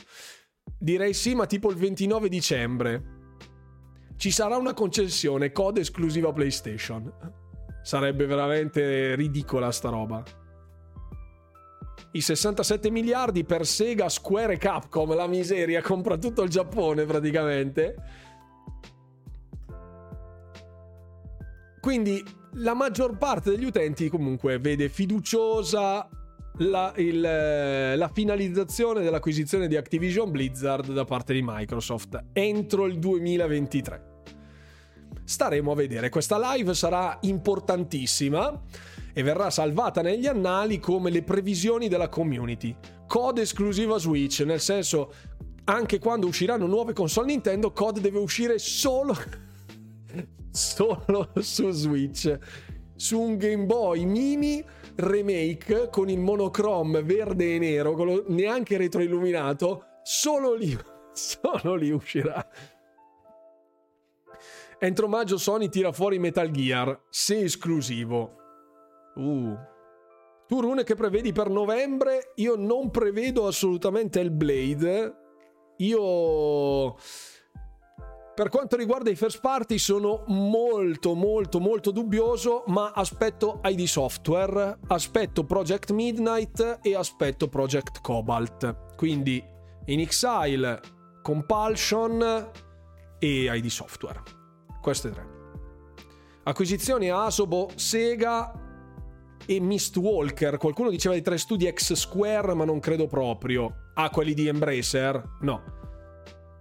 Direi 0.79 1.13
sì, 1.13 1.35
ma 1.35 1.45
tipo 1.45 1.69
il 1.69 1.75
29 1.75 2.29
dicembre. 2.29 3.03
Ci 4.15 4.31
sarà 4.31 4.55
una 4.57 4.73
concessione, 4.73 5.51
code 5.51 5.81
esclusiva 5.81 6.33
PlayStation. 6.33 7.11
Sarebbe 7.83 8.25
veramente 8.25 9.13
ridicola 9.15 9.71
sta 9.71 9.89
roba. 9.89 10.23
I 12.11 12.21
67 12.21 12.89
miliardi 12.89 13.43
per 13.43 13.65
Sega, 13.65 14.09
Square 14.09 14.53
e 14.53 14.57
Capcom, 14.57 15.13
la 15.15 15.27
miseria, 15.27 15.81
compra 15.81 16.17
tutto 16.17 16.41
il 16.41 16.49
Giappone 16.49 17.05
praticamente. 17.05 17.95
Quindi 21.79 22.23
la 22.53 22.73
maggior 22.73 23.17
parte 23.17 23.51
degli 23.51 23.63
utenti 23.63 24.09
comunque 24.09 24.59
vede 24.59 24.89
fiduciosa 24.89 26.09
la, 26.59 26.91
il, 26.97 27.21
la, 27.21 28.09
finalizzazione 28.13 29.01
dell'acquisizione 29.01 29.67
di 29.67 29.77
Activision 29.77 30.29
Blizzard 30.29 30.91
da 30.91 31.05
parte 31.05 31.33
di 31.33 31.41
Microsoft 31.43 32.21
entro 32.33 32.85
il 32.85 32.99
2023. 32.99 34.07
Staremo 35.23 35.71
a 35.71 35.75
vedere, 35.75 36.09
questa 36.09 36.53
live 36.53 36.73
sarà 36.73 37.17
importantissima 37.21 38.61
e 39.13 39.23
verrà 39.23 39.49
salvata 39.49 40.01
negli 40.01 40.27
annali 40.27 40.79
come 40.79 41.09
le 41.09 41.23
previsioni 41.23 41.87
della 41.87 42.09
community. 42.09 42.75
Code 43.07 43.41
esclusiva 43.41 43.97
Switch, 43.97 44.41
nel 44.41 44.59
senso 44.59 45.13
anche 45.65 45.99
quando 45.99 46.27
usciranno 46.27 46.65
nuove 46.65 46.93
console 46.93 47.27
Nintendo, 47.27 47.71
COD 47.71 47.99
deve 47.99 48.17
uscire 48.17 48.57
solo 48.57 49.15
solo 50.51 51.31
su 51.39 51.69
Switch. 51.71 52.37
Su 52.95 53.19
un 53.19 53.37
Game 53.37 53.65
Boy 53.65 54.03
mini 54.03 54.63
remake 54.95 55.89
con 55.89 56.09
il 56.09 56.19
monochrome 56.19 57.01
verde 57.03 57.55
e 57.55 57.59
nero, 57.59 57.93
lo, 57.93 58.25
neanche 58.27 58.77
retroilluminato, 58.77 59.85
solo 60.03 60.53
lì, 60.53 60.77
solo 61.13 61.75
lì 61.75 61.91
uscirà. 61.91 62.45
Entro 64.79 65.07
maggio 65.07 65.37
Sony 65.37 65.69
tira 65.69 65.91
fuori 65.91 66.19
Metal 66.19 66.49
Gear, 66.51 66.99
se 67.09 67.41
esclusivo. 67.41 68.38
Uh. 69.19 69.57
Tu 70.47 70.61
Rune 70.61 70.83
che 70.83 70.95
prevedi 70.95 71.31
per 71.31 71.49
novembre? 71.49 72.31
Io 72.35 72.55
non 72.55 72.89
prevedo 72.89 73.45
assolutamente 73.45 74.19
il 74.19 74.31
Blade. 74.31 75.13
Io 75.77 76.95
per 78.39 78.47
quanto 78.47 78.77
riguarda 78.77 79.09
i 79.09 79.17
first 79.17 79.41
party 79.41 79.77
sono 79.77 80.23
molto 80.27 81.13
molto 81.13 81.59
molto 81.59 81.91
dubbioso, 81.91 82.63
ma 82.67 82.93
aspetto 82.95 83.59
ID 83.65 83.83
Software, 83.83 84.79
aspetto 84.87 85.43
Project 85.43 85.91
Midnight 85.91 86.79
e 86.81 86.95
aspetto 86.95 87.49
Project 87.49 87.99
Cobalt. 87.99 88.95
Quindi 88.95 89.43
in 89.87 89.99
Exile, 89.99 90.79
Compulsion 91.21 92.49
e 93.19 93.53
ID 93.53 93.65
Software. 93.65 94.21
Queste 94.81 95.09
tre. 95.09 95.27
Acquisizioni 96.43 97.09
Asobo, 97.09 97.69
Sega 97.75 98.68
e 99.49 99.59
Mistwalker. 99.59 100.57
Qualcuno 100.57 100.91
diceva 100.91 101.15
di 101.15 101.23
tre 101.23 101.39
studi 101.39 101.67
X 101.73 101.93
Square, 101.93 102.53
ma 102.53 102.65
non 102.65 102.79
credo 102.79 103.07
proprio. 103.07 103.89
Ah, 103.95 104.11
quelli 104.11 104.35
di 104.35 104.47
Embracer? 104.47 105.37
No. 105.41 105.77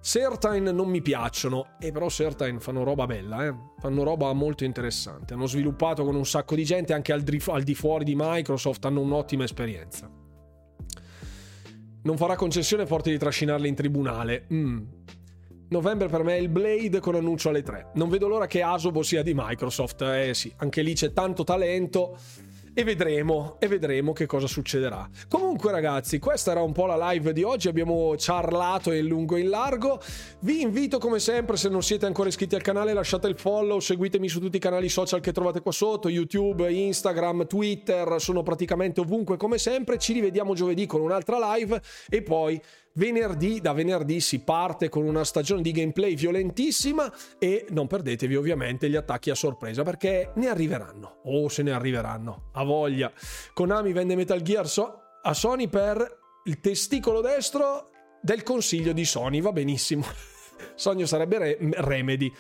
Certain 0.01 0.63
non 0.63 0.89
mi 0.89 1.03
piacciono, 1.03 1.77
e 1.79 1.93
però 1.93 2.09
Certain 2.09 2.59
fanno 2.61 2.85
roba 2.85 3.05
bella, 3.05 3.45
eh? 3.45 3.55
fanno 3.79 4.05
roba 4.05 4.33
molto 4.33 4.65
interessante. 4.65 5.35
Hanno 5.35 5.45
sviluppato 5.45 6.03
con 6.03 6.15
un 6.15 6.25
sacco 6.25 6.55
di 6.55 6.65
gente 6.65 6.95
anche 6.95 7.13
al 7.13 7.21
di, 7.21 7.43
al 7.49 7.63
di 7.63 7.75
fuori 7.75 8.05
di 8.05 8.15
Microsoft, 8.17 8.83
hanno 8.87 9.03
un'ottima 9.03 9.45
esperienza. 9.45 10.11
Non 12.05 12.17
farà 12.17 12.37
concessione 12.37 12.87
forte 12.87 13.11
di 13.11 13.19
trascinarli 13.19 13.69
in 13.69 13.75
tribunale. 13.75 14.47
Mm. 14.51 14.79
Novembre 15.69 16.09
per 16.09 16.23
me 16.23 16.37
è 16.37 16.41
il 16.41 16.49
Blade 16.49 17.01
con 17.01 17.17
annuncio 17.17 17.51
alle 17.51 17.63
3. 17.63 17.91
Non 17.97 18.09
vedo 18.09 18.29
l'ora 18.29 18.47
che 18.47 18.63
Asobo 18.63 19.03
sia 19.03 19.23
di 19.23 19.35
Microsoft. 19.35 20.01
Eh 20.01 20.33
sì, 20.33 20.51
anche 20.57 20.81
lì 20.81 20.95
c'è 20.95 21.13
tanto 21.13 21.45
talento 21.45 22.17
e 22.79 22.85
vedremo, 22.85 23.57
e 23.59 23.67
vedremo 23.67 24.13
che 24.13 24.27
cosa 24.27 24.47
succederà. 24.47 25.11
Comunque 25.29 25.73
ragazzi, 25.73 26.21
questa 26.21 26.53
era 26.53 26.63
un 26.63 26.71
po' 26.71 26.87
la 26.87 27.11
live 27.11 27.33
di 27.33 27.43
oggi, 27.43 27.67
abbiamo 27.67 28.15
charlato 28.17 28.93
in 28.93 29.05
lungo 29.05 29.35
e 29.35 29.41
in 29.41 29.49
largo. 29.49 30.01
Vi 30.43 30.61
invito 30.61 30.99
come 30.99 31.19
sempre, 31.19 31.57
se 31.57 31.69
non 31.69 31.83
siete 31.83 32.07
ancora 32.07 32.29
iscritti 32.29 32.55
al 32.55 32.63
canale, 32.63 32.93
lasciate 32.93 33.27
il 33.27 33.37
follow, 33.37 33.81
seguitemi 33.81 34.29
su 34.29 34.39
tutti 34.39 34.59
i 34.59 34.61
canali 34.61 34.89
social 34.89 35.19
che 35.19 35.33
trovate 35.33 35.61
qua 35.61 35.73
sotto, 35.73 36.09
YouTube, 36.09 36.71
Instagram, 36.71 37.49
Twitter, 37.49 38.15
sono 38.21 38.45
praticamente 38.45 39.01
ovunque 39.01 39.37
come 39.37 39.59
sempre. 39.59 39.99
Ci 39.99 40.13
rivediamo 40.13 40.55
giovedì 40.55 40.87
con 40.87 41.01
un'altra 41.01 41.57
live 41.57 41.83
e 42.09 42.23
poi 42.23 42.63
Venerdì, 42.99 43.61
da 43.61 43.73
venerdì 43.73 44.21
si 44.21 44.41
parte 44.41 44.89
con 44.89 45.05
una 45.05 45.23
stagione 45.23 45.63
di 45.63 45.71
gameplay 45.71 46.17
violentissima 46.17 47.13
e 47.39 47.67
non 47.71 47.87
perdetevi 47.87 48.35
ovviamente 48.35 48.91
gli 48.91 48.97
attacchi 48.97 49.31
a 49.31 49.37
sorpresa 49.37 49.85
perché 49.85 50.33
ne 50.35 50.49
arriveranno. 50.49 51.21
O 51.25 51.45
oh, 51.45 51.49
se 51.49 51.63
ne 51.63 51.71
arriveranno. 51.71 52.51
A 52.55 52.65
voglia. 52.65 53.13
Konami 53.55 53.93
vende 53.93 54.17
Metal 54.17 54.43
Gear 54.43 54.69
so- 54.69 55.01
a 55.23 55.33
Sony 55.33 55.69
per 55.69 56.19
il 56.45 56.59
testicolo 56.59 57.21
destro 57.21 57.91
del 58.21 58.43
consiglio 58.43 58.93
di 58.93 59.05
Sony. 59.05 59.41
Va 59.41 59.53
benissimo. 59.53 60.05
Sogno 60.75 61.07
sarebbe 61.07 61.39
re- 61.39 61.59
Remedy. 61.61 62.33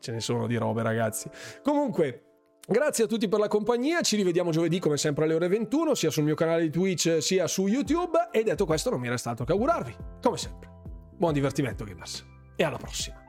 Ce 0.00 0.12
ne 0.12 0.20
sono 0.20 0.46
di 0.46 0.56
robe, 0.56 0.82
ragazzi. 0.82 1.30
Comunque, 1.62 2.23
Grazie 2.66 3.04
a 3.04 3.06
tutti 3.06 3.28
per 3.28 3.40
la 3.40 3.48
compagnia, 3.48 4.00
ci 4.00 4.16
rivediamo 4.16 4.50
giovedì 4.50 4.78
come 4.78 4.96
sempre 4.96 5.24
alle 5.24 5.34
ore 5.34 5.48
21, 5.48 5.94
sia 5.94 6.10
sul 6.10 6.24
mio 6.24 6.34
canale 6.34 6.62
di 6.62 6.70
Twitch 6.70 7.18
sia 7.20 7.46
su 7.46 7.66
YouTube 7.66 8.30
e 8.32 8.42
detto 8.42 8.64
questo 8.64 8.88
non 8.88 9.00
mi 9.00 9.08
resta 9.08 9.28
altro 9.30 9.44
che 9.44 9.52
augurarvi, 9.52 9.94
come 10.22 10.38
sempre, 10.38 10.70
buon 11.14 11.34
divertimento 11.34 11.84
gamers 11.84 12.24
e 12.56 12.64
alla 12.64 12.78
prossima. 12.78 13.22